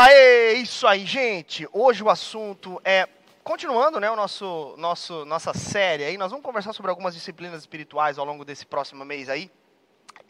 Aê, 0.00 0.52
isso 0.52 0.86
aí, 0.86 1.04
gente. 1.04 1.68
Hoje 1.72 2.04
o 2.04 2.08
assunto 2.08 2.80
é 2.84 3.08
continuando, 3.42 3.98
né, 3.98 4.08
o 4.08 4.14
nosso 4.14 4.76
nosso 4.78 5.24
nossa 5.24 5.52
série 5.52 6.04
aí, 6.04 6.16
nós 6.16 6.30
vamos 6.30 6.46
conversar 6.46 6.72
sobre 6.72 6.88
algumas 6.88 7.14
disciplinas 7.14 7.62
espirituais 7.62 8.16
ao 8.16 8.24
longo 8.24 8.44
desse 8.44 8.64
próximo 8.64 9.04
mês 9.04 9.28
aí. 9.28 9.50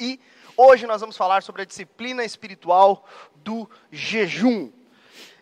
E 0.01 0.19
hoje 0.57 0.87
nós 0.87 1.03
vamos 1.03 1.19
falar 1.19 1.43
sobre 1.43 1.61
a 1.61 1.65
disciplina 1.67 2.25
espiritual 2.25 3.07
do 3.45 3.69
jejum. 3.93 4.73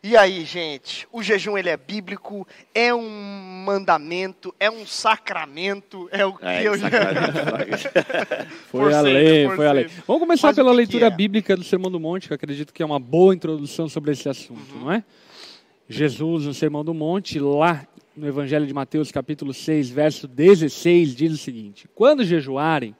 E 0.09 0.17
aí, 0.17 0.45
gente, 0.45 1.05
o 1.11 1.21
jejum 1.21 1.59
ele 1.59 1.69
é 1.69 1.77
bíblico, 1.77 2.47
é 2.73 2.95
um 2.95 3.65
mandamento, 3.67 4.55
é 4.61 4.71
um 4.71 4.87
sacramento, 4.87 6.09
é 6.13 6.25
o 6.25 6.33
que 6.35 6.47
É, 6.47 6.63
eu 6.65 6.79
já... 6.79 6.89
Foi 8.71 8.93
cento, 8.93 9.49
por 9.49 9.57
foi 9.57 9.67
além. 9.67 9.89
cento. 9.89 10.05
Vamos 10.07 10.21
começar 10.21 10.47
Mas 10.47 10.57
pela 10.57 10.71
que 10.71 10.77
leitura 10.77 11.09
que 11.09 11.13
é? 11.13 11.17
bíblica 11.17 11.57
do 11.57 11.65
Sermão 11.65 11.91
do 11.91 11.99
Monte, 11.99 12.29
que 12.29 12.33
eu 12.33 12.37
acredito 12.37 12.73
que 12.73 12.85
é 12.85 12.87
uma 12.87 13.01
boa 13.01 13.35
introdução 13.35 13.89
sobre 13.89 14.13
esse 14.13 14.29
assunto, 14.29 14.77
Uhum. 14.77 14.83
não 14.83 14.93
é? 14.93 15.03
Jesus, 15.89 16.45
no 16.47 16.55
Sermão 16.55 16.85
do 16.85 16.95
Monte, 16.95 17.41
lá 17.41 17.85
no 18.17 18.29
Evangelho 18.29 18.65
de 18.65 18.73
Mateus, 18.73 19.11
capítulo 19.11 19.53
6, 19.53 19.91
verso 19.91 20.29
16, 20.29 21.17
diz 21.17 21.33
o 21.33 21.37
seguinte: 21.37 21.89
Quando 21.97 22.23
jejuarem, 22.25 22.95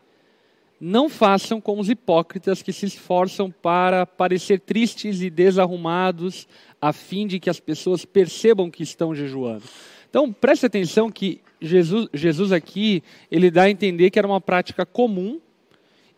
não 0.81 1.09
façam 1.09 1.59
como 1.61 1.81
os 1.81 1.89
hipócritas 1.89 2.63
que 2.63 2.71
se 2.73 2.85
esforçam 2.85 3.51
para 3.51 4.05
parecer 4.05 4.61
tristes 4.61 5.23
e 5.23 5.31
desarrumados, 5.31 6.47
a 6.89 6.93
fim 6.93 7.27
de 7.27 7.41
que 7.41 7.51
as 7.51 7.59
pessoas 7.59 8.05
percebam 8.05 8.71
que 8.71 8.83
estão 8.83 9.15
jejuando. 9.15 9.65
Então, 10.09 10.33
preste 10.33 10.67
atenção 10.67 11.11
que 11.11 11.41
Jesus, 11.61 12.09
Jesus 12.13 12.53
aqui, 12.53 13.03
ele 13.31 13.51
dá 13.51 13.63
a 13.63 13.71
entender 13.71 14.11
que 14.11 14.19
era 14.19 14.29
uma 14.29 14.41
prática 14.41 14.87
comum, 14.87 15.41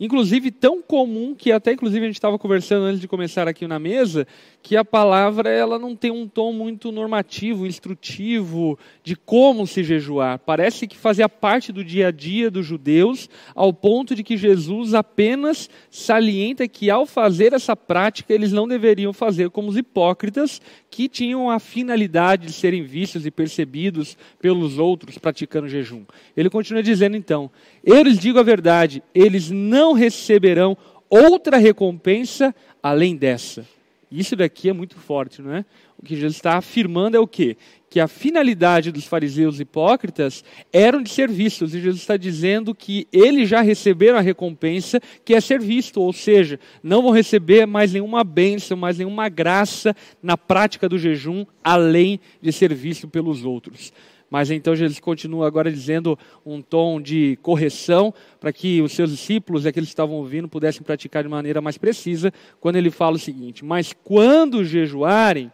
inclusive 0.01 0.51
tão 0.51 0.81
comum 0.81 1.35
que 1.35 1.51
até 1.51 1.73
inclusive 1.73 2.05
a 2.05 2.09
gente 2.09 2.17
estava 2.17 2.39
conversando 2.39 2.85
antes 2.85 3.01
de 3.01 3.09
começar 3.09 3.49
aqui 3.49 3.67
na 3.67 3.79
mesa, 3.79 4.27
que 4.63 4.77
a 4.77 4.85
palavra 4.85 5.49
ela 5.49 5.79
não 5.79 5.97
tem 5.97 6.11
um 6.11 6.29
tom 6.29 6.53
muito 6.53 6.93
normativo, 6.93 7.67
instrutivo 7.67 8.79
de 9.03 9.17
como 9.17 9.67
se 9.67 9.83
jejuar. 9.83 10.39
Parece 10.39 10.87
que 10.87 10.97
fazia 10.97 11.29
parte 11.29 11.73
do 11.73 11.85
dia 11.85 12.09
a 12.09 12.11
dia 12.11 12.51
dos 12.51 12.67
judeus, 12.67 13.29
ao 13.55 13.73
ponto 13.73 14.15
de 14.15 14.23
que 14.23 14.37
Jesus 14.37 14.95
apenas 14.95 15.71
salienta 15.91 16.69
que 16.69 16.91
ao 16.91 17.07
fazer 17.07 17.53
essa 17.53 17.75
prática 17.75 18.33
eles 18.33 18.53
não 18.53 18.69
deveriam 18.69 19.13
fazer 19.13 19.51
como 19.51 19.69
os 19.69 19.77
hipócritas 19.77 20.61
que 20.91 21.09
tinham 21.09 21.51
a 21.51 21.59
finalidade 21.59 22.47
de 22.47 22.53
serem 22.53 22.83
vistos 22.83 23.27
e 23.27 23.31
percebidos 23.31 24.17
pelos 24.41 24.79
outros 24.79 25.19
praticando 25.19 25.69
jejum. 25.69 26.05
Ele 26.37 26.51
continua 26.51 26.83
dizendo 26.83 27.17
então: 27.17 27.51
Eu 27.85 28.03
lhes 28.03 28.19
digo 28.19 28.39
a 28.39 28.43
verdade, 28.43 29.03
eles 29.15 29.51
não 29.51 29.88
receberão 29.93 30.77
outra 31.09 31.57
recompensa 31.57 32.55
além 32.83 33.17
dessa. 33.17 33.67
Isso 34.11 34.35
daqui 34.35 34.71
é 34.71 34.73
muito 34.73 34.97
forte, 34.97 35.43
não 35.43 35.55
é? 35.55 35.65
O 35.99 36.03
que 36.03 36.15
Jesus 36.15 36.37
está 36.37 36.57
afirmando 36.57 37.17
é 37.17 37.21
o 37.21 37.27
quê? 37.27 37.57
Que 37.91 38.01
a 38.01 38.09
finalidade 38.09 38.91
dos 38.91 39.05
fariseus 39.05 39.61
hipócritas 39.61 40.43
eram 40.73 41.03
de 41.03 41.11
ser 41.11 41.29
vistos, 41.29 41.75
e 41.75 41.81
Jesus 41.81 42.01
está 42.01 42.17
dizendo 42.17 42.75
que 42.75 43.07
eles 43.13 43.49
já 43.49 43.61
receberam 43.61 44.17
a 44.17 44.23
recompensa 44.23 45.01
que 45.25 45.35
é 45.35 45.41
ser 45.41 45.61
visto, 45.61 46.01
ou 46.01 46.13
seja, 46.13 46.59
não 46.83 47.03
vão 47.03 47.11
receber 47.11 47.67
mais 47.67 47.93
nenhuma 47.93 48.25
bênção, 48.25 48.77
mais 48.77 48.97
nenhuma 48.97 49.29
graça 49.29 49.95
na 50.23 50.39
prática 50.39 50.89
do 50.89 50.99
jejum, 50.99 51.45
além 51.63 52.21
de 52.41 52.53
ser 52.53 52.73
visto 52.73 53.09
pelos 53.09 53.45
outros. 53.45 53.93
Mas 54.31 54.51
então 54.51 54.77
Jesus 54.77 55.01
continua 55.01 55.47
agora 55.47 55.71
dizendo 55.71 56.19
um 56.45 56.61
tom 56.61 57.01
de 57.01 57.39
correção 57.43 58.13
para 58.39 58.53
que 58.53 58.83
os 58.83 58.93
seus 58.93 59.11
discípulos 59.11 59.65
aqueles 59.65 59.89
que 59.89 59.93
estavam 59.93 60.17
ouvindo 60.17 60.49
pudessem 60.49 60.83
praticar 60.83 61.23
de 61.23 61.29
maneira 61.29 61.61
mais 61.61 61.79
precisa, 61.79 62.33
quando 62.61 62.77
ele 62.77 62.91
fala 62.91 63.17
o 63.17 63.19
seguinte: 63.19 63.65
Mas 63.65 63.95
quando 64.05 64.65
jejuarem, 64.65 65.51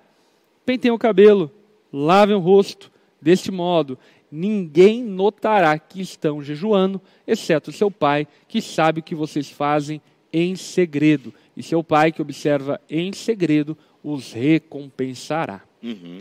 pentem 0.66 0.90
o 0.90 0.98
cabelo, 0.98 1.50
lavem 1.92 2.34
o 2.34 2.40
rosto, 2.40 2.90
deste 3.20 3.50
modo 3.50 3.98
ninguém 4.34 5.00
notará 5.00 5.78
que 5.78 6.00
estão 6.00 6.42
jejuando, 6.42 7.00
exceto 7.24 7.70
seu 7.70 7.88
pai, 7.88 8.26
que 8.48 8.60
sabe 8.60 8.98
o 8.98 9.02
que 9.02 9.14
vocês 9.14 9.48
fazem 9.48 10.02
em 10.32 10.56
segredo. 10.56 11.32
E 11.56 11.62
seu 11.62 11.84
pai, 11.84 12.10
que 12.10 12.20
observa 12.20 12.80
em 12.90 13.12
segredo, 13.12 13.78
os 14.02 14.32
recompensará. 14.32 15.62
Uhum. 15.80 16.18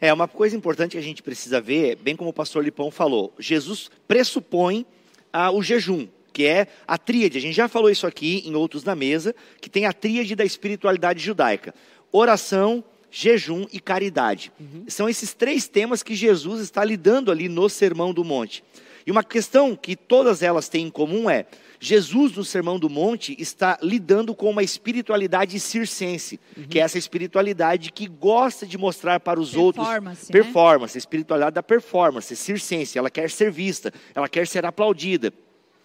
É, 0.00 0.12
uma 0.12 0.28
coisa 0.28 0.56
importante 0.56 0.92
que 0.92 0.98
a 0.98 1.02
gente 1.02 1.22
precisa 1.22 1.60
ver, 1.60 1.96
bem 1.96 2.16
como 2.16 2.30
o 2.30 2.32
pastor 2.32 2.64
Lipão 2.64 2.90
falou, 2.90 3.32
Jesus 3.38 3.90
pressupõe 4.06 4.86
ah, 5.32 5.50
o 5.50 5.62
jejum, 5.62 6.06
que 6.32 6.44
é 6.44 6.66
a 6.86 6.98
tríade. 6.98 7.38
A 7.38 7.40
gente 7.40 7.54
já 7.54 7.68
falou 7.68 7.90
isso 7.90 8.06
aqui 8.06 8.42
em 8.44 8.54
outros 8.54 8.84
na 8.84 8.94
mesa, 8.94 9.34
que 9.60 9.70
tem 9.70 9.86
a 9.86 9.92
tríade 9.92 10.34
da 10.34 10.44
espiritualidade 10.44 11.22
judaica: 11.22 11.74
oração, 12.10 12.82
jejum 13.10 13.66
e 13.72 13.78
caridade. 13.78 14.52
São 14.88 15.08
esses 15.08 15.32
três 15.32 15.68
temas 15.68 16.02
que 16.02 16.14
Jesus 16.14 16.60
está 16.60 16.84
lidando 16.84 17.30
ali 17.30 17.48
no 17.48 17.68
Sermão 17.68 18.12
do 18.12 18.24
Monte. 18.24 18.64
E 19.06 19.10
uma 19.10 19.22
questão 19.22 19.76
que 19.76 19.94
todas 19.94 20.42
elas 20.42 20.68
têm 20.68 20.86
em 20.86 20.90
comum 20.90 21.28
é: 21.28 21.46
Jesus, 21.78 22.34
no 22.36 22.44
Sermão 22.44 22.78
do 22.78 22.88
Monte, 22.88 23.36
está 23.38 23.78
lidando 23.82 24.34
com 24.34 24.48
uma 24.48 24.62
espiritualidade 24.62 25.58
circense, 25.60 26.40
que 26.70 26.78
é 26.78 26.82
essa 26.82 26.96
espiritualidade 26.96 27.92
que 27.92 28.06
gosta 28.06 28.66
de 28.66 28.78
mostrar 28.78 29.20
para 29.20 29.38
os 29.38 29.54
outros 29.54 29.86
Performance, 29.86 30.32
né? 30.32 30.42
performance, 30.42 30.96
a 30.96 31.00
espiritualidade 31.00 31.54
da 31.54 31.62
performance, 31.62 32.34
circense, 32.34 32.98
ela 32.98 33.10
quer 33.10 33.30
ser 33.30 33.50
vista, 33.50 33.92
ela 34.14 34.28
quer 34.28 34.46
ser 34.46 34.64
aplaudida. 34.64 35.32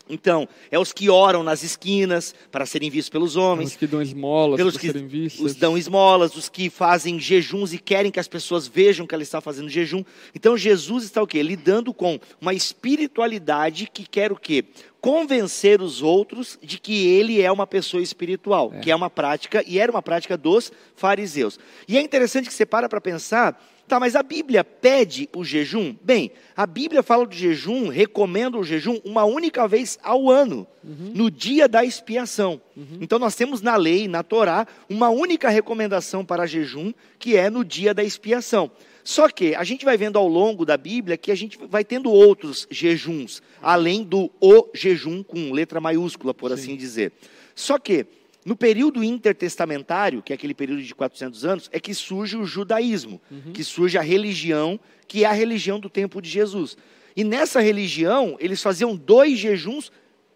Então, 0.09 0.49
é 0.71 0.79
os 0.79 0.91
que 0.91 1.09
oram 1.09 1.43
nas 1.43 1.61
esquinas 1.61 2.33
para 2.51 2.65
serem 2.65 2.89
vistos 2.89 3.09
pelos 3.09 3.35
homens, 3.35 3.71
Os 3.71 3.77
que 3.77 3.85
dão 3.85 4.01
esmolas 4.01 4.57
pelos 4.57 4.73
para 4.73 4.81
que 4.81 4.87
serem 4.87 5.07
vistos. 5.07 5.45
os 5.45 5.55
dão 5.55 5.77
esmolas, 5.77 6.35
os 6.35 6.49
que 6.49 6.69
fazem 6.69 7.19
jejuns 7.19 7.73
e 7.73 7.77
querem 7.77 8.11
que 8.11 8.19
as 8.19 8.27
pessoas 8.27 8.67
vejam 8.67 9.05
que 9.05 9.13
ela 9.13 9.21
está 9.23 9.39
fazendo 9.39 9.69
jejum. 9.69 10.03
Então 10.33 10.57
Jesus 10.57 11.03
está 11.03 11.21
o 11.21 11.27
quê? 11.27 11.43
Lidando 11.43 11.93
com 11.93 12.19
uma 12.41 12.53
espiritualidade 12.53 13.87
que 13.93 14.07
quer 14.07 14.31
o 14.31 14.35
quê? 14.35 14.65
Convencer 14.99 15.81
os 15.81 16.01
outros 16.01 16.57
de 16.61 16.79
que 16.79 17.07
ele 17.07 17.41
é 17.41 17.51
uma 17.51 17.67
pessoa 17.67 18.01
espiritual, 18.03 18.71
que 18.81 18.91
é 18.91 18.95
uma 18.95 19.09
prática 19.09 19.63
e 19.65 19.79
era 19.79 19.91
uma 19.91 20.01
prática 20.01 20.35
dos 20.35 20.71
fariseus. 20.95 21.59
E 21.87 21.97
é 21.97 22.01
interessante 22.01 22.47
que 22.47 22.53
você 22.53 22.65
para 22.65 22.89
para 22.89 22.99
pensar, 22.99 23.61
tá, 23.89 23.99
mas 23.99 24.15
a 24.15 24.23
Bíblia 24.23 24.63
pede 24.63 25.27
o 25.35 25.43
jejum? 25.43 25.95
Bem, 26.01 26.31
a 26.55 26.65
Bíblia 26.65 27.03
fala 27.03 27.25
do 27.25 27.35
jejum, 27.35 27.89
recomenda 27.89 28.57
o 28.57 28.63
jejum 28.63 28.99
uma 29.03 29.25
única 29.25 29.67
vez 29.67 29.97
ao 30.01 30.29
ano, 30.29 30.65
no 30.83 31.29
dia 31.29 31.67
da 31.67 31.83
expiação. 31.83 32.61
Então 33.01 33.19
nós 33.19 33.35
temos 33.35 33.61
na 33.61 33.75
lei, 33.75 34.07
na 34.07 34.23
Torá, 34.23 34.65
uma 34.89 35.09
única 35.09 35.49
recomendação 35.49 36.23
para 36.23 36.45
jejum, 36.45 36.93
que 37.17 37.35
é 37.35 37.49
no 37.49 37.65
dia 37.65 37.93
da 37.93 38.03
expiação. 38.03 38.71
Só 39.03 39.27
que 39.27 39.55
a 39.55 39.63
gente 39.63 39.83
vai 39.83 39.97
vendo 39.97 40.19
ao 40.19 40.27
longo 40.27 40.65
da 40.65 40.77
Bíblia 40.77 41.17
que 41.17 41.31
a 41.31 41.35
gente 41.35 41.57
vai 41.67 41.83
tendo 41.83 42.11
outros 42.11 42.67
jejuns, 42.69 43.41
além 43.61 44.03
do 44.03 44.29
o 44.39 44.69
jejum 44.73 45.23
com 45.23 45.51
letra 45.51 45.81
maiúscula, 45.81 46.33
por 46.33 46.51
assim 46.51 46.75
dizer. 46.75 47.11
Só 47.55 47.79
que 47.79 48.05
no 48.49 48.55
período 48.55 49.03
intertestamentário, 49.03 50.23
que 50.23 50.33
é 50.33 50.35
aquele 50.35 50.55
período 50.55 50.81
de 50.81 50.95
400 50.95 51.45
anos, 51.45 51.69
é 51.71 51.79
que 51.79 51.93
surge 51.93 52.35
o 52.35 52.45
judaísmo, 52.45 53.21
que 53.53 53.63
surge 53.63 53.95
a 53.95 54.01
religião, 54.01 54.79
que 55.07 55.23
é 55.23 55.27
a 55.27 55.31
religião 55.31 55.79
do 55.79 55.87
tempo 55.87 56.19
de 56.19 56.27
Jesus. 56.27 56.75
E 57.15 57.23
nessa 57.23 57.61
religião, 57.61 58.35
eles 58.39 58.59
faziam 58.59 58.95
dois 58.95 59.37
jejuns 59.37 59.91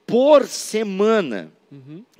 por 0.06 0.46
semana. 0.46 1.52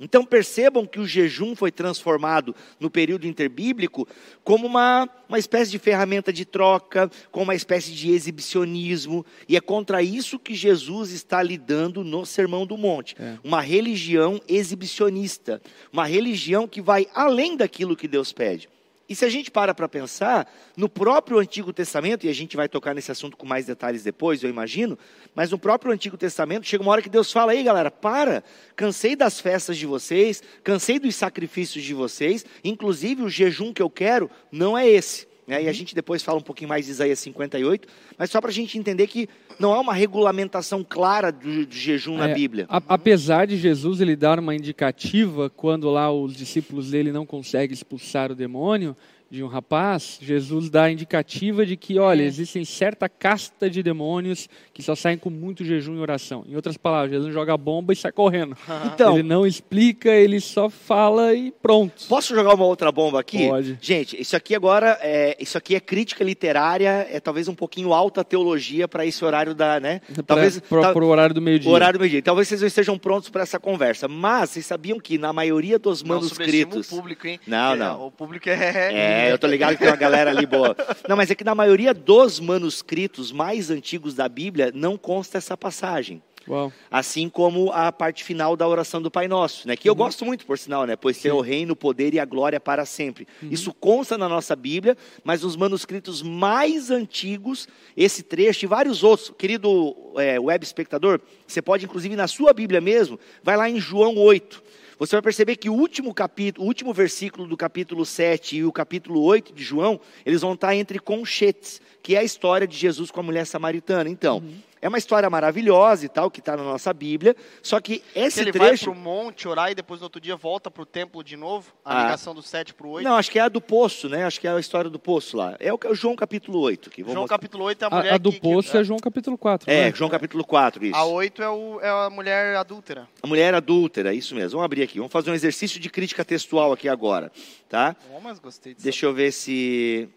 Então 0.00 0.24
percebam 0.24 0.86
que 0.86 0.98
o 0.98 1.06
jejum 1.06 1.54
foi 1.54 1.70
transformado 1.70 2.54
no 2.80 2.90
período 2.90 3.26
interbíblico 3.26 4.06
como 4.42 4.66
uma, 4.66 5.08
uma 5.28 5.38
espécie 5.38 5.70
de 5.70 5.78
ferramenta 5.78 6.32
de 6.32 6.44
troca, 6.44 7.10
como 7.30 7.44
uma 7.44 7.54
espécie 7.54 7.92
de 7.92 8.10
exibicionismo, 8.10 9.24
e 9.48 9.56
é 9.56 9.60
contra 9.60 10.02
isso 10.02 10.38
que 10.38 10.54
Jesus 10.54 11.10
está 11.10 11.42
lidando 11.42 12.02
no 12.02 12.26
Sermão 12.26 12.66
do 12.66 12.76
Monte. 12.76 13.14
É. 13.18 13.38
Uma 13.44 13.60
religião 13.60 14.40
exibicionista, 14.48 15.62
uma 15.92 16.06
religião 16.06 16.66
que 16.66 16.80
vai 16.80 17.06
além 17.14 17.56
daquilo 17.56 17.96
que 17.96 18.08
Deus 18.08 18.32
pede. 18.32 18.68
E 19.08 19.14
se 19.14 19.24
a 19.24 19.28
gente 19.28 19.50
para 19.50 19.74
para 19.74 19.88
pensar, 19.88 20.50
no 20.76 20.88
próprio 20.88 21.38
Antigo 21.38 21.72
Testamento, 21.72 22.24
e 22.24 22.30
a 22.30 22.32
gente 22.32 22.56
vai 22.56 22.68
tocar 22.68 22.94
nesse 22.94 23.12
assunto 23.12 23.36
com 23.36 23.44
mais 23.44 23.66
detalhes 23.66 24.02
depois, 24.02 24.42
eu 24.42 24.48
imagino, 24.48 24.98
mas 25.34 25.50
no 25.50 25.58
próprio 25.58 25.92
Antigo 25.92 26.16
Testamento 26.16 26.66
chega 26.66 26.82
uma 26.82 26.92
hora 26.92 27.02
que 27.02 27.10
Deus 27.10 27.30
fala: 27.30 27.54
ei 27.54 27.62
galera, 27.62 27.90
para, 27.90 28.42
cansei 28.74 29.14
das 29.14 29.38
festas 29.38 29.76
de 29.76 29.84
vocês, 29.84 30.42
cansei 30.62 30.98
dos 30.98 31.14
sacrifícios 31.16 31.84
de 31.84 31.92
vocês, 31.92 32.46
inclusive 32.62 33.22
o 33.22 33.28
jejum 33.28 33.74
que 33.74 33.82
eu 33.82 33.90
quero 33.90 34.30
não 34.50 34.76
é 34.76 34.88
esse. 34.88 35.33
Né? 35.46 35.62
E 35.62 35.68
a 35.68 35.72
gente 35.72 35.94
depois 35.94 36.22
fala 36.22 36.38
um 36.38 36.42
pouquinho 36.42 36.68
mais 36.68 36.86
de 36.86 36.92
Isaías 36.92 37.18
58, 37.18 37.86
mas 38.18 38.30
só 38.30 38.40
para 38.40 38.50
a 38.50 38.52
gente 38.52 38.78
entender 38.78 39.06
que 39.06 39.28
não 39.58 39.72
há 39.72 39.80
uma 39.80 39.92
regulamentação 39.94 40.82
clara 40.82 41.30
do, 41.30 41.66
do 41.66 41.74
jejum 41.74 42.16
na 42.16 42.28
É, 42.30 42.34
Bíblia. 42.34 42.66
a- 42.68 42.82
apesar 42.88 43.46
de 43.46 43.56
Jesus 43.56 44.00
ele 44.00 44.16
dar 44.16 44.38
uma 44.38 44.54
indicativa 44.54 45.50
quando 45.50 45.90
lá 45.90 46.10
os 46.12 46.34
discípulos 46.34 46.90
dele 46.90 47.12
não 47.12 47.26
conseguem 47.26 47.74
expulsar 47.74 48.32
o 48.32 48.34
demônio, 48.34 48.96
de 49.30 49.42
um 49.42 49.48
rapaz, 49.48 50.18
Jesus 50.22 50.70
dá 50.70 50.84
a 50.84 50.90
indicativa 50.92 51.66
de 51.66 51.76
que, 51.76 51.98
olha, 51.98 52.22
É. 52.22 52.26
existem 52.26 52.64
certa 52.64 53.08
casta 53.08 53.68
de 53.68 53.82
demônios 53.82 54.48
que 54.72 54.82
só 54.82 54.94
saem 54.94 55.18
com 55.18 55.28
muito 55.30 55.64
jejum 55.64 55.96
e 55.96 55.98
oração. 55.98 56.44
Em 56.48 56.54
outras 56.54 56.76
palavras, 56.76 57.10
Jesus 57.10 57.32
joga 57.34 57.56
bomba 57.56 57.92
e 57.92 57.96
sai 57.96 58.12
correndo. 58.12 58.56
Então, 58.94 59.14
ele 59.14 59.22
não 59.24 59.44
explica, 59.46 60.10
ele 60.10 60.38
só 60.40 60.70
fala 60.70 61.34
e 61.34 61.50
pronto. 61.50 62.06
Posso 62.08 62.34
jogar 62.34 62.54
uma 62.54 62.64
outra 62.64 62.92
bomba 62.92 63.18
aqui? 63.20 63.48
Pode. 63.48 63.78
Gente, 63.80 64.20
isso 64.20 64.36
aqui 64.36 64.54
agora 64.54 64.98
é, 65.02 65.36
isso 65.40 65.58
aqui 65.58 65.74
é 65.74 65.80
crítica 65.80 66.22
literária, 66.22 67.06
é 67.10 67.18
talvez 67.18 67.48
um 67.48 67.54
pouquinho 67.54 67.92
alta 67.92 68.22
teologia 68.22 68.86
para 68.86 69.04
esse 69.04 69.24
horário 69.24 69.54
da, 69.54 69.80
né? 69.80 70.00
Talvez 70.26 70.60
para 70.60 71.04
o 71.04 71.08
horário 71.08 71.34
do 71.34 71.40
meio-dia. 71.42 71.70
horário 71.70 71.98
do 71.98 72.02
meio-dia. 72.02 72.22
Talvez 72.22 72.46
vocês 72.46 72.60
não 72.60 72.68
estejam 72.68 72.98
prontos 72.98 73.30
para 73.30 73.42
essa 73.42 73.58
conversa, 73.58 74.06
mas 74.06 74.50
vocês 74.50 74.66
sabiam 74.66 75.00
que 75.00 75.18
na 75.18 75.32
maioria 75.32 75.78
dos 75.78 76.02
Não 76.02 76.16
manuscritos 76.16 76.86
o 76.92 76.96
público, 76.96 77.26
hein? 77.26 77.40
Não, 77.46 77.72
É, 77.72 77.76
não. 77.76 78.06
O 78.06 78.10
público 78.10 78.48
é... 78.48 78.92
É, 78.92 79.23
eu 79.30 79.38
tô 79.38 79.46
ligado 79.46 79.72
que 79.72 79.78
tem 79.78 79.88
uma 79.88 79.96
galera 79.96 80.30
ali 80.30 80.46
boa. 80.46 80.76
Não, 81.08 81.16
mas 81.16 81.30
é 81.30 81.34
que 81.34 81.44
na 81.44 81.54
maioria 81.54 81.92
dos 81.92 82.40
manuscritos 82.40 83.32
mais 83.32 83.70
antigos 83.70 84.14
da 84.14 84.28
Bíblia 84.28 84.70
não 84.74 84.96
consta 84.96 85.38
essa 85.38 85.56
passagem. 85.56 86.22
Uau. 86.48 86.72
Assim 86.90 87.28
como 87.28 87.72
a 87.72 87.90
parte 87.90 88.22
final 88.22 88.56
da 88.56 88.68
oração 88.68 89.00
do 89.00 89.10
Pai 89.10 89.26
Nosso, 89.26 89.66
né? 89.66 89.76
Que 89.76 89.88
eu 89.88 89.94
gosto 89.94 90.24
muito, 90.24 90.44
por 90.44 90.58
sinal, 90.58 90.86
né? 90.86 90.94
Pois 90.96 91.18
tem 91.18 91.32
o 91.32 91.40
reino, 91.40 91.72
o 91.72 91.76
poder 91.76 92.12
e 92.14 92.20
a 92.20 92.24
glória 92.24 92.60
para 92.60 92.84
sempre. 92.84 93.26
Isso 93.42 93.72
consta 93.72 94.18
na 94.18 94.28
nossa 94.28 94.54
Bíblia, 94.54 94.96
mas 95.22 95.42
nos 95.42 95.56
manuscritos 95.56 96.22
mais 96.22 96.90
antigos, 96.90 97.66
esse 97.96 98.22
trecho 98.22 98.64
e 98.64 98.68
vários 98.68 99.02
outros. 99.02 99.32
Querido 99.36 99.96
é, 100.16 100.38
web 100.38 100.64
espectador, 100.64 101.20
você 101.46 101.62
pode, 101.62 101.86
inclusive, 101.86 102.14
na 102.14 102.28
sua 102.28 102.52
Bíblia 102.52 102.80
mesmo, 102.80 103.18
vai 103.42 103.56
lá 103.56 103.68
em 103.68 103.80
João 103.80 104.16
8. 104.16 104.62
Você 104.98 105.16
vai 105.16 105.22
perceber 105.22 105.56
que 105.56 105.68
o 105.68 105.74
último 105.74 106.14
capítulo, 106.14 106.64
o 106.64 106.68
último 106.68 106.92
versículo 106.92 107.48
do 107.48 107.56
capítulo 107.56 108.06
7 108.06 108.56
e 108.58 108.64
o 108.64 108.72
capítulo 108.72 109.22
8 109.22 109.52
de 109.52 109.64
João, 109.64 110.00
eles 110.24 110.42
vão 110.42 110.54
estar 110.54 110.74
entre 110.74 111.00
conchetes, 111.00 111.80
que 112.04 112.14
é 112.14 112.18
a 112.18 112.22
história 112.22 112.66
de 112.68 112.76
Jesus 112.76 113.10
com 113.10 113.18
a 113.20 113.22
mulher 113.22 113.46
samaritana. 113.46 114.10
Então, 114.10 114.44
é 114.82 114.86
uma 114.86 114.98
história 114.98 115.30
maravilhosa 115.30 116.04
e 116.04 116.08
tal, 116.10 116.30
que 116.30 116.40
está 116.40 116.54
na 116.54 116.62
nossa 116.62 116.92
Bíblia, 116.92 117.34
só 117.62 117.80
que 117.80 118.00
Que 118.00 118.18
esse 118.20 118.40
ele 118.42 118.52
vai 118.52 118.68
trecho... 118.68 118.84
pro 118.84 118.94
monte 118.94 119.48
orar 119.48 119.70
e 119.70 119.74
depois 119.74 120.00
no 120.00 120.04
outro 120.04 120.20
dia 120.20 120.36
volta 120.36 120.70
pro 120.70 120.84
templo 120.84 121.24
de 121.24 121.34
novo? 121.34 121.72
A 121.82 121.98
Ah. 121.98 122.02
ligação 122.02 122.34
do 122.34 122.42
7 122.42 122.74
pro 122.74 122.90
8? 122.90 123.08
Não, 123.08 123.16
acho 123.16 123.30
que 123.30 123.38
é 123.38 123.42
a 123.42 123.48
do 123.48 123.58
poço, 123.58 124.10
né? 124.10 124.26
Acho 124.26 124.38
que 124.38 124.46
é 124.46 124.50
a 124.50 124.60
história 124.60 124.90
do 124.90 124.98
poço 124.98 125.34
lá. 125.38 125.56
É 125.58 125.72
o 125.72 125.78
o 125.82 125.94
João 125.94 126.14
capítulo 126.14 126.60
8. 126.60 126.90
Que 126.90 127.00
João 127.02 127.14
mostrar. 127.20 127.38
capítulo 127.38 127.64
8 127.64 127.82
é 127.82 127.86
a 127.86 127.90
mulher 127.90 128.12
A, 128.12 128.14
a 128.16 128.18
do 128.18 128.30
que, 128.32 128.40
poço 128.40 128.70
que, 128.72 128.76
é 128.76 128.84
João 128.84 128.98
capítulo 129.00 129.38
4. 129.38 129.70
É, 129.70 129.84
né? 129.86 129.92
João 129.96 130.10
capítulo 130.10 130.44
4, 130.44 130.84
isso. 130.84 130.94
A 130.96 131.04
8 131.06 131.42
é, 131.42 131.48
o, 131.48 131.80
é 131.80 131.88
a 131.88 132.10
mulher 132.10 132.54
adúltera. 132.56 133.08
A 133.22 133.26
mulher 133.26 133.54
adúltera, 133.54 134.12
isso 134.12 134.34
mesmo. 134.34 134.50
Vamos 134.58 134.66
abrir 134.66 134.82
aqui. 134.82 134.98
Vamos 134.98 135.10
fazer 135.10 135.30
um 135.30 135.34
exercício 135.34 135.80
de 135.80 135.88
crítica 135.88 136.22
textual 136.22 136.70
aqui 136.70 136.90
agora, 136.90 137.32
tá? 137.66 137.96
Oh, 138.14 138.20
mas 138.20 138.38
gostei 138.38 138.74
disso. 138.74 138.84
Deixa 138.84 139.06
eu 139.06 139.14
ver 139.14 139.32
se... 139.32 140.10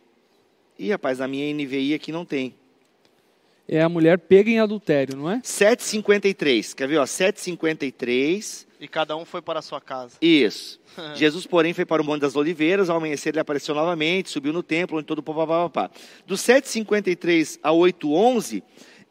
Ih, 0.79 0.91
rapaz, 0.91 1.19
na 1.19 1.27
minha 1.27 1.53
NVI 1.53 1.93
aqui 1.93 2.11
não 2.11 2.23
tem. 2.25 2.53
É 3.67 3.81
a 3.81 3.89
mulher 3.89 4.17
pega 4.17 4.49
em 4.49 4.59
adultério, 4.59 5.17
não 5.17 5.29
é? 5.29 5.41
753. 5.43 6.73
Quer 6.73 6.87
ver, 6.87 6.97
ó? 6.97 7.05
753. 7.05 8.65
E 8.79 8.87
cada 8.87 9.17
um 9.17 9.25
foi 9.25 9.41
para 9.41 9.59
a 9.59 9.61
sua 9.61 9.81
casa. 9.81 10.17
Isso. 10.21 10.79
Jesus, 11.15 11.45
porém, 11.45 11.73
foi 11.73 11.85
para 11.85 12.01
o 12.01 12.05
Monte 12.05 12.21
das 12.21 12.35
Oliveiras, 12.35 12.89
ao 12.89 12.97
amanhecer 12.97 13.33
ele 13.33 13.39
apareceu 13.39 13.75
novamente, 13.75 14.29
subiu 14.29 14.53
no 14.53 14.63
templo, 14.63 14.97
onde 14.97 15.07
todo 15.07 15.19
o 15.19 15.23
povo 15.23 15.45
papapá. 15.45 15.89
Do 16.25 16.37
753 16.37 17.59
a 17.61 17.71
811, 17.71 18.63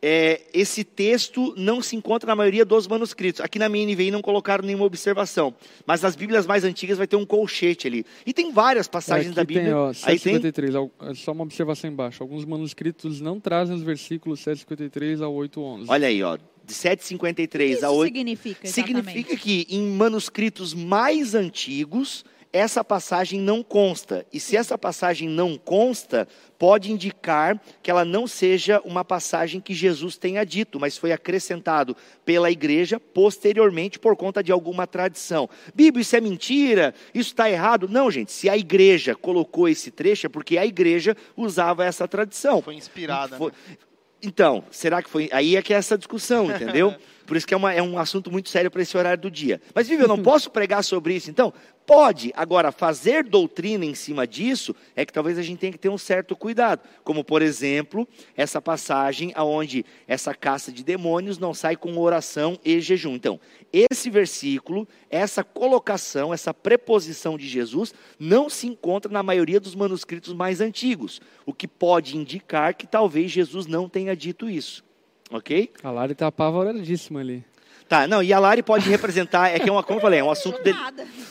é, 0.02 0.43
esse 0.52 0.84
texto 0.84 1.54
não 1.56 1.81
se 1.82 1.96
encontra 1.96 2.28
na 2.28 2.37
maioria 2.37 2.64
dos 2.64 2.87
manuscritos. 2.87 3.40
Aqui 3.40 3.58
na 3.58 3.69
minha 3.69 3.87
NVI 3.93 4.10
não 4.10 4.20
colocaram 4.22 4.64
nenhuma 4.64 4.84
observação, 4.84 5.54
mas 5.87 6.02
nas 6.02 6.14
Bíblias 6.14 6.46
mais 6.46 6.64
antigas 6.64 6.98
vai 6.98 7.06
ter 7.06 7.16
um 7.16 7.25
colchete 7.26 7.87
ali. 7.87 8.04
E 8.25 8.32
tem 8.32 8.52
várias 8.52 8.87
passagens 8.88 9.28
Aqui 9.28 9.37
da 9.37 9.44
Bíblia. 9.44 9.64
Tem, 9.64 9.75
ó, 9.75 9.88
Aí 9.88 10.19
tem 10.19 10.34
753, 10.34 10.75
al- 10.75 10.90
é 11.02 11.14
só 11.14 11.32
uma 11.32 11.43
observação 11.44 11.90
embaixo. 11.90 12.22
Alguns 12.22 12.44
manuscritos 12.44 13.20
não 13.20 13.40
trazem 13.40 13.75
os 13.75 13.82
versículos 13.82 14.40
753 14.40 15.22
a 15.22 15.28
811. 15.28 15.90
Olha 15.90 16.08
aí, 16.08 16.22
ó, 16.22 16.37
de 16.37 16.72
753 16.75 17.82
a 17.84 17.87
Isso 17.88 17.96
8 17.96 18.12
significa 18.14 18.66
exatamente? 18.66 19.04
Significa 19.06 19.37
que 19.37 19.66
em 19.70 19.82
manuscritos 19.90 20.75
mais 20.75 21.34
antigos, 21.34 22.25
essa 22.56 22.82
passagem 22.82 23.41
não 23.41 23.62
consta. 23.62 24.26
E 24.32 24.41
se 24.41 24.56
essa 24.56 24.76
passagem 24.79 25.29
não 25.29 25.56
consta, 25.58 26.26
pode 26.58 26.91
indicar 26.91 27.61
que 27.82 27.91
ela 27.91 28.05
não 28.05 28.26
seja 28.26 28.81
uma 28.85 29.05
passagem 29.05 29.61
que 29.61 29.75
Jesus 29.75 30.17
tenha 30.17 30.44
dito, 30.44 30.81
mas 30.81 30.97
foi 30.97 31.12
acrescentado 31.12 31.97
pela 32.25 32.50
igreja 32.50 32.99
posteriormente 32.99 33.99
por 33.99 34.17
conta 34.17 34.43
de 34.43 34.50
alguma 34.50 34.87
tradição. 34.87 35.49
Bíblia, 35.75 36.03
isso 36.03 36.17
é 36.17 36.20
mentira? 36.20 36.94
Isso 37.14 37.31
está 37.31 37.50
errado? 37.50 37.88
Não, 37.88 38.11
gente. 38.11 38.32
Se 38.32 38.49
a 38.49 38.56
igreja 38.56 39.14
colocou 39.14 39.69
esse 39.69 39.91
trecho, 39.91 40.26
é 40.26 40.29
porque 40.29 40.56
a 40.59 40.64
igreja 40.67 41.17
usava 41.37 41.85
essa 41.85 42.09
tradição. 42.09 42.62
Foi 42.62 42.75
inspirada. 42.75 43.37
Foi- 43.37 43.52
né? 43.69 43.76
Então, 44.23 44.64
será 44.70 45.02
que 45.02 45.11
foi? 45.11 45.29
Aí 45.31 45.56
é 45.56 45.62
que 45.62 45.75
é 45.75 45.76
essa 45.76 45.97
discussão, 45.97 46.50
entendeu? 46.50 46.94
Por 47.26 47.37
isso 47.37 47.47
que 47.47 47.52
é, 47.52 47.56
uma- 47.56 47.73
é 47.73 47.82
um 47.82 47.99
assunto 47.99 48.31
muito 48.32 48.49
sério 48.49 48.70
para 48.70 48.81
esse 48.81 48.97
horário 48.97 49.20
do 49.20 49.31
dia. 49.31 49.61
Mas, 49.75 49.88
Vivi, 49.88 50.02
eu 50.02 50.09
não 50.09 50.19
posso 50.23 50.50
pregar 50.50 50.82
sobre 50.82 51.14
isso, 51.14 51.31
então? 51.31 51.52
Pode. 51.87 52.33
Agora, 52.35 52.73
fazer 52.73 53.23
doutrina 53.23 53.85
em 53.85 53.94
cima 53.94 54.27
disso 54.27 54.75
é 54.97 55.06
que 55.06 55.12
talvez 55.12 55.38
a 55.38 55.43
gente 55.43 55.61
tenha 55.61 55.73
que 55.73 55.79
ter 55.79 55.88
um 55.88 55.97
certo 55.97 56.35
cuidado. 56.35 56.81
Como, 57.05 57.23
por 57.23 57.43
exemplo, 57.43 58.09
essa 58.37 58.61
passagem 58.61 59.33
onde 59.37 59.87
essa 60.09 60.35
caça 60.35 60.73
de 60.73 60.83
demônios 60.83 61.38
não 61.38 61.55
sai 61.55 61.77
com 61.77 61.97
oração 61.97 62.59
e 62.65 62.81
jejum. 62.81 63.15
Então, 63.15 63.38
esse 63.73 64.11
versículo, 64.11 64.88
essa 65.09 65.44
colocação, 65.44 66.35
essa 66.35 66.53
preposição 66.53 67.38
de 67.38 67.47
Jesus 67.47 67.94
não 68.19 68.50
se 68.50 68.67
encontra 68.67 69.12
na 69.12 69.23
maioria 69.23 69.61
dos 69.61 69.77
manuscritos 69.77 70.33
mais 70.33 70.61
antigos, 70.61 71.21
o 71.44 71.53
que 71.53 71.69
pode 71.69 72.17
indicar 72.17 72.75
que 72.75 72.87
talvez 72.87 73.31
Jesus 73.31 73.67
não 73.67 73.88
tenha 73.88 74.17
dito 74.17 74.50
isso. 74.50 74.85
Ok? 75.31 75.73
A 75.83 75.91
Lari 75.91 76.12
está 76.12 76.27
apavoradíssima 76.27 77.21
ali. 77.21 77.44
Tá, 77.88 78.06
não, 78.06 78.21
e 78.23 78.33
a 78.33 78.38
Lari 78.38 78.62
pode 78.62 78.88
representar, 78.91 79.49
é 79.49 79.61
que 79.61 79.69
é 79.69 79.73
uma, 79.73 79.83
como 79.83 79.99
eu 79.99 80.03
falei, 80.03 80.19
é 80.19 80.25
um 80.25 80.31
assunto 80.31 80.61
dele. 80.62 80.79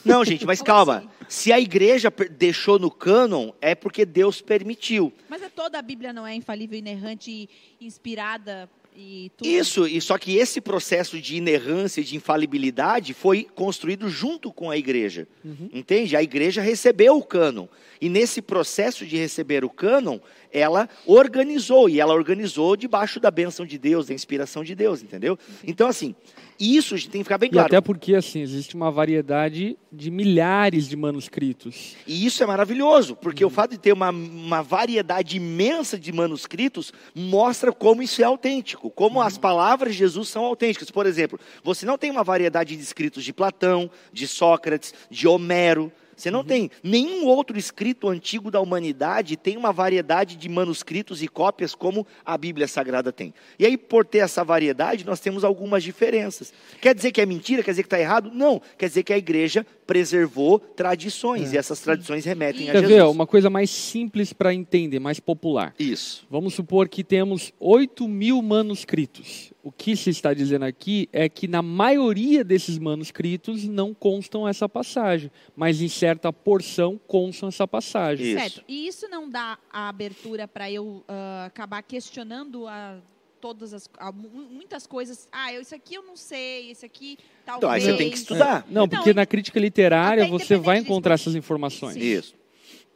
Não, 0.06 0.24
gente, 0.24 0.46
mas 0.46 0.60
Como 0.60 0.68
calma. 0.68 0.98
assim? 0.98 1.10
Se 1.28 1.52
a 1.52 1.60
igreja 1.60 2.14
deixou 2.32 2.80
no 2.80 2.90
cânon, 2.90 3.52
é 3.60 3.76
porque 3.76 4.06
Deus 4.06 4.42
permitiu. 4.42 5.12
Mas 5.28 5.42
é 5.42 5.50
toda 5.50 5.78
a 5.78 5.82
Bíblia 5.82 6.14
não 6.14 6.26
é 6.26 6.34
infalível, 6.34 6.78
inerrante, 6.78 7.50
e 7.80 7.86
inspirada 7.86 8.70
e 8.96 9.32
tudo? 9.36 9.48
Isso, 9.48 9.88
e 9.88 10.00
só 10.00 10.18
que 10.18 10.36
esse 10.38 10.62
processo 10.62 11.20
de 11.20 11.36
inerrância 11.36 12.02
e 12.02 12.04
de 12.04 12.16
infalibilidade 12.16 13.14
foi 13.14 13.48
construído 13.56 14.10
junto 14.10 14.52
com 14.52 14.70
a 14.72 14.78
igreja. 14.78 15.28
Entende? 15.74 16.16
A 16.16 16.24
igreja 16.24 16.62
recebeu 16.62 17.18
o 17.18 17.24
cânon. 17.24 17.68
E 18.00 18.10
nesse 18.10 18.42
processo 18.42 19.06
de 19.06 19.18
receber 19.18 19.64
o 19.64 19.70
cânon, 19.70 20.20
ela 20.52 20.88
organizou, 21.06 21.90
e 21.90 22.00
ela 22.00 22.14
organizou 22.14 22.76
debaixo 22.76 23.20
da 23.20 23.32
bênção 23.32 23.66
de 23.66 23.78
Deus, 23.78 24.08
da 24.08 24.14
inspiração 24.14 24.64
de 24.64 24.76
Deus, 24.76 25.02
entendeu? 25.02 25.38
Então, 25.66 25.88
assim, 25.88 26.16
isso 26.60 26.96
a 26.96 26.98
gente 26.98 27.10
tem 27.10 27.22
que 27.22 27.26
ficar 27.26 27.38
bem 27.38 27.50
E 27.50 27.52
claro. 27.52 27.68
até 27.68 27.82
porque, 27.82 28.16
assim, 28.16 28.42
existe 28.42 28.76
uma 28.76 28.90
variedade 28.90 29.78
de 29.92 30.10
milhares 30.10 30.88
de 30.88 30.96
manuscritos. 30.96 31.96
E 32.08 32.26
isso 32.26 32.42
é 32.42 32.46
maravilhoso, 32.46 33.16
porque 33.16 33.44
o 33.44 33.50
fato 33.50 33.72
de 33.72 33.78
ter 33.78 33.92
uma, 33.92 34.10
uma 34.10 34.62
variedade 34.62 35.38
imensa 35.38 36.00
de 36.00 36.12
manuscritos 36.12 36.94
mostra 37.14 37.74
como 37.74 38.02
isso 38.02 38.22
é 38.22 38.26
autêntico, 38.26 38.85
como 38.90 39.22
as 39.22 39.38
palavras 39.38 39.94
de 39.94 40.00
Jesus 40.00 40.30
são 40.30 40.46
autênticas. 40.46 40.92
Por 40.92 41.06
exemplo, 41.06 41.40
você 41.64 41.86
não 41.86 41.98
tem 41.98 42.12
uma 42.12 42.24
variedade 42.24 42.76
de 42.76 42.82
escritos 42.82 43.24
de 43.24 43.34
Platão, 43.34 43.90
de 44.12 44.28
Sócrates, 44.28 44.94
de 45.10 45.28
Homero. 45.28 45.92
Você 46.16 46.32
não 46.32 46.44
tem 46.44 46.72
nenhum 46.82 47.26
outro 47.26 47.58
escrito 47.58 48.08
antigo 48.08 48.50
da 48.50 48.62
humanidade 48.62 49.36
tem 49.36 49.58
uma 49.58 49.74
variedade 49.74 50.38
de 50.38 50.48
manuscritos 50.48 51.22
e 51.22 51.28
cópias 51.28 51.76
como 51.76 52.08
a 52.26 52.38
Bíblia 52.38 52.68
Sagrada 52.68 53.12
tem. 53.12 53.34
E 53.60 53.66
aí, 53.66 53.78
por 53.78 54.06
ter 54.06 54.20
essa 54.20 54.44
variedade, 54.44 55.06
nós 55.06 55.20
temos 55.20 55.44
algumas 55.44 55.84
diferenças. 55.84 56.54
Quer 56.80 56.96
dizer 56.96 57.12
que 57.12 57.20
é 57.20 57.26
mentira? 57.26 57.62
Quer 57.62 57.72
dizer 57.72 57.84
que 57.84 57.88
está 57.88 58.00
errado? 58.00 58.32
Não. 58.34 58.62
Quer 58.78 58.88
dizer 58.88 59.04
que 59.04 59.12
a 59.12 59.18
igreja 59.18 59.66
preservou 59.86 60.60
tradições 60.60 61.54
e 61.54 61.58
essas 61.58 61.80
tradições 61.80 62.26
remetem 62.26 62.70
a 62.70 62.74
Quer 62.74 62.82
Jesus. 62.82 62.98
ver? 62.98 63.04
Uma 63.04 63.28
coisa 63.28 63.50
mais 63.50 63.70
simples 63.70 64.34
para 64.34 64.54
entender, 64.54 65.00
mais 65.00 65.20
popular. 65.20 65.74
Isso. 65.78 66.26
Vamos 66.30 66.54
supor 66.54 66.90
que 66.90 67.04
temos 67.04 67.54
8 67.60 68.08
mil 68.08 68.42
manuscritos. 68.42 69.54
O 69.64 69.72
que 69.72 69.96
se 69.96 70.10
está 70.10 70.34
dizendo 70.34 70.66
aqui 70.66 71.10
é 71.12 71.28
que 71.28 71.48
na 71.48 71.62
maioria 71.62 72.44
desses 72.44 72.78
manuscritos 72.78 73.64
não 73.66 73.94
constam 73.94 74.48
essa 74.48 74.70
passagem, 74.70 75.32
mas 75.56 75.82
em 75.82 75.88
certa 75.88 76.32
porção 76.32 77.00
constam 77.08 77.50
essa 77.50 77.68
passagem. 77.68 78.28
Isso. 78.28 78.40
Certo. 78.40 78.64
E 78.68 78.88
isso 78.88 79.08
não 79.10 79.30
dá 79.30 79.58
a 79.72 79.90
abertura 79.90 80.48
para 80.48 80.70
eu 80.72 81.04
ah, 81.08 81.46
acabar 81.48 81.82
questionando 81.82 82.68
a 82.68 83.00
todas 83.46 83.76
as 83.76 83.88
a 84.00 84.12
mu- 84.12 84.28
muitas 84.50 84.88
coisas. 84.88 85.28
Ah, 85.32 85.54
eu, 85.54 85.62
isso 85.62 85.76
aqui 85.76 85.94
eu 85.94 86.02
não 86.02 86.16
sei, 86.16 86.72
isso 86.72 86.84
aqui 86.84 87.16
talvez. 87.46 87.58
Então, 87.60 87.70
aí 87.70 87.82
você 87.82 87.96
tem 87.96 88.10
que 88.10 88.18
estudar. 88.18 88.66
Não, 88.68 88.86
Então, 88.86 88.98
porque 88.98 89.14
na 89.14 89.24
crítica 89.24 89.60
literária 89.60 90.26
você 90.26 90.58
vai 90.58 90.80
encontrar 90.80 91.14
disso, 91.16 91.30
essas 91.30 91.36
informações. 91.36 91.94
Sim. 91.94 92.00
Isso. 92.00 92.34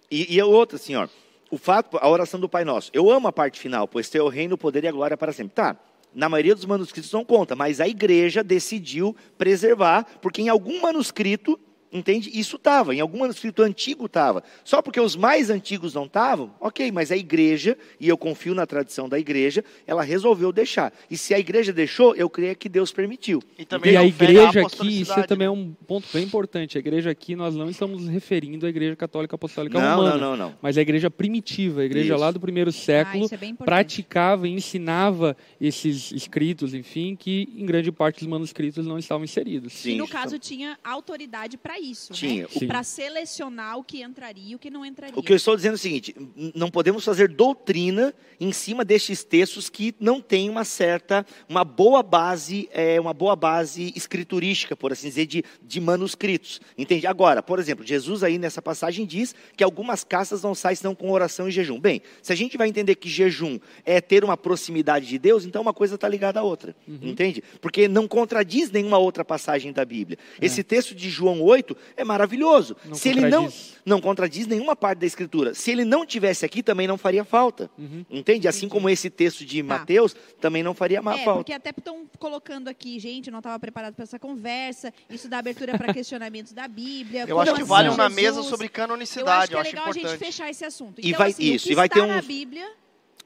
E, 0.09 0.35
e 0.35 0.39
a 0.39 0.47
outra, 0.47 0.77
assim, 0.77 0.95
ó, 0.95 1.07
o 1.51 1.57
fato, 1.59 1.99
a 2.01 2.09
oração 2.09 2.39
do 2.39 2.49
Pai 2.49 2.65
Nosso. 2.65 2.89
Eu 2.93 3.11
amo 3.11 3.27
a 3.27 3.31
parte 3.31 3.59
final, 3.59 3.87
pois 3.87 4.09
teu 4.09 4.27
reino, 4.27 4.55
o 4.55 4.57
poder 4.57 4.83
e 4.83 4.87
a 4.87 4.91
glória 4.91 5.15
para 5.15 5.31
sempre. 5.31 5.53
Tá. 5.53 5.77
Na 6.15 6.27
maioria 6.27 6.55
dos 6.55 6.65
manuscritos 6.65 7.11
não 7.11 7.23
conta, 7.23 7.55
mas 7.55 7.79
a 7.79 7.87
igreja 7.87 8.43
decidiu 8.43 9.15
preservar, 9.37 10.03
porque 10.19 10.41
em 10.41 10.49
algum 10.49 10.81
manuscrito 10.81 11.59
Entende? 11.91 12.29
Isso 12.33 12.55
estava, 12.57 12.93
em 12.93 12.99
algum 12.99 13.19
manuscrito 13.19 13.63
antigo 13.63 14.05
estava. 14.05 14.43
Só 14.63 14.81
porque 14.81 14.99
os 14.99 15.15
mais 15.15 15.49
antigos 15.49 15.93
não 15.95 16.05
estavam, 16.05 16.53
ok, 16.59 16.91
mas 16.91 17.11
a 17.11 17.17
igreja, 17.17 17.75
e 17.99 18.07
eu 18.07 18.17
confio 18.17 18.53
na 18.53 18.65
tradição 18.65 19.09
da 19.09 19.17
igreja, 19.17 19.63
ela 19.87 20.03
resolveu 20.03 20.51
deixar. 20.51 20.93
E 21.09 21.17
se 21.17 21.33
a 21.33 21.39
igreja 21.39 21.73
deixou, 21.73 22.15
eu 22.15 22.29
creio 22.29 22.55
que 22.55 22.69
Deus 22.69 22.91
permitiu. 22.91 23.41
E 23.57 23.65
também 23.65 23.93
E 23.93 23.97
a 23.97 24.03
igreja 24.05 24.49
aqui, 24.49 24.59
apostolicidade, 24.59 25.01
isso 25.01 25.19
é 25.19 25.23
também 25.23 25.47
é 25.47 25.51
um 25.51 25.73
ponto 25.87 26.07
bem 26.13 26.23
importante. 26.23 26.77
A 26.77 26.79
igreja 26.79 27.09
aqui, 27.09 27.35
nós 27.35 27.55
não 27.55 27.69
estamos 27.69 28.07
referindo 28.07 28.65
à 28.65 28.69
igreja 28.69 28.95
católica 28.95 29.35
apostólica 29.35 29.79
Não, 29.79 29.97
romana. 29.97 30.17
não, 30.17 30.37
não, 30.37 30.49
não. 30.49 30.55
Mas 30.61 30.77
a 30.77 30.81
igreja 30.81 31.09
primitiva, 31.09 31.81
a 31.81 31.85
igreja 31.85 32.13
Isso. 32.13 32.21
lá 32.21 32.29
do 32.29 32.39
primeiro 32.39 32.69
Ah, 32.69 32.73
século, 32.73 33.25
isso 33.25 33.33
é 33.33 33.53
praticava 33.65 34.47
e 34.47 34.51
ensinava 34.51 35.35
esses 35.59 36.11
escritos, 36.11 36.73
enfim, 36.73 37.15
que 37.15 37.49
em 37.55 37.65
grande 37.65 37.91
parte 37.91 38.19
dos 38.19 38.27
manuscritos 38.27 38.85
não 38.85 38.99
estavam 38.99 39.23
inseridos. 39.23 39.73
Sim. 39.73 39.91
E 39.93 39.95
no 39.95 40.07
caso 40.07 40.37
tinha 40.37 40.77
autoridade 40.83 41.57
para 41.57 41.78
isso, 41.79 42.13
Tinha. 42.13 42.47
Sim. 42.47 42.67
Para 42.67 42.83
selecionar 42.83 43.77
o 43.77 43.83
que 43.83 44.01
entraria 44.01 44.51
e 44.51 44.55
o 44.55 44.59
que 44.59 44.69
não 44.69 44.85
entraria. 44.85 45.17
O 45.17 45.23
que 45.23 45.31
eu 45.31 45.37
estou 45.37 45.55
dizendo 45.55 45.73
é 45.73 45.75
o 45.75 45.79
seguinte: 45.79 46.15
não 46.53 46.69
podemos 46.69 47.03
fazer 47.03 47.29
doutrina 47.29 48.13
em 48.39 48.51
cima 48.51 48.85
destes 48.85 49.23
textos 49.23 49.69
que 49.69 49.93
não 49.99 50.21
têm 50.21 50.49
uma 50.49 50.63
certa, 50.63 51.25
uma 51.47 51.63
boa 51.63 52.01
base, 52.01 52.69
é, 52.71 52.99
uma 52.99 53.13
boa 53.13 53.35
base 53.35 53.93
escriturística, 53.95 54.75
por 54.75 54.91
assim 54.91 55.07
dizer, 55.07 55.25
de, 55.25 55.43
de 55.61 55.79
manuscritos. 55.79 56.61
Entende? 56.77 57.07
Agora, 57.07 57.41
por 57.41 57.59
exemplo, 57.59 57.85
Jesus 57.85 58.23
aí 58.23 58.37
nessa 58.37 58.61
passagem 58.61 59.05
diz 59.05 59.35
que 59.55 59.63
algumas 59.63 60.03
casas 60.03 60.41
não 60.41 60.55
saem 60.55 60.75
senão 60.75 60.95
com 60.95 61.11
oração 61.11 61.47
e 61.47 61.51
jejum. 61.51 61.79
Bem, 61.79 62.01
se 62.21 62.31
a 62.31 62.35
gente 62.35 62.57
vai 62.57 62.67
entender 62.67 62.95
que 62.95 63.09
jejum 63.09 63.59
é 63.85 63.99
ter 64.01 64.23
uma 64.23 64.37
proximidade 64.37 65.05
de 65.05 65.17
Deus, 65.17 65.45
então 65.45 65.61
uma 65.61 65.73
coisa 65.73 65.95
está 65.95 66.07
ligada 66.07 66.39
à 66.39 66.43
outra. 66.43 66.75
Entende? 66.87 67.43
Porque 67.61 67.87
não 67.87 68.07
contradiz 68.07 68.71
nenhuma 68.71 68.97
outra 68.97 69.23
passagem 69.23 69.71
da 69.71 69.85
Bíblia. 69.85 70.17
Esse 70.41 70.63
texto 70.63 70.95
de 70.95 71.09
João 71.09 71.41
8 71.41 71.68
é 71.97 72.03
maravilhoso. 72.03 72.75
Não 72.85 72.95
se 72.95 73.09
ele 73.09 73.21
não, 73.21 73.43
contradiz. 73.43 73.75
não 73.85 74.01
contradiz 74.01 74.47
nenhuma 74.47 74.75
parte 74.75 74.99
da 74.99 75.05
escritura. 75.05 75.53
Se 75.53 75.71
ele 75.71 75.83
não 75.85 76.05
tivesse 76.05 76.45
aqui, 76.45 76.61
também 76.63 76.87
não 76.87 76.97
faria 76.97 77.23
falta. 77.23 77.69
Entende? 78.09 78.47
Assim 78.47 78.67
como 78.69 78.89
esse 78.89 79.09
texto 79.09 79.45
de 79.45 79.61
Mateus 79.63 80.15
também 80.39 80.63
não 80.63 80.73
faria 80.73 81.01
ma- 81.01 81.15
É, 81.15 81.23
falta. 81.23 81.39
porque 81.39 81.53
até 81.53 81.69
estão 81.71 82.05
colocando 82.19 82.67
aqui, 82.67 82.99
gente, 82.99 83.27
eu 83.27 83.31
não 83.31 83.39
estava 83.39 83.59
preparado 83.59 83.93
para 83.95 84.03
essa 84.03 84.19
conversa, 84.19 84.93
isso 85.09 85.27
dá 85.27 85.39
abertura 85.39 85.77
para 85.77 85.93
questionamentos 85.93 86.53
da 86.53 86.67
Bíblia. 86.67 87.25
Eu 87.27 87.39
acho 87.39 87.53
que 87.53 87.61
assim 87.61 87.67
vale 87.69 87.89
um 87.89 87.95
na 87.95 88.09
Jesus? 88.09 88.15
mesa 88.23 88.43
sobre 88.43 88.65
Eu 88.65 88.69
acho 88.69 88.73
canonicidade, 88.73 89.51
que 89.51 89.57
é 89.57 89.61
legal 89.63 89.83
a 89.85 89.91
gente 89.91 89.99
importante. 90.05 90.19
fechar 90.25 90.49
esse 90.49 90.65
assunto. 90.65 90.99
E 91.01 91.07
Então, 91.09 91.17
vai- 91.19 91.29
assim, 91.31 91.43
isso, 91.53 91.65
o 91.65 91.67
que 91.67 91.73
e 91.73 91.75
vai 91.75 91.87
está 91.87 91.99
ter 92.01 92.07
na 92.07 92.17
um- 92.17 92.21
Bíblia, 92.21 92.69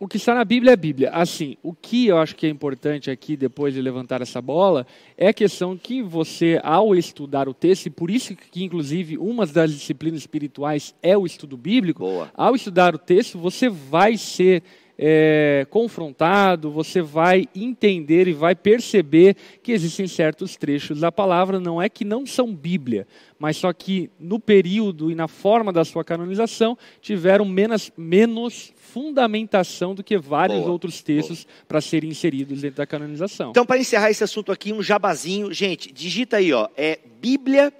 O 0.03 0.07
que 0.09 0.17
está 0.17 0.35
na 0.35 0.43
Bíblia 0.43 0.71
é 0.71 0.73
a 0.73 0.75
Bíblia. 0.75 1.09
Assim, 1.11 1.55
o 1.63 1.73
que 1.73 2.07
eu 2.07 2.17
acho 2.17 2.35
que 2.35 2.45
é 2.45 2.49
importante 2.49 3.09
aqui, 3.09 3.37
depois 3.37 3.73
de 3.73 3.81
levantar 3.81 4.21
essa 4.21 4.41
bola, 4.41 4.85
é 5.17 5.29
a 5.29 5.33
questão 5.33 5.77
que 5.77 6.03
você, 6.03 6.59
ao 6.61 6.93
estudar 6.93 7.47
o 7.47 7.53
texto, 7.53 7.85
e 7.85 7.89
por 7.89 8.11
isso 8.11 8.35
que, 8.35 8.65
inclusive, 8.65 9.17
uma 9.17 9.45
das 9.45 9.71
disciplinas 9.71 10.19
espirituais 10.19 10.93
é 11.01 11.17
o 11.17 11.25
estudo 11.25 11.55
bíblico, 11.55 12.03
Boa. 12.03 12.29
ao 12.35 12.53
estudar 12.53 12.93
o 12.93 12.97
texto, 12.97 13.39
você 13.39 13.69
vai 13.69 14.17
ser 14.17 14.61
é, 14.97 15.65
confrontado, 15.69 16.71
você 16.71 17.01
vai 17.01 17.47
entender 17.55 18.27
e 18.27 18.33
vai 18.33 18.55
perceber 18.55 19.35
que 19.61 19.71
existem 19.71 20.07
certos 20.07 20.55
trechos 20.55 20.99
da 20.99 21.11
palavra, 21.11 21.59
não 21.59 21.81
é 21.81 21.89
que 21.89 22.05
não 22.05 22.25
são 22.25 22.53
Bíblia, 22.53 23.07
mas 23.39 23.57
só 23.57 23.73
que 23.73 24.09
no 24.19 24.39
período 24.39 25.11
e 25.11 25.15
na 25.15 25.27
forma 25.27 25.73
da 25.73 25.83
sua 25.83 26.03
canonização 26.03 26.77
tiveram 27.01 27.45
menos, 27.45 27.91
menos 27.97 28.73
fundamentação 28.75 29.95
do 29.95 30.03
que 30.03 30.17
vários 30.17 30.59
Boa, 30.59 30.71
outros 30.71 31.01
textos 31.01 31.47
para 31.67 31.81
serem 31.81 32.11
inseridos 32.11 32.61
dentro 32.61 32.77
da 32.77 32.85
canonização. 32.85 33.49
Então, 33.49 33.65
para 33.65 33.79
encerrar 33.79 34.11
esse 34.11 34.23
assunto 34.23 34.51
aqui, 34.51 34.71
um 34.71 34.83
jabazinho. 34.83 35.51
Gente, 35.51 35.91
digita 35.91 36.37
aí, 36.37 36.53
ó. 36.53 36.69
É 36.77 36.99
Bíblia 37.19 37.73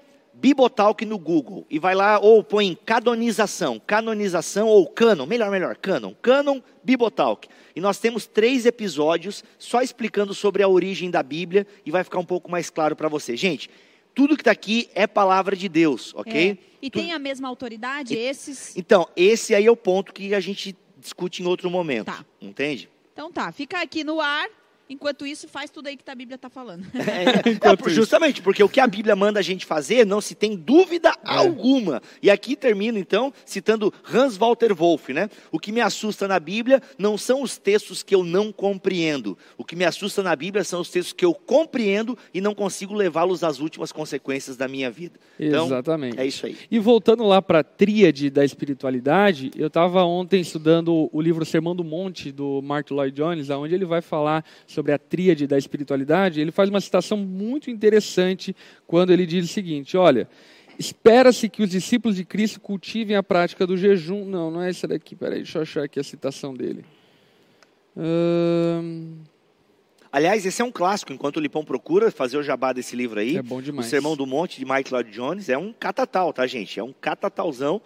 Bibotalk 0.44 1.06
no 1.06 1.18
Google. 1.18 1.66
E 1.70 1.80
vai 1.80 1.96
lá, 1.96 2.20
ou 2.20 2.44
põe 2.44 2.78
canonização. 2.86 3.80
Canonização 3.80 4.68
ou 4.68 4.86
canon. 4.86 5.26
Melhor, 5.26 5.50
melhor. 5.50 5.78
Canon. 5.78 6.14
Canon 6.22 6.60
Bibotalk. 6.84 7.48
E 7.74 7.80
nós 7.80 7.98
temos 7.98 8.28
três 8.28 8.66
episódios 8.66 9.42
só 9.58 9.82
explicando 9.82 10.34
sobre 10.34 10.62
a 10.62 10.68
origem 10.68 11.10
da 11.10 11.24
Bíblia. 11.24 11.66
E 11.86 11.92
vai 11.92 12.04
ficar 12.04 12.20
um 12.20 12.26
pouco 12.26 12.52
mais 12.52 12.70
claro 12.70 12.94
para 12.94 13.08
você. 13.08 13.38
Gente, 13.38 13.70
tudo 14.14 14.36
que 14.36 14.42
está 14.42 14.52
aqui 14.52 14.90
é 14.94 15.08
palavra 15.08 15.56
de 15.56 15.70
Deus, 15.70 16.14
ok? 16.14 16.52
é, 16.52 16.58
e 16.82 16.90
Tudo- 16.90 17.02
tem 17.02 17.14
a 17.14 17.20
mesma 17.20 17.48
autoridade, 17.48 18.14
esses... 18.14 18.76
Então, 18.76 19.08
esse 19.16 19.56
aí 19.56 19.66
é 19.66 19.72
o 19.72 19.78
ponto 19.78 20.14
que 20.14 20.36
a 20.36 20.42
gente 20.42 20.76
discute 20.98 21.42
em 21.42 21.46
outro 21.46 21.70
momento. 21.70 22.08
Tá. 22.08 22.26
Entende? 22.42 22.90
Então 23.14 23.32
tá, 23.32 23.50
fica 23.54 23.82
aqui 23.82 24.04
no 24.04 24.20
ar, 24.20 24.48
enquanto 24.90 25.26
isso 25.26 25.48
faz 25.48 25.70
tudo 25.70 25.88
aí 25.88 25.98
que 25.98 26.10
a 26.10 26.16
Bíblia 26.16 26.36
está 26.36 26.50
falando. 26.50 26.86
É, 27.04 27.34
é, 27.90 27.90
justamente, 27.90 28.42
porque 28.42 28.64
o 28.64 28.70
que 28.70 28.80
a 28.80 28.88
Bíblia 28.88 29.16
manda 29.16 29.40
a 29.40 29.44
gente 29.44 29.66
fazer 29.66 30.06
não 30.06 30.22
se 30.22 30.34
tem 30.34 30.56
dúvida 30.56 31.14
alguma. 31.24 32.02
E 32.22 32.30
aqui 32.30 32.56
termino, 32.56 32.98
então, 32.98 33.34
citando 33.46 33.94
Hans 34.12 34.38
Walter 34.38 34.74
Wolff, 34.74 35.14
né? 35.14 35.30
O 35.52 35.60
que 35.60 35.72
me 35.72 35.82
assusta 35.82 36.28
na 36.28 36.40
Bíblia 36.40 36.82
não 36.98 37.18
são 37.18 37.42
os 37.42 37.58
textos 37.58 38.02
que 38.02 38.16
eu 38.16 38.24
não 38.24 38.52
compreendo. 38.52 39.38
O 39.58 39.66
que 39.66 39.76
me 39.76 39.84
assusta 39.84 40.24
na 40.24 40.36
Bíblia 40.36 40.64
são 40.64 40.82
os 40.82 40.90
textos 40.90 41.14
que 41.14 41.26
eu 41.26 41.34
compreendo 41.34 42.18
e 42.34 42.40
não 42.40 42.56
consigo 42.56 42.94
levá-los 42.94 43.44
às 43.44 43.60
últimas 43.60 43.92
consequências 43.92 44.56
da 44.56 44.68
minha 44.68 44.90
vida. 44.90 45.20
Então, 45.40 45.66
Exatamente. 45.66 46.20
é 46.20 46.26
isso 46.26 46.46
aí. 46.46 46.58
E 46.72 46.80
voltando 46.80 47.24
lá 47.24 47.42
para 47.42 47.60
a 47.60 47.64
tríade 47.64 48.30
da 48.30 48.46
espiritualidade, 48.46 49.52
eu 49.56 49.68
estava 49.68 50.04
ontem 50.04 50.42
estudando 50.42 51.10
o 51.12 51.22
livro 51.22 51.46
Sermão 51.46 51.76
do 51.76 51.84
Monte, 51.84 52.32
do 52.32 52.62
Mark 52.62 52.90
Lloyd 52.90 53.16
Jones, 53.16 53.50
onde 53.50 53.76
ele 53.76 53.86
vai 53.86 54.02
falar 54.02 54.44
sobre 54.74 54.92
a 54.92 54.98
tríade 54.98 55.48
da 55.48 55.58
espiritualidade. 55.58 56.42
Ele 56.42 56.52
faz 56.52 56.70
uma 56.70 56.82
citação 56.82 57.18
muito 57.18 57.70
interessante 57.70 58.56
quando 58.88 59.12
ele 59.12 59.26
diz 59.26 59.46
o 59.46 59.54
seguinte: 59.54 59.96
olha. 59.98 60.28
Espera-se 60.78 61.48
que 61.50 61.62
os 61.62 61.70
discípulos 61.70 62.16
de 62.16 62.26
Cristo 62.26 62.60
cultivem 62.60 63.16
a 63.16 63.22
prática 63.22 63.68
do 63.68 63.78
jejum. 63.78 64.26
Não, 64.26 64.50
não 64.50 64.60
é 64.60 64.72
essa 64.72 64.88
daqui. 64.88 65.16
Peraí, 65.16 65.44
deixa 65.44 65.60
eu 65.60 65.62
achar 65.62 65.84
aqui 65.84 66.00
a 66.00 66.04
citação 66.04 66.52
dele. 66.52 66.84
Ahn, 67.96 69.20
Aliás, 70.14 70.46
esse 70.46 70.62
é 70.62 70.66
um 70.66 70.72
clássico. 70.72 71.12
Enquanto 71.12 71.38
o 71.38 71.40
Lipão 71.40 71.66
procura 71.66 72.12
fazer 72.12 72.38
o 72.38 72.44
jabá 72.44 72.72
desse 72.72 72.96
livro 72.96 73.20
aí, 73.20 73.36
é 73.38 73.42
bom 73.42 73.58
O 73.58 73.62
demais. 73.64 73.88
Sermão 73.88 74.16
do 74.16 74.28
Monte 74.28 74.60
de 74.60 74.66
Mike 74.66 74.94
Lloyd 74.94 75.10
Jones 75.10 75.50
é 75.50 75.58
um 75.58 75.74
catatal, 75.74 76.32
tá, 76.32 76.46
gente? 76.46 76.80
É 76.80 76.84
um 76.84 76.94
catatalzão. 76.94 77.82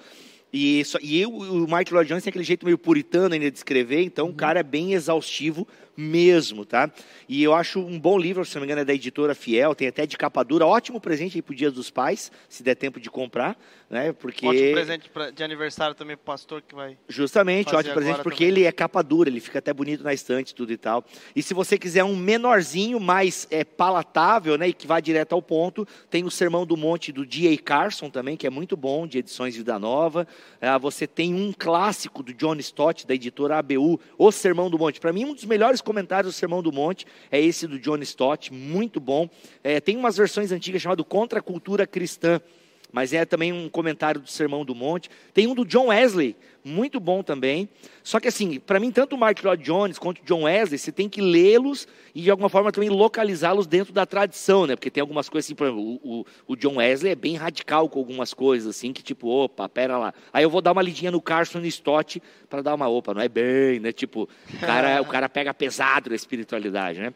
E, 0.52 0.84
só, 0.84 0.98
e 1.02 1.22
eu, 1.22 1.30
o 1.30 1.66
Mike 1.74 1.94
Lloyd 1.94 2.10
Jones 2.10 2.26
tem 2.26 2.30
aquele 2.30 2.44
jeito 2.44 2.66
meio 2.66 2.78
puritano 2.78 3.34
ainda 3.34 3.50
de 3.50 3.58
escrever, 3.58 4.02
então 4.04 4.28
o 4.28 4.34
cara 4.34 4.60
é 4.60 4.64
bem 4.64 4.92
exaustivo 4.92 5.66
mesmo, 5.98 6.64
tá? 6.64 6.92
E 7.28 7.44
eu 7.44 7.56
acho 7.56 7.80
um 7.80 8.00
bom 8.00 8.18
livro, 8.20 8.46
se 8.46 8.54
não 8.56 8.62
me 8.62 8.68
engano, 8.68 8.82
é 8.82 8.86
da 8.86 8.94
editora 8.94 9.34
Fiel, 9.34 9.74
tem 9.74 9.88
até 9.88 10.06
de 10.06 10.16
capa 10.16 10.44
dura, 10.44 10.66
ótimo 10.66 11.02
presente 11.02 11.38
aí 11.38 11.42
pro 11.42 11.56
Dia 11.56 11.72
dos 11.72 11.90
Pais, 11.90 12.32
se 12.48 12.62
der 12.62 12.76
tempo 12.76 13.00
de 13.00 13.10
comprar, 13.10 13.58
né? 13.90 14.14
Porque 14.14 14.46
Ótimo 14.46 14.72
presente 14.74 15.10
pra- 15.10 15.32
de 15.32 15.44
aniversário 15.44 15.96
também 15.96 16.16
pro 16.16 16.26
pastor 16.26 16.62
que 16.62 16.76
vai. 16.76 16.98
Justamente, 17.10 17.74
ótimo 17.76 17.96
presente, 17.96 18.22
porque 18.22 18.46
também. 18.46 18.60
ele 18.60 18.66
é 18.66 18.72
capa 18.72 19.02
dura, 19.02 19.28
ele 19.30 19.40
fica 19.40 19.58
até 19.60 19.74
bonito 19.74 20.04
na 20.04 20.14
estante, 20.14 20.54
tudo 20.54 20.72
e 20.72 20.78
tal. 20.78 21.04
E 21.36 21.42
se 21.42 21.54
você 21.54 21.78
quiser 21.78 22.04
um 22.04 22.16
menorzinho, 22.16 23.00
mais 23.00 23.48
é, 23.50 23.64
palatável, 23.64 24.58
né, 24.58 24.68
e 24.68 24.74
que 24.74 24.86
vá 24.86 25.00
direto 25.00 25.34
ao 25.34 25.42
ponto, 25.42 25.88
tem 26.10 26.24
o 26.24 26.30
Sermão 26.32 26.66
do 26.66 26.78
Monte 26.78 27.12
do 27.12 27.26
D.A. 27.26 27.58
Carson 27.58 28.10
também, 28.10 28.38
que 28.38 28.46
é 28.46 28.50
muito 28.50 28.78
bom, 28.78 29.08
de 29.08 29.18
edições 29.18 29.56
Vida 29.56 29.80
Nova. 29.80 30.28
Ah, 30.62 30.78
você 30.78 31.08
tem 31.08 31.34
um 31.34 31.52
clássico 31.58 32.22
do 32.22 32.34
John 32.34 32.56
Stott, 32.58 33.08
da 33.08 33.16
editora 33.16 33.58
ABU, 33.58 34.00
O 34.18 34.32
Sermão 34.32 34.70
do 34.70 34.78
Monte. 34.78 35.00
Para 35.00 35.14
mim, 35.14 35.26
um 35.26 35.34
dos 35.34 35.46
melhores 35.46 35.82
comentários 35.88 36.34
do 36.34 36.38
Sermão 36.38 36.62
do 36.62 36.70
Monte 36.70 37.08
é 37.32 37.40
esse 37.40 37.66
do 37.66 37.80
John 37.80 37.98
Stott, 38.00 38.54
muito 38.54 39.00
bom. 39.00 39.30
É, 39.64 39.80
tem 39.80 39.96
umas 39.96 40.18
versões 40.18 40.52
antigas 40.52 40.82
chamado 40.82 41.06
Contra 41.06 41.40
a 41.40 41.42
Cultura 41.42 41.88
Cristã 41.88 42.42
mas 42.92 43.14
é 43.14 43.26
também 43.26 43.52
um 43.52 43.70
comentário 43.70 44.22
do 44.22 44.30
Sermão 44.30 44.64
do 44.64 44.74
Monte. 44.74 45.10
Tem 45.34 45.48
um 45.48 45.54
do 45.54 45.66
John 45.66 45.88
Wesley, 45.88 46.36
muito 46.64 47.00
bom 47.00 47.24
também. 47.24 47.70
Só 48.04 48.20
que 48.20 48.28
assim, 48.28 48.60
para 48.60 48.80
mim, 48.80 48.92
tanto 48.92 49.16
o 49.16 49.18
Mark 49.18 49.44
Lloyd 49.44 49.64
Jones 49.64 49.98
quanto 49.98 50.22
o 50.22 50.26
John 50.26 50.44
Wesley, 50.44 50.78
você 50.78 50.92
tem 50.92 51.10
que 51.10 51.22
lê-los 51.22 51.88
e 52.14 52.22
de 52.22 52.32
alguma 52.32 52.50
forma 52.50 52.72
também 52.72 52.90
localizá-los 52.90 53.68
dentro 53.68 53.94
da 53.94 54.06
tradição, 54.06 54.66
né? 54.66 54.76
Porque 54.76 54.92
tem 54.92 55.02
algumas 55.02 55.30
coisas 55.30 55.48
assim, 55.48 55.56
por 55.56 55.68
exemplo, 55.68 56.00
o, 56.04 56.26
o, 56.48 56.56
John 56.56 56.76
Wesley 56.78 57.12
é 57.12 57.16
bem 57.16 57.36
radical 57.36 57.90
com 57.90 58.00
algumas 58.00 58.34
coisas, 58.34 58.76
assim, 58.76 58.94
que 58.94 59.04
tipo, 59.04 59.28
opa, 59.28 59.68
pera 59.68 59.98
lá. 59.98 60.14
Aí 60.32 60.44
eu 60.44 60.50
vou 60.50 60.62
dar 60.62 60.72
uma 60.72 60.82
lidinha 60.82 61.12
no 61.12 61.22
Carson 61.22 61.60
Stott 61.62 62.22
para 62.50 62.62
dar 62.62 62.76
uma 62.76 62.88
opa, 62.88 63.14
não 63.14 63.22
é 63.22 63.30
bem, 63.30 63.80
né? 63.80 63.92
Tipo, 63.92 64.30
o 64.54 64.60
cara, 64.60 65.02
o 65.02 65.06
cara 65.06 65.30
pega 65.30 65.54
pesado 65.54 66.10
na 66.10 66.16
espiritualidade, 66.16 67.00
né? 67.00 67.14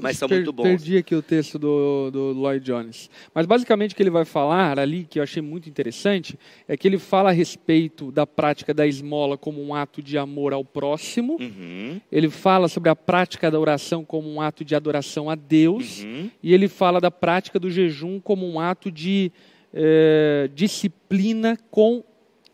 Mas 0.00 0.16
são 0.16 0.26
Per- 0.28 0.38
muito 0.38 0.52
bons. 0.52 0.62
Perdi 0.64 0.96
aqui 0.96 1.14
o 1.14 1.20
texto 1.20 1.58
do, 1.58 2.10
do 2.10 2.32
Lloyd 2.32 2.64
Jones. 2.64 3.10
Mas 3.34 3.44
basicamente 3.44 3.92
o 3.92 3.96
que 3.96 4.02
ele 4.02 4.10
vai 4.10 4.24
falar 4.24 4.78
ali, 4.78 5.04
que 5.04 5.18
eu 5.18 5.22
achei 5.22 5.42
muito 5.42 5.68
interessante, 5.68 6.38
é 6.66 6.76
que 6.76 6.88
ele 6.88 6.98
fala 6.98 7.28
a 7.28 7.32
respeito 7.32 8.10
da 8.10 8.26
prática 8.26 8.72
da 8.72 8.86
esmola 8.86 9.36
como 9.36 9.62
um 9.62 9.74
ato 9.74 10.02
de 10.02 10.16
amor 10.16 10.52
ao 10.54 10.64
próximo. 10.64 11.36
Uhum, 11.38 12.00
Ele 12.10 12.30
fala 12.30 12.68
sobre 12.68 12.88
a 12.88 12.96
prática 12.96 13.50
da 13.50 13.60
oração 13.60 14.02
como 14.04 14.32
um 14.32 14.40
ato 14.40 14.64
de 14.64 14.74
adoração 14.74 15.28
a 15.28 15.34
Deus. 15.34 16.02
uhum. 16.02 16.30
E 16.42 16.54
ele 16.54 16.68
fala 16.68 17.00
da 17.00 17.10
prática 17.10 17.58
do 17.58 17.70
jejum 17.70 18.18
como 18.18 18.48
um 18.48 18.58
ato 18.58 18.90
de 18.90 19.30
eh, 19.74 20.48
disciplina 20.54 21.58
com 21.70 22.02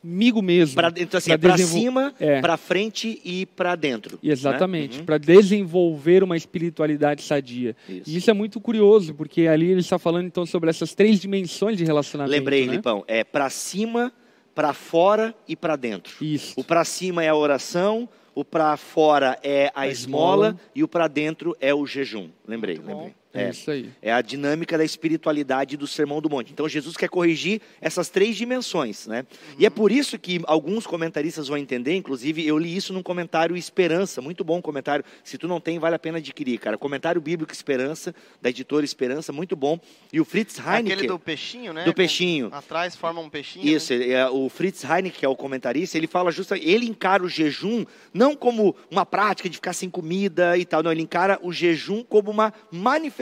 comigo 0.00 0.40
mesmo. 0.42 0.74
Pra, 0.76 0.92
então, 0.96 1.18
assim, 1.18 1.28
Pra 1.30 1.34
é 1.34 1.38
pra 1.38 1.56
desenvol- 1.56 1.80
cima, 1.80 2.14
É. 2.20 2.40
pra 2.40 2.56
frente 2.56 3.20
e 3.24 3.46
pra 3.46 3.74
dentro. 3.76 4.18
Exatamente, 4.22 4.94
né? 4.94 4.98
Uhum. 5.00 5.04
para 5.06 5.18
desenvolver 5.18 6.22
uma 6.22 6.36
espiritualidade 6.36 7.22
sadia. 7.22 7.74
Isso. 7.88 8.02
E 8.10 8.16
isso 8.16 8.30
é 8.30 8.32
muito 8.34 8.60
curioso, 8.60 9.14
porque 9.14 9.46
ali 9.46 9.70
ele 9.70 9.80
está 9.80 9.98
falando 9.98 10.26
então 10.26 10.44
sobre 10.46 10.70
essas 10.70 10.94
três 10.94 11.18
dimensões 11.20 11.76
de 11.76 11.84
relacionamento. 11.84 12.32
Lembrei, 12.36 12.66
né? 12.66 12.76
Lipão, 12.76 13.04
é 13.06 13.24
pra 13.24 13.50
cima, 13.50 14.12
pra 14.54 14.72
fora 14.72 15.34
e 15.46 15.54
pra 15.56 15.76
dentro. 15.76 16.14
Isso. 16.24 16.54
O 16.56 16.64
pra 16.64 16.84
cima 16.84 17.22
é 17.22 17.28
a 17.28 17.34
oração, 17.34 18.08
o 18.34 18.44
pra 18.44 18.76
fora 18.76 19.38
é 19.42 19.70
a, 19.74 19.82
A 19.82 19.88
esmola, 19.88 20.48
esmola. 20.48 20.60
e 20.74 20.82
o 20.84 20.88
pra 20.88 21.08
dentro 21.08 21.56
é 21.60 21.74
o 21.74 21.84
jejum. 21.86 22.28
Lembrei, 22.46 22.76
lembrei. 22.76 23.14
É, 23.34 23.44
É, 23.44 23.50
isso 23.50 23.70
aí. 23.70 23.90
é 24.00 24.10
a 24.12 24.22
dinâmica 24.22 24.78
da 24.78 24.84
espiritualidade 24.84 25.76
do 25.76 25.86
Sermão 25.86 26.20
do 26.20 26.30
Monte. 26.30 26.50
Então 26.52 26.68
Jesus 26.68 26.96
quer 26.96 27.08
corrigir 27.08 27.60
essas 27.80 28.08
três 28.08 28.36
dimensões, 28.36 29.06
né? 29.06 29.26
E 29.58 29.66
é 29.66 29.70
por 29.70 29.92
isso 29.92 30.18
que 30.18 30.40
alguns 30.44 30.86
comentaristas 30.86 31.48
vão 31.48 31.58
entender, 31.58 31.94
inclusive 31.94 32.46
eu 32.46 32.56
li 32.58 32.74
isso 32.74 32.92
num 32.92 33.02
comentário 33.02 33.54
Esperança, 33.56 34.22
muito 34.22 34.42
bom 34.42 34.62
comentário. 34.62 35.04
Se 35.22 35.36
tu 35.36 35.46
não 35.46 35.60
tem, 35.60 35.78
vale 35.78 35.94
a 35.94 35.98
pena 35.98 36.18
adquirir, 36.18 36.58
cara. 36.58 36.78
Comentário 36.78 37.20
bíblico 37.20 37.52
Esperança, 37.52 38.14
da 38.40 38.48
editora 38.48 38.84
Esperança, 38.84 39.32
muito 39.32 39.54
bom. 39.54 39.78
E 40.12 40.20
o 40.20 40.24
Fritz 40.24 40.58
Heineken, 40.58 40.92
Aquele 40.94 41.08
do 41.08 41.18
peixinho, 41.18 41.72
né? 41.74 41.84
do 41.84 41.92
peixinho. 41.92 42.48
Atrás 42.52 42.96
forma 42.96 43.20
um 43.20 43.28
peixinho. 43.28 43.66
Isso, 43.68 43.92
ele- 43.92 44.10
é, 44.10 44.26
o 44.28 44.48
Fritz 44.48 44.82
Heineken, 44.84 45.10
que 45.12 45.24
é 45.26 45.28
o 45.28 45.36
comentarista, 45.36 45.98
ele 45.98 46.06
fala 46.06 46.30
justamente, 46.32 46.66
ele 46.68 46.86
encara 46.86 47.22
o 47.22 47.28
jejum 47.28 47.84
não 48.14 48.34
como 48.34 48.74
uma 48.90 49.04
prática 49.04 49.48
de 49.50 49.56
ficar 49.56 49.74
sem 49.74 49.90
comida 49.90 50.56
e 50.56 50.64
tal, 50.64 50.82
não, 50.82 50.90
ele 50.90 51.02
encara 51.02 51.38
o 51.42 51.52
jejum 51.52 52.02
como 52.02 52.30
uma 52.30 52.52
manifestação 52.70 53.17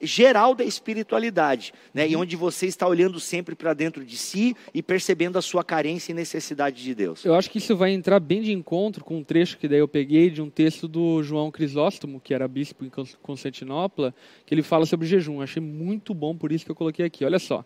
geral 0.00 0.54
da 0.54 0.64
espiritualidade, 0.64 1.72
né? 1.92 2.08
E 2.08 2.14
onde 2.14 2.36
você 2.36 2.66
está 2.66 2.86
olhando 2.86 3.18
sempre 3.18 3.54
para 3.54 3.74
dentro 3.74 4.04
de 4.04 4.16
si 4.16 4.54
e 4.72 4.80
percebendo 4.82 5.36
a 5.38 5.42
sua 5.42 5.64
carência 5.64 6.12
e 6.12 6.14
necessidade 6.14 6.82
de 6.82 6.94
Deus. 6.94 7.24
Eu 7.24 7.34
acho 7.34 7.50
que 7.50 7.58
isso 7.58 7.76
vai 7.76 7.90
entrar 7.90 8.20
bem 8.20 8.40
de 8.40 8.52
encontro 8.52 9.04
com 9.04 9.18
um 9.18 9.24
trecho 9.24 9.58
que 9.58 9.66
daí 9.66 9.80
eu 9.80 9.88
peguei 9.88 10.30
de 10.30 10.40
um 10.40 10.48
texto 10.48 10.86
do 10.86 11.22
João 11.22 11.50
Crisóstomo, 11.50 12.20
que 12.20 12.32
era 12.32 12.46
bispo 12.46 12.84
em 12.84 12.88
Cons- 12.88 13.18
Constantinopla, 13.20 14.14
que 14.46 14.54
ele 14.54 14.62
fala 14.62 14.86
sobre 14.86 15.06
jejum. 15.06 15.40
Achei 15.40 15.60
muito 15.60 16.14
bom, 16.14 16.36
por 16.36 16.52
isso 16.52 16.64
que 16.64 16.70
eu 16.70 16.76
coloquei 16.76 17.04
aqui. 17.04 17.24
Olha 17.24 17.38
só. 17.38 17.64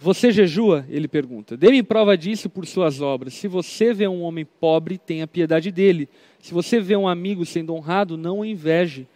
Você 0.00 0.30
jejua? 0.30 0.86
Ele 0.88 1.08
pergunta. 1.08 1.56
Dê-me 1.56 1.82
prova 1.82 2.16
disso 2.16 2.48
por 2.48 2.64
suas 2.66 3.00
obras. 3.00 3.34
Se 3.34 3.48
você 3.48 3.92
vê 3.92 4.06
um 4.06 4.22
homem 4.22 4.44
pobre, 4.44 4.96
tenha 4.96 5.26
piedade 5.26 5.72
dele. 5.72 6.08
Se 6.38 6.54
você 6.54 6.78
vê 6.78 6.96
um 6.96 7.08
amigo 7.08 7.44
sendo 7.44 7.74
honrado, 7.74 8.16
não 8.16 8.38
o 8.38 8.44
inveje. 8.44 9.08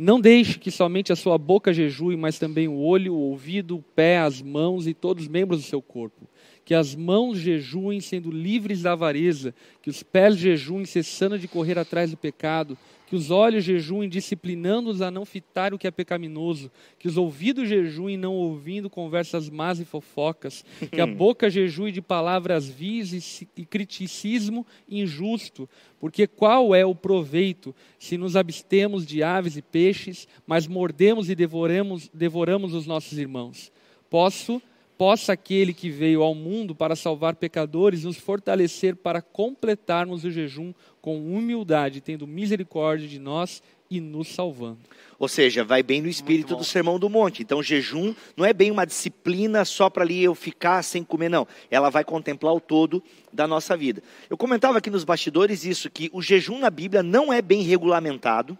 Não 0.00 0.20
deixe 0.20 0.60
que 0.60 0.70
somente 0.70 1.12
a 1.12 1.16
sua 1.16 1.36
boca 1.36 1.72
jejue, 1.72 2.16
mas 2.16 2.38
também 2.38 2.68
o 2.68 2.76
olho, 2.78 3.14
o 3.14 3.18
ouvido, 3.18 3.78
o 3.78 3.82
pé, 3.82 4.18
as 4.18 4.40
mãos 4.40 4.86
e 4.86 4.94
todos 4.94 5.24
os 5.24 5.28
membros 5.28 5.60
do 5.60 5.66
seu 5.66 5.82
corpo. 5.82 6.28
Que 6.64 6.72
as 6.72 6.94
mãos 6.94 7.38
jejuem 7.38 8.00
sendo 8.00 8.30
livres 8.30 8.82
da 8.82 8.92
avareza, 8.92 9.52
que 9.82 9.90
os 9.90 10.04
pés 10.04 10.36
jejuem 10.36 10.84
cessando 10.84 11.36
de 11.36 11.48
correr 11.48 11.80
atrás 11.80 12.12
do 12.12 12.16
pecado, 12.16 12.78
que 13.08 13.16
os 13.16 13.30
olhos 13.30 13.64
jejuem 13.64 14.06
disciplinando-os 14.06 15.00
a 15.00 15.10
não 15.10 15.24
fitar 15.24 15.72
o 15.72 15.78
que 15.78 15.86
é 15.86 15.90
pecaminoso, 15.90 16.70
que 16.98 17.08
os 17.08 17.16
ouvidos 17.16 17.66
jejuem 17.66 18.18
não 18.18 18.34
ouvindo 18.34 18.90
conversas 18.90 19.48
más 19.48 19.80
e 19.80 19.84
fofocas, 19.86 20.62
que 20.92 21.00
a 21.00 21.06
boca 21.06 21.48
jejue 21.48 21.90
de 21.90 22.02
palavras 22.02 22.68
vis 22.68 23.40
e, 23.40 23.48
e 23.56 23.64
criticismo 23.64 24.66
injusto, 24.86 25.66
porque 25.98 26.26
qual 26.26 26.74
é 26.74 26.84
o 26.84 26.94
proveito 26.94 27.74
se 27.98 28.18
nos 28.18 28.36
abstemos 28.36 29.06
de 29.06 29.22
aves 29.22 29.56
e 29.56 29.62
peixes, 29.62 30.28
mas 30.46 30.66
mordemos 30.66 31.30
e 31.30 31.34
devoramos, 31.34 32.10
devoramos 32.12 32.74
os 32.74 32.86
nossos 32.86 33.16
irmãos? 33.16 33.72
Posso, 34.10 34.60
possa 34.98 35.32
aquele 35.32 35.72
que 35.72 35.88
veio 35.88 36.22
ao 36.24 36.34
mundo 36.34 36.74
para 36.74 36.96
salvar 36.96 37.36
pecadores 37.36 38.02
nos 38.02 38.16
fortalecer 38.16 38.96
para 38.96 39.22
completarmos 39.22 40.24
o 40.24 40.30
jejum 40.30 40.74
com 41.00 41.16
humildade, 41.32 42.00
tendo 42.00 42.26
misericórdia 42.26 43.06
de 43.06 43.20
nós 43.20 43.62
e 43.88 44.00
nos 44.00 44.28
salvando. 44.34 44.80
Ou 45.16 45.28
seja, 45.28 45.64
vai 45.64 45.82
bem 45.82 46.02
no 46.02 46.08
espírito 46.08 46.56
do 46.56 46.64
Sermão 46.64 46.98
do 46.98 47.08
Monte. 47.08 47.42
Então, 47.42 47.62
jejum 47.62 48.12
não 48.36 48.44
é 48.44 48.52
bem 48.52 48.70
uma 48.70 48.84
disciplina 48.84 49.64
só 49.64 49.88
para 49.88 50.02
ali 50.02 50.22
eu 50.22 50.34
ficar 50.34 50.82
sem 50.82 51.04
comer, 51.04 51.28
não. 51.28 51.46
Ela 51.70 51.90
vai 51.90 52.04
contemplar 52.04 52.52
o 52.52 52.60
todo 52.60 53.02
da 53.32 53.46
nossa 53.46 53.76
vida. 53.76 54.02
Eu 54.28 54.36
comentava 54.36 54.78
aqui 54.78 54.90
nos 54.90 55.04
bastidores 55.04 55.64
isso, 55.64 55.88
que 55.88 56.10
o 56.12 56.20
jejum 56.20 56.58
na 56.58 56.70
Bíblia 56.70 57.02
não 57.02 57.32
é 57.32 57.40
bem 57.40 57.62
regulamentado. 57.62 58.58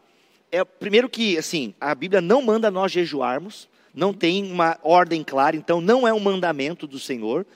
É, 0.51 0.65
primeiro 0.65 1.09
que, 1.09 1.37
assim, 1.37 1.75
a 1.81 1.95
Bíblia 1.95 2.21
não 2.21 2.41
manda 2.41 2.71
nós 2.71 2.91
jejuarmos, 2.91 3.69
não 3.95 4.13
tem 4.13 4.51
uma 4.51 4.79
ordem 4.83 5.23
clara, 5.25 5.57
então 5.57 5.81
não 5.81 6.07
é 6.07 6.13
um 6.13 6.21
mandamento 6.21 6.87
do 6.87 6.99
Senhor. 6.99 7.47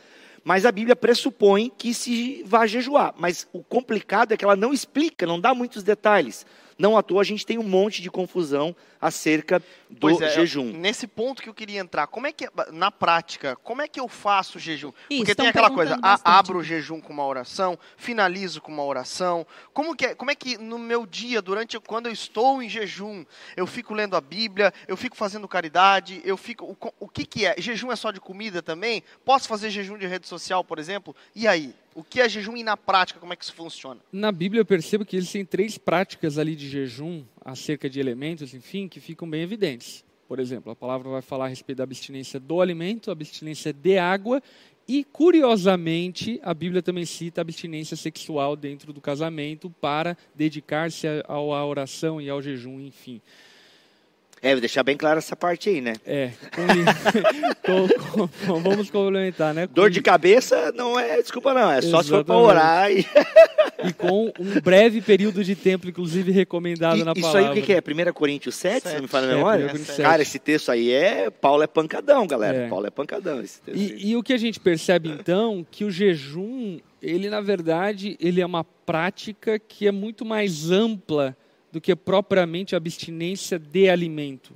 Mas 0.45 0.67
a 0.67 0.73
Bíblia 0.73 0.97
pressupõe 0.97 1.71
que 1.77 1.95
se 1.95 2.43
vá 2.45 2.67
jejuar. 2.67 3.15
Mas 3.17 3.47
o 3.53 3.63
complicado 3.63 4.33
é 4.33 4.37
que 4.37 4.45
ela 4.45 4.57
não 4.57 4.73
explica, 4.73 5.27
não 5.27 5.41
dá 5.41 5.55
muitos 5.55 5.83
detalhes. 5.83 6.45
Não 6.79 6.97
à 6.97 7.03
toa 7.03 7.21
a 7.21 7.25
gente 7.25 7.45
tem 7.47 7.59
um 7.59 7.63
monte 7.63 8.01
de 8.03 8.11
confusão 8.11 8.75
acerca 9.01 9.59
do 9.91 9.99
Pois 10.01 10.21
é, 10.21 10.31
jejum. 10.31 10.73
Nesse 10.73 11.07
ponto 11.07 11.43
que 11.43 11.49
eu 11.49 11.55
queria 11.55 11.81
entrar, 11.81 12.07
como 12.07 12.27
é 12.27 12.33
que, 12.33 12.49
na 12.71 12.91
prática, 12.91 13.57
como 13.57 13.83
é 13.83 13.89
que 13.89 13.99
eu 13.99 14.07
faço 14.09 14.59
o 14.59 14.61
jejum? 14.61 14.93
Porque 14.93 15.15
Isso, 15.15 15.25
tem 15.27 15.35
tão 15.35 15.47
aquela 15.49 15.71
coisa, 15.71 15.99
a- 16.03 16.39
abro 16.39 16.59
o 16.59 16.63
jejum 16.65 17.01
com 17.01 17.13
uma 17.13 17.27
oração, 17.27 17.79
finalizo 17.97 18.61
com 18.61 18.71
uma 18.73 18.85
oração. 18.85 19.47
Como, 19.73 19.97
que 19.97 20.07
é, 20.07 20.15
como 20.15 20.31
é 20.31 20.35
que 20.35 20.57
no 20.57 20.79
meu 20.79 21.05
dia, 21.07 21.43
durante 21.43 21.79
quando 21.81 22.07
eu 22.07 22.13
estou 22.13 22.63
em 22.63 22.69
jejum, 22.69 23.25
eu 23.57 23.67
fico 23.67 23.93
lendo 23.93 24.17
a 24.17 24.21
Bíblia, 24.21 24.73
eu 24.87 24.97
fico 24.97 25.17
fazendo 25.17 25.49
caridade, 25.49 26.21
eu 26.25 26.37
fico. 26.37 26.65
O, 26.65 26.77
o 27.01 27.09
que, 27.09 27.27
que 27.27 27.45
é? 27.45 27.55
Jejum 27.59 27.91
é 27.91 27.97
só 27.97 28.11
de 28.11 28.21
comida 28.21 28.63
também? 28.63 29.03
Posso 29.25 29.49
fazer 29.49 29.71
jejum 29.71 29.99
de 29.99 30.07
rede 30.07 30.29
social, 30.29 30.63
por 30.63 30.79
exemplo? 30.79 31.15
E 31.35 31.49
aí? 31.49 31.75
O 31.95 32.03
que 32.03 32.21
é 32.21 32.29
jejum 32.29 32.57
e 32.57 32.63
na 32.63 32.77
prática, 32.77 33.21
como 33.21 33.33
é 33.33 33.37
que 33.37 33.45
isso 33.45 33.53
funciona? 33.53 34.01
Na 34.11 34.33
Bíblia 34.33 34.61
eu 34.61 34.65
percebo 34.65 35.05
que 35.05 35.17
existem 35.17 35.45
três 35.45 35.77
práticas 35.77 36.39
ali 36.39 36.57
de 36.57 36.69
jejum 36.69 37.23
acerca 37.45 37.89
de 37.89 38.01
elementos, 38.01 38.55
enfim, 38.55 38.89
que 38.89 38.99
ficam 38.99 39.29
bem 39.29 39.43
evidentes. 39.43 40.05
Por 40.27 40.41
exemplo, 40.41 40.73
a 40.73 40.77
palavra 40.77 41.11
vai 41.11 41.21
falar 41.21 41.45
a 41.45 41.49
respeito 41.49 41.79
da 41.79 41.85
abstinência 41.85 42.41
do 42.41 42.63
alimento, 42.63 43.11
abstinência 43.11 43.73
de 43.73 43.99
água 43.99 44.43
e, 44.89 45.05
curiosamente, 45.05 46.41
a 46.43 46.55
Bíblia 46.55 46.83
também 46.83 47.05
cita 47.05 47.41
a 47.41 47.43
abstinência 47.43 47.97
sexual 47.97 48.57
dentro 48.57 48.93
do 48.93 49.01
casamento 49.01 49.69
para 49.69 50.17
dedicar-se 50.35 51.07
à 51.29 51.39
oração 51.39 52.21
e 52.21 52.31
ao 52.31 52.41
jejum, 52.41 52.81
enfim. 52.81 53.21
É, 54.43 54.57
deixar 54.57 54.83
bem 54.83 54.97
clara 54.97 55.19
essa 55.19 55.37
parte 55.37 55.69
aí, 55.69 55.81
né? 55.81 55.95
É, 56.05 56.31
com 57.63 57.87
com- 57.87 58.29
com- 58.29 58.61
vamos 58.61 58.91
complementar, 58.91 59.55
né? 59.55 59.69
Dor 59.69 59.89
de 59.89 60.03
cabeça 60.03 60.73
não 60.73 60.99
é 60.99 61.21
desculpa, 61.23 61.55
não. 61.55 61.71
É 61.71 61.81
só 61.81 62.03
se 62.03 62.09
for 62.09 62.25
para 62.25 62.37
orar. 62.37 62.91
E, 62.91 63.07
E 63.85 63.93
com 63.93 64.33
um 64.39 64.61
breve 64.61 65.01
período 65.01 65.43
de 65.45 65.55
tempo, 65.57 65.89
inclusive 65.89 66.31
recomendado 66.31 66.99
E 66.99 67.05
na 67.05 67.13
isso 67.13 67.21
palavra. 67.23 67.53
aí 67.53 67.61
o 67.61 67.63
que, 67.65 67.73
é? 67.73 67.79
1 67.81 68.13
Coríntios 68.13 68.55
7, 68.57 68.89
se 68.89 68.95
não 68.95 69.03
me 69.03 69.09
falha 69.09 69.27
a 69.29 69.31
É, 69.31 69.35
memória? 69.35 69.65
1 69.67 69.69
Coríntios 69.71 69.97
Cara, 69.97 70.19
7. 70.19 70.23
esse 70.23 70.39
texto 70.39 70.71
aí 70.73 70.91
é. 70.93 71.31
Paulo 71.31 71.63
é 71.63 71.67
pancadão, 71.67 72.27
galera. 72.27 72.59
É. 72.59 72.69
Paulo 72.69 72.87
é 72.87 72.91
pancadão. 72.91 73.41
Esse 73.41 73.61
texto. 73.61 73.77
E, 73.79 74.11
e 74.11 74.17
o 74.17 74.23
que 74.23 74.33
a 74.33 74.37
gente 74.39 74.59
percebe 74.61 75.09
então, 75.09 75.65
que 75.71 75.85
o 75.85 75.91
jejum, 75.91 76.79
ele 77.01 77.29
na 77.31 77.41
verdade, 77.41 78.17
ele 78.21 78.41
é 78.41 78.47
uma 78.47 78.63
prática 78.65 79.59
que 79.59 79.87
é 79.87 79.93
muito 79.93 80.25
mais 80.25 80.71
ampla 80.71 81.37
do 81.73 81.81
que 81.81 81.97
propriamente 81.97 82.75
a 82.75 82.79
abstinência 82.79 83.59
de 83.59 83.89
alimento. 83.89 84.55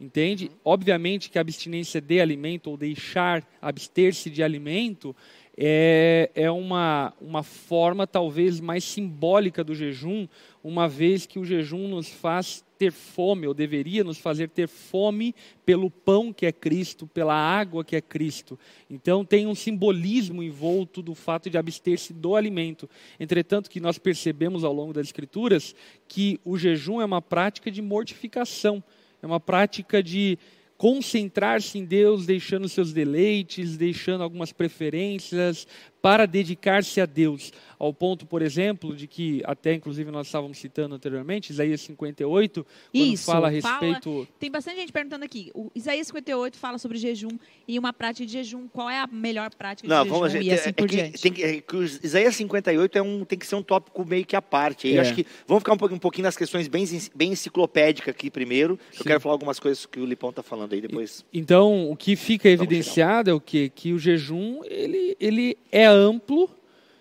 Entende? 0.00 0.50
Obviamente 0.64 1.28
que 1.28 1.38
a 1.38 1.40
abstinência 1.40 2.00
de 2.00 2.20
alimento 2.20 2.70
ou 2.70 2.76
deixar 2.76 3.44
abster-se 3.60 4.30
de 4.30 4.44
alimento 4.44 5.14
é, 5.56 6.30
é 6.36 6.48
uma, 6.48 7.12
uma 7.20 7.42
forma 7.42 8.06
talvez 8.06 8.60
mais 8.60 8.84
simbólica 8.84 9.64
do 9.64 9.74
jejum, 9.74 10.28
uma 10.62 10.88
vez 10.88 11.26
que 11.26 11.40
o 11.40 11.44
jejum 11.44 11.88
nos 11.88 12.08
faz 12.08 12.64
ter 12.78 12.92
fome, 12.92 13.46
ou 13.46 13.52
deveria 13.52 14.04
nos 14.04 14.18
fazer 14.18 14.48
ter 14.48 14.68
fome 14.68 15.34
pelo 15.66 15.90
pão 15.90 16.32
que 16.32 16.46
é 16.46 16.52
Cristo, 16.52 17.06
pela 17.06 17.34
água 17.34 17.84
que 17.84 17.96
é 17.96 18.00
Cristo. 18.00 18.58
Então 18.88 19.24
tem 19.24 19.46
um 19.46 19.54
simbolismo 19.54 20.42
envolto 20.42 21.02
do 21.02 21.14
fato 21.14 21.50
de 21.50 21.58
abster-se 21.58 22.12
do 22.12 22.36
alimento. 22.36 22.88
Entretanto, 23.18 23.68
que 23.68 23.80
nós 23.80 23.98
percebemos 23.98 24.62
ao 24.62 24.72
longo 24.72 24.92
das 24.92 25.06
Escrituras 25.06 25.74
que 26.06 26.40
o 26.44 26.56
jejum 26.56 27.00
é 27.00 27.04
uma 27.04 27.20
prática 27.20 27.70
de 27.70 27.82
mortificação, 27.82 28.82
é 29.20 29.26
uma 29.26 29.40
prática 29.40 30.02
de 30.02 30.38
concentrar-se 30.78 31.76
em 31.76 31.84
Deus, 31.84 32.24
deixando 32.24 32.68
seus 32.68 32.92
deleites, 32.92 33.76
deixando 33.76 34.22
algumas 34.22 34.52
preferências 34.52 35.66
para 36.00 36.26
dedicar-se 36.26 37.00
a 37.00 37.06
Deus. 37.06 37.52
Ao 37.78 37.94
ponto, 37.94 38.26
por 38.26 38.42
exemplo, 38.42 38.94
de 38.96 39.06
que 39.06 39.40
até 39.44 39.72
inclusive 39.72 40.10
nós 40.10 40.26
estávamos 40.26 40.58
citando 40.58 40.96
anteriormente, 40.96 41.50
Isaías 41.50 41.80
58, 41.82 42.66
quando 42.92 43.04
Isso, 43.06 43.24
fala 43.24 43.50
a 43.50 43.62
fala- 43.62 43.78
respeito 43.78 44.26
Tem 44.38 44.50
bastante 44.50 44.78
gente 44.80 44.92
perguntando 44.92 45.24
aqui. 45.24 45.52
O 45.54 45.70
Isaías 45.76 46.08
58 46.08 46.58
fala 46.58 46.76
sobre 46.78 46.98
jejum 46.98 47.28
e 47.68 47.78
uma 47.78 47.92
prática 47.92 48.26
de 48.26 48.32
jejum. 48.32 48.66
Qual 48.66 48.90
é 48.90 48.98
a 48.98 49.06
melhor 49.06 49.54
prática 49.54 49.86
de 49.86 49.94
Não, 49.94 50.02
jejum 50.02 50.18
vamos 50.18 50.34
e 50.34 50.50
assim 50.50 50.70
é, 50.70 50.72
por 50.72 50.88
que, 50.88 50.96
diante? 50.96 51.22
tem 51.22 51.32
que, 51.32 51.42
é 51.44 51.60
que 51.60 51.76
o 51.76 51.84
Isaías 51.84 52.34
58 52.34 52.98
é 52.98 53.02
um, 53.02 53.24
tem 53.24 53.38
que 53.38 53.46
ser 53.46 53.54
um 53.54 53.62
tópico 53.62 54.04
meio 54.04 54.26
que 54.26 54.34
à 54.34 54.42
parte. 54.42 54.92
É. 54.92 54.98
acho 54.98 55.14
que 55.14 55.24
vamos 55.46 55.60
ficar 55.62 55.74
um 55.74 55.76
pouquinho, 55.76 55.96
um 55.96 56.00
pouquinho 56.00 56.24
nas 56.24 56.36
questões 56.36 56.66
bem, 56.66 56.84
bem 57.14 57.30
enciclopédicas 57.30 58.12
aqui 58.12 58.28
primeiro. 58.28 58.72
Eu 58.92 58.98
Sim. 58.98 59.04
quero 59.04 59.20
falar 59.20 59.34
algumas 59.34 59.60
coisas 59.60 59.86
que 59.86 60.00
o 60.00 60.04
Lipão 60.04 60.30
está 60.30 60.42
falando 60.42 60.72
aí 60.72 60.80
depois. 60.80 61.24
Então, 61.32 61.88
o 61.88 61.96
que 61.96 62.16
fica 62.16 62.48
evidenciado 62.48 63.30
é 63.30 63.32
o 63.32 63.40
quê? 63.40 63.70
Que 63.72 63.92
o 63.92 64.00
jejum, 64.00 64.62
ele, 64.64 65.16
ele 65.20 65.56
é 65.70 65.87
amplo 65.90 66.50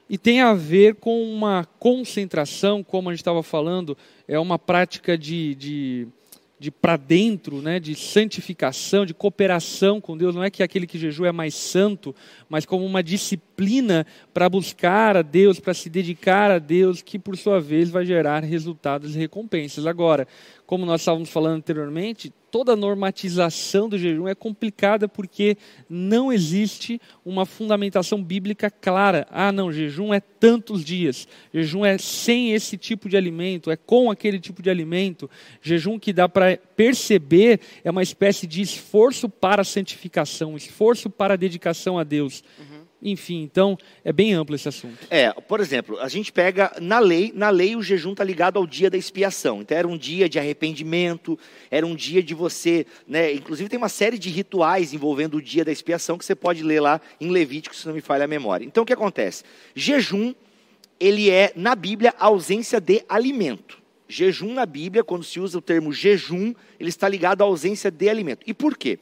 e 0.09 0.17
tem 0.17 0.41
a 0.41 0.53
ver 0.53 0.95
com 0.95 1.21
uma 1.23 1.65
concentração, 1.79 2.83
como 2.83 3.09
a 3.09 3.11
gente 3.11 3.21
estava 3.21 3.43
falando, 3.43 3.97
é 4.27 4.39
uma 4.39 4.57
prática 4.57 5.17
de, 5.17 5.53
de, 5.55 6.07
de 6.57 6.71
para 6.71 6.95
dentro, 6.95 7.61
né, 7.61 7.77
de 7.77 7.93
santificação, 7.93 9.05
de 9.05 9.13
cooperação 9.13 9.99
com 9.99 10.17
Deus. 10.17 10.33
Não 10.33 10.43
é 10.43 10.49
que 10.49 10.63
aquele 10.63 10.87
que 10.87 10.97
jejua 10.97 11.27
é 11.27 11.31
mais 11.33 11.55
santo, 11.55 12.15
mas 12.47 12.65
como 12.65 12.85
uma 12.85 13.03
disciplina 13.03 14.07
para 14.33 14.47
buscar 14.47 15.17
a 15.17 15.21
Deus, 15.21 15.59
para 15.59 15.73
se 15.73 15.89
dedicar 15.89 16.51
a 16.51 16.57
Deus, 16.57 17.01
que 17.01 17.19
por 17.19 17.35
sua 17.35 17.59
vez 17.59 17.89
vai 17.89 18.05
gerar 18.05 18.43
resultados 18.43 19.13
e 19.13 19.19
recompensas. 19.19 19.85
Agora, 19.85 20.25
como 20.67 20.85
nós 20.85 20.99
estávamos 20.99 21.29
falando 21.29 21.55
anteriormente, 21.55 22.31
toda 22.51 22.75
normatização 22.75 23.87
do 23.87 23.97
jejum 23.97 24.27
é 24.27 24.35
complicada 24.35 25.07
porque 25.07 25.55
não 25.89 26.31
existe 26.31 26.99
uma 27.23 27.45
fundamentação 27.45 28.21
bíblica 28.21 28.69
clara. 28.69 29.25
Ah, 29.31 29.49
não, 29.49 29.71
jejum 29.71 30.13
é 30.13 30.19
tantos 30.19 30.83
dias, 30.83 31.25
jejum 31.53 31.85
é 31.85 31.97
sem 31.97 32.51
esse 32.51 32.77
tipo 32.77 33.07
de 33.07 33.15
alimento, 33.15 33.71
é 33.71 33.77
com 33.77 34.11
aquele 34.11 34.41
tipo 34.41 34.61
de 34.61 34.69
alimento. 34.69 35.29
Jejum 35.61 35.97
que 35.97 36.11
dá 36.11 36.27
para 36.27 36.57
perceber 36.75 37.61
é 37.81 37.89
uma 37.89 38.03
espécie 38.03 38.45
de 38.45 38.61
esforço 38.61 39.29
para 39.29 39.61
a 39.61 39.65
santificação, 39.65 40.57
esforço 40.57 41.09
para 41.09 41.35
a 41.35 41.37
dedicação 41.37 41.97
a 41.97 42.03
Deus. 42.03 42.43
Enfim, 43.01 43.43
então 43.43 43.77
é 44.03 44.11
bem 44.11 44.33
amplo 44.33 44.55
esse 44.55 44.67
assunto. 44.67 44.97
É, 45.09 45.31
por 45.31 45.59
exemplo, 45.59 45.99
a 45.99 46.07
gente 46.07 46.31
pega 46.31 46.71
na 46.81 46.97
lei, 46.97 47.31
na 47.35 47.49
lei 47.49 47.75
o 47.75 47.81
jejum 47.81 48.11
está 48.11 48.23
ligado 48.23 48.57
ao 48.57 48.65
dia 48.65 48.89
da 48.89 48.97
expiação. 48.97 49.61
Então 49.61 49.77
era 49.77 49.87
um 49.87 49.97
dia 49.97 50.27
de 50.27 50.39
arrependimento, 50.39 51.37
era 51.69 51.85
um 51.85 51.95
dia 51.95 52.23
de 52.23 52.33
você, 52.33 52.87
né? 53.07 53.31
Inclusive 53.33 53.69
tem 53.69 53.77
uma 53.77 53.89
série 53.89 54.17
de 54.17 54.29
rituais 54.29 54.93
envolvendo 54.93 55.37
o 55.37 55.41
dia 55.41 55.63
da 55.63 55.71
expiação 55.71 56.17
que 56.17 56.25
você 56.25 56.33
pode 56.33 56.63
ler 56.63 56.79
lá 56.79 56.99
em 57.21 57.29
Levítico, 57.29 57.75
se 57.75 57.85
não 57.85 57.93
me 57.93 58.01
falha 58.01 58.25
a 58.25 58.27
memória. 58.27 58.65
Então 58.65 58.81
o 58.81 58.85
que 58.85 58.93
acontece? 58.93 59.43
Jejum, 59.75 60.33
ele 60.99 61.29
é 61.29 61.53
na 61.55 61.75
Bíblia 61.75 62.15
a 62.17 62.25
ausência 62.25 62.81
de 62.81 63.03
alimento. 63.07 63.77
Jejum 64.09 64.53
na 64.53 64.65
Bíblia, 64.65 65.03
quando 65.03 65.23
se 65.23 65.39
usa 65.39 65.57
o 65.57 65.61
termo 65.61 65.91
jejum, 65.91 66.53
ele 66.79 66.89
está 66.89 67.07
ligado 67.07 67.41
à 67.41 67.45
ausência 67.45 67.91
de 67.91 68.09
alimento. 68.09 68.39
E 68.47 68.53
por 68.53 68.77
quê? 68.77 68.97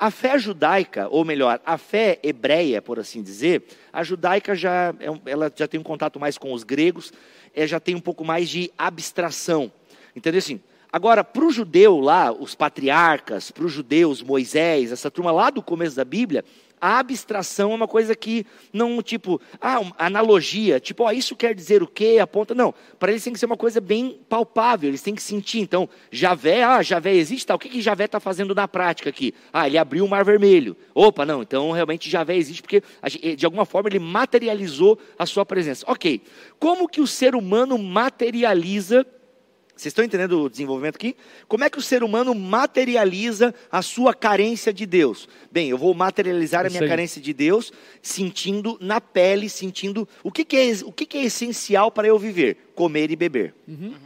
A 0.00 0.10
fé 0.10 0.38
judaica, 0.38 1.08
ou 1.10 1.26
melhor, 1.26 1.60
a 1.62 1.76
fé 1.76 2.18
hebreia, 2.22 2.80
por 2.80 2.98
assim 2.98 3.22
dizer, 3.22 3.64
a 3.92 4.02
judaica 4.02 4.54
já, 4.54 4.94
é 4.98 5.30
ela 5.30 5.52
já 5.54 5.68
tem 5.68 5.78
um 5.78 5.82
contato 5.82 6.18
mais 6.18 6.38
com 6.38 6.54
os 6.54 6.64
gregos, 6.64 7.12
é, 7.54 7.66
já 7.66 7.78
tem 7.78 7.94
um 7.94 8.00
pouco 8.00 8.24
mais 8.24 8.48
de 8.48 8.72
abstração. 8.78 9.70
Entendeu 10.16 10.38
assim? 10.38 10.58
Agora, 10.90 11.22
para 11.22 11.44
o 11.44 11.50
judeu 11.50 12.00
lá, 12.00 12.32
os 12.32 12.54
patriarcas, 12.54 13.50
para 13.50 13.62
os 13.62 13.72
judeus, 13.72 14.22
Moisés, 14.22 14.90
essa 14.90 15.10
turma 15.10 15.30
lá 15.30 15.50
do 15.50 15.62
começo 15.62 15.94
da 15.94 16.04
Bíblia, 16.04 16.46
a 16.80 16.98
abstração 16.98 17.72
é 17.72 17.74
uma 17.74 17.88
coisa 17.88 18.14
que 18.16 18.46
não, 18.72 19.02
tipo, 19.02 19.40
ah, 19.60 19.80
analogia, 19.98 20.80
tipo, 20.80 21.04
ó, 21.04 21.12
isso 21.12 21.36
quer 21.36 21.54
dizer 21.54 21.82
o 21.82 21.86
quê, 21.86 22.18
aponta, 22.20 22.54
não. 22.54 22.74
Para 22.98 23.10
eles 23.12 23.22
tem 23.22 23.32
que 23.32 23.38
ser 23.38 23.46
uma 23.46 23.56
coisa 23.56 23.80
bem 23.80 24.18
palpável, 24.28 24.88
eles 24.88 25.02
têm 25.02 25.14
que 25.14 25.22
sentir. 25.22 25.60
Então, 25.60 25.88
Javé, 26.10 26.62
ah, 26.62 26.82
Javé 26.82 27.14
existe, 27.14 27.46
tá, 27.46 27.54
o 27.54 27.58
que, 27.58 27.68
que 27.68 27.80
Javé 27.82 28.04
está 28.06 28.18
fazendo 28.18 28.54
na 28.54 28.66
prática 28.66 29.10
aqui? 29.10 29.34
Ah, 29.52 29.66
ele 29.66 29.78
abriu 29.78 30.04
o 30.04 30.08
Mar 30.08 30.24
Vermelho. 30.24 30.76
Opa, 30.94 31.26
não, 31.26 31.42
então 31.42 31.70
realmente 31.72 32.08
Javé 32.08 32.36
existe 32.36 32.62
porque, 32.62 32.82
gen- 33.06 33.36
de 33.36 33.44
alguma 33.44 33.64
forma, 33.64 33.88
ele 33.88 33.98
materializou 33.98 34.98
a 35.18 35.26
sua 35.26 35.44
presença. 35.44 35.84
Ok, 35.88 36.22
como 36.58 36.88
que 36.88 37.00
o 37.00 37.06
ser 37.06 37.34
humano 37.34 37.76
materializa 37.78 39.06
vocês 39.80 39.92
estão 39.92 40.04
entendendo 40.04 40.42
o 40.42 40.50
desenvolvimento 40.50 40.96
aqui? 40.96 41.16
Como 41.48 41.64
é 41.64 41.70
que 41.70 41.78
o 41.78 41.82
ser 41.82 42.02
humano 42.02 42.34
materializa 42.34 43.54
a 43.72 43.80
sua 43.80 44.12
carência 44.12 44.74
de 44.74 44.84
Deus? 44.84 45.26
Bem, 45.50 45.70
eu 45.70 45.78
vou 45.78 45.94
materializar 45.94 46.66
a 46.66 46.68
minha 46.68 46.86
carência 46.86 47.18
de 47.18 47.32
Deus 47.32 47.72
sentindo 48.02 48.76
na 48.78 49.00
pele, 49.00 49.48
sentindo 49.48 50.06
o 50.22 50.30
que, 50.30 50.44
que 50.44 50.56
é, 50.58 50.72
o 50.84 50.92
que, 50.92 51.06
que 51.06 51.16
é 51.16 51.24
essencial 51.24 51.90
para 51.90 52.06
eu 52.06 52.18
viver? 52.18 52.69
Comer 52.80 53.10
e 53.10 53.16
beber. 53.16 53.54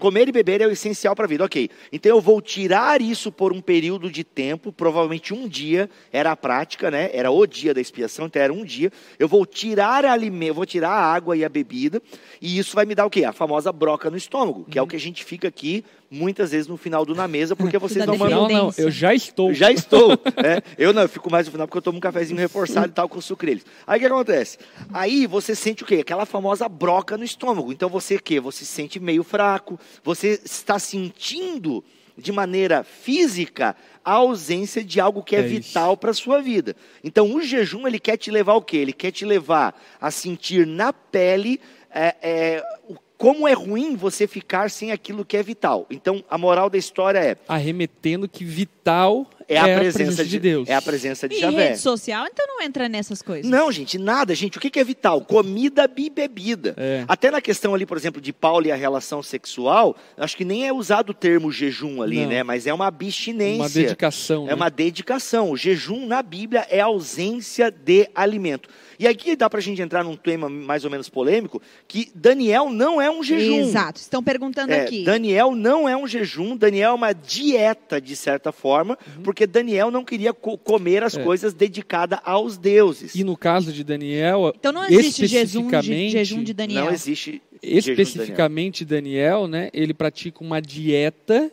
Comer 0.00 0.28
e 0.28 0.32
beber 0.32 0.60
é 0.60 0.66
o 0.66 0.70
essencial 0.72 1.14
para 1.14 1.26
a 1.26 1.28
vida, 1.28 1.44
ok. 1.44 1.70
Então 1.92 2.10
eu 2.10 2.20
vou 2.20 2.42
tirar 2.42 3.00
isso 3.00 3.30
por 3.30 3.52
um 3.52 3.60
período 3.60 4.10
de 4.10 4.24
tempo, 4.24 4.72
provavelmente 4.72 5.32
um 5.32 5.46
dia, 5.46 5.88
era 6.12 6.32
a 6.32 6.36
prática, 6.36 6.90
né? 6.90 7.08
Era 7.12 7.30
o 7.30 7.46
dia 7.46 7.72
da 7.72 7.80
expiação, 7.80 8.26
então 8.26 8.42
era 8.42 8.52
um 8.52 8.64
dia. 8.64 8.90
Eu 9.16 9.28
vou 9.28 9.46
tirar 9.46 10.04
a 10.04 10.12
alimento, 10.12 10.54
vou 10.54 10.66
tirar 10.66 10.90
a 10.90 11.14
água 11.14 11.36
e 11.36 11.44
a 11.44 11.48
bebida, 11.48 12.02
e 12.42 12.58
isso 12.58 12.74
vai 12.74 12.84
me 12.84 12.96
dar 12.96 13.06
o 13.06 13.10
quê? 13.10 13.24
A 13.24 13.32
famosa 13.32 13.70
broca 13.70 14.10
no 14.10 14.16
estômago, 14.16 14.64
que 14.68 14.76
é 14.76 14.82
o 14.82 14.88
que 14.88 14.96
a 14.96 15.00
gente 15.00 15.24
fica 15.24 15.46
aqui 15.46 15.84
muitas 16.14 16.52
vezes 16.52 16.66
no 16.66 16.76
final 16.76 17.04
do 17.04 17.14
na 17.14 17.26
mesa, 17.28 17.54
porque 17.56 17.76
vocês 17.78 18.04
não 18.06 18.16
mandam 18.16 18.48
Não, 18.48 18.48
não, 18.66 18.74
eu 18.78 18.90
já 18.90 19.12
estou. 19.14 19.48
eu 19.50 19.54
já 19.54 19.70
estou. 19.72 20.10
né? 20.10 20.62
Eu 20.78 20.92
não, 20.92 21.02
eu 21.02 21.08
fico 21.08 21.30
mais 21.30 21.46
no 21.46 21.52
final 21.52 21.66
porque 21.66 21.78
eu 21.78 21.82
tomo 21.82 21.98
um 21.98 22.00
cafezinho 22.00 22.38
reforçado 22.38 22.86
e 22.88 22.92
tal 22.92 23.08
com 23.08 23.20
sucrilhos. 23.20 23.64
Aí 23.86 23.96
o 23.98 24.00
que 24.00 24.06
acontece? 24.06 24.58
Aí 24.92 25.26
você 25.26 25.54
sente 25.54 25.82
o 25.82 25.86
quê? 25.86 25.96
Aquela 25.96 26.24
famosa 26.26 26.68
broca 26.68 27.16
no 27.18 27.24
estômago. 27.24 27.72
Então 27.72 27.88
você 27.88 28.16
o 28.16 28.22
quê? 28.22 28.38
Você 28.40 28.64
se 28.64 28.72
sente 28.72 28.98
meio 29.00 29.22
fraco, 29.24 29.78
você 30.02 30.40
está 30.44 30.78
sentindo 30.78 31.84
de 32.16 32.30
maneira 32.30 32.84
física 32.84 33.74
a 34.04 34.12
ausência 34.12 34.84
de 34.84 35.00
algo 35.00 35.22
que 35.22 35.34
é, 35.34 35.40
É 35.40 35.42
vital 35.42 35.96
para 35.96 36.10
a 36.10 36.14
sua 36.14 36.40
vida. 36.40 36.76
Então 37.02 37.34
o 37.34 37.42
jejum 37.42 37.86
ele 37.88 37.98
quer 37.98 38.16
te 38.16 38.30
levar 38.30 38.52
ao 38.52 38.62
quê? 38.62 38.76
Ele 38.76 38.92
quer 38.92 39.10
te 39.10 39.24
levar 39.24 39.74
a 40.00 40.10
sentir 40.10 40.66
na 40.66 40.92
pele 40.92 41.60
é, 41.90 42.14
é, 42.22 42.62
o- 42.88 42.96
como 43.16 43.46
é 43.46 43.52
ruim 43.52 43.96
você 43.96 44.26
ficar 44.26 44.70
sem 44.70 44.92
aquilo 44.92 45.24
que 45.24 45.36
é 45.36 45.42
vital. 45.42 45.86
Então 45.90 46.24
a 46.28 46.36
moral 46.36 46.68
da 46.68 46.78
história 46.78 47.18
é 47.18 47.36
Arremetendo 47.48 48.28
que 48.28 48.44
vital 48.44 49.26
é 49.48 49.58
a, 49.58 49.78
presença, 49.78 50.24
de 50.24 50.38
Deus. 50.38 50.68
É 50.68 50.74
a 50.74 50.82
presença 50.82 51.28
de 51.28 51.36
E 51.36 51.40
Javé. 51.40 51.68
rede 51.68 51.78
social, 51.78 52.26
então 52.30 52.46
não 52.46 52.62
entra 52.62 52.88
nessas 52.88 53.22
coisas. 53.22 53.50
Não, 53.50 53.70
gente, 53.72 53.98
nada, 53.98 54.34
gente. 54.34 54.58
O 54.58 54.60
que 54.60 54.70
que 54.70 54.78
é 54.80 54.84
vital? 54.84 55.20
Comida 55.22 55.90
e 55.96 56.10
bebida. 56.10 56.74
É. 56.76 57.04
Até 57.08 57.30
na 57.30 57.40
questão 57.40 57.74
ali, 57.74 57.84
por 57.86 57.96
exemplo, 57.96 58.20
de 58.20 58.32
Paulo 58.32 58.66
e 58.66 58.72
a 58.72 58.76
relação 58.76 59.22
sexual, 59.22 59.96
acho 60.16 60.36
que 60.36 60.44
nem 60.44 60.66
é 60.66 60.72
usado 60.72 61.10
o 61.10 61.14
termo 61.14 61.50
jejum 61.50 62.02
ali, 62.02 62.20
Não. 62.22 62.28
né? 62.28 62.42
Mas 62.42 62.66
é 62.66 62.74
uma 62.74 62.86
abstinência. 62.86 63.62
Uma 63.62 63.68
dedicação. 63.68 64.44
É 64.44 64.48
né? 64.48 64.54
uma 64.54 64.70
dedicação. 64.70 65.50
O 65.50 65.56
jejum 65.56 66.06
na 66.06 66.22
Bíblia 66.22 66.66
é 66.70 66.80
ausência 66.80 67.70
de 67.70 68.08
alimento. 68.14 68.68
E 68.98 69.08
aqui 69.08 69.34
dá 69.34 69.50
pra 69.50 69.60
gente 69.60 69.82
entrar 69.82 70.04
num 70.04 70.16
tema 70.16 70.48
mais 70.48 70.84
ou 70.84 70.90
menos 70.90 71.08
polêmico, 71.08 71.60
que 71.88 72.12
Daniel 72.14 72.70
não 72.70 73.02
é 73.02 73.10
um 73.10 73.24
jejum. 73.24 73.60
Exato. 73.60 74.00
Estão 74.00 74.22
perguntando 74.22 74.72
É, 74.72 74.82
aqui. 74.82 75.04
Daniel 75.04 75.52
não 75.54 75.88
é 75.88 75.96
um 75.96 76.06
jejum, 76.06 76.56
Daniel 76.56 76.90
é 76.92 76.94
uma 76.94 77.12
dieta, 77.12 78.00
de 78.00 78.14
certa 78.14 78.52
forma, 78.52 78.96
porque 79.24 79.33
Daniel 79.46 79.90
não 79.90 80.04
queria 80.04 80.32
co- 80.32 80.56
comer 80.56 81.02
as. 81.02 81.16
É. 81.16 81.22
coisas 81.24 81.52
dedicadas 81.54 82.18
aos 82.24 82.56
deuses. 82.58 83.14
E 83.14 83.24
no 83.24 83.36
caso 83.36 83.72
de 83.72 83.82
Daniel, 83.82 84.52
Então 84.58 84.72
não 84.72 84.84
existe 84.84 85.26
jejum 85.26 85.62
de, 85.62 85.66
especificamente- 85.76 86.12
jejum 86.12 86.42
de 86.42 86.52
Daniel. 86.54 86.84
Não 86.86 86.92
existe 86.92 87.30
jejum 87.30 87.40
de 87.60 87.60
Daniel. 87.60 87.78
especificamente 87.80 88.84
Daniel, 88.84 89.46
né, 89.48 89.70
ele 89.72 89.94
pratica 89.94 90.42
uma 90.44 90.60
dieta 90.60 91.50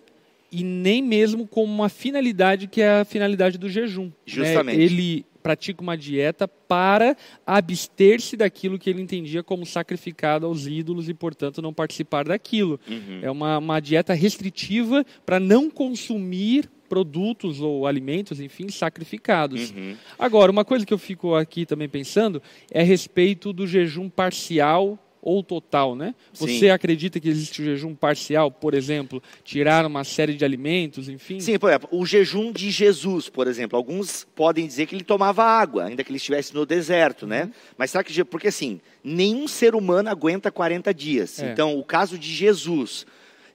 e 0.52 0.64
nem 0.64 1.02
mesmo 1.02 1.48
com 1.48 1.64
uma 1.64 1.88
finalidade 1.90 2.68
que 2.68 2.82
é 2.82 3.00
a 3.02 3.06
finalidade 3.06 3.58
do 3.58 3.70
jejum. 3.70 4.06
né? 4.06 4.12
Justamente. 4.26 4.82
Ele 4.82 5.26
pratica 5.42 5.82
uma 5.82 5.98
dieta 5.98 6.48
para 6.48 7.16
abster-se 7.48 8.36
daquilo 8.38 8.78
que 8.78 8.90
ele 8.90 9.02
entendia 9.02 9.42
como 9.42 9.66
sacrificado 9.66 10.46
aos 10.46 10.68
ídolos 10.68 11.10
e, 11.10 11.14
portanto, 11.14 11.62
não 11.62 11.74
participar 11.74 12.26
daquilo. 12.26 12.80
Uhum. 12.88 13.20
É 13.24 13.32
uma, 13.32 13.58
uma 13.58 13.80
dieta 13.80 14.14
restritiva 14.14 15.04
para 15.26 15.40
não 15.40 15.70
consumir 15.70 16.70
produtos 16.92 17.62
ou 17.62 17.88
alimentos, 17.88 18.42
enfim, 18.42 18.68
sacrificados. 18.68 19.72
Uhum. 19.72 19.96
Agora, 20.20 20.52
uma 20.52 20.66
coisa 20.66 20.86
que 20.86 20.94
eu 20.94 20.98
fico 20.98 21.36
aqui 21.36 21.66
também 21.66 21.88
pensando 21.88 22.44
é 22.70 22.82
a 22.82 22.84
respeito 22.84 23.54
do 23.54 23.66
jejum 23.66 24.10
parcial 24.10 25.00
ou 25.22 25.42
total, 25.42 25.96
né? 25.96 26.14
Você 26.34 26.60
Sim. 26.60 26.70
acredita 26.70 27.18
que 27.18 27.30
existe 27.30 27.62
o 27.62 27.64
jejum 27.64 27.96
parcial, 27.96 28.52
por 28.52 28.74
exemplo, 28.74 29.24
tirar 29.42 29.86
uma 29.86 30.04
série 30.04 30.34
de 30.34 30.44
alimentos, 30.44 31.08
enfim? 31.08 31.40
Sim, 31.40 31.58
por 31.58 31.70
exemplo, 31.70 31.88
o 31.94 32.06
jejum 32.06 32.52
de 32.52 32.70
Jesus, 32.70 33.30
por 33.30 33.48
exemplo. 33.48 33.78
Alguns 33.78 34.28
podem 34.36 34.68
dizer 34.68 34.86
que 34.86 34.94
ele 34.94 35.06
tomava 35.06 35.46
água, 35.46 35.86
ainda 35.86 36.04
que 36.04 36.12
ele 36.12 36.18
estivesse 36.18 36.54
no 36.54 36.66
deserto, 36.66 37.26
né? 37.26 37.44
Uhum. 37.44 37.52
Mas 37.78 37.92
será 37.92 38.04
que. 38.04 38.22
Porque 38.26 38.50
assim, 38.50 38.82
nenhum 39.02 39.48
ser 39.48 39.76
humano 39.76 40.10
aguenta 40.10 40.52
40 40.52 40.94
dias. 40.94 41.40
É. 41.40 41.54
Então, 41.54 41.80
o 41.80 41.86
caso 41.86 42.18
de 42.18 42.28
Jesus. 42.28 43.06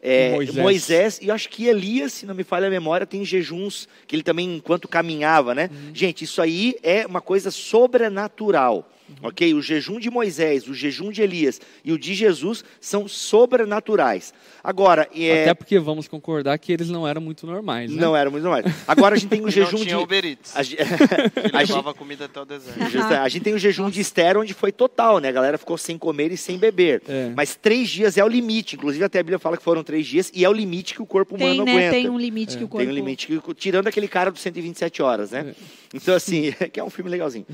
É, 0.03 0.33
Moisés. 0.33 0.57
Moisés. 0.57 1.19
e 1.23 1.29
eu 1.29 1.35
acho 1.35 1.49
que 1.49 1.67
Elias, 1.67 2.13
se 2.13 2.27
não 2.27 2.35
me 2.35 2.45
falha 2.45 2.67
a 2.67 2.71
memória, 2.71 3.07
tem 3.07 3.25
jejuns 3.25 3.89
que 4.07 4.15
ele 4.15 4.23
também, 4.23 4.57
enquanto 4.57 4.89
caminhava, 4.89 5.55
né? 5.55 5.71
Uhum. 5.73 5.95
Gente, 5.95 6.25
isso 6.25 6.41
aí 6.41 6.77
é 6.83 7.07
uma 7.07 7.21
coisa 7.21 7.51
sobrenatural. 7.51 8.91
Uhum. 9.09 9.29
Ok? 9.29 9.55
O 9.55 9.63
jejum 9.63 10.01
de 10.01 10.11
Moisés, 10.11 10.67
o 10.69 10.75
jejum 10.75 11.11
de 11.11 11.23
Elias 11.23 11.61
e 11.85 11.93
o 11.93 11.99
de 11.99 12.15
Jesus 12.15 12.65
são 12.81 13.07
sobrenaturais. 13.07 14.35
Agora, 14.67 15.09
é, 15.15 15.43
Até 15.43 15.55
porque 15.55 15.79
vamos 15.79 16.09
concordar 16.09 16.59
que 16.59 16.73
eles 16.73 16.91
não 16.91 17.07
eram 17.07 17.21
muito 17.21 17.47
normais, 17.47 17.89
né? 17.89 18.01
não 18.01 18.17
era 18.17 18.29
muito 18.29 18.49
mais. 18.49 18.67
Agora 18.89 19.15
a 19.15 19.19
gente 19.19 19.29
tem 19.31 19.41
o 19.45 19.49
E 19.49 19.53
jejum 19.53 19.79
não 19.79 19.85
tinha 19.85 19.97
de. 19.97 20.03
Uber 20.03 20.25
Eats, 20.25 20.57
A, 20.57 20.59
a 20.59 20.63
gente, 20.65 21.69
levava 21.71 21.95
comida 21.95 22.25
até 22.25 22.41
o 22.41 22.45
deserto. 22.45 22.91
justa- 22.91 23.23
a 23.23 23.29
gente 23.29 23.43
tem 23.45 23.55
o 23.55 23.59
jejum 23.61 23.89
de 23.89 24.01
Esther, 24.01 24.37
onde 24.37 24.53
foi 24.53 24.73
total, 24.73 25.21
né? 25.21 25.29
A 25.29 25.33
galera 25.33 25.57
ficou 25.57 25.79
sem 25.79 25.97
comer 25.97 26.33
e 26.33 26.37
sem 26.37 26.59
beber. 26.59 27.01
É. 27.07 27.31
Mas 27.37 27.55
três 27.55 27.89
dias 27.89 28.19
é 28.19 28.25
o 28.25 28.29
limite. 28.29 28.75
Inclusive, 28.75 29.05
até 29.05 29.21
a 29.21 29.23
Bíblia 29.23 29.39
fala 29.39 29.57
que 29.57 29.63
foram 29.63 29.85
três 29.85 30.05
dias, 30.05 30.33
e 30.35 30.45
é 30.45 30.49
o 30.49 30.53
limite 30.53 30.95
que 30.95 31.03
o 31.03 31.07
corpo 31.07 31.39
Tem, 31.39 31.47
humano 31.53 31.65
né? 31.65 31.73
aguenta. 31.73 31.91
Tem 31.93 32.11
um 32.11 32.19
limite 32.19 32.59
que 32.59 32.65
o 32.65 32.69
corpo... 32.69 32.85
Tem 32.85 32.89
um 32.93 32.97
limite, 32.97 33.27
que, 33.29 33.55
tirando 33.55 33.87
aquele 33.87 34.09
cara 34.09 34.33
dos 34.33 34.41
127 34.41 35.01
horas, 35.01 35.31
né? 35.31 35.55
Então, 35.95 36.13
assim, 36.15 36.53
que 36.73 36.81
é 36.81 36.83
um 36.83 36.91
filme 36.91 37.09
legalzinho. 37.09 37.47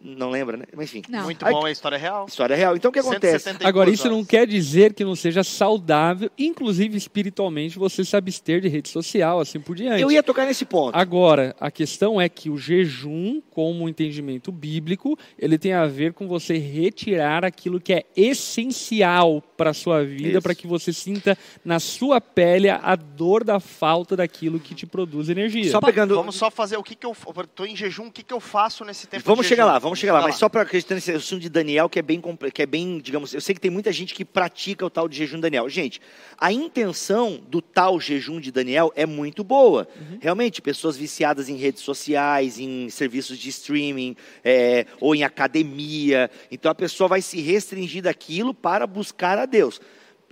Não 0.00 0.30
lembra, 0.30 0.56
né? 0.56 0.64
Mas 0.76 0.90
enfim. 0.90 1.02
Não. 1.08 1.24
Muito 1.24 1.44
bom, 1.44 1.66
é 1.66 1.72
história 1.72 1.96
real. 1.98 2.26
História 2.28 2.54
real. 2.56 2.76
Então 2.76 2.90
o 2.90 2.92
que 2.92 2.98
acontece? 2.98 3.44
172 3.44 3.68
Agora, 3.68 3.90
isso 3.90 4.08
não 4.08 4.16
horas. 4.16 4.28
quer 4.28 4.46
dizer 4.46 4.92
que 4.94 5.04
não 5.04 5.14
seja 5.16 5.42
saudável, 5.42 6.30
inclusive 6.50 6.96
espiritualmente, 6.96 7.78
você 7.78 8.04
se 8.04 8.16
abster 8.16 8.60
de 8.60 8.68
rede 8.68 8.88
social, 8.88 9.40
assim 9.40 9.60
por 9.60 9.74
diante. 9.76 10.02
Eu 10.02 10.10
ia 10.10 10.22
tocar 10.22 10.46
nesse 10.46 10.64
ponto. 10.64 10.94
Agora, 10.94 11.54
a 11.58 11.70
questão 11.70 12.20
é 12.20 12.28
que 12.28 12.50
o 12.50 12.58
jejum, 12.58 13.40
como 13.50 13.84
um 13.84 13.88
entendimento 13.88 14.52
bíblico, 14.52 15.18
ele 15.38 15.58
tem 15.58 15.72
a 15.72 15.86
ver 15.86 16.12
com 16.12 16.28
você 16.28 16.58
retirar 16.58 17.44
aquilo 17.44 17.80
que 17.80 17.92
é 17.92 18.04
essencial 18.16 19.42
para 19.56 19.70
a 19.70 19.74
sua 19.74 20.04
vida, 20.04 20.40
para 20.40 20.54
que 20.54 20.66
você 20.66 20.92
sinta 20.92 21.36
na 21.64 21.78
sua 21.78 22.20
pele 22.20 22.68
a 22.68 22.96
dor 22.96 23.44
da 23.44 23.60
falta 23.60 24.16
daquilo 24.16 24.60
que 24.60 24.74
te 24.74 24.86
produz 24.86 25.28
energia. 25.28 25.70
Só 25.70 25.80
pegando. 25.80 26.14
Vamos 26.14 26.36
só 26.36 26.50
fazer 26.50 26.76
o 26.76 26.82
que 26.82 26.94
que 26.94 27.06
eu... 27.06 27.16
Tô 27.54 27.64
em 27.64 27.76
jejum, 27.76 28.06
o 28.06 28.12
que 28.12 28.22
que 28.22 28.32
eu 28.32 28.40
faço 28.40 28.84
nesse 28.84 29.06
tempo 29.06 29.22
Vamos 29.24 29.42
de 29.42 29.48
chegar 29.48 29.64
jejum? 29.64 29.72
lá, 29.72 29.78
vamos 29.78 29.98
chegar 29.98 30.12
lá. 30.14 30.22
Mas 30.22 30.36
só 30.36 30.48
para 30.48 30.62
acreditar 30.62 30.94
nesse 30.94 31.12
assunto 31.12 31.40
de 31.40 31.48
Daniel, 31.48 31.88
que 31.88 31.98
é 31.98 32.02
bem, 32.02 32.20
que 32.52 32.62
é 32.62 32.66
bem, 32.66 32.98
digamos, 32.98 33.34
eu 33.34 33.40
sei 33.40 33.54
que 33.54 33.60
tem 33.60 33.70
muita 33.70 33.92
gente 33.92 34.14
que 34.14 34.24
pratica 34.24 34.84
o 34.84 34.90
tal 34.90 35.08
de 35.08 35.16
jejum 35.16 35.36
de 35.36 35.42
Daniel. 35.42 35.68
Gente, 35.68 36.00
a 36.40 36.50
intenção 36.50 37.38
do 37.48 37.60
tal 37.60 38.00
jejum 38.00 38.40
de 38.40 38.50
Daniel 38.50 38.90
é 38.96 39.04
muito 39.04 39.44
boa. 39.44 39.86
Realmente, 40.20 40.62
pessoas 40.62 40.96
viciadas 40.96 41.50
em 41.50 41.56
redes 41.56 41.82
sociais, 41.82 42.58
em 42.58 42.88
serviços 42.88 43.36
de 43.36 43.50
streaming, 43.50 44.16
é, 44.42 44.86
ou 44.98 45.14
em 45.14 45.22
academia. 45.22 46.30
Então 46.50 46.72
a 46.72 46.74
pessoa 46.74 47.08
vai 47.08 47.20
se 47.20 47.42
restringir 47.42 48.02
daquilo 48.02 48.54
para 48.54 48.86
buscar 48.86 49.38
a 49.38 49.44
Deus. 49.44 49.80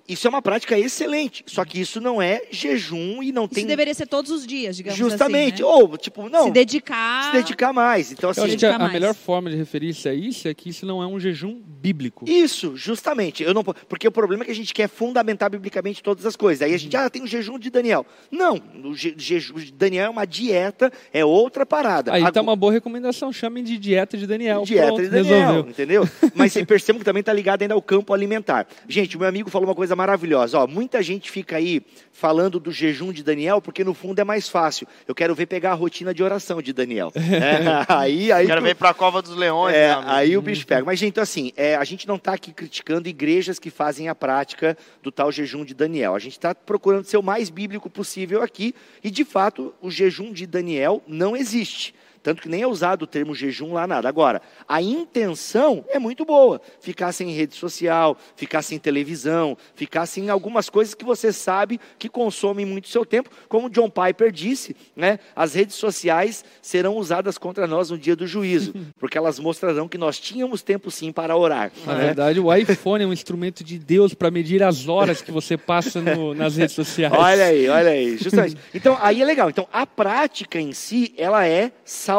Isso 0.09 0.27
é 0.27 0.31
uma 0.31 0.40
prática 0.40 0.79
excelente, 0.79 1.44
só 1.47 1.64
que 1.64 1.79
isso 1.81 2.01
não 2.01 2.21
é 2.23 2.42
jejum 2.51 3.23
e 3.23 3.31
não 3.31 3.44
Isso 3.44 3.55
tem 3.55 3.66
deveria 3.66 3.92
ser 3.92 4.07
todos 4.07 4.31
os 4.31 4.47
dias, 4.47 4.77
digamos 4.77 4.99
justamente, 4.99 5.62
assim. 5.62 5.62
né? 5.62 5.68
ou 5.68 5.99
tipo, 5.99 6.29
não, 6.31 6.44
se 6.44 6.51
dedicar. 6.51 7.27
se 7.27 7.33
dedicar 7.37 7.73
mais. 7.75 8.11
Então 8.12 8.29
Eu 8.29 8.31
assim, 8.31 8.40
acho 8.44 8.57
que 8.57 8.64
a, 8.66 8.77
a 8.77 8.88
melhor 8.88 9.14
forma 9.14 9.51
de 9.51 9.57
referir-se 9.57 10.09
a 10.09 10.14
isso 10.14 10.49
é 10.49 10.55
que 10.55 10.71
isso 10.71 10.87
não 10.87 11.03
é 11.03 11.07
um 11.07 11.21
jejum 11.21 11.61
bíblico. 11.62 12.25
Isso, 12.27 12.75
justamente. 12.77 13.42
Eu 13.42 13.53
não, 13.53 13.62
po- 13.62 13.75
porque 13.88 14.09
o 14.09 14.11
problema 14.11 14.44
é 14.44 14.47
que 14.47 14.51
a 14.53 14.55
gente 14.55 14.73
quer 14.73 14.88
fundamentar 14.88 15.51
biblicamente 15.51 16.03
todas 16.03 16.25
as 16.25 16.37
coisas. 16.37 16.62
Aí 16.62 16.75
a 16.75 16.79
gente, 16.79 16.97
ah, 16.97 17.11
tem 17.11 17.23
o 17.23 17.27
jejum 17.27 17.59
de 17.59 17.68
Daniel. 17.68 18.07
Não, 18.31 18.61
o 18.85 18.94
je- 18.94 19.14
jejum 19.18 19.57
de 19.57 19.73
Daniel 19.73 20.07
é 20.07 20.09
uma 20.11 20.25
dieta, 20.27 20.90
é 21.12 21.25
outra 21.25 21.66
parada. 21.66 22.12
Aí 22.14 22.23
tá 22.23 22.29
Agora- 22.29 22.42
uma 22.42 22.57
boa 22.57 22.73
recomendação, 22.73 23.31
chamem 23.33 23.62
de 23.62 23.77
dieta 23.77 24.16
de 24.16 24.27
Daniel. 24.27 24.62
Dieta 24.64 24.87
Pronto, 24.87 25.03
de 25.03 25.09
Daniel, 25.09 25.38
resolveu. 25.49 25.71
entendeu? 25.71 26.09
Mas 26.35 26.55
percebam 26.64 26.99
que 26.99 27.05
também 27.05 27.21
está 27.21 27.33
ligado 27.33 27.61
ainda 27.62 27.75
ao 27.75 27.83
campo 27.83 28.14
alimentar. 28.14 28.66
Gente, 28.88 29.16
o 29.16 29.21
meu 29.21 29.29
amigo 29.29 29.51
falou 29.51 29.68
uma 29.68 29.75
coisa 29.75 29.98
maravilhosa. 29.99 30.59
Ó, 30.61 30.67
muita 30.67 31.03
gente 31.03 31.31
fica 31.31 31.57
aí 31.57 31.83
falando 32.13 32.59
do 32.59 32.71
jejum 32.73 33.13
de 33.13 33.23
Daniel, 33.23 33.61
porque 33.61 33.83
no 33.85 33.93
fundo 33.93 34.19
é 34.21 34.25
mais 34.25 34.49
fácil. 34.49 34.87
Eu 35.07 35.15
quero 35.15 35.35
ver 35.35 35.47
pegar 35.47 35.73
a 35.73 35.75
rotina 35.75 36.15
de 36.15 36.23
oração 36.23 36.63
de 36.63 36.73
Daniel. 36.73 37.13
É, 37.17 37.85
aí, 37.93 38.31
aí 38.33 38.47
Quero 38.47 38.61
tu- 38.61 38.65
ver 38.65 38.75
pra 38.77 38.95
Cova 38.95 39.21
dos 39.21 39.37
Leões, 39.37 39.75
É, 39.75 39.91
amigo. 39.91 40.11
aí 40.11 40.37
o 40.37 40.43
bicho 40.43 40.67
pega. 40.67 40.85
Mas, 40.85 40.99
gente, 40.99 41.11
então, 41.11 41.23
assim, 41.23 41.53
é, 41.57 41.75
a 41.75 41.85
gente 41.85 42.07
não 42.09 42.17
está 42.17 42.33
aqui 42.33 42.53
criticando 42.53 43.09
igrejas 43.09 43.59
que 43.59 43.71
fazem 43.71 44.09
a 44.09 44.15
prática 44.15 44.77
do 45.03 45.11
tal 45.13 45.31
jejum 45.33 45.65
de 45.65 45.75
Daniel. 45.75 46.15
A 46.15 46.19
gente 46.19 46.33
está 46.33 46.55
procurando 46.55 47.05
ser 47.05 47.17
o 47.19 47.23
mais 47.23 47.51
bíblico 47.51 47.91
possível 47.91 48.43
aqui. 48.43 48.75
E, 49.03 49.11
de 49.11 49.25
fato, 49.25 49.75
o 49.83 49.91
jejum 49.91 50.33
de 50.33 50.47
Daniel 50.47 51.03
não 51.07 51.37
existe. 51.37 51.95
Tanto 52.29 52.43
que 52.43 52.49
nem 52.51 52.61
é 52.61 52.67
usado 52.67 53.05
o 53.05 53.07
termo 53.07 53.35
jejum 53.35 53.73
lá 53.73 53.87
nada. 53.87 54.07
Agora, 54.07 54.43
a 54.69 54.83
intenção 54.83 55.83
é 55.88 55.99
muito 55.99 56.27
boa. 56.27 56.61
Ficar 56.79 57.11
sem 57.11 57.31
rede 57.31 57.55
social, 57.55 58.19
ficar 58.37 58.61
sem 58.61 58.79
televisão, 58.79 59.57
ficar 59.75 60.05
sem 60.05 60.29
algumas 60.29 60.69
coisas 60.69 60.93
que 60.93 61.07
você 61.07 61.33
sabe 61.33 61.81
que 61.99 62.07
consomem 62.07 62.67
muito 62.67 62.88
seu 62.88 63.07
tempo. 63.07 63.31
Como 63.49 63.71
John 63.71 63.88
Piper 63.88 64.31
disse, 64.31 64.77
né, 64.95 65.21
as 65.35 65.55
redes 65.55 65.77
sociais 65.77 66.45
serão 66.61 66.99
usadas 66.99 67.38
contra 67.38 67.67
nós 67.67 67.88
no 67.88 67.97
dia 67.97 68.14
do 68.14 68.27
juízo, 68.27 68.75
porque 69.01 69.17
elas 69.17 69.38
mostrarão 69.38 69.88
que 69.88 69.97
nós 69.97 70.21
tínhamos 70.21 70.61
tempo 70.61 70.91
sim 70.91 71.11
para 71.11 71.35
orar. 71.35 71.73
Na 71.87 71.95
né? 71.95 72.05
verdade, 72.05 72.38
o 72.38 72.55
iPhone 72.55 73.05
é 73.05 73.07
um 73.07 73.12
instrumento 73.14 73.64
de 73.64 73.79
Deus 73.79 74.12
para 74.12 74.31
medir 74.31 74.62
as 74.62 74.87
horas 74.87 75.23
que 75.23 75.33
você 75.33 75.57
passa 75.57 76.03
no- 76.03 76.35
nas 76.35 76.57
redes 76.57 76.75
sociais. 76.75 77.14
Olha 77.14 77.45
aí, 77.47 77.71
olha 77.71 77.91
aí, 77.91 78.19
justamente. 78.19 78.59
Então, 78.75 78.99
aí 79.01 79.23
é 79.23 79.25
legal. 79.25 79.49
Então, 79.49 79.67
a 79.73 79.87
prática 79.87 80.61
em 80.61 80.75
si, 80.75 81.14
ela 81.17 81.47
é 81.47 81.73
saudável. 81.87 82.18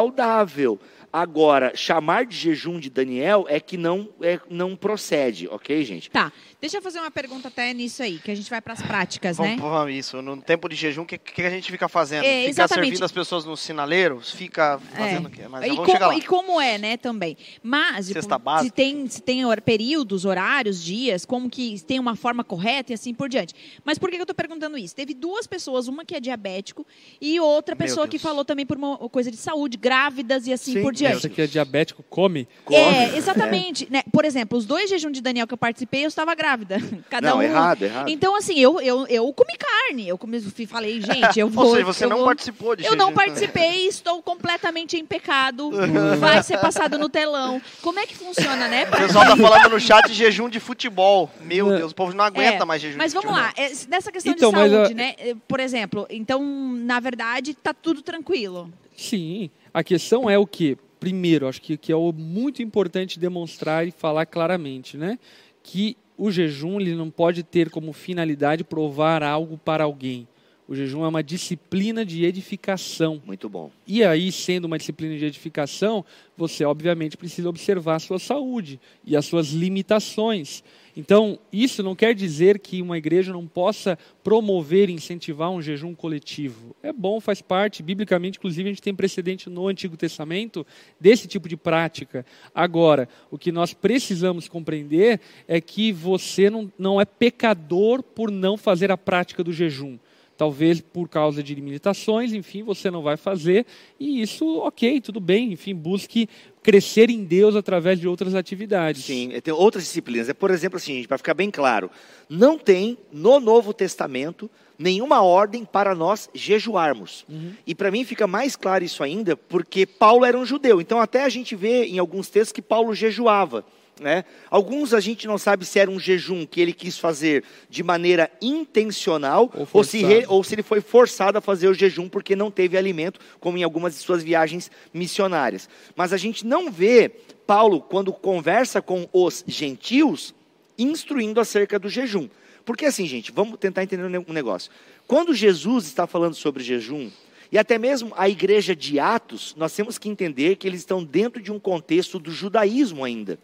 Agora, 1.12 1.72
chamar 1.74 2.24
de 2.24 2.36
jejum 2.36 2.78
de 2.78 2.88
Daniel 2.88 3.44
é 3.48 3.58
que 3.58 3.76
não, 3.76 4.08
é, 4.22 4.38
não 4.48 4.76
procede, 4.76 5.48
ok, 5.48 5.84
gente? 5.84 6.08
Tá, 6.08 6.32
deixa 6.60 6.78
eu 6.78 6.82
fazer 6.82 7.00
uma 7.00 7.10
pergunta 7.10 7.48
até 7.48 7.72
nisso 7.72 8.02
aí, 8.02 8.18
que 8.18 8.30
a 8.30 8.34
gente 8.34 8.50
vai 8.50 8.60
para 8.60 8.74
as 8.74 8.82
práticas, 8.82 9.36
Vamos, 9.36 9.56
né? 9.56 9.58
vamos 9.60 9.92
isso. 9.94 10.20
No 10.20 10.36
tempo 10.40 10.68
de 10.68 10.76
jejum, 10.76 11.02
o 11.02 11.06
que, 11.06 11.16
que 11.18 11.42
a 11.42 11.50
gente 11.50 11.70
fica 11.70 11.88
fazendo? 11.88 12.24
É, 12.24 12.40
fica 12.40 12.50
exatamente. 12.50 12.86
servindo 12.86 13.04
as 13.04 13.12
pessoas 13.12 13.44
nos 13.44 13.60
sinaleiros? 13.60 14.30
Fica 14.30 14.78
fazendo 14.96 15.26
o 15.26 15.30
quê? 15.30 15.48
Mas 15.48 15.64
e, 15.64 15.68
vamos 15.68 15.86
como, 15.98 16.12
e 16.12 16.22
como 16.22 16.60
é, 16.60 16.78
né, 16.78 16.96
também. 16.96 17.36
Mas, 17.62 18.08
tipo, 18.08 18.20
Cesta 18.20 18.40
se 18.62 18.70
tem, 18.70 19.08
se 19.08 19.22
tem 19.22 19.44
hor- 19.44 19.60
períodos, 19.60 20.24
horários, 20.24 20.82
dias, 20.82 21.24
como 21.24 21.48
que 21.48 21.80
tem 21.80 21.98
uma 21.98 22.14
forma 22.14 22.44
correta 22.44 22.92
e 22.92 22.94
assim 22.94 23.14
por 23.14 23.28
diante. 23.28 23.54
Mas 23.84 23.98
por 23.98 24.10
que 24.10 24.16
eu 24.16 24.26
tô 24.26 24.34
perguntando 24.34 24.76
isso? 24.76 24.94
Teve 24.94 25.14
duas 25.14 25.46
pessoas, 25.46 25.88
uma 25.88 26.04
que 26.04 26.14
é 26.14 26.20
diabético 26.20 26.86
e 27.20 27.40
outra 27.40 27.74
Meu 27.74 27.86
pessoa 27.86 28.06
que 28.06 28.18
falou 28.18 28.44
também 28.44 28.66
por 28.66 28.76
uma 28.76 28.96
coisa 29.08 29.30
de 29.30 29.36
saúde, 29.36 29.76
grávidas 29.76 30.46
e 30.46 30.52
assim 30.52 30.74
Sim, 30.74 30.82
por 30.82 30.92
diante. 30.92 31.22
Você 31.22 31.28
que 31.28 31.42
é 31.42 31.46
diabético, 31.46 32.02
come. 32.02 32.46
É, 32.70 33.16
exatamente. 33.16 33.88
Né? 33.90 34.02
Por 34.12 34.24
exemplo, 34.24 34.58
os 34.58 34.66
dois 34.66 34.90
jejum 34.90 35.10
de 35.10 35.20
Daniel 35.20 35.46
que 35.46 35.54
eu 35.54 35.58
participei, 35.58 36.04
eu 36.04 36.08
estava 36.08 36.34
grávida. 36.34 36.49
Cada 37.10 37.30
Não, 37.30 37.38
um. 37.38 37.42
errado, 37.42 37.82
errado. 37.84 38.08
Então, 38.08 38.34
assim, 38.36 38.58
eu, 38.58 38.80
eu, 38.80 39.06
eu 39.06 39.32
comi 39.32 39.52
carne. 39.58 40.08
Eu 40.08 40.16
comi, 40.18 40.40
falei, 40.66 41.00
gente, 41.00 41.38
eu 41.38 41.48
vou. 41.50 41.66
Ou 41.66 41.72
seja, 41.72 41.84
você 41.84 42.04
eu 42.04 42.08
não 42.10 42.16
vou- 42.18 42.26
participou 42.26 42.76
de 42.76 42.84
Eu 42.84 42.96
não 42.96 43.12
participei, 43.12 43.86
estou 43.88 44.22
completamente 44.22 44.96
em 44.96 45.04
pecado. 45.04 45.70
Vai 46.18 46.42
ser 46.42 46.58
passado 46.58 46.98
no 46.98 47.08
telão. 47.08 47.60
Como 47.82 47.98
é 47.98 48.06
que 48.06 48.16
funciona, 48.16 48.68
né? 48.68 48.84
O 48.84 48.90
pessoal 48.96 49.24
tá 49.26 49.36
falando 49.36 49.70
no 49.70 49.80
chat 49.80 50.12
jejum 50.12 50.48
de 50.48 50.60
futebol. 50.60 51.30
Meu 51.40 51.72
É. 51.72 51.78
Deus, 51.78 51.92
o 51.92 51.94
povo 51.94 52.12
não 52.14 52.24
aguenta 52.24 52.62
É, 52.62 52.64
mais 52.64 52.80
jejum 52.82 52.98
Mas 52.98 53.12
de 53.12 53.18
vamos 53.18 53.30
futebol. 53.30 53.52
lá, 53.56 53.64
é, 53.64 53.72
nessa 53.88 54.10
questão 54.12 54.32
Então, 54.32 54.50
de 54.52 54.56
saúde, 54.58 54.92
a- 54.92 54.94
né? 54.96 55.14
É, 55.18 55.34
Por 55.48 55.60
exemplo, 55.60 56.06
então, 56.10 56.42
na 56.44 57.00
verdade, 57.00 57.54
tá 57.54 57.72
tudo 57.74 58.02
tranquilo. 58.02 58.72
Sim. 58.96 59.50
A 59.72 59.82
questão 59.82 60.28
é 60.28 60.38
o 60.38 60.46
que? 60.46 60.76
Primeiro, 60.98 61.48
acho 61.48 61.62
que, 61.62 61.76
que 61.78 61.90
é 61.90 61.96
o 61.96 62.12
muito 62.12 62.62
importante 62.62 63.18
demonstrar 63.18 63.86
e 63.86 63.90
falar 63.90 64.26
claramente, 64.26 64.96
né? 64.98 65.18
Que 65.62 65.96
o 66.20 66.30
jejum 66.30 66.78
ele 66.78 66.94
não 66.94 67.08
pode 67.10 67.42
ter 67.42 67.70
como 67.70 67.94
finalidade 67.94 68.62
provar 68.62 69.22
algo 69.22 69.56
para 69.56 69.84
alguém. 69.84 70.28
O 70.70 70.74
jejum 70.76 71.04
é 71.04 71.08
uma 71.08 71.20
disciplina 71.20 72.06
de 72.06 72.24
edificação. 72.24 73.20
Muito 73.26 73.48
bom. 73.48 73.72
E 73.84 74.04
aí, 74.04 74.30
sendo 74.30 74.66
uma 74.66 74.78
disciplina 74.78 75.18
de 75.18 75.24
edificação, 75.24 76.04
você 76.36 76.64
obviamente 76.64 77.16
precisa 77.16 77.48
observar 77.48 77.96
a 77.96 77.98
sua 77.98 78.20
saúde 78.20 78.78
e 79.04 79.16
as 79.16 79.26
suas 79.26 79.48
limitações. 79.48 80.62
Então, 80.96 81.40
isso 81.52 81.82
não 81.82 81.96
quer 81.96 82.14
dizer 82.14 82.60
que 82.60 82.80
uma 82.80 82.96
igreja 82.96 83.32
não 83.32 83.48
possa 83.48 83.98
promover 84.22 84.88
e 84.88 84.92
incentivar 84.92 85.50
um 85.50 85.60
jejum 85.60 85.92
coletivo. 85.92 86.76
É 86.84 86.92
bom, 86.92 87.18
faz 87.20 87.42
parte. 87.42 87.82
Biblicamente, 87.82 88.38
inclusive, 88.38 88.68
a 88.68 88.72
gente 88.72 88.82
tem 88.82 88.94
precedente 88.94 89.50
no 89.50 89.66
Antigo 89.66 89.96
Testamento 89.96 90.64
desse 91.00 91.26
tipo 91.26 91.48
de 91.48 91.56
prática. 91.56 92.24
Agora, 92.54 93.08
o 93.28 93.36
que 93.36 93.50
nós 93.50 93.74
precisamos 93.74 94.46
compreender 94.46 95.20
é 95.48 95.60
que 95.60 95.90
você 95.90 96.48
não, 96.48 96.72
não 96.78 97.00
é 97.00 97.04
pecador 97.04 98.04
por 98.04 98.30
não 98.30 98.56
fazer 98.56 98.92
a 98.92 98.96
prática 98.96 99.42
do 99.42 99.52
jejum 99.52 99.98
talvez 100.40 100.80
por 100.80 101.06
causa 101.06 101.42
de 101.42 101.54
limitações, 101.54 102.32
enfim, 102.32 102.62
você 102.62 102.90
não 102.90 103.02
vai 103.02 103.18
fazer, 103.18 103.66
e 103.98 104.22
isso, 104.22 104.46
ok, 104.60 104.98
tudo 104.98 105.20
bem, 105.20 105.52
enfim, 105.52 105.74
busque 105.74 106.26
crescer 106.62 107.10
em 107.10 107.22
Deus 107.24 107.54
através 107.54 108.00
de 108.00 108.08
outras 108.08 108.34
atividades. 108.34 109.04
Sim, 109.04 109.38
tem 109.42 109.52
outras 109.52 109.84
disciplinas. 109.84 110.30
É, 110.30 110.32
por 110.32 110.50
exemplo, 110.50 110.78
assim, 110.78 111.04
para 111.06 111.18
ficar 111.18 111.34
bem 111.34 111.50
claro, 111.50 111.90
não 112.26 112.56
tem 112.56 112.96
no 113.12 113.38
Novo 113.38 113.74
Testamento 113.74 114.50
nenhuma 114.78 115.20
ordem 115.20 115.62
para 115.62 115.94
nós 115.94 116.30
jejuarmos. 116.32 117.26
E 117.66 117.74
para 117.74 117.90
mim 117.90 118.02
fica 118.02 118.26
mais 118.26 118.56
claro 118.56 118.82
isso 118.82 119.02
ainda, 119.02 119.36
porque 119.36 119.84
Paulo 119.84 120.24
era 120.24 120.38
um 120.38 120.46
judeu. 120.46 120.80
Então 120.80 120.98
até 120.98 121.22
a 121.22 121.28
gente 121.28 121.54
vê 121.54 121.84
em 121.84 121.98
alguns 121.98 122.30
textos 122.30 122.52
que 122.52 122.62
Paulo 122.62 122.94
jejuava. 122.94 123.62
Né? 124.00 124.24
Alguns 124.48 124.94
a 124.94 124.98
gente 124.98 125.26
não 125.26 125.36
sabe 125.36 125.66
se 125.66 125.78
era 125.78 125.90
um 125.90 126.00
jejum 126.00 126.46
que 126.46 126.58
ele 126.58 126.72
quis 126.72 126.96
fazer 126.96 127.44
de 127.68 127.82
maneira 127.82 128.30
intencional 128.40 129.52
Ou 129.54 129.68
ou, 129.74 129.84
se, 129.84 130.02
re- 130.02 130.24
ou 130.26 130.42
se 130.42 130.54
ele 130.54 130.62
foi 130.62 130.80
forçado 130.80 131.36
a 131.36 131.40
fazer 131.42 131.68
o 131.68 131.74
jejum 131.74 132.08
porque 132.08 132.34
não 132.34 132.50
teve 132.50 132.78
alimento, 132.78 133.20
como 133.38 133.58
em 133.58 133.62
algumas 133.62 133.92
de 133.92 134.00
suas 134.00 134.22
viagens 134.22 134.70
missionárias. 134.94 135.68
Mas 135.94 136.14
a 136.14 136.16
gente 136.16 136.46
não 136.46 136.72
vê 136.72 137.10
Paulo, 137.46 137.78
quando 137.82 138.10
conversa 138.10 138.80
com 138.80 139.06
os 139.12 139.44
gentios, 139.46 140.34
instruindo 140.78 141.38
acerca 141.38 141.78
do 141.78 141.90
jejum. 141.90 142.26
Porque 142.64 142.86
assim, 142.86 143.06
gente, 143.06 143.30
vamos 143.32 143.58
tentar 143.58 143.82
entender 143.82 144.04
um 144.26 144.32
negócio. 144.32 144.70
Quando 145.06 145.34
Jesus 145.34 145.84
está 145.84 146.06
falando 146.06 146.34
sobre 146.34 146.62
jejum, 146.62 147.10
e 147.52 147.58
até 147.58 147.78
mesmo 147.78 148.12
a 148.16 148.28
igreja 148.28 148.76
de 148.76 148.98
Atos, 149.00 149.54
nós 149.56 149.74
temos 149.74 149.98
que 149.98 150.08
entender 150.08 150.56
que 150.56 150.68
eles 150.68 150.80
estão 150.80 151.02
dentro 151.02 151.42
de 151.42 151.50
um 151.50 151.58
contexto 151.58 152.18
do 152.18 152.30
judaísmo 152.30 153.04
ainda. 153.04 153.38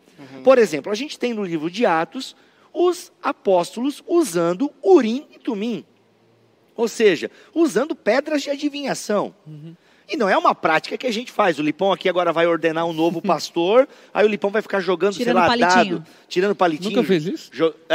Por 0.44 0.58
exemplo, 0.58 0.92
a 0.92 0.94
gente 0.94 1.18
tem 1.18 1.34
no 1.34 1.44
livro 1.44 1.70
de 1.70 1.84
Atos 1.84 2.36
os 2.72 3.10
apóstolos 3.22 4.02
usando 4.06 4.70
urim 4.82 5.26
e 5.34 5.38
tumim. 5.38 5.84
Ou 6.76 6.86
seja, 6.86 7.30
usando 7.54 7.96
pedras 7.96 8.42
de 8.42 8.50
adivinhação. 8.50 9.34
E 10.08 10.16
não 10.16 10.28
é 10.28 10.36
uma 10.38 10.54
prática 10.54 10.96
que 10.96 11.06
a 11.06 11.12
gente 11.12 11.32
faz. 11.32 11.58
O 11.58 11.62
Lipão 11.62 11.92
aqui 11.92 12.08
agora 12.08 12.32
vai 12.32 12.46
ordenar 12.46 12.86
um 12.86 12.92
novo 12.92 13.20
pastor, 13.22 13.88
aí 14.14 14.24
o 14.24 14.28
Lipão 14.28 14.50
vai 14.50 14.62
ficar 14.62 14.80
jogando, 14.80 15.14
Tirando 15.14 15.34
sei 15.34 15.34
lá, 15.34 15.46
palitinho. 15.48 15.98
dado, 15.98 16.06
tirando 16.28 16.54
palitinho. 16.54 16.90
Nunca 16.96 17.04
fez 17.08 17.26
isso? 17.26 17.50
Jo- 17.52 17.74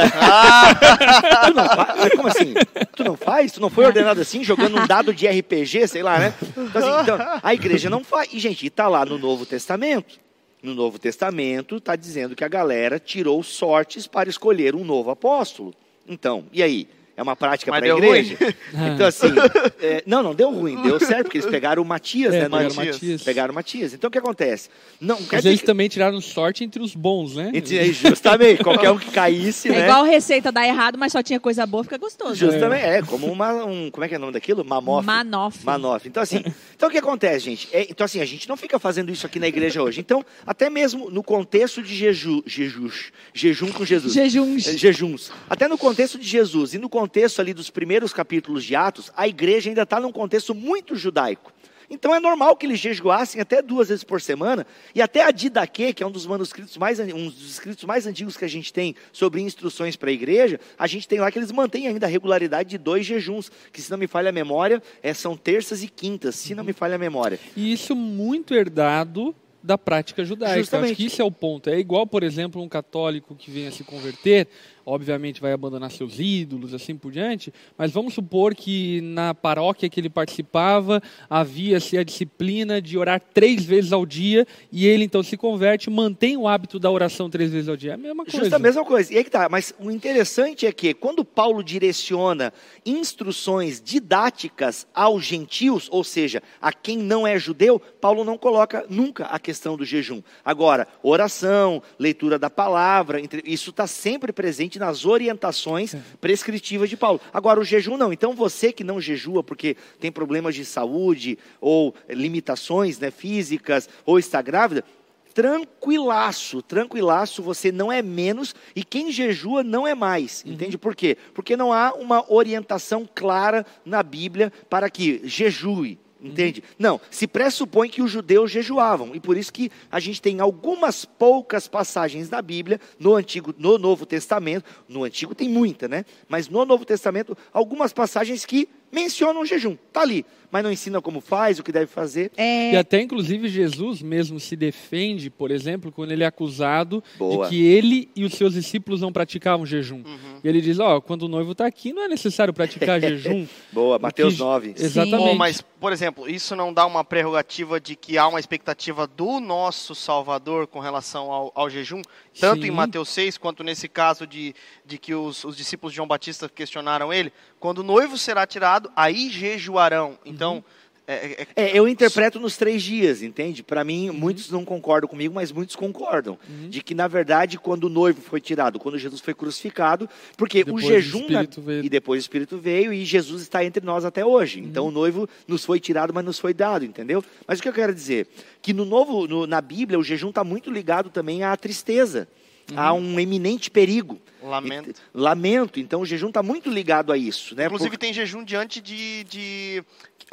tu 1.46 1.54
não 1.54 1.64
faz? 1.68 1.98
Mas 2.00 2.12
Como 2.12 2.28
assim? 2.28 2.54
Tu 2.96 3.04
não 3.04 3.16
faz? 3.16 3.52
Tu 3.52 3.60
não 3.60 3.70
foi 3.70 3.86
ordenado 3.86 4.20
assim, 4.20 4.44
jogando 4.44 4.76
um 4.78 4.86
dado 4.86 5.12
de 5.14 5.26
RPG, 5.26 5.88
sei 5.88 6.02
lá, 6.02 6.18
né? 6.18 6.34
Então, 6.56 6.82
assim, 6.98 7.02
então, 7.02 7.18
a 7.42 7.54
igreja 7.54 7.88
não 7.90 8.04
faz. 8.04 8.28
E, 8.32 8.38
gente, 8.38 8.64
e 8.66 8.70
tá 8.70 8.88
lá 8.88 9.04
no 9.04 9.18
Novo 9.18 9.46
Testamento. 9.46 10.20
No 10.62 10.74
Novo 10.74 10.98
Testamento 10.98 11.78
está 11.78 11.96
dizendo 11.96 12.36
que 12.36 12.44
a 12.44 12.48
galera 12.48 12.98
tirou 12.98 13.42
sortes 13.42 14.06
para 14.06 14.28
escolher 14.28 14.74
um 14.76 14.84
novo 14.84 15.10
apóstolo. 15.10 15.74
Então, 16.06 16.44
e 16.52 16.62
aí? 16.62 16.88
É 17.14 17.22
uma 17.22 17.36
prática 17.36 17.70
para 17.70 17.84
a 17.84 17.88
igreja? 17.88 18.36
Então, 18.94 19.06
assim, 19.06 19.26
é, 19.80 20.02
não, 20.06 20.22
não 20.22 20.34
deu 20.34 20.50
ruim, 20.50 20.80
deu 20.82 20.98
certo, 20.98 21.24
porque 21.24 21.36
eles 21.38 21.48
pegaram 21.50 21.82
o 21.82 21.84
Matias, 21.84 22.32
É, 22.34 22.40
né? 22.40 22.44
pegaram 22.44 22.70
o 22.70 22.74
Matias. 22.74 22.94
Matias. 22.96 23.22
Pegaram 23.22 23.52
o 23.52 23.54
Matias. 23.54 23.94
Então, 23.94 24.08
o 24.08 24.10
que 24.10 24.18
acontece? 24.18 24.70
Não, 25.00 25.16
quer 25.16 25.22
Mas 25.32 25.40
dizer 25.42 25.48
eles 25.50 25.62
também 25.62 25.88
tiraram 25.88 26.20
sorte 26.22 26.64
entre 26.64 26.82
os 26.82 26.94
bons, 26.94 27.36
né? 27.36 27.50
entre- 27.54 27.92
justamente, 27.92 28.62
qualquer 28.64 28.90
um 28.90 28.98
que 28.98 29.10
caísse, 29.10 29.68
É 29.70 29.72
né? 29.72 29.82
igual 29.84 30.04
receita 30.04 30.50
dá 30.50 30.66
errado, 30.66 30.96
mas 30.98 31.12
só 31.12 31.22
tinha 31.22 31.38
coisa 31.38 31.66
boa, 31.66 31.84
fica 31.84 31.98
gostoso. 31.98 32.34
Justamente, 32.34 32.82
é, 32.82 33.02
como 33.02 33.30
uma, 33.30 33.64
um, 33.64 33.90
como 33.90 34.04
é 34.04 34.08
que 34.08 34.14
é 34.14 34.16
o 34.18 34.20
nome 34.20 34.32
daquilo? 34.32 34.64
Mamof. 34.64 35.04
Manof. 35.06 35.64
Manof. 35.64 36.08
Então, 36.08 36.22
assim, 36.22 36.42
então 36.74 36.88
o 36.88 36.92
que 36.92 36.98
acontece, 36.98 37.44
gente? 37.44 37.68
É, 37.72 37.86
então, 37.90 38.04
assim, 38.06 38.20
a 38.20 38.24
gente 38.24 38.48
não 38.48 38.56
fica 38.56 38.78
fazendo 38.78 39.12
isso 39.12 39.26
aqui 39.26 39.38
na 39.38 39.48
igreja 39.48 39.82
hoje. 39.82 40.00
Então, 40.00 40.24
até 40.46 40.70
mesmo 40.70 41.10
no 41.10 41.22
contexto 41.22 41.82
de 41.82 41.94
jeju, 41.94 42.42
jejus, 42.46 43.12
jejum 43.34 43.70
com 43.70 43.84
Jesus. 43.84 44.14
Jejuns. 44.14 44.66
É, 44.66 44.76
jejuns. 44.78 45.30
Até 45.48 45.68
no 45.68 45.76
contexto 45.76 46.18
de 46.18 46.26
Jesus 46.26 46.72
e 46.72 46.78
no 46.78 46.88
contexto 46.88 47.01
ali 47.38 47.54
dos 47.54 47.70
primeiros 47.70 48.12
capítulos 48.12 48.64
de 48.64 48.74
Atos, 48.74 49.10
a 49.16 49.26
igreja 49.28 49.70
ainda 49.70 49.82
está 49.82 50.00
num 50.00 50.12
contexto 50.12 50.54
muito 50.54 50.96
judaico. 50.96 51.52
Então 51.92 52.14
é 52.14 52.18
normal 52.18 52.56
que 52.56 52.64
eles 52.64 52.80
jejuassem 52.80 53.38
até 53.38 53.60
duas 53.60 53.90
vezes 53.90 54.02
por 54.02 54.18
semana, 54.18 54.66
e 54.94 55.02
até 55.02 55.22
a 55.22 55.30
Didaquê, 55.30 55.92
que 55.92 56.02
é 56.02 56.06
um 56.06 56.10
dos 56.10 56.26
manuscritos 56.26 56.78
mais 56.78 56.98
um 56.98 57.28
dos 57.28 57.50
escritos 57.50 57.84
mais 57.84 58.06
antigos 58.06 58.34
que 58.34 58.46
a 58.46 58.48
gente 58.48 58.72
tem 58.72 58.96
sobre 59.12 59.42
instruções 59.42 59.94
para 59.94 60.08
a 60.08 60.12
igreja, 60.12 60.58
a 60.78 60.86
gente 60.86 61.06
tem 61.06 61.20
lá 61.20 61.30
que 61.30 61.38
eles 61.38 61.52
mantêm 61.52 61.86
ainda 61.86 62.06
a 62.06 62.08
regularidade 62.08 62.70
de 62.70 62.78
dois 62.78 63.04
jejuns, 63.04 63.52
que 63.70 63.82
se 63.82 63.90
não 63.90 63.98
me 63.98 64.06
falha 64.06 64.30
a 64.30 64.32
memória, 64.32 64.82
é, 65.02 65.12
são 65.12 65.36
terças 65.36 65.82
e 65.82 65.88
quintas, 65.88 66.34
se 66.36 66.54
não 66.54 66.64
me 66.64 66.72
falha 66.72 66.94
a 66.94 66.98
memória. 66.98 67.38
E 67.54 67.70
isso 67.70 67.94
muito 67.94 68.54
herdado 68.54 69.34
da 69.62 69.78
prática 69.78 70.24
judaica. 70.24 70.58
Justamente. 70.58 70.92
Acho 70.92 70.96
que 70.96 71.06
isso 71.06 71.22
é 71.22 71.24
o 71.24 71.30
ponto. 71.30 71.70
É 71.70 71.78
igual, 71.78 72.06
por 72.06 72.22
exemplo, 72.22 72.60
um 72.60 72.68
católico 72.68 73.34
que 73.36 73.50
venha 73.50 73.70
se 73.70 73.84
converter, 73.84 74.48
obviamente 74.84 75.40
vai 75.40 75.52
abandonar 75.52 75.90
seus 75.90 76.18
ídolos, 76.18 76.74
assim 76.74 76.96
por 76.96 77.12
diante, 77.12 77.52
mas 77.76 77.90
vamos 77.90 78.14
supor 78.14 78.54
que 78.54 79.00
na 79.02 79.34
paróquia 79.34 79.88
que 79.88 80.00
ele 80.00 80.10
participava 80.10 81.02
havia-se 81.28 81.96
a 81.98 82.04
disciplina 82.04 82.80
de 82.80 82.98
orar 82.98 83.20
três 83.32 83.64
vezes 83.64 83.92
ao 83.92 84.04
dia 84.04 84.46
e 84.70 84.86
ele 84.86 85.04
então 85.04 85.22
se 85.22 85.36
converte, 85.36 85.90
mantém 85.90 86.36
o 86.36 86.46
hábito 86.48 86.78
da 86.78 86.90
oração 86.90 87.30
três 87.30 87.50
vezes 87.50 87.68
ao 87.68 87.76
dia. 87.76 87.92
É 87.92 87.94
a 87.94 87.98
mesma 87.98 88.24
coisa. 88.24 88.38
Justa 88.38 88.56
a 88.56 88.58
mesma 88.58 88.84
coisa. 88.84 89.12
E 89.12 89.18
aí 89.18 89.24
que 89.24 89.30
tá. 89.30 89.48
Mas 89.48 89.74
o 89.78 89.90
interessante 89.90 90.66
é 90.66 90.72
que 90.72 90.94
quando 90.94 91.24
Paulo 91.24 91.62
direciona 91.62 92.52
instruções 92.84 93.80
didáticas 93.80 94.86
aos 94.94 95.24
gentios, 95.24 95.88
ou 95.90 96.04
seja, 96.04 96.42
a 96.60 96.72
quem 96.72 96.98
não 96.98 97.26
é 97.26 97.38
judeu, 97.38 97.80
Paulo 98.00 98.24
não 98.24 98.38
coloca 98.38 98.84
nunca 98.88 99.26
a 99.26 99.38
questão 99.38 99.76
do 99.76 99.84
jejum. 99.84 100.22
Agora, 100.44 100.86
oração, 101.02 101.82
leitura 101.98 102.38
da 102.38 102.50
palavra, 102.50 103.20
isso 103.44 103.70
está 103.70 103.86
sempre 103.86 104.32
presente 104.32 104.71
nas 104.78 105.04
orientações 105.04 105.94
prescritivas 106.20 106.88
de 106.88 106.96
Paulo. 106.96 107.20
Agora, 107.32 107.60
o 107.60 107.64
jejum 107.64 107.96
não. 107.96 108.12
Então, 108.12 108.34
você 108.34 108.72
que 108.72 108.84
não 108.84 109.00
jejua 109.00 109.42
porque 109.42 109.76
tem 109.98 110.10
problemas 110.10 110.54
de 110.54 110.64
saúde 110.64 111.38
ou 111.60 111.94
limitações 112.08 112.98
né, 112.98 113.10
físicas 113.10 113.88
ou 114.04 114.18
está 114.18 114.40
grávida, 114.42 114.84
tranquilaço, 115.32 116.62
tranquilaço, 116.62 117.42
você 117.42 117.72
não 117.72 117.90
é 117.90 118.02
menos 118.02 118.54
e 118.76 118.84
quem 118.84 119.10
jejua 119.10 119.62
não 119.62 119.86
é 119.86 119.94
mais. 119.94 120.44
Entende 120.46 120.76
por 120.76 120.94
quê? 120.94 121.16
Porque 121.34 121.56
não 121.56 121.72
há 121.72 121.92
uma 121.94 122.30
orientação 122.32 123.08
clara 123.12 123.64
na 123.84 124.02
Bíblia 124.02 124.52
para 124.68 124.90
que 124.90 125.20
jejue. 125.24 125.98
Entende? 126.22 126.62
Não, 126.78 127.00
se 127.10 127.26
pressupõe 127.26 127.88
que 127.88 128.00
os 128.00 128.10
judeus 128.10 128.50
jejuavam, 128.50 129.12
e 129.12 129.18
por 129.18 129.36
isso 129.36 129.52
que 129.52 129.72
a 129.90 129.98
gente 129.98 130.22
tem 130.22 130.38
algumas 130.38 131.04
poucas 131.04 131.66
passagens 131.66 132.30
na 132.30 132.40
Bíblia, 132.40 132.80
no 132.96 133.16
Antigo, 133.16 133.52
no 133.58 133.76
Novo 133.76 134.06
Testamento, 134.06 134.64
no 134.88 135.02
Antigo 135.02 135.34
tem 135.34 135.48
muita, 135.48 135.88
né? 135.88 136.04
Mas 136.28 136.48
no 136.48 136.64
Novo 136.64 136.84
Testamento, 136.84 137.36
algumas 137.52 137.92
passagens 137.92 138.46
que 138.46 138.68
mencionam 138.92 139.40
o 139.40 139.46
jejum. 139.46 139.76
Tá 139.92 140.02
ali, 140.02 140.24
mas 140.50 140.62
não 140.62 140.70
ensina 140.70 141.00
como 141.00 141.20
faz, 141.20 141.58
o 141.58 141.62
que 141.62 141.72
deve 141.72 141.86
fazer. 141.86 142.30
E 142.36 142.40
É, 142.74 142.78
até, 142.78 143.00
inclusive, 143.00 143.48
Jesus 143.48 144.02
mesmo 144.02 144.38
se 144.38 144.54
defende, 144.54 145.30
por 145.30 145.50
exemplo, 145.50 145.90
quando 145.90 146.12
ele 146.12 146.22
é 146.22 146.26
acusado 146.26 147.02
Boa. 147.18 147.44
de 147.44 147.50
que 147.50 147.64
ele 147.64 148.10
e 148.14 148.24
os 148.24 148.34
seus 148.34 148.52
discípulos 148.54 149.00
não 149.00 149.12
praticavam 149.12 149.64
jejum. 149.64 150.02
Uhum. 150.04 150.40
E 150.44 150.48
ele 150.48 150.60
diz, 150.60 150.78
ó, 150.78 151.00
quando 151.00 151.22
o 151.22 151.28
noivo 151.28 151.52
está 151.52 151.66
aqui, 151.66 151.92
não 151.92 152.02
é 152.02 152.08
necessário 152.08 152.52
praticar 152.52 153.00
jejum. 153.00 153.46
Boa, 153.72 153.98
Mateus 153.98 154.34
que- 154.34 154.40
9. 154.40 154.74
Exatamente. 154.78 155.16
Bom, 155.30 155.34
mas, 155.34 155.62
por 155.62 155.92
exemplo, 155.92 156.28
isso 156.28 156.54
não 156.54 156.72
dá 156.72 156.84
uma 156.84 157.02
prerrogativa 157.04 157.80
de 157.80 157.96
que 157.96 158.18
há 158.18 158.28
uma 158.28 158.38
expectativa 158.40 159.06
do 159.06 159.40
nosso 159.40 159.94
Salvador 159.94 160.66
com 160.66 160.80
relação 160.80 161.30
ao, 161.32 161.50
ao 161.54 161.70
jejum, 161.70 162.02
tanto 162.38 162.62
Sim. 162.62 162.68
em 162.68 162.70
Mateus 162.70 163.08
6, 163.10 163.38
quanto 163.38 163.62
nesse 163.62 163.88
caso 163.88 164.26
de, 164.26 164.54
de 164.84 164.98
que 164.98 165.14
os, 165.14 165.44
os 165.44 165.56
discípulos 165.56 165.92
de 165.92 165.96
João 165.96 166.08
Batista 166.08 166.48
questionaram 166.48 167.12
ele. 167.12 167.32
Quando 167.60 167.78
o 167.78 167.82
noivo 167.82 168.16
será 168.16 168.46
tirado, 168.46 168.90
aí 168.96 169.30
jejuarão. 169.30 170.18
Então, 170.24 170.56
Uhum. 170.56 170.64
É- 171.06 171.42
é- 171.42 171.46
É, 171.64 171.78
eu 171.78 171.88
interpreto 171.88 172.38
nos 172.38 172.56
três 172.56 172.82
dias, 172.82 173.22
entende? 173.22 173.62
Para 173.62 173.82
mim, 173.84 174.10
muitos 174.10 174.50
não 174.50 174.64
concordam 174.64 175.08
comigo, 175.08 175.34
mas 175.34 175.50
muitos 175.50 175.74
concordam. 175.76 176.38
De 176.68 176.82
que, 176.82 176.94
na 176.94 177.08
verdade, 177.08 177.58
quando 177.58 177.84
o 177.84 177.88
noivo 177.88 178.20
foi 178.20 178.40
tirado, 178.40 178.78
quando 178.78 178.98
Jesus 178.98 179.20
foi 179.20 179.34
crucificado, 179.34 180.08
porque 180.36 180.62
Depois 180.64 180.84
o 180.84 180.86
o 180.86 180.90
jejum. 180.90 181.20
Espírito 181.20 181.60
veio. 181.60 181.84
E 181.84 181.88
depois 181.88 182.20
o 182.20 182.24
Espírito 182.24 182.58
veio 182.58 182.92
e 182.92 183.04
Jesus 183.04 183.42
está 183.42 183.64
entre 183.64 183.84
nós 183.84 184.04
até 184.04 184.24
hoje. 184.24 184.60
Então 184.60 184.86
o 184.86 184.90
noivo 184.90 185.28
nos 185.48 185.64
foi 185.64 185.80
tirado, 185.80 186.12
mas 186.14 186.24
nos 186.24 186.38
foi 186.38 186.54
dado, 186.54 186.84
entendeu? 186.84 187.22
Mas 187.46 187.58
o 187.58 187.62
que 187.62 187.68
eu 187.68 187.72
quero 187.72 187.94
dizer? 187.94 188.28
Que 188.60 188.72
no 188.72 188.84
novo, 188.84 189.26
no- 189.26 189.46
na 189.46 189.60
Bíblia, 189.60 189.98
o 189.98 190.04
jejum 190.04 190.28
está 190.30 190.44
muito 190.44 190.70
ligado 190.70 191.10
também 191.10 191.42
à 191.42 191.56
tristeza. 191.56 192.28
Há 192.76 192.92
um 192.94 193.18
eminente 193.18 193.70
perigo. 193.70 194.20
Lamento. 194.52 195.00
Lamento. 195.14 195.80
Então 195.80 196.00
o 196.00 196.06
jejum 196.06 196.28
está 196.28 196.42
muito 196.42 196.70
ligado 196.70 197.12
a 197.12 197.16
isso. 197.16 197.54
Né? 197.54 197.66
Inclusive, 197.66 197.96
tem 197.96 198.12
jejum 198.12 198.44
diante 198.44 198.80
de. 198.80 199.24
de 199.24 199.84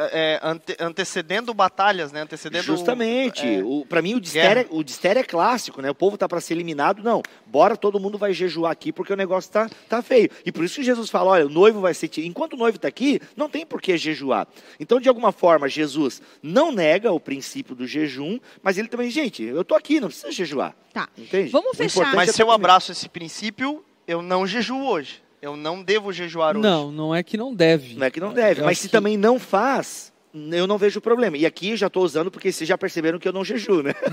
é, 0.01 0.39
ante- 0.41 0.77
antecedendo 0.79 1.53
batalhas, 1.53 2.11
né? 2.13 2.21
Antecedendo. 2.21 2.63
Justamente. 2.63 3.45
é, 3.45 3.61
O, 3.63 3.85
para 3.85 4.01
mim, 4.01 4.15
o 4.15 4.21
distério, 4.21 4.65
o 4.69 4.81
distério 4.81 5.19
é 5.19 5.23
clássico, 5.23 5.81
né? 5.81 5.89
O 5.91 5.95
povo 5.95 6.17
tá 6.17 6.25
para 6.27 6.39
ser 6.39 6.53
eliminado. 6.53 7.03
Não, 7.03 7.21
bora, 7.45 7.75
todo 7.75 7.99
mundo 7.99 8.17
vai 8.17 8.31
jejuar 8.31 8.71
aqui 8.71 8.93
porque 8.93 9.11
o 9.11 9.15
negócio 9.17 9.51
tá, 9.51 9.69
tá 9.89 10.01
feio. 10.01 10.29
E 10.45 10.51
por 10.53 10.63
isso 10.63 10.75
que 10.75 10.83
Jesus 10.83 11.09
fala: 11.09 11.31
olha, 11.31 11.45
o 11.45 11.49
noivo 11.49 11.81
vai 11.81 11.93
ser. 11.93 12.09
Enquanto 12.19 12.53
o 12.53 12.57
noivo 12.57 12.77
está 12.77 12.87
aqui, 12.87 13.19
não 13.35 13.49
tem 13.49 13.65
por 13.65 13.81
que 13.81 13.97
jejuar. 13.97 14.47
Então, 14.79 15.01
de 15.01 15.09
alguma 15.09 15.33
forma, 15.33 15.67
Jesus 15.67 16.21
não 16.41 16.71
nega 16.71 17.11
o 17.11 17.19
princípio 17.19 17.75
do 17.75 17.85
jejum, 17.85 18.39
mas 18.63 18.77
ele 18.77 18.87
também, 18.87 19.09
gente, 19.09 19.43
eu 19.43 19.65
tô 19.65 19.75
aqui, 19.75 19.99
não 19.99 20.07
precisa 20.07 20.31
jejuar. 20.31 20.73
tá. 20.93 21.09
Entende? 21.17 21.49
Vamos 21.51 21.71
O 21.71 21.75
fechar. 21.75 21.95
importante 21.99 22.15
Mas 22.15 22.29
é 22.29 22.31
se 22.31 22.41
eu 22.41 22.51
abraço 22.51 22.91
esse 22.93 23.09
princípio, 23.09 23.83
eu 24.09 24.21
não 24.23 24.47
jejuo 24.47 24.83
hoje. 24.87 25.21
Eu 25.41 25.55
não 25.55 25.81
devo 25.83 26.11
jejuar 26.11 26.55
hoje. 26.57 26.63
Não, 26.67 26.91
não 26.91 27.13
é 27.15 27.21
que 27.23 27.37
não 27.37 27.53
deve. 27.53 27.93
Não 27.95 28.05
é 28.07 28.11
que 28.11 28.19
não 28.19 28.33
deve, 28.33 28.61
Eu 28.61 28.65
mas 28.65 28.79
se 28.79 28.87
que- 28.87 28.91
também 28.91 29.15
não 29.15 29.39
faz, 29.39 30.11
eu 30.51 30.67
não 30.67 30.77
vejo 30.77 30.99
problema. 30.99 31.37
E 31.37 31.45
aqui 31.45 31.77
já 31.77 31.87
estou 31.87 32.03
usando 32.03 32.29
porque 32.29 32.51
vocês 32.51 32.67
já 32.67 32.77
perceberam 32.77 33.17
que 33.19 33.27
eu 33.27 33.31
não 33.31 33.45
jejuo, 33.45 33.81
né? 33.83 33.93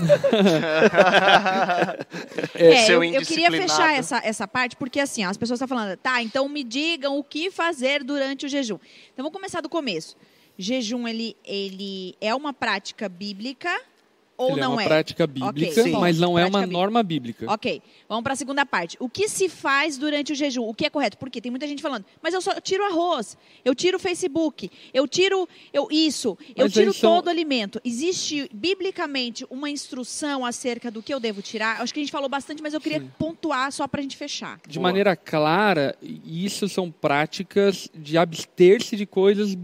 É, 2.55 2.85
seu 2.85 3.03
eu, 3.03 3.13
eu 3.13 3.21
queria 3.21 3.51
fechar 3.51 3.93
essa, 3.93 4.21
essa 4.23 4.47
parte, 4.47 4.75
porque 4.75 4.99
assim, 4.99 5.25
ó, 5.25 5.29
as 5.29 5.37
pessoas 5.37 5.57
estão 5.61 5.67
falando, 5.67 5.95
tá, 5.97 6.21
então 6.21 6.47
me 6.49 6.63
digam 6.63 7.17
o 7.17 7.23
que 7.23 7.51
fazer 7.51 8.03
durante 8.03 8.45
o 8.45 8.49
jejum. 8.49 8.77
Então 9.13 9.23
vamos 9.23 9.33
começar 9.33 9.61
do 9.61 9.69
começo. 9.69 10.15
Jejum, 10.57 11.07
ele, 11.07 11.35
ele 11.45 12.15
é 12.21 12.33
uma 12.33 12.51
prática 12.53 13.07
bíblica 13.07 13.69
ou 14.37 14.51
Ele 14.51 14.61
não 14.61 14.71
é 14.71 14.75
uma 14.75 14.83
é? 14.83 14.85
prática 14.85 15.25
bíblica, 15.25 15.83
Sim. 15.83 15.91
mas 15.93 16.19
não 16.19 16.37
é 16.37 16.41
Prática 16.43 16.57
uma 16.57 16.61
bíblica. 16.61 16.79
norma 16.79 17.03
bíblica. 17.03 17.45
Ok, 17.51 17.81
vamos 18.07 18.23
para 18.23 18.33
a 18.33 18.35
segunda 18.35 18.65
parte. 18.65 18.95
O 18.99 19.09
que 19.09 19.27
se 19.27 19.49
faz 19.49 19.97
durante 19.97 20.31
o 20.31 20.35
jejum? 20.35 20.61
O 20.63 20.73
que 20.73 20.85
é 20.85 20.89
correto? 20.89 21.17
Porque 21.17 21.41
tem 21.41 21.49
muita 21.49 21.67
gente 21.67 21.81
falando, 21.81 22.05
mas 22.21 22.33
eu 22.33 22.41
só 22.41 22.51
eu 22.51 22.61
tiro 22.61 22.85
arroz, 22.85 23.35
eu 23.65 23.73
tiro 23.73 23.97
o 23.97 23.99
Facebook, 23.99 24.69
eu 24.93 25.07
tiro 25.07 25.47
eu, 25.73 25.87
isso, 25.91 26.37
eu 26.55 26.65
Mas 26.65 26.73
tiro 26.73 26.85
eles 26.85 26.97
são- 26.97 27.15
todo 27.15 27.27
o 27.27 27.29
alimento. 27.29 27.81
Existe, 27.83 28.49
biblicamente, 28.53 29.45
uma 29.49 29.69
instrução 29.69 30.45
acerca 30.45 30.91
do 30.91 31.01
que 31.01 31.13
eu 31.13 31.19
devo 31.19 31.41
tirar? 31.41 31.81
Acho 31.81 31.93
que 31.93 31.99
a 31.99 32.03
gente 32.03 32.11
falou 32.11 32.29
bastante, 32.29 32.61
mas 32.61 32.73
eu 32.73 32.79
queria 32.81 32.99
Sim. 32.99 33.09
pontuar 33.17 33.71
só 33.71 33.87
para 33.87 33.99
a 33.99 34.03
gente 34.03 34.15
fechar. 34.17 34.59
De 34.67 34.77
Boa. 34.77 34.87
maneira 34.89 35.15
clara, 35.15 35.95
isso 36.01 36.69
são 36.69 36.91
práticas 36.91 37.89
de 37.95 38.17
abster-se 38.17 38.95
de 38.95 39.05
coisas 39.05 39.57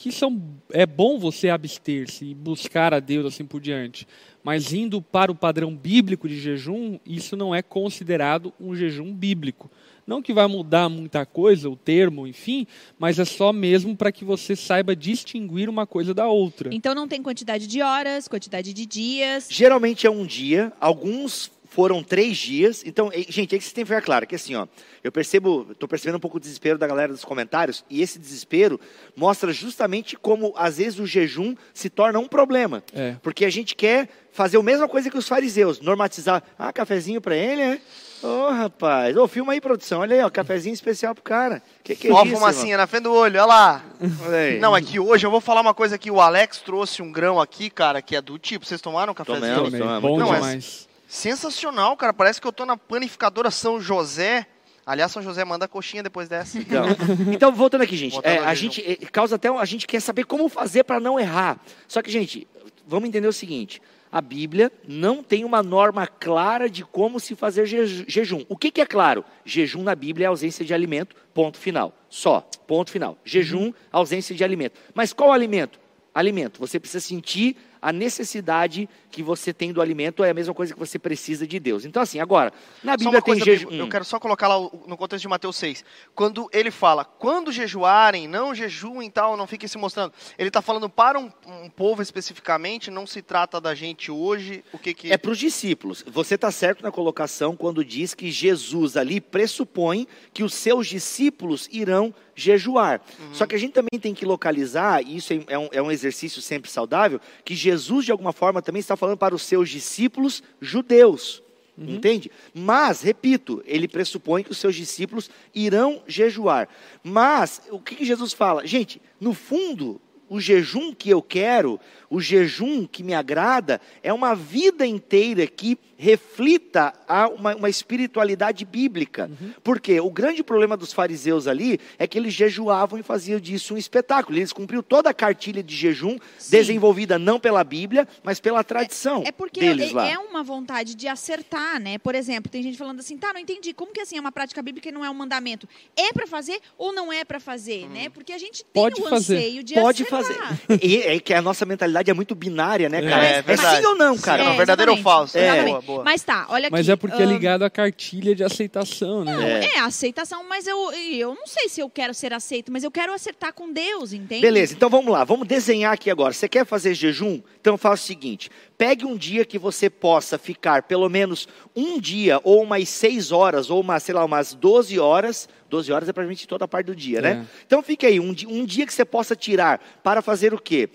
que 0.00 0.10
são 0.10 0.42
é 0.72 0.86
bom 0.86 1.18
você 1.18 1.50
abster-se 1.50 2.24
e 2.24 2.34
buscar 2.34 2.94
a 2.94 3.00
Deus 3.00 3.26
assim 3.26 3.44
por 3.44 3.60
diante. 3.60 4.08
Mas 4.42 4.72
indo 4.72 5.02
para 5.02 5.30
o 5.30 5.34
padrão 5.34 5.76
bíblico 5.76 6.26
de 6.26 6.40
jejum, 6.40 6.98
isso 7.04 7.36
não 7.36 7.54
é 7.54 7.60
considerado 7.60 8.50
um 8.58 8.74
jejum 8.74 9.12
bíblico. 9.12 9.70
Não 10.06 10.22
que 10.22 10.32
vai 10.32 10.46
mudar 10.46 10.88
muita 10.88 11.26
coisa, 11.26 11.68
o 11.68 11.76
termo, 11.76 12.26
enfim, 12.26 12.66
mas 12.98 13.18
é 13.18 13.26
só 13.26 13.52
mesmo 13.52 13.94
para 13.94 14.10
que 14.10 14.24
você 14.24 14.56
saiba 14.56 14.96
distinguir 14.96 15.68
uma 15.68 15.86
coisa 15.86 16.14
da 16.14 16.26
outra. 16.26 16.74
Então 16.74 16.94
não 16.94 17.06
tem 17.06 17.22
quantidade 17.22 17.66
de 17.66 17.82
horas, 17.82 18.26
quantidade 18.26 18.72
de 18.72 18.86
dias. 18.86 19.48
Geralmente 19.50 20.06
é 20.06 20.10
um 20.10 20.24
dia, 20.24 20.72
alguns 20.80 21.52
foram 21.80 22.02
três 22.02 22.36
dias. 22.36 22.82
Então, 22.84 23.10
gente, 23.10 23.54
é 23.54 23.58
que 23.58 23.64
vocês 23.64 23.72
têm 23.72 23.84
que 23.84 23.88
ficar 23.88 24.02
claro 24.02 24.26
que 24.26 24.34
assim, 24.34 24.54
ó, 24.54 24.66
eu 25.02 25.10
percebo, 25.10 25.66
estou 25.70 25.88
percebendo 25.88 26.16
um 26.16 26.20
pouco 26.20 26.36
o 26.36 26.40
desespero 26.40 26.76
da 26.76 26.86
galera 26.86 27.10
dos 27.10 27.24
comentários, 27.24 27.82
e 27.88 28.02
esse 28.02 28.18
desespero 28.18 28.78
mostra 29.16 29.50
justamente 29.50 30.14
como 30.14 30.52
às 30.56 30.76
vezes 30.76 30.98
o 30.98 31.06
jejum 31.06 31.54
se 31.72 31.88
torna 31.88 32.18
um 32.18 32.28
problema. 32.28 32.84
É. 32.92 33.16
Porque 33.22 33.46
a 33.46 33.50
gente 33.50 33.74
quer 33.74 34.10
fazer 34.30 34.58
a 34.58 34.62
mesma 34.62 34.86
coisa 34.86 35.08
que 35.10 35.16
os 35.16 35.26
fariseus, 35.26 35.80
normatizar, 35.80 36.42
ah, 36.58 36.70
cafezinho 36.70 37.18
para 37.18 37.34
ele, 37.34 37.62
né? 37.62 37.80
Ô, 38.22 38.50
rapaz, 38.50 39.16
ô, 39.16 39.26
filma 39.26 39.54
aí, 39.54 39.60
produção, 39.62 40.00
olha 40.00 40.16
aí, 40.16 40.22
ó, 40.22 40.28
cafezinho 40.28 40.74
especial 40.74 41.14
pro 41.14 41.24
cara. 41.24 41.62
Que 41.82 41.96
que 41.96 42.08
é 42.08 42.12
Ó, 42.12 42.20
a 42.20 42.26
isso, 42.26 42.34
fumacinha 42.34 42.76
na 42.76 42.86
frente 42.86 43.04
do 43.04 43.14
olho, 43.14 43.40
olha 43.40 43.46
lá. 43.46 43.82
Olha 44.26 44.36
aí. 44.36 44.58
Não, 44.60 44.76
é 44.76 44.82
que 44.82 45.00
hoje 45.00 45.26
eu 45.26 45.30
vou 45.30 45.40
falar 45.40 45.62
uma 45.62 45.72
coisa 45.72 45.94
aqui. 45.94 46.10
O 46.10 46.20
Alex 46.20 46.58
trouxe 46.58 47.00
um 47.00 47.10
grão 47.10 47.40
aqui, 47.40 47.70
cara, 47.70 48.02
que 48.02 48.14
é 48.14 48.20
do 48.20 48.38
tipo. 48.38 48.66
Vocês 48.66 48.82
tomaram 48.82 49.12
um 49.12 49.14
cafezinho? 49.14 49.54
Tomamos. 49.54 49.70
Também, 49.72 49.86
Não, 49.86 49.96
é 49.96 50.00
bom 50.00 50.18
muito 50.18 50.26
bom. 50.26 50.89
Sensacional, 51.10 51.96
cara. 51.96 52.12
Parece 52.12 52.40
que 52.40 52.46
eu 52.46 52.52
tô 52.52 52.64
na 52.64 52.76
panificadora 52.76 53.50
São 53.50 53.80
José. 53.80 54.46
Aliás, 54.86 55.10
São 55.10 55.20
José 55.20 55.44
manda 55.44 55.66
coxinha 55.66 56.04
depois 56.04 56.28
dessa. 56.28 56.56
Então, 56.62 56.86
então, 57.32 57.52
voltando 57.52 57.82
aqui, 57.82 57.96
gente. 57.96 58.16
É, 58.22 58.38
a 58.38 58.54
gente 58.54 58.80
é, 58.80 58.94
causa 59.06 59.34
até. 59.34 59.48
A 59.48 59.64
gente 59.64 59.88
quer 59.88 60.00
saber 60.00 60.24
como 60.24 60.48
fazer 60.48 60.84
para 60.84 61.00
não 61.00 61.18
errar. 61.18 61.58
Só 61.88 62.00
que, 62.00 62.12
gente, 62.12 62.46
vamos 62.86 63.08
entender 63.08 63.26
o 63.26 63.32
seguinte: 63.32 63.82
a 64.12 64.20
Bíblia 64.20 64.70
não 64.86 65.20
tem 65.20 65.44
uma 65.44 65.64
norma 65.64 66.06
clara 66.06 66.70
de 66.70 66.84
como 66.84 67.18
se 67.18 67.34
fazer 67.34 67.66
je- 67.66 68.04
jejum. 68.06 68.44
O 68.48 68.56
que, 68.56 68.70
que 68.70 68.80
é 68.80 68.86
claro? 68.86 69.24
Jejum 69.44 69.82
na 69.82 69.96
Bíblia 69.96 70.26
é 70.26 70.28
ausência 70.28 70.64
de 70.64 70.72
alimento, 70.72 71.16
ponto 71.34 71.58
final. 71.58 71.92
Só, 72.08 72.40
ponto 72.68 72.88
final. 72.92 73.18
Jejum, 73.24 73.72
ausência 73.90 74.32
de 74.32 74.44
alimento. 74.44 74.78
Mas 74.94 75.12
qual 75.12 75.32
alimento? 75.32 75.80
Alimento. 76.14 76.60
Você 76.60 76.78
precisa 76.78 77.04
sentir 77.04 77.56
a 77.80 77.92
necessidade 77.92 78.88
que 79.10 79.22
você 79.22 79.52
tem 79.52 79.72
do 79.72 79.80
alimento, 79.80 80.22
é 80.22 80.30
a 80.30 80.34
mesma 80.34 80.54
coisa 80.54 80.72
que 80.72 80.78
você 80.78 80.98
precisa 80.98 81.46
de 81.46 81.58
Deus. 81.58 81.84
Então, 81.84 82.02
assim, 82.02 82.20
agora, 82.20 82.52
na 82.82 82.96
Bíblia 82.96 83.20
tem 83.22 83.40
jejum. 83.40 83.70
Eu 83.70 83.88
quero 83.88 84.04
só 84.04 84.18
colocar 84.18 84.48
lá 84.48 84.58
no 84.86 84.96
contexto 84.96 85.22
de 85.22 85.28
Mateus 85.28 85.56
6. 85.56 85.84
Quando 86.14 86.48
ele 86.52 86.70
fala, 86.70 87.04
quando 87.04 87.50
jejuarem, 87.50 88.28
não 88.28 88.54
jejuem 88.54 89.08
e 89.08 89.10
tal, 89.10 89.36
não 89.36 89.46
fiquem 89.46 89.68
se 89.68 89.78
mostrando. 89.78 90.12
Ele 90.38 90.48
está 90.48 90.62
falando 90.62 90.88
para 90.88 91.18
um, 91.18 91.30
um 91.46 91.70
povo 91.70 92.02
especificamente, 92.02 92.90
não 92.90 93.06
se 93.06 93.22
trata 93.22 93.60
da 93.60 93.74
gente 93.74 94.10
hoje, 94.10 94.62
o 94.72 94.78
que 94.78 94.94
que... 94.94 95.12
É 95.12 95.16
para 95.16 95.30
os 95.30 95.38
discípulos. 95.38 96.04
Você 96.06 96.34
está 96.34 96.50
certo 96.50 96.82
na 96.82 96.90
colocação 96.90 97.56
quando 97.56 97.84
diz 97.84 98.14
que 98.14 98.30
Jesus 98.30 98.96
ali 98.96 99.20
pressupõe 99.20 100.06
que 100.32 100.42
os 100.42 100.54
seus 100.54 100.86
discípulos 100.86 101.68
irão 101.72 102.14
jejuar. 102.40 103.00
Só 103.32 103.46
que 103.46 103.54
a 103.54 103.58
gente 103.58 103.72
também 103.72 104.00
tem 104.00 104.14
que 104.14 104.24
localizar, 104.24 105.02
e 105.02 105.16
isso 105.16 105.32
é 105.46 105.58
um, 105.58 105.68
é 105.72 105.82
um 105.82 105.90
exercício 105.90 106.40
sempre 106.40 106.70
saudável, 106.70 107.20
que 107.44 107.54
Jesus, 107.54 108.04
de 108.04 108.12
alguma 108.12 108.32
forma, 108.32 108.62
também 108.62 108.80
está 108.80 108.96
falando 108.96 109.16
para 109.16 109.34
os 109.34 109.42
seus 109.42 109.68
discípulos 109.68 110.42
judeus. 110.60 111.42
Entende? 111.78 112.30
Mas, 112.52 113.00
repito, 113.00 113.62
ele 113.64 113.88
pressupõe 113.88 114.42
que 114.42 114.50
os 114.50 114.58
seus 114.58 114.76
discípulos 114.76 115.30
irão 115.54 116.02
jejuar. 116.06 116.68
Mas, 117.02 117.62
o 117.70 117.78
que, 117.78 117.94
que 117.94 118.04
Jesus 118.04 118.34
fala? 118.34 118.66
Gente, 118.66 119.00
no 119.18 119.32
fundo, 119.32 119.98
o 120.28 120.40
jejum 120.40 120.94
que 120.94 121.08
eu 121.08 121.22
quero, 121.22 121.80
o 122.10 122.20
jejum 122.20 122.86
que 122.86 123.04
me 123.04 123.14
agrada, 123.14 123.80
é 124.02 124.12
uma 124.12 124.34
vida 124.34 124.84
inteira 124.84 125.46
que 125.46 125.78
reflita 125.96 126.92
a 127.06 127.28
uma, 127.28 127.54
uma 127.54 127.68
espiritualidade 127.68 128.64
bíblica. 128.64 129.30
Porque 129.62 130.00
o 130.00 130.10
grande 130.10 130.42
problema 130.42 130.76
dos 130.76 130.92
fariseus 130.92 131.46
ali 131.46 131.78
é 131.98 132.06
que 132.06 132.18
eles 132.18 132.32
jejuavam 132.34 132.98
e 132.98 133.02
faziam 133.02 133.38
disso 133.38 133.74
um 133.74 133.76
espetáculo. 133.76 134.36
Eles 134.38 134.52
cumpriram 134.52 134.82
toda 134.82 135.10
a 135.10 135.14
cartilha 135.14 135.62
de 135.62 135.76
jejum, 135.76 136.16
Sim. 136.38 136.50
desenvolvida 136.50 137.18
não 137.18 137.38
pela 137.38 137.62
Bíblia, 137.62 138.08
mas 138.24 138.40
pela 138.40 138.64
tradição 138.64 139.22
É 139.26 139.30
porque 139.30 139.60
deles 139.60 139.90
é, 139.90 139.94
lá. 139.94 140.08
é 140.08 140.18
uma 140.18 140.42
vontade 140.42 140.94
de 140.94 141.06
acertar, 141.06 141.78
né? 141.78 141.98
Por 141.98 142.14
exemplo, 142.14 142.50
tem 142.50 142.62
gente 142.62 142.78
falando 142.78 143.00
assim, 143.00 143.18
tá, 143.18 143.32
não 143.32 143.40
entendi, 143.40 143.72
como 143.74 143.92
que 143.92 144.00
assim 144.00 144.16
é 144.16 144.20
uma 144.20 144.32
prática 144.32 144.62
bíblica 144.62 144.88
e 144.88 144.92
não 144.92 145.04
é 145.04 145.10
um 145.10 145.14
mandamento? 145.14 145.68
É 145.94 146.12
pra 146.14 146.26
fazer 146.26 146.58
ou 146.78 146.92
não 146.94 147.12
é 147.12 147.24
pra 147.24 147.38
fazer, 147.38 147.86
né? 147.90 148.08
Porque 148.08 148.32
a 148.32 148.38
gente 148.38 148.64
tem 148.64 148.82
Pode 148.82 149.00
o 149.02 149.08
fazer. 149.08 149.36
anseio 149.36 149.62
de 149.62 149.74
Pode 149.74 150.02
acertar. 150.02 150.56
fazer. 150.56 150.80
E 150.82 151.02
é 151.02 151.20
que 151.20 151.34
a 151.34 151.42
nossa 151.42 151.66
mentalidade 151.66 151.99
é 152.08 152.14
muito 152.14 152.34
binária, 152.36 152.88
né, 152.88 153.02
cara? 153.02 153.26
É, 153.26 153.32
É, 153.38 153.42
verdade. 153.42 153.80
sim 153.80 153.86
ou 153.86 153.96
não, 153.96 154.16
cara? 154.16 154.44
Não, 154.44 154.56
verdadeiro 154.56 154.92
ou 154.92 154.98
falso? 154.98 155.36
É. 155.36 155.64
Boa, 155.64 155.80
boa. 155.82 156.04
Mas 156.04 156.22
tá, 156.22 156.46
olha 156.48 156.68
aqui. 156.68 156.72
Mas 156.72 156.88
é 156.88 156.94
porque 156.94 157.20
é 157.20 157.24
ahn, 157.24 157.32
ligado 157.32 157.64
à 157.64 157.70
cartilha 157.70 158.34
de 158.34 158.44
aceitação, 158.44 159.24
né? 159.24 159.64
É, 159.74 159.80
aceitação, 159.80 160.48
mas 160.48 160.66
eu, 160.66 160.92
eu 160.92 161.34
não 161.34 161.46
sei 161.46 161.68
se 161.68 161.80
eu 161.80 161.90
quero 161.90 162.14
ser 162.14 162.32
aceito, 162.32 162.70
mas 162.70 162.84
eu 162.84 162.90
quero 162.90 163.12
acertar 163.12 163.52
com 163.52 163.72
Deus, 163.72 164.12
entende? 164.12 164.40
Beleza, 164.42 164.72
então 164.74 164.88
vamos 164.88 165.12
lá, 165.12 165.24
vamos 165.24 165.46
desenhar 165.46 165.92
aqui 165.92 166.10
agora. 166.10 166.32
Você 166.32 166.48
quer 166.48 166.64
fazer 166.64 166.94
jejum? 166.94 167.40
Então 167.60 167.76
faça 167.76 168.04
o 168.04 168.06
seguinte: 168.06 168.48
pegue 168.78 169.04
um 169.04 169.16
dia 169.16 169.44
que 169.44 169.58
você 169.58 169.90
possa 169.90 170.38
ficar 170.38 170.84
pelo 170.84 171.08
menos 171.08 171.48
um 171.74 171.98
dia, 171.98 172.40
ou 172.44 172.62
umas 172.62 172.88
seis 172.88 173.32
horas, 173.32 173.70
ou 173.70 173.80
uma, 173.80 173.98
sei 173.98 174.14
lá, 174.14 174.24
umas 174.24 174.54
12 174.54 174.98
horas. 174.98 175.48
12 175.68 175.92
horas 175.92 176.08
é 176.08 176.12
praticamente 176.12 176.48
toda 176.48 176.64
a 176.64 176.68
parte 176.68 176.86
do 176.86 176.96
dia, 176.96 177.20
né? 177.20 177.46
É. 177.48 177.62
Então 177.64 177.80
fique 177.80 178.04
aí, 178.04 178.18
um, 178.18 178.34
um 178.48 178.64
dia 178.64 178.84
que 178.84 178.92
você 178.92 179.04
possa 179.04 179.36
tirar 179.36 179.80
para 180.02 180.20
fazer 180.20 180.52
o 180.52 180.58
quê? 180.58 180.88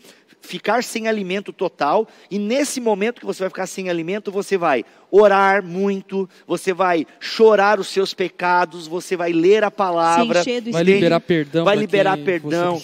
Ficar 0.45 0.83
sem 0.83 1.07
alimento 1.07 1.51
total, 1.51 2.07
e 2.29 2.37
nesse 2.37 2.79
momento 2.79 3.19
que 3.19 3.25
você 3.25 3.39
vai 3.39 3.49
ficar 3.49 3.67
sem 3.67 3.89
alimento, 3.89 4.31
você 4.31 4.57
vai 4.57 4.85
orar 5.11 5.63
muito, 5.63 6.29
você 6.45 6.73
vai 6.73 7.07
chorar 7.19 7.79
os 7.79 7.87
seus 7.87 8.13
pecados, 8.13 8.87
você 8.87 9.15
vai 9.15 9.31
ler 9.31 9.63
a 9.63 9.71
palavra, 9.71 10.43
Vai 10.71 10.83
liberar 10.83 11.19
perdão. 11.19 11.65
Vai 11.65 11.75
liberar 11.75 12.17
perdão. 12.17 12.81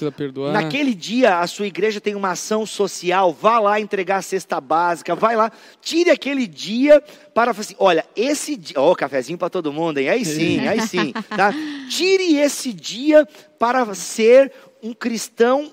Naquele 0.53 0.93
dia, 0.93 1.39
a 1.39 1.47
sua 1.47 1.67
igreja 1.67 1.99
tem 1.99 2.15
uma 2.15 2.31
ação 2.31 2.65
social, 2.65 3.33
vá 3.33 3.59
lá 3.59 3.79
entregar 3.79 4.17
a 4.17 4.21
cesta 4.21 4.61
básica, 4.61 5.15
vai 5.15 5.35
lá, 5.35 5.51
tire 5.81 6.09
aquele 6.09 6.47
dia 6.47 7.01
para 7.33 7.51
assim, 7.51 7.75
olha, 7.77 8.05
esse 8.15 8.55
dia, 8.55 8.79
ó, 8.79 8.95
cafezinho 8.95 9.37
para 9.37 9.49
todo 9.49 9.71
mundo, 9.71 9.97
hein? 9.97 10.09
Aí 10.09 10.25
sim, 10.25 10.67
aí 10.67 10.81
sim, 10.81 11.13
tá? 11.35 11.53
Tire 11.89 12.37
esse 12.37 12.73
dia 12.73 13.27
para 13.59 13.93
ser 13.93 14.51
um 14.81 14.93
cristão 14.93 15.71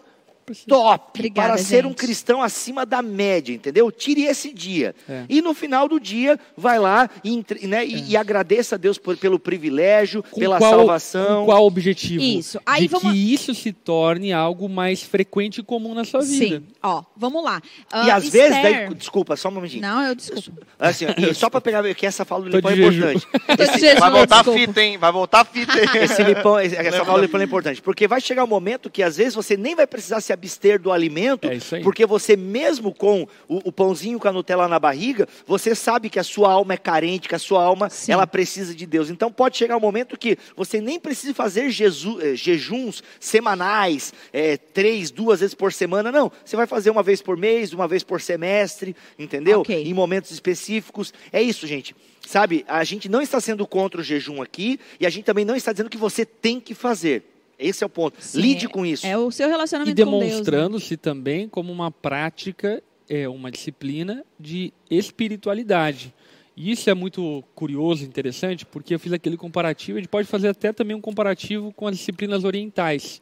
top, 0.54 1.10
Obrigada, 1.18 1.48
para 1.54 1.58
ser 1.58 1.84
um 1.84 1.90
gente. 1.90 1.98
cristão 1.98 2.42
acima 2.42 2.84
da 2.86 3.02
média, 3.02 3.52
entendeu? 3.54 3.90
Tire 3.90 4.24
esse 4.24 4.52
dia. 4.52 4.94
É. 5.08 5.24
E 5.28 5.40
no 5.42 5.54
final 5.54 5.88
do 5.88 5.98
dia, 6.00 6.38
vai 6.56 6.78
lá 6.78 7.08
e, 7.24 7.44
né, 7.66 7.84
e- 7.86 8.10
e 8.10 8.16
agradeça 8.16 8.74
a 8.74 8.78
Deus 8.78 8.98
por- 8.98 9.16
pelo 9.16 9.38
privilégio, 9.38 10.22
Com 10.30 10.40
pela 10.40 10.58
qual, 10.58 10.70
salvação. 10.78 11.40
Com 11.40 11.46
qual 11.46 11.64
objetivo? 11.66 12.22
Isso. 12.22 12.60
Aí 12.64 12.82
de 12.82 12.88
vamos- 12.88 13.12
que 13.12 13.32
isso 13.34 13.54
se 13.54 13.72
torne 13.72 14.32
algo 14.32 14.68
mais 14.68 15.02
frequente 15.02 15.58
e 15.58 15.62
comum 15.62 15.94
na 15.94 16.04
sua 16.04 16.20
vida. 16.20 16.56
Sim. 16.58 16.66
Ó, 16.82 17.02
vamos 17.16 17.42
lá. 17.44 17.60
E 17.64 18.10
Ah, 18.10 18.16
às 18.16 18.28
vezes, 18.28 18.56
Esther- 18.56 18.86
daí, 18.88 18.94
desculpa, 18.94 19.36
só 19.36 19.48
um 19.48 19.52
momentinho. 19.52 19.82
Não, 19.82 20.02
eu 20.02 20.14
desculpa. 20.14 20.52
Assim, 20.78 21.06
ó, 21.06 21.14
e 21.30 21.34
só 21.34 21.48
para 21.50 21.60
pegar 21.60 21.82
que 21.94 22.06
essa 22.06 22.24
fala 22.24 22.44
do 22.44 22.50
Lipão 22.56 22.70
é 22.70 22.76
importante. 22.76 23.26
Jejum, 23.80 24.00
Vai 24.00 24.10
voltar 24.10 24.36
a 24.36 24.38
desculpa. 24.42 24.58
fita, 24.60 24.82
hein? 24.82 24.98
Vai 24.98 25.12
voltar 25.12 25.40
a 25.40 25.44
fita, 25.44 25.72
hein? 25.78 26.02
Esse 26.02 26.22
lipão, 26.22 26.60
esse- 26.60 26.76
essa 26.76 27.04
fala 27.04 27.18
do 27.18 27.22
Lipão 27.22 27.40
é 27.40 27.44
importante, 27.44 27.82
porque 27.82 28.06
vai 28.06 28.20
chegar 28.20 28.44
um 28.44 28.48
momento 28.48 28.90
que 28.90 29.02
às 29.02 29.16
vezes 29.16 29.34
você 29.34 29.56
nem 29.56 29.74
vai 29.74 29.86
precisar 29.86 30.20
se 30.20 30.32
abster 30.38 30.80
do 30.80 30.92
alimento, 30.92 31.48
É 31.48 31.80
porque 31.82 32.06
você 32.06 32.36
mesmo 32.36 32.94
com 32.94 33.26
o, 33.48 33.68
o 33.68 33.72
pãozinho 33.72 34.18
com 34.18 34.28
a 34.28 34.32
Nutella 34.32 34.68
na 34.68 34.78
barriga, 34.78 35.28
você 35.46 35.74
sabe 35.74 36.08
que 36.08 36.18
a 36.18 36.24
sua 36.24 36.50
alma 36.52 36.74
é 36.74 36.76
carente, 36.76 37.28
que 37.28 37.34
a 37.34 37.38
sua 37.38 37.62
alma 37.62 37.90
Sim. 37.90 38.12
ela 38.12 38.26
precisa 38.26 38.74
de 38.74 38.86
Deus. 38.86 39.10
Então 39.10 39.30
pode 39.30 39.56
chegar 39.56 39.76
um 39.76 39.80
momento 39.80 40.16
que 40.16 40.38
você 40.56 40.80
nem 40.80 40.98
precisa 40.98 41.34
fazer 41.34 41.66
eh, 41.66 42.34
jejuns 42.34 43.02
semanais, 43.18 44.12
eh, 44.32 44.56
três, 44.56 45.10
duas 45.10 45.40
vezes 45.40 45.54
por 45.54 45.72
semana, 45.72 46.12
não. 46.12 46.30
Você 46.44 46.56
vai 46.56 46.66
fazer 46.66 46.90
uma 46.90 47.02
vez 47.02 47.20
por 47.20 47.36
mês, 47.36 47.72
uma 47.72 47.88
vez 47.88 48.02
por 48.02 48.20
semestre, 48.20 48.94
entendeu? 49.18 49.60
Ok. 49.60 49.84
Em 49.84 49.94
momentos 49.94 50.30
específicos. 50.30 51.12
É 51.32 51.42
isso, 51.42 51.66
gente. 51.66 51.94
Sabe, 52.26 52.64
a 52.68 52.84
gente 52.84 53.08
não 53.08 53.22
está 53.22 53.40
sendo 53.40 53.66
contra 53.66 54.00
o 54.00 54.04
jejum 54.04 54.42
aqui 54.42 54.78
e 55.00 55.06
a 55.06 55.10
gente 55.10 55.24
também 55.24 55.44
não 55.46 55.56
está 55.56 55.72
dizendo 55.72 55.88
que 55.88 55.96
você 55.96 56.26
tem 56.26 56.60
que 56.60 56.74
fazer. 56.74 57.22
Esse 57.58 57.82
é 57.82 57.86
o 57.86 57.90
ponto. 57.90 58.16
Sim, 58.20 58.40
Lide 58.40 58.66
é- 58.66 58.68
com 58.68 58.86
isso. 58.86 59.06
É 59.06 59.18
o 59.18 59.30
seu 59.30 59.48
E 59.48 59.50
relacionamento 59.50 59.96
com 60.04 60.10
Deus. 60.10 60.22
né? 60.22 60.28
demonstrando-se 60.28 60.96
também 60.96 61.48
como 61.48 61.72
uma 61.72 61.90
prática, 61.90 62.82
é, 63.08 63.28
uma 63.28 63.50
disciplina 63.50 64.24
de 64.38 64.72
espiritualidade. 64.90 66.14
E 66.56 66.70
isso 66.72 66.90
é 66.90 66.94
muito 66.94 67.44
curioso, 67.54 68.04
interessante, 68.04 68.66
porque 68.66 68.94
eu 68.94 68.98
fiz 68.98 69.12
aquele 69.12 69.36
comparativo, 69.36 69.98
a 69.98 70.00
gente 70.00 70.08
pode 70.10 70.26
fazer 70.26 70.48
até 70.48 70.72
também 70.72 70.96
um 70.96 71.00
comparativo 71.00 71.72
com 71.72 71.86
as 71.86 71.96
disciplinas 71.96 72.42
orientais. 72.44 73.20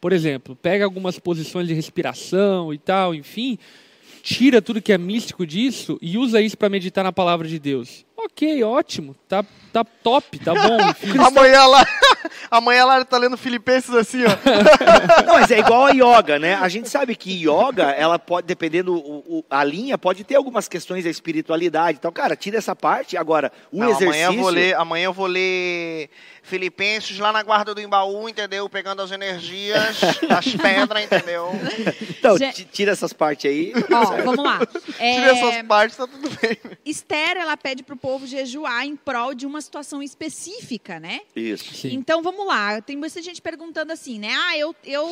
Por 0.00 0.12
exemplo, 0.12 0.56
pega 0.56 0.84
algumas 0.84 1.18
posições 1.18 1.66
de 1.68 1.74
respiração 1.74 2.72
e 2.72 2.78
tal, 2.78 3.14
enfim, 3.14 3.58
tira 4.22 4.62
tudo 4.62 4.80
que 4.80 4.92
é 4.92 4.96
místico 4.98 5.46
disso 5.46 5.98
e 6.00 6.16
usa 6.16 6.40
isso 6.40 6.56
para 6.56 6.68
meditar 6.70 7.02
na 7.04 7.12
palavra 7.12 7.46
de 7.48 7.58
Deus. 7.58 8.06
Ok, 8.20 8.64
ótimo, 8.64 9.14
tá, 9.28 9.44
tá 9.72 9.84
top, 9.84 10.40
tá 10.40 10.52
bom. 10.52 10.76
Amanhã 11.24 11.64
lá, 11.66 11.86
amanhã 12.50 12.84
lá 12.84 12.96
ele 12.96 13.04
tá 13.04 13.16
lendo 13.16 13.36
Filipenses 13.36 13.94
assim, 13.94 14.24
ó. 14.24 14.28
Não, 15.24 15.34
mas 15.34 15.50
é 15.52 15.60
igual 15.60 15.86
a 15.86 15.90
yoga, 15.90 16.36
né? 16.36 16.54
A 16.56 16.68
gente 16.68 16.88
sabe 16.88 17.14
que 17.14 17.30
yoga, 17.44 17.84
ela 17.92 18.18
pode, 18.18 18.44
dependendo 18.46 18.92
o, 18.94 19.38
o- 19.38 19.44
a 19.48 19.62
linha, 19.62 19.96
pode 19.96 20.24
ter 20.24 20.34
algumas 20.34 20.66
questões 20.66 21.04
da 21.04 21.10
espiritualidade. 21.10 21.98
Então, 21.98 22.10
cara, 22.10 22.34
tira 22.34 22.58
essa 22.58 22.74
parte. 22.74 23.16
Agora, 23.16 23.52
o 23.72 23.78
Não, 23.78 23.86
exercício. 23.90 24.08
amanhã 24.08 24.26
eu 24.26 24.42
vou 24.42 24.50
ler, 24.50 24.74
amanhã 24.74 25.04
eu 25.04 25.12
vou 25.12 25.26
ler 25.26 26.10
Filipenses 26.42 27.18
lá 27.20 27.30
na 27.30 27.42
guarda 27.44 27.72
do 27.72 27.80
Embaú, 27.80 28.28
entendeu? 28.28 28.68
Pegando 28.68 29.00
as 29.02 29.12
energias 29.12 30.00
das 30.28 30.46
pedras, 30.56 31.04
entendeu? 31.04 31.50
Então, 32.18 32.36
Gente- 32.36 32.64
tira 32.64 32.90
essas 32.92 33.12
partes 33.12 33.48
aí. 33.48 33.72
Ó, 33.92 34.04
vamos 34.24 34.44
lá. 34.44 34.58
Tira 34.66 34.98
É, 34.98 35.30
essas 35.30 35.62
partes, 35.68 35.96
tá 35.96 36.06
tudo 36.08 36.28
bem. 36.40 36.58
Esther, 36.84 37.36
ela 37.36 37.56
pede 37.56 37.82
pro 37.84 37.96
povo 38.08 38.26
jejuar 38.26 38.86
em 38.86 38.96
prol 38.96 39.34
de 39.34 39.44
uma 39.44 39.60
situação 39.60 40.02
específica, 40.02 40.98
né? 40.98 41.20
Isso. 41.36 41.74
Sim. 41.74 41.92
Então, 41.92 42.22
vamos 42.22 42.46
lá. 42.46 42.80
Tem 42.80 42.96
muita 42.96 43.20
gente 43.20 43.42
perguntando 43.42 43.92
assim, 43.92 44.18
né? 44.18 44.30
Ah, 44.32 44.56
eu, 44.56 44.74
eu 44.82 45.06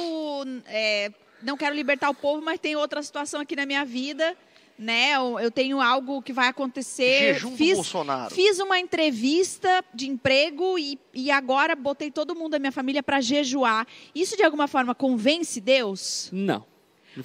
é, 0.67 1.13
não 1.43 1.59
quero 1.59 1.77
libertar 1.77 2.09
o 2.09 2.15
povo, 2.15 2.41
mas 2.43 2.59
tem 2.59 2.75
outra 2.75 3.03
situação 3.03 3.39
aqui 3.39 3.55
na 3.55 3.67
minha 3.67 3.85
vida, 3.85 4.35
né? 4.79 5.13
Eu, 5.13 5.51
tenho 5.51 5.79
algo 5.79 6.23
que 6.23 6.33
vai 6.33 6.49
acontecer. 6.49 7.35
Jejum 7.35 7.51
do 7.51 7.57
fiz, 7.59 7.75
Bolsonaro. 7.75 8.35
fiz 8.35 8.59
uma 8.61 8.79
entrevista 8.79 9.85
de 9.93 10.09
emprego 10.09 10.79
e, 10.79 10.99
e 11.13 11.31
agora 11.31 11.77
botei 11.77 12.11
todo 12.11 12.35
mundo 12.35 12.53
da 12.53 12.59
minha 12.59 12.73
família 12.73 13.03
para 13.03 13.21
jejuar. 13.21 13.87
Isso, 14.15 14.39
de 14.39 14.43
alguma 14.43 14.67
forma, 14.67 14.95
convence 14.95 15.61
Deus? 15.61 16.31
Não. 16.33 16.65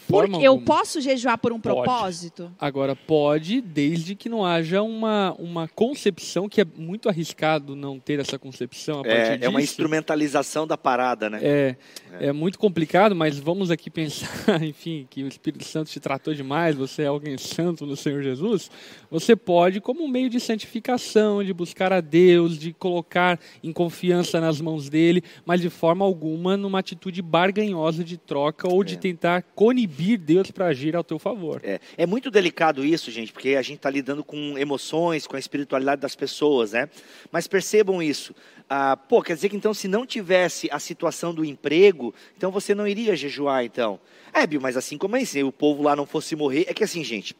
Porque 0.08 0.38
eu 0.48 0.60
posso 0.62 1.02
jejuar 1.02 1.38
por 1.38 1.52
um 1.52 1.60
Pode. 1.60 1.76
propósito? 1.76 2.52
Agora, 2.60 2.96
pode, 2.96 3.62
desde 3.62 4.16
que 4.16 4.30
não 4.30 4.46
haja 4.46 4.82
uma, 4.82 5.36
uma 5.38 5.68
concepção, 5.68 6.48
que 6.48 6.62
é 6.62 6.66
muito 6.78 7.10
arriscado 7.10 7.76
não 7.76 8.00
ter 8.00 8.20
essa 8.20 8.38
concepção 8.39 9.00
a 9.00 9.04
partir 9.04 9.18
É, 9.20 9.34
disso. 9.38 9.46
é 9.46 9.50
uma 9.50 9.62
instrumentalização 9.62 10.66
da 10.66 10.78
parada, 10.78 11.30
né? 11.30 11.39
É, 11.42 11.76
é 12.20 12.32
muito 12.32 12.59
complicado, 12.59 13.16
mas 13.16 13.39
vamos 13.39 13.72
aqui 13.72 13.89
pensar, 13.89 14.30
enfim, 14.64 15.07
que 15.09 15.24
o 15.24 15.28
Espírito 15.28 15.64
Santo 15.64 15.89
te 15.89 15.99
tratou 15.99 16.34
demais, 16.34 16.76
você 16.76 17.03
é 17.03 17.07
alguém 17.07 17.38
santo 17.38 17.86
no 17.86 17.95
Senhor 17.95 18.22
Jesus. 18.22 18.70
Você 19.09 19.36
pode, 19.36 19.80
como 19.80 20.03
um 20.03 20.07
meio 20.07 20.30
de 20.30 20.39
santificação, 20.39 21.43
de 21.43 21.53
buscar 21.53 21.93
a 21.93 22.01
Deus, 22.01 22.57
de 22.57 22.74
colocar 22.74 23.39
em 23.64 23.72
confiança 23.72 24.39
nas 24.39 24.59
mãos 24.59 24.89
dele, 24.89 25.24
mas 25.45 25.62
de 25.62 25.70
forma 25.70 26.03
alguma 26.03 26.57
numa 26.57 26.80
atitude 26.80 27.22
barganhosa 27.22 28.03
de 28.03 28.18
troca 28.18 28.68
ou 28.68 28.84
de 28.84 28.97
tentar 28.97 29.43
conibir 29.55 30.18
Deus 30.18 30.51
para 30.51 30.68
agir 30.68 30.95
ao 30.95 31.03
teu 31.03 31.20
favor. 31.20 31.62
É, 31.64 31.80
é 31.97 32.05
muito 32.05 32.30
delicado 32.30 32.84
isso, 32.84 33.12
gente, 33.12 33.32
porque 33.32 33.55
a 33.55 33.62
gente 33.62 33.78
está 33.78 33.89
lidando 33.89 34.24
com 34.24 34.57
emoções, 34.57 35.28
com 35.28 35.36
a 35.36 35.39
espiritualidade 35.39 36.01
das 36.01 36.16
pessoas, 36.16 36.72
né? 36.74 36.89
Mas 37.32 37.47
percebam 37.47 38.01
isso. 38.01 38.34
Ah, 38.74 38.95
pô, 38.95 39.22
quer 39.22 39.36
dizer 39.36 39.49
que 39.49 39.57
então 39.57 39.74
se 39.74 39.86
não 39.86 40.05
tivesse 40.05 40.69
a 40.72 40.80
situação 40.80 41.34
do 41.34 41.43
emprego, 41.43 42.15
então 42.38 42.49
você 42.49 42.74
não 42.74 42.88
iria 42.88 43.17
jejuar, 43.17 43.65
então? 43.65 43.99
É, 44.32 44.47
Bill, 44.47 44.61
mas 44.61 44.78
assim 44.78 44.97
como 44.97 45.17
é, 45.17 45.26
se 45.26 45.43
o 45.43 45.51
povo 45.51 45.84
lá 45.84 45.93
não 45.93 46.05
fosse 46.05 46.38
morrer, 46.38 46.63
é 46.69 46.74
que 46.74 46.82
assim, 46.82 47.03
gente, 47.03 47.36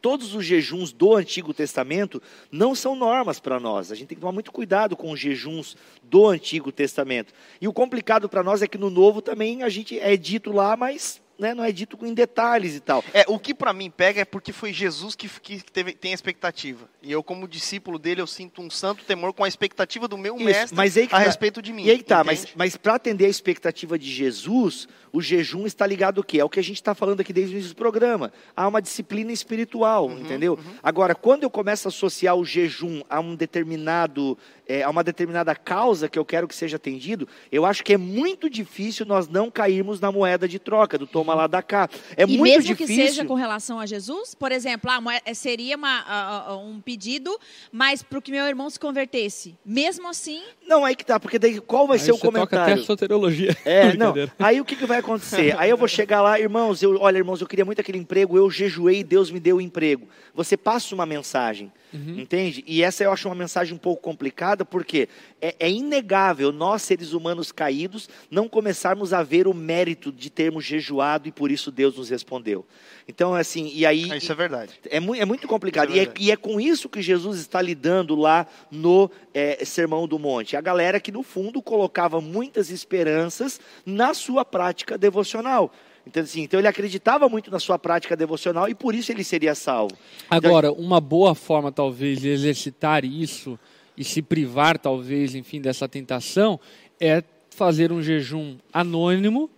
todos 0.00 0.36
os 0.36 0.44
jejuns 0.44 0.92
do 0.92 1.16
Antigo 1.16 1.52
Testamento 1.52 2.22
não 2.48 2.76
são 2.76 2.94
normas 2.94 3.40
para 3.40 3.58
nós. 3.58 3.90
A 3.90 3.96
gente 3.96 4.06
tem 4.06 4.14
que 4.14 4.20
tomar 4.20 4.30
muito 4.30 4.52
cuidado 4.52 4.96
com 4.96 5.10
os 5.10 5.18
jejuns 5.18 5.76
do 6.00 6.28
Antigo 6.28 6.70
Testamento. 6.70 7.34
E 7.60 7.66
o 7.66 7.72
complicado 7.72 8.28
para 8.28 8.44
nós 8.44 8.62
é 8.62 8.68
que 8.68 8.78
no 8.78 8.88
Novo 8.88 9.20
também 9.20 9.64
a 9.64 9.68
gente 9.68 9.98
é 9.98 10.16
dito 10.16 10.52
lá, 10.52 10.76
mas 10.76 11.21
né, 11.38 11.54
não 11.54 11.64
é 11.64 11.72
dito 11.72 11.98
em 12.04 12.14
detalhes 12.14 12.76
e 12.76 12.80
tal. 12.80 13.04
É, 13.12 13.24
o 13.28 13.38
que 13.38 13.54
pra 13.54 13.72
mim 13.72 13.90
pega 13.90 14.20
é 14.20 14.24
porque 14.24 14.52
foi 14.52 14.72
Jesus 14.72 15.14
que, 15.14 15.28
que 15.28 15.62
teve, 15.64 15.92
tem 15.92 16.12
a 16.12 16.14
expectativa. 16.14 16.88
E 17.02 17.10
eu, 17.10 17.22
como 17.22 17.48
discípulo 17.48 17.98
dele, 17.98 18.20
eu 18.20 18.26
sinto 18.26 18.62
um 18.62 18.70
santo 18.70 19.04
temor 19.04 19.32
com 19.32 19.44
a 19.44 19.48
expectativa 19.48 20.06
do 20.06 20.16
meu 20.16 20.36
Isso, 20.36 20.44
mestre 20.44 20.76
mas 20.76 20.96
aí 20.96 21.06
que 21.06 21.14
a 21.14 21.18
tá. 21.18 21.24
respeito 21.24 21.60
de 21.60 21.72
mim. 21.72 21.84
E 21.84 21.90
aí 21.90 21.98
que 21.98 22.04
tá, 22.04 22.22
mas, 22.22 22.40
entende? 22.40 22.54
mas 22.56 22.76
para 22.76 22.94
atender 22.94 23.26
a 23.26 23.28
expectativa 23.28 23.98
de 23.98 24.10
Jesus, 24.10 24.86
o 25.12 25.20
jejum 25.20 25.66
está 25.66 25.86
ligado 25.86 26.18
ao 26.18 26.24
quê? 26.24 26.38
É 26.38 26.44
o 26.44 26.48
que 26.48 26.60
a 26.60 26.64
gente 26.64 26.76
está 26.76 26.94
falando 26.94 27.20
aqui 27.20 27.32
desde 27.32 27.54
o 27.54 27.56
início 27.56 27.74
do 27.74 27.76
programa. 27.76 28.32
Há 28.56 28.68
uma 28.68 28.80
disciplina 28.80 29.32
espiritual, 29.32 30.06
Uhum, 30.06 30.20
entendeu? 30.20 30.58
Agora, 30.82 31.14
quando 31.14 31.42
eu 31.42 31.50
começo 31.50 31.88
a 31.88 31.90
associar 31.90 32.34
o 32.36 32.44
jejum 32.44 33.02
a 33.10 33.20
um 33.20 33.34
determinado, 33.34 34.38
é, 34.66 34.82
a 34.82 34.90
uma 34.90 35.04
determinada 35.04 35.54
causa 35.54 36.08
que 36.08 36.18
eu 36.18 36.24
quero 36.24 36.48
que 36.48 36.54
seja 36.54 36.76
atendido, 36.76 37.28
eu 37.50 37.66
acho 37.66 37.82
que 37.82 37.92
é 37.92 37.98
muito 37.98 38.48
difícil 38.48 39.04
nós 39.04 39.28
não 39.28 39.50
cairmos 39.50 40.00
na 40.00 40.10
moeda 40.10 40.48
de 40.48 40.58
troca, 40.58 40.96
do 40.96 41.06
toma 41.24 41.34
lá 41.34 41.46
da 41.46 41.62
cá. 41.62 41.88
É 42.16 42.24
e 42.24 42.26
muito 42.26 42.42
mesmo 42.42 42.62
difícil. 42.74 42.86
que 42.96 43.08
seja 43.08 43.24
com 43.24 43.34
relação 43.34 43.78
a 43.80 43.86
Jesus, 43.86 44.34
por 44.34 44.50
exemplo, 44.52 44.90
ah, 44.90 45.00
moe- 45.00 45.20
seria 45.34 45.76
uma, 45.76 46.04
ah, 46.06 46.56
um 46.56 46.80
pedido, 46.80 47.38
mas 47.70 48.02
para 48.02 48.20
que 48.20 48.30
meu 48.30 48.44
irmão 48.46 48.68
se 48.68 48.78
convertesse. 48.78 49.54
Mesmo 49.64 50.08
assim, 50.08 50.42
Não, 50.66 50.84
aí 50.84 50.94
que 50.96 51.04
tá, 51.04 51.18
porque 51.20 51.38
daí 51.38 51.60
qual 51.60 51.86
vai 51.86 51.96
Aí 51.98 52.04
ser 52.04 52.12
o 52.12 52.16
você 52.16 52.20
toca 52.26 52.40
até 52.42 52.46
comentário? 52.56 52.82
a 52.82 52.86
soteriologia. 52.86 53.56
É, 53.64 53.96
não. 53.96 54.14
Aí 54.38 54.60
o 54.60 54.64
que, 54.64 54.76
que 54.76 54.84
vai 54.86 54.98
acontecer? 54.98 55.54
Aí 55.58 55.70
eu 55.70 55.76
vou 55.76 55.88
chegar 55.88 56.20
lá, 56.22 56.38
irmãos, 56.38 56.82
eu, 56.82 56.98
olha, 57.00 57.16
irmãos, 57.18 57.40
eu 57.40 57.46
queria 57.46 57.64
muito 57.64 57.80
aquele 57.80 57.98
emprego, 57.98 58.36
eu 58.36 58.50
jejuei 58.50 59.00
e 59.00 59.04
Deus 59.04 59.30
me 59.30 59.38
deu 59.40 59.56
o 59.56 59.60
emprego. 59.60 60.06
Você 60.34 60.56
passa 60.56 60.94
uma 60.94 61.06
mensagem, 61.06 61.72
entende? 61.92 62.64
E 62.66 62.82
essa 62.82 63.04
eu 63.04 63.12
acho 63.12 63.28
uma 63.28 63.34
mensagem 63.34 63.74
um 63.74 63.78
pouco 63.78 64.02
complicada, 64.02 64.64
porque 64.64 65.08
é, 65.40 65.54
é 65.58 65.70
inegável 65.70 66.50
nós, 66.52 66.82
seres 66.82 67.12
humanos 67.12 67.52
caídos, 67.52 68.08
não 68.30 68.48
começarmos 68.48 69.12
a 69.12 69.22
ver 69.22 69.46
o 69.46 69.54
mérito 69.54 70.10
de 70.10 70.30
termos 70.30 70.64
jejuado 70.64 71.28
e 71.28 71.32
por 71.32 71.50
isso 71.50 71.70
Deus 71.70 71.96
nos 71.96 72.08
respondeu. 72.08 72.64
Então, 73.06 73.34
assim, 73.34 73.70
e 73.74 73.84
aí. 73.84 74.10
Ah, 74.10 74.16
Isso 74.16 74.30
é 74.32 74.34
verdade. 74.34 74.72
É, 74.88 75.00
mu- 75.00 75.14
é 75.14 75.24
muito 75.24 75.46
complicado. 75.48 75.90
É 75.90 75.96
e, 75.96 75.98
é, 75.98 76.04
verdade. 76.04 76.24
e 76.24 76.30
é 76.30 76.36
com 76.36 76.60
isso 76.60 76.88
que 76.88 77.02
Jesus 77.02 77.40
está 77.40 77.60
lidando 77.60 78.14
lá 78.14 78.46
no 78.70 79.10
é, 79.34 79.64
Sermão 79.64 80.06
do 80.06 80.18
Monte. 80.18 80.56
A 80.56 80.60
galera 80.60 81.00
que, 81.00 81.10
no 81.10 81.22
fundo, 81.22 81.60
colocava 81.60 82.20
muitas 82.20 82.70
esperanças 82.70 83.60
na 83.84 84.14
sua 84.14 84.44
prática 84.44 84.96
devocional. 84.96 85.72
Então, 86.06 86.22
assim, 86.22 86.42
então 86.42 86.58
ele 86.58 86.68
acreditava 86.68 87.28
muito 87.28 87.50
na 87.50 87.60
sua 87.60 87.78
prática 87.78 88.16
devocional 88.16 88.68
e 88.68 88.74
por 88.74 88.94
isso 88.94 89.12
ele 89.12 89.22
seria 89.22 89.54
salvo. 89.54 89.96
Agora, 90.28 90.72
uma 90.72 91.00
boa 91.00 91.34
forma, 91.34 91.70
talvez, 91.70 92.20
de 92.20 92.28
exercitar 92.28 93.04
isso 93.04 93.58
e 93.96 94.02
se 94.02 94.20
privar, 94.20 94.78
talvez, 94.78 95.34
enfim, 95.34 95.60
dessa 95.60 95.88
tentação, 95.88 96.58
é 97.00 97.22
fazer 97.50 97.92
um 97.92 98.02
jejum 98.02 98.56
anônimo, 98.72 99.48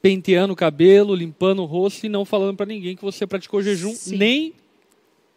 penteando 0.00 0.52
o 0.52 0.56
cabelo, 0.56 1.14
limpando 1.14 1.62
o 1.62 1.66
rosto 1.66 2.06
e 2.06 2.08
não 2.08 2.24
falando 2.24 2.56
para 2.56 2.66
ninguém 2.66 2.96
que 2.96 3.02
você 3.02 3.26
praticou 3.26 3.62
jejum, 3.62 3.94
Sim. 3.94 4.16
nem 4.16 4.54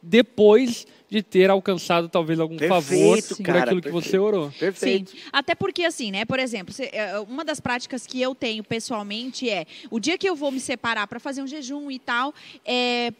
depois 0.01 0.86
de 1.10 1.22
ter 1.22 1.49
alcançado 1.49 2.10
talvez 2.10 2.39
algum 2.39 2.58
favor 2.58 2.80
Perfeito, 3.16 3.38
por 3.38 3.43
cara, 3.43 3.60
aquilo 3.66 3.82
que 3.82 3.89
perfeito. 3.89 4.10
você 4.12 4.18
orou. 4.18 4.51
Perfeito. 4.60 5.12
Sim, 5.12 5.18
até 5.32 5.53
porque 5.56 5.84
assim, 5.84 6.12
né? 6.12 6.26
Por 6.26 6.39
exemplo, 6.39 6.74
cê- 6.74 6.89
é, 6.91 7.20
uma 7.20 7.45
das 7.45 7.60
práticas 7.60 8.08
que 8.08 8.22
eu 8.22 8.34
tenho 8.34 8.64
pessoalmente 8.64 9.49
é 9.49 9.66
o 9.91 9.99
dia 9.99 10.18
que 10.18 10.28
eu 10.28 10.36
vou 10.36 10.51
me 10.51 10.60
separar 10.60 11.06
para 11.08 11.20
fazer 11.20 11.41
um 11.43 11.47
jejum 11.47 11.91
e 11.91 11.99
tal, 11.99 12.34
é 12.66 13.12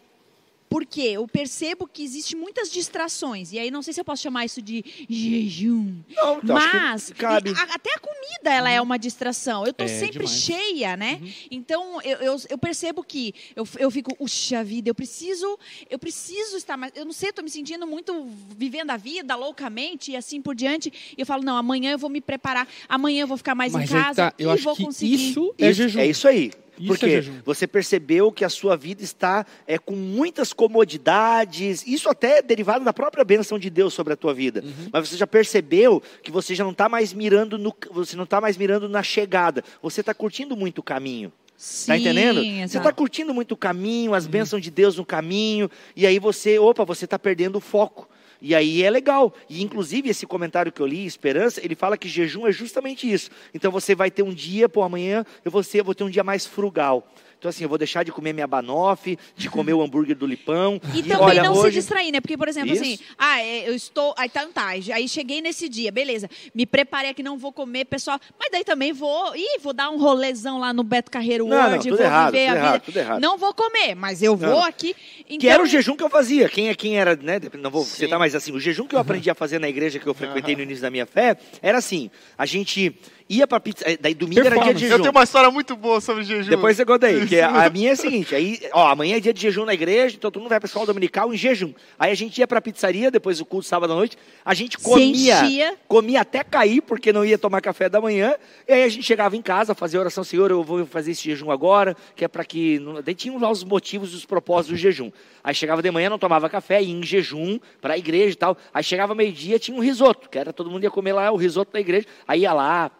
porque 0.68 1.00
eu 1.02 1.26
percebo 1.28 1.86
que 1.86 2.02
existem 2.02 2.38
muitas 2.38 2.70
distrações. 2.70 3.52
E 3.52 3.58
aí 3.58 3.70
não 3.70 3.82
sei 3.82 3.92
se 3.94 4.00
eu 4.00 4.04
posso 4.04 4.22
chamar 4.22 4.44
isso 4.44 4.60
de 4.60 4.84
jejum. 5.08 5.94
Não, 6.14 6.38
então, 6.38 6.56
acho 6.56 6.70
que 6.70 6.76
Mas 6.76 7.10
cabe. 7.16 7.50
a- 7.50 7.74
até 7.74 7.94
a 7.94 7.98
comida 7.98 8.52
ela 8.52 8.70
é 8.70 8.80
uma 8.80 8.98
distração. 8.98 9.66
Eu 9.66 9.72
tô 9.72 9.84
É, 9.84 9.88
sempre 9.88 10.26
demais. 10.26 10.40
cheia, 10.40 10.96
né? 10.96 11.20
Então 11.50 12.00
eu, 12.02 12.18
eu, 12.18 12.36
eu 12.50 12.58
percebo 12.58 13.02
que 13.02 13.34
eu, 13.54 13.66
eu 13.78 13.90
fico, 13.90 14.14
puxa 14.16 14.62
vida, 14.64 14.88
eu 14.90 14.94
preciso, 14.94 15.58
eu 15.88 15.98
preciso 15.98 16.56
estar 16.56 16.76
mais. 16.76 16.92
Eu 16.96 17.04
não 17.04 17.12
sei, 17.12 17.32
tô 17.32 17.42
me 17.42 17.50
sentindo 17.50 17.86
muito 17.86 18.26
vivendo 18.56 18.90
a 18.90 18.96
vida 18.96 19.34
loucamente 19.36 20.12
e 20.12 20.16
assim 20.16 20.40
por 20.42 20.54
diante. 20.54 20.92
E 21.16 21.20
eu 21.20 21.26
falo, 21.26 21.42
não, 21.42 21.56
amanhã 21.56 21.92
eu 21.92 21.98
vou 21.98 22.10
me 22.10 22.20
preparar, 22.20 22.66
amanhã 22.88 23.22
eu 23.22 23.26
vou 23.26 23.36
ficar 23.36 23.54
mais 23.54 23.72
Mas 23.72 23.90
em 23.90 23.92
casa 23.92 24.14
tá, 24.30 24.34
eu 24.38 24.50
e 24.50 24.52
acho 24.52 24.64
vou 24.64 24.76
que 24.76 24.84
conseguir. 24.84 25.14
isso 25.30 25.54
é 25.58 25.70
Isso- 25.70 25.82
jejum. 25.82 26.00
É 26.00 26.06
isso 26.06 26.28
aí. 26.28 26.52
Isso 26.78 26.88
Porque 26.88 27.06
é 27.06 27.22
você 27.44 27.66
percebeu 27.66 28.30
que 28.30 28.44
a 28.44 28.48
sua 28.48 28.76
vida 28.76 29.02
está 29.02 29.46
é, 29.66 29.78
com 29.78 29.94
muitas 29.94 30.52
comodidades, 30.52 31.86
isso 31.86 32.08
até 32.08 32.38
é 32.38 32.42
derivado 32.42 32.84
da 32.84 32.92
própria 32.92 33.24
bênção 33.24 33.58
de 33.58 33.70
Deus 33.70 33.94
sobre 33.94 34.12
a 34.12 34.16
tua 34.16 34.34
vida. 34.34 34.62
Uhum. 34.64 34.88
Mas 34.92 35.08
você 35.08 35.16
já 35.16 35.26
percebeu 35.26 36.02
que 36.22 36.30
você 36.30 36.54
já 36.54 36.64
não 36.64 36.72
está 36.72 36.88
mais 36.88 37.12
mirando 37.12 37.58
no, 37.58 37.74
você 37.90 38.16
não 38.16 38.24
está 38.24 38.40
mais 38.40 38.56
mirando 38.56 38.88
na 38.88 39.02
chegada. 39.02 39.64
Você 39.82 40.00
está 40.00 40.12
curtindo 40.12 40.56
muito 40.56 40.78
o 40.78 40.82
caminho. 40.82 41.32
Sim, 41.56 41.86
Tá 41.86 41.96
entendendo? 41.96 42.40
Você 42.40 42.48
exato. 42.48 42.78
está 42.78 42.92
curtindo 42.92 43.32
muito 43.32 43.52
o 43.52 43.56
caminho, 43.56 44.12
as 44.12 44.26
bênçãos 44.26 44.62
de 44.62 44.70
Deus 44.70 44.96
no 44.96 45.06
caminho, 45.06 45.70
e 45.94 46.06
aí 46.06 46.18
você, 46.18 46.58
opa, 46.58 46.84
você 46.84 47.06
está 47.06 47.18
perdendo 47.18 47.56
o 47.56 47.60
foco. 47.60 48.08
E 48.46 48.54
aí 48.54 48.84
é 48.84 48.88
legal. 48.88 49.34
E 49.50 49.60
inclusive 49.60 50.08
esse 50.08 50.24
comentário 50.24 50.70
que 50.70 50.80
eu 50.80 50.86
li, 50.86 51.04
Esperança, 51.04 51.60
ele 51.64 51.74
fala 51.74 51.98
que 51.98 52.08
jejum 52.08 52.46
é 52.46 52.52
justamente 52.52 53.12
isso. 53.12 53.28
Então 53.52 53.72
você 53.72 53.92
vai 53.92 54.08
ter 54.08 54.22
um 54.22 54.32
dia, 54.32 54.68
pô, 54.68 54.84
amanhã 54.84 55.26
eu 55.44 55.50
vou, 55.50 55.64
ser, 55.64 55.82
vou 55.82 55.96
ter 55.96 56.04
um 56.04 56.10
dia 56.10 56.22
mais 56.22 56.46
frugal. 56.46 57.04
Então, 57.38 57.48
assim, 57.50 57.64
eu 57.64 57.68
vou 57.68 57.76
deixar 57.78 58.02
de 58.02 58.10
comer 58.10 58.32
minha 58.32 58.46
banoffee, 58.46 59.18
de 59.36 59.48
comer 59.50 59.74
o 59.74 59.82
hambúrguer 59.82 60.16
do 60.16 60.26
Lipão. 60.26 60.80
E 60.94 61.02
também 61.02 61.16
olha, 61.18 61.42
não 61.42 61.54
se 61.54 61.60
hoje... 61.60 61.76
distrair, 61.76 62.10
né? 62.10 62.20
Porque, 62.20 62.36
por 62.36 62.48
exemplo, 62.48 62.72
Isso. 62.72 62.82
assim, 62.82 62.98
ah, 63.18 63.40
é, 63.40 63.68
eu 63.68 63.74
estou. 63.74 64.14
Aí 64.16 64.28
tá, 64.28 64.46
tá, 64.52 64.68
aí 64.68 65.08
cheguei 65.08 65.40
nesse 65.42 65.68
dia, 65.68 65.92
beleza. 65.92 66.28
Me 66.54 66.64
preparei 66.64 67.10
aqui, 67.10 67.22
não 67.22 67.36
vou 67.38 67.52
comer, 67.52 67.84
pessoal. 67.84 68.18
Mas 68.40 68.50
daí 68.50 68.64
também 68.64 68.92
vou. 68.92 69.36
Ih, 69.36 69.58
vou 69.60 69.72
dar 69.72 69.90
um 69.90 69.98
rolezão 69.98 70.58
lá 70.58 70.72
no 70.72 70.82
Beto 70.82 71.10
Carreiro 71.10 71.46
Não, 71.46 71.56
não, 71.56 71.64
World, 71.64 71.84
tudo 71.84 71.96
vou 71.98 72.06
errado, 72.06 72.32
viver 72.32 72.46
tudo 72.46 72.54
a 72.54 72.56
errado, 72.58 72.72
vida. 72.72 72.84
tudo 72.86 72.96
errado. 72.98 73.20
Não 73.20 73.36
vou 73.38 73.54
comer, 73.54 73.94
mas 73.94 74.22
eu 74.22 74.34
vou 74.36 74.48
Não. 74.48 74.64
aqui. 74.64 74.94
Então, 75.26 75.38
Que 75.38 75.48
era 75.48 75.62
o 75.62 75.66
jejum 75.66 75.94
que 75.94 76.02
eu 76.02 76.10
fazia. 76.10 76.48
Quem, 76.48 76.68
é- 76.68 76.74
quem 76.74 76.98
era, 76.98 77.14
né? 77.16 77.38
Não 77.58 77.70
vou 77.70 77.84
Sim. 77.84 77.96
citar, 77.96 78.18
mas 78.18 78.34
assim, 78.34 78.52
o 78.52 78.58
jejum 78.58 78.86
que 78.86 78.94
eu 78.94 78.98
aprendi 78.98 79.28
a 79.30 79.34
fazer 79.34 79.58
na 79.60 79.68
igreja 79.68 79.98
que 79.98 80.06
eu 80.06 80.14
frequentei 80.14 80.56
no 80.56 80.62
início 80.62 80.82
da 80.82 80.90
minha 80.90 81.04
fé 81.06 81.36
era 81.60 81.78
assim: 81.78 82.10
a 82.38 82.46
gente 82.46 82.98
ia 83.28 83.46
pra 83.46 83.58
pizza. 83.58 83.84
eh, 83.90 83.98
Daí 84.00 84.14
domingo 84.14 84.40
era 84.40 84.58
dia 84.58 84.72
de 84.74 84.80
jejum. 84.80 84.94
Eu 84.94 84.98
tenho 85.00 85.10
uma 85.10 85.24
história 85.24 85.50
muito 85.50 85.74
boa 85.76 86.00
sobre 86.00 86.22
jejum. 86.24 86.48
Depois 86.48 86.76
você 86.76 86.84
conta 86.84 87.06
aí, 87.06 87.25
que 87.28 87.40
a 87.40 87.70
minha 87.70 87.90
é 87.90 87.92
a 87.92 87.96
seguinte, 87.96 88.34
aí, 88.34 88.60
ó, 88.72 88.86
amanhã 88.88 89.16
é 89.16 89.20
dia 89.20 89.32
de 89.32 89.40
jejum 89.40 89.64
na 89.64 89.74
igreja, 89.74 90.16
então 90.16 90.30
todo 90.30 90.40
mundo 90.40 90.50
vai 90.50 90.58
para 90.60 90.66
a 90.66 90.68
escola 90.68 90.86
dominical 90.86 91.32
em 91.32 91.36
jejum. 91.36 91.72
Aí 91.98 92.10
a 92.10 92.14
gente 92.14 92.38
ia 92.38 92.46
para 92.46 92.58
a 92.58 92.62
pizzaria, 92.62 93.10
depois 93.10 93.38
do 93.38 93.44
culto 93.44 93.66
sábado 93.66 93.92
à 93.92 93.96
noite, 93.96 94.16
a 94.44 94.54
gente 94.54 94.78
comia, 94.78 95.40
comia 95.88 96.20
até 96.20 96.42
cair, 96.44 96.80
porque 96.82 97.12
não 97.12 97.24
ia 97.24 97.36
tomar 97.38 97.60
café 97.60 97.88
da 97.88 98.00
manhã, 98.00 98.34
e 98.68 98.72
aí 98.72 98.84
a 98.84 98.88
gente 98.88 99.02
chegava 99.04 99.36
em 99.36 99.42
casa, 99.42 99.74
fazia 99.74 99.98
oração, 100.00 100.24
Senhor, 100.24 100.50
eu 100.50 100.62
vou 100.62 100.84
fazer 100.86 101.10
esse 101.12 101.22
jejum 101.24 101.50
agora, 101.50 101.96
que 102.14 102.24
é 102.24 102.28
para 102.28 102.44
que, 102.44 102.78
não- 102.78 103.02
daí 103.02 103.14
tinham 103.14 103.38
lá 103.38 103.50
os 103.50 103.62
motivos 103.64 104.12
e 104.12 104.16
os 104.16 104.24
propósitos 104.24 104.78
do 104.78 104.80
jejum. 104.80 105.10
Aí 105.44 105.54
chegava 105.54 105.82
de 105.82 105.90
manhã, 105.90 106.10
não 106.10 106.18
tomava 106.18 106.48
café, 106.48 106.82
ia 106.82 106.92
em 106.92 107.02
jejum 107.02 107.58
para 107.80 107.94
a 107.94 107.98
igreja 107.98 108.32
e 108.32 108.36
tal, 108.36 108.56
aí 108.72 108.82
chegava 108.82 109.14
meio-dia, 109.14 109.58
tinha 109.58 109.76
um 109.76 109.80
risoto, 109.80 110.28
que 110.28 110.38
era 110.38 110.52
todo 110.52 110.70
mundo 110.70 110.84
ia 110.84 110.90
comer 110.90 111.12
lá 111.12 111.30
o 111.30 111.36
risoto 111.36 111.72
da 111.72 111.80
igreja, 111.80 112.06
aí 112.26 112.40
ia 112.40 112.52
lá, 112.52 112.90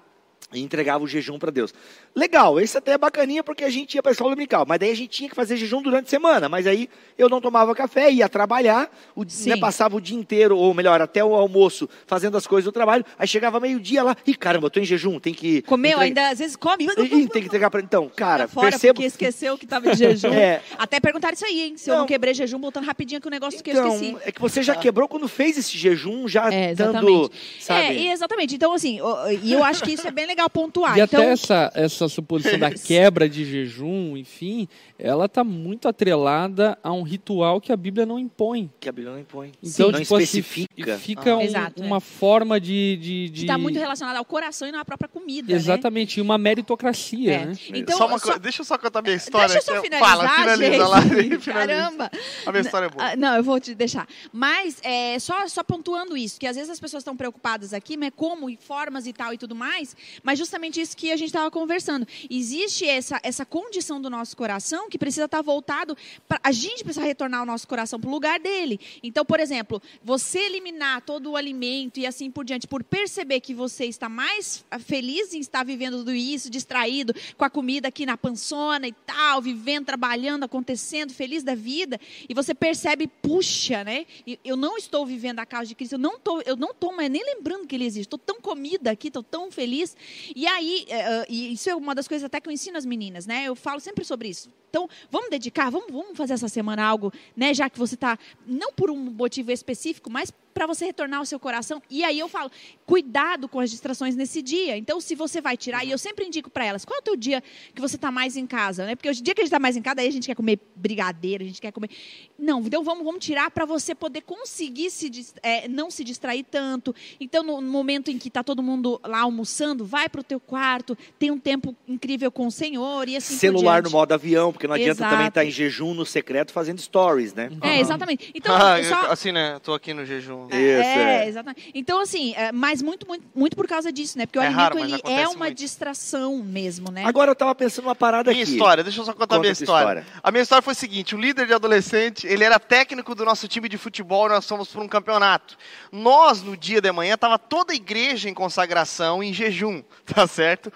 e 0.52 0.60
entregava 0.60 1.02
o 1.02 1.08
jejum 1.08 1.38
para 1.40 1.50
Deus. 1.50 1.74
Legal, 2.16 2.58
esse 2.58 2.78
até 2.78 2.92
é 2.92 2.98
bacaninha 2.98 3.44
porque 3.44 3.62
a 3.62 3.68
gente 3.68 3.94
ia 3.94 4.02
para 4.02 4.10
a 4.10 4.14
escola 4.14 4.30
dominical, 4.30 4.64
mas 4.66 4.78
daí 4.80 4.90
a 4.90 4.96
gente 4.96 5.10
tinha 5.10 5.28
que 5.28 5.34
fazer 5.36 5.54
jejum 5.58 5.82
durante 5.82 6.06
a 6.06 6.08
semana, 6.08 6.48
mas 6.48 6.66
aí 6.66 6.88
eu 7.18 7.28
não 7.28 7.42
tomava 7.42 7.74
café, 7.74 8.10
ia 8.10 8.26
trabalhar, 8.26 8.90
o, 9.14 9.22
Sim. 9.28 9.50
né, 9.50 9.56
passava 9.58 9.96
o 9.96 10.00
dia 10.00 10.16
inteiro, 10.16 10.56
ou 10.56 10.72
melhor, 10.72 11.00
até 11.02 11.22
o 11.22 11.34
almoço, 11.34 11.86
fazendo 12.06 12.36
as 12.38 12.46
coisas 12.46 12.64
do 12.64 12.72
trabalho, 12.72 13.04
aí 13.18 13.28
chegava 13.28 13.60
meio-dia 13.60 14.02
lá, 14.02 14.16
e 14.26 14.34
caramba, 14.34 14.66
eu 14.66 14.70
tô 14.70 14.80
em 14.80 14.84
jejum, 14.86 15.20
tem 15.20 15.34
que... 15.34 15.60
Comeu, 15.62 15.90
entregar- 15.92 16.04
ainda 16.06 16.28
às 16.30 16.38
vezes 16.38 16.56
come. 16.56 16.84
Ih, 16.84 17.28
tem 17.28 17.42
que 17.42 17.48
entregar 17.48 17.70
para... 17.70 17.82
Então, 17.82 18.10
cara, 18.16 18.48
fora 18.48 18.70
percebo... 18.70 18.94
porque 18.94 19.06
esqueceu 19.06 19.58
que 19.58 19.64
estava 19.66 19.90
de 19.92 19.98
jejum. 19.98 20.32
É. 20.36 20.60
Até 20.78 21.00
perguntaram 21.00 21.34
isso 21.34 21.44
aí, 21.44 21.62
hein? 21.62 21.76
Se 21.76 21.90
eu 21.90 21.94
não 21.94 22.00
Não. 22.02 22.06
quebrei 22.06 22.32
jejum, 22.34 22.58
voltando 22.58 22.84
rapidinho 22.84 23.20
que 23.20 23.26
o 23.26 23.30
negócio 23.30 23.62
que 23.62 23.70
eu 23.70 23.74
esqueci. 23.86 24.06
Então, 24.06 24.20
é 24.24 24.32
que 24.32 24.40
você 24.40 24.62
já 24.62 24.74
quebrou 24.74 25.06
quando 25.08 25.26
fez 25.28 25.56
esse 25.58 25.76
jejum, 25.76 26.26
já 26.28 26.52
É, 26.52 26.74
dando, 26.74 26.92
exatamente. 26.92 27.30
sabe... 27.60 27.80
É, 27.80 27.94
e 27.94 28.08
exatamente. 28.10 28.54
Então, 28.54 28.72
assim, 28.72 28.98
e 29.42 29.52
eu 29.52 29.62
acho 29.64 29.82
que 29.82 29.92
isso 29.92 30.06
é 30.06 30.10
bem 30.10 30.26
legal 30.26 30.48
pontuar. 30.48 30.96
E 30.96 31.00
então, 31.02 31.20
até 31.20 31.32
essa, 31.32 31.72
essa 31.74 32.05
suposição 32.08 32.58
da 32.58 32.70
quebra 32.74 33.28
de 33.28 33.44
jejum, 33.44 34.16
enfim, 34.16 34.68
ela 34.98 35.26
está 35.26 35.42
muito 35.44 35.88
atrelada 35.88 36.78
a 36.82 36.92
um 36.92 37.02
ritual 37.02 37.60
que 37.60 37.72
a 37.72 37.76
Bíblia 37.76 38.04
não 38.06 38.18
impõe. 38.18 38.70
Que 38.80 38.88
a 38.88 38.92
Bíblia 38.92 39.12
não 39.12 39.20
impõe. 39.20 39.52
Então, 39.62 39.90
não 39.90 40.00
tipo 40.00 40.14
assim, 40.16 40.24
especifica. 40.40 40.98
fica 40.98 41.30
Ah. 41.32 41.36
um- 41.36 41.40
Exato, 41.40 41.82
é. 41.82 41.86
uma 41.86 42.00
forma 42.00 42.60
de. 42.60 42.96
de, 42.96 43.28
de- 43.30 43.40
está 43.42 43.56
muito 43.58 43.78
relacionado 43.78 44.16
ao 44.16 44.24
coração 44.24 44.66
e 44.68 44.72
não 44.72 44.80
à 44.80 44.84
própria 44.84 45.08
comida. 45.08 45.52
né? 45.52 45.54
Exatamente, 45.58 46.18
e 46.18 46.20
uma 46.20 46.36
meritocracia, 46.38 47.32
É. 47.32 47.46
né? 47.46 47.52
Então, 47.74 47.96
só 47.96 48.06
uma 48.06 48.18
só- 48.18 48.24
coisa, 48.26 48.38
deixa 48.38 48.60
eu 48.62 48.64
só 48.64 48.76
contar 48.78 49.02
minha 49.02 49.14
história. 49.14 49.48
Deixa 49.54 49.70
eu 49.70 49.76
só 49.76 49.82
finalizar, 49.82 50.08
Fala, 50.16 50.28
finaliza 50.28 50.64
gente. 50.72 50.78
lá. 50.78 51.02
finaliza. 51.40 51.52
Caramba. 51.52 52.10
A 52.44 52.50
minha 52.52 52.60
história 52.62 52.86
é 52.86 52.88
boa. 52.90 53.04
Ah, 53.12 53.16
Não, 53.16 53.36
eu 53.36 53.42
vou 53.42 53.58
te 53.60 53.74
deixar. 53.74 54.06
Mas, 54.32 54.78
é, 54.82 55.18
só, 55.18 55.46
só 55.48 55.62
pontuando 55.62 56.16
isso, 56.16 56.38
que 56.38 56.46
às 56.46 56.56
vezes 56.56 56.70
as 56.70 56.80
pessoas 56.80 57.00
estão 57.02 57.16
preocupadas 57.16 57.72
aqui, 57.72 57.96
mas 57.96 58.10
como, 58.14 58.50
e 58.50 58.56
formas 58.56 59.06
e 59.06 59.12
tal 59.12 59.32
e 59.32 59.38
tudo 59.38 59.54
mais, 59.54 59.96
mas 60.22 60.38
justamente 60.38 60.80
isso 60.80 60.96
que 60.96 61.10
a 61.12 61.16
gente 61.16 61.28
estava 61.28 61.50
conversando. 61.50 61.95
Existe 62.28 62.84
essa, 62.84 63.20
essa 63.22 63.46
condição 63.46 64.00
do 64.00 64.10
nosso 64.10 64.36
coração 64.36 64.88
que 64.90 64.98
precisa 64.98 65.26
estar 65.26 65.42
voltado, 65.42 65.96
pra, 66.28 66.40
a 66.42 66.52
gente 66.52 66.82
precisa 66.82 67.06
retornar 67.06 67.42
o 67.42 67.46
nosso 67.46 67.68
coração 67.68 68.00
para 68.00 68.08
o 68.08 68.12
lugar 68.12 68.40
dele. 68.40 68.80
Então, 69.02 69.24
por 69.24 69.38
exemplo, 69.38 69.80
você 70.02 70.40
eliminar 70.40 71.02
todo 71.02 71.30
o 71.30 71.36
alimento 71.36 72.00
e 72.00 72.06
assim 72.06 72.30
por 72.30 72.44
diante, 72.44 72.66
por 72.66 72.82
perceber 72.82 73.40
que 73.40 73.54
você 73.54 73.86
está 73.86 74.08
mais 74.08 74.64
feliz 74.80 75.32
em 75.32 75.40
estar 75.40 75.64
vivendo 75.64 75.98
tudo 75.98 76.14
isso, 76.14 76.50
distraído 76.50 77.14
com 77.36 77.44
a 77.44 77.50
comida 77.50 77.88
aqui 77.88 78.04
na 78.04 78.16
pançona 78.16 78.88
e 78.88 78.92
tal, 78.92 79.40
vivendo, 79.40 79.86
trabalhando, 79.86 80.44
acontecendo, 80.44 81.12
feliz 81.12 81.42
da 81.42 81.54
vida, 81.54 82.00
e 82.28 82.34
você 82.34 82.54
percebe, 82.54 83.06
puxa, 83.06 83.84
né? 83.84 84.06
Eu 84.44 84.56
não 84.56 84.76
estou 84.76 85.06
vivendo 85.06 85.38
a 85.38 85.46
causa 85.46 85.66
de 85.66 85.74
Cristo, 85.74 85.94
eu 85.94 85.98
não 85.98 86.16
estou, 86.16 86.42
eu 86.42 86.56
não 86.56 86.70
estou 86.70 86.96
nem 86.96 87.24
lembrando 87.24 87.66
que 87.66 87.74
ele 87.74 87.84
existe, 87.84 88.06
estou 88.06 88.18
tão 88.18 88.40
comida 88.40 88.90
aqui, 88.90 89.08
estou 89.08 89.22
tão 89.22 89.50
feliz. 89.50 89.96
E 90.34 90.46
aí, 90.46 90.86
eh, 90.88 91.24
eh, 91.28 91.32
isso 91.32 91.68
é 91.70 91.74
uma 91.74 91.85
das 91.94 92.08
coisas 92.08 92.24
até 92.24 92.40
que 92.40 92.48
eu 92.48 92.52
ensino 92.52 92.76
as 92.76 92.86
meninas, 92.86 93.26
né? 93.26 93.44
Eu 93.44 93.54
falo 93.54 93.80
sempre 93.80 94.04
sobre 94.04 94.28
isso. 94.28 94.48
Então, 94.70 94.88
vamos 95.10 95.30
dedicar, 95.30 95.70
vamos, 95.70 95.90
vamos 95.90 96.16
fazer 96.16 96.34
essa 96.34 96.48
semana 96.48 96.84
algo, 96.84 97.12
né? 97.36 97.52
Já 97.54 97.68
que 97.70 97.78
você 97.78 97.94
está, 97.94 98.18
não 98.46 98.72
por 98.72 98.90
um 98.90 98.96
motivo 98.96 99.50
específico, 99.52 100.10
mas 100.10 100.32
para 100.56 100.66
você 100.66 100.86
retornar 100.86 101.18
ao 101.18 101.26
seu 101.26 101.38
coração. 101.38 101.82
E 101.90 102.02
aí 102.02 102.18
eu 102.18 102.30
falo, 102.30 102.50
cuidado 102.86 103.46
com 103.46 103.60
as 103.60 103.70
distrações 103.70 104.16
nesse 104.16 104.40
dia. 104.40 104.74
Então, 104.74 104.98
se 105.02 105.14
você 105.14 105.38
vai 105.38 105.54
tirar, 105.54 105.84
e 105.84 105.90
eu 105.90 105.98
sempre 105.98 106.24
indico 106.24 106.48
para 106.48 106.64
elas, 106.64 106.82
qual 106.82 106.96
é 106.96 107.00
o 107.00 107.04
teu 107.04 107.14
dia 107.14 107.42
que 107.74 107.80
você 107.80 107.96
está 107.96 108.10
mais 108.10 108.38
em 108.38 108.46
casa, 108.46 108.86
né? 108.86 108.96
Porque 108.96 109.10
o 109.10 109.12
dia 109.12 109.34
que 109.34 109.42
a 109.42 109.44
gente 109.44 109.48
está 109.48 109.58
mais 109.58 109.76
em 109.76 109.82
casa, 109.82 110.00
aí 110.00 110.08
a 110.08 110.10
gente 110.10 110.26
quer 110.26 110.34
comer 110.34 110.58
brigadeiro, 110.74 111.44
a 111.44 111.46
gente 111.46 111.60
quer 111.60 111.72
comer. 111.72 111.90
Não, 112.38 112.60
então 112.60 112.82
vamos, 112.82 113.04
vamos 113.04 113.22
tirar 113.22 113.50
para 113.50 113.66
você 113.66 113.94
poder 113.94 114.22
conseguir 114.22 114.90
se, 114.90 115.10
é, 115.42 115.68
não 115.68 115.90
se 115.90 116.02
distrair 116.02 116.44
tanto. 116.50 116.94
Então, 117.20 117.42
no, 117.42 117.60
momento 117.60 118.10
em 118.10 118.16
que 118.16 118.28
está 118.28 118.42
todo 118.42 118.62
mundo 118.62 118.98
lá 119.04 119.20
almoçando, 119.20 119.84
vai 119.84 120.08
para 120.08 120.22
o 120.22 120.24
teu 120.24 120.40
quarto, 120.40 120.96
tem 121.18 121.30
um 121.30 121.38
tempo 121.38 121.76
incrível 121.86 122.32
com 122.32 122.46
o 122.46 122.50
Senhor 122.50 123.06
e 123.10 123.16
assim 123.16 123.34
por 123.34 123.40
Celular 123.40 123.82
no 123.82 123.90
modo 123.90 124.12
avião, 124.12 124.52
porque 124.52 124.66
não 124.66 124.74
adianta 124.74 125.02
Exato. 125.02 125.10
também 125.10 125.28
estar 125.28 125.44
em 125.44 125.50
jejum 125.50 125.92
no 125.92 126.06
secreto 126.06 126.50
fazendo 126.50 126.80
stories, 126.80 127.34
né? 127.34 127.50
É, 127.60 127.78
exatamente. 127.78 128.32
Então, 128.34 128.56
Ah, 128.56 128.82
só, 128.82 129.12
Assim, 129.12 129.32
né? 129.32 129.58
Tô 129.62 129.74
aqui 129.74 129.92
no 129.92 130.06
jejum. 130.06 130.45
Isso, 130.50 130.56
é, 130.98 131.24
é. 131.24 131.28
exatamente. 131.28 131.70
Então, 131.74 132.00
assim, 132.00 132.34
é, 132.36 132.52
mas 132.52 132.82
muito, 132.82 133.06
muito, 133.06 133.24
muito 133.34 133.56
por 133.56 133.66
causa 133.66 133.90
disso, 133.92 134.16
né? 134.18 134.26
Porque 134.26 134.38
o 134.38 134.42
É 134.42 134.46
alimento 134.46 134.62
raro, 134.62 134.78
ele 134.78 135.00
é 135.04 135.28
uma 135.28 135.46
muito. 135.46 135.54
distração 135.58 136.38
mesmo, 136.42 136.90
né? 136.90 137.04
Agora 137.04 137.30
eu 137.30 137.34
tava 137.34 137.54
pensando 137.54 137.86
uma 137.86 137.94
parada 137.94 138.30
Minha 138.30 138.42
aqui. 138.44 138.52
história, 138.52 138.82
deixa 138.84 139.00
eu 139.00 139.04
só 139.04 139.12
contar 139.12 139.24
a 139.24 139.38
Conta 139.38 139.40
minha 139.40 139.52
a 139.52 139.56
tua 139.56 139.62
história. 139.64 140.00
história. 140.00 140.20
A 140.22 140.30
minha 140.30 140.42
história 140.42 140.62
foi 140.62 140.72
o 140.72 140.76
seguinte: 140.76 141.14
o 141.14 141.18
líder 141.18 141.46
de 141.46 141.54
adolescente, 141.54 142.26
ele 142.26 142.44
era 142.44 142.58
técnico 142.58 143.14
do 143.14 143.24
nosso 143.24 143.46
time 143.48 143.68
de 143.68 143.78
futebol, 143.78 144.28
nós 144.28 144.46
fomos 144.46 144.68
para 144.68 144.82
um 144.82 144.88
campeonato. 144.88 145.56
Nós, 145.92 146.42
no 146.42 146.56
dia 146.56 146.80
de 146.80 146.90
manhã, 146.92 147.16
tava 147.16 147.38
toda 147.38 147.72
a 147.72 147.76
igreja 147.76 148.28
em 148.28 148.34
consagração, 148.34 149.22
em 149.22 149.32
jejum, 149.32 149.82
tá 150.06 150.26
certo? 150.26 150.72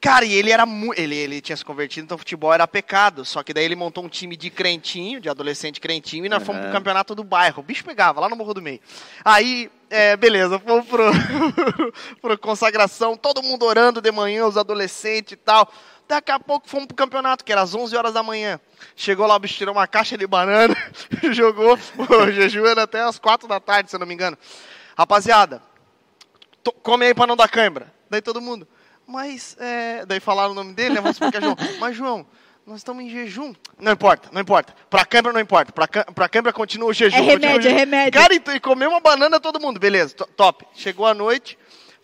Cara, 0.00 0.24
e 0.24 0.32
ele 0.32 0.52
era 0.52 0.64
mu- 0.64 0.94
ele, 0.96 1.16
ele 1.16 1.40
tinha 1.40 1.56
se 1.56 1.64
convertido, 1.64 2.04
então 2.04 2.16
futebol 2.16 2.54
era 2.54 2.68
pecado. 2.68 3.24
Só 3.24 3.42
que 3.42 3.52
daí 3.52 3.64
ele 3.64 3.74
montou 3.74 4.04
um 4.04 4.08
time 4.08 4.36
de 4.36 4.48
crentinho, 4.48 5.20
de 5.20 5.28
adolescente 5.28 5.80
crentinho, 5.80 6.24
e 6.24 6.28
nós 6.28 6.42
fomos 6.42 6.62
pro 6.62 6.70
campeonato 6.72 7.16
do 7.16 7.24
bairro. 7.24 7.60
O 7.60 7.64
bicho 7.64 7.84
pegava, 7.84 8.20
lá 8.20 8.28
no 8.28 8.36
Morro 8.36 8.54
do 8.54 8.62
Meio. 8.62 8.78
Aí, 9.24 9.68
é, 9.90 10.16
beleza, 10.16 10.56
fomos 10.60 10.86
pro, 10.86 11.02
pro 12.22 12.38
consagração, 12.38 13.16
todo 13.16 13.42
mundo 13.42 13.64
orando 13.66 14.00
de 14.00 14.12
manhã, 14.12 14.46
os 14.46 14.56
adolescentes 14.56 15.32
e 15.32 15.36
tal. 15.36 15.68
Daqui 16.06 16.30
a 16.30 16.38
pouco 16.38 16.68
fomos 16.70 16.86
pro 16.86 16.96
campeonato, 16.96 17.44
que 17.44 17.50
era 17.50 17.60
às 17.60 17.74
11 17.74 17.96
horas 17.96 18.14
da 18.14 18.22
manhã. 18.22 18.60
Chegou 18.94 19.26
lá, 19.26 19.34
o 19.34 19.38
bicho 19.40 19.56
tirou 19.56 19.74
uma 19.74 19.86
caixa 19.88 20.16
de 20.16 20.26
banana, 20.28 20.76
jogou. 21.32 21.76
O 21.98 22.30
jejum 22.30 22.64
era 22.66 22.84
até 22.84 23.02
às 23.02 23.18
4 23.18 23.48
da 23.48 23.58
tarde, 23.58 23.90
se 23.90 23.96
eu 23.96 24.00
não 24.00 24.06
me 24.06 24.14
engano. 24.14 24.38
Rapaziada, 24.96 25.60
to- 26.62 26.72
come 26.72 27.04
aí 27.06 27.14
pra 27.14 27.26
não 27.26 27.36
dar 27.36 27.48
cãibra. 27.48 27.92
Daí 28.08 28.22
todo 28.22 28.40
mundo, 28.40 28.66
mas, 29.08 29.56
é... 29.58 30.04
daí 30.06 30.20
falaram 30.20 30.52
o 30.52 30.54
nome 30.54 30.72
dele, 30.74 30.90
né? 30.90 31.00
Vamos 31.00 31.16
explicar, 31.16 31.40
João. 31.42 31.56
Mas, 31.80 31.96
João, 31.96 32.26
nós 32.66 32.76
estamos 32.78 33.02
em 33.02 33.08
jejum. 33.08 33.54
Não 33.80 33.92
importa, 33.92 34.28
não 34.30 34.40
importa. 34.40 34.74
Pra 34.90 35.04
câimbra 35.04 35.32
não 35.32 35.40
importa. 35.40 35.72
Pra, 35.72 35.88
pra 35.88 36.28
câimbra 36.28 36.52
continua 36.52 36.90
o 36.90 36.92
jejum. 36.92 37.16
É 37.16 37.20
remédio, 37.20 37.70
é 37.70 37.72
remédio. 37.72 38.20
Cara, 38.20 38.34
e, 38.34 38.42
e 38.54 38.60
comeu 38.60 38.90
uma 38.90 39.00
banana 39.00 39.40
todo 39.40 39.58
mundo. 39.58 39.80
Beleza, 39.80 40.14
to- 40.14 40.28
top. 40.36 40.64
Chegou 40.74 41.06
a 41.06 41.14
noite, 41.14 41.57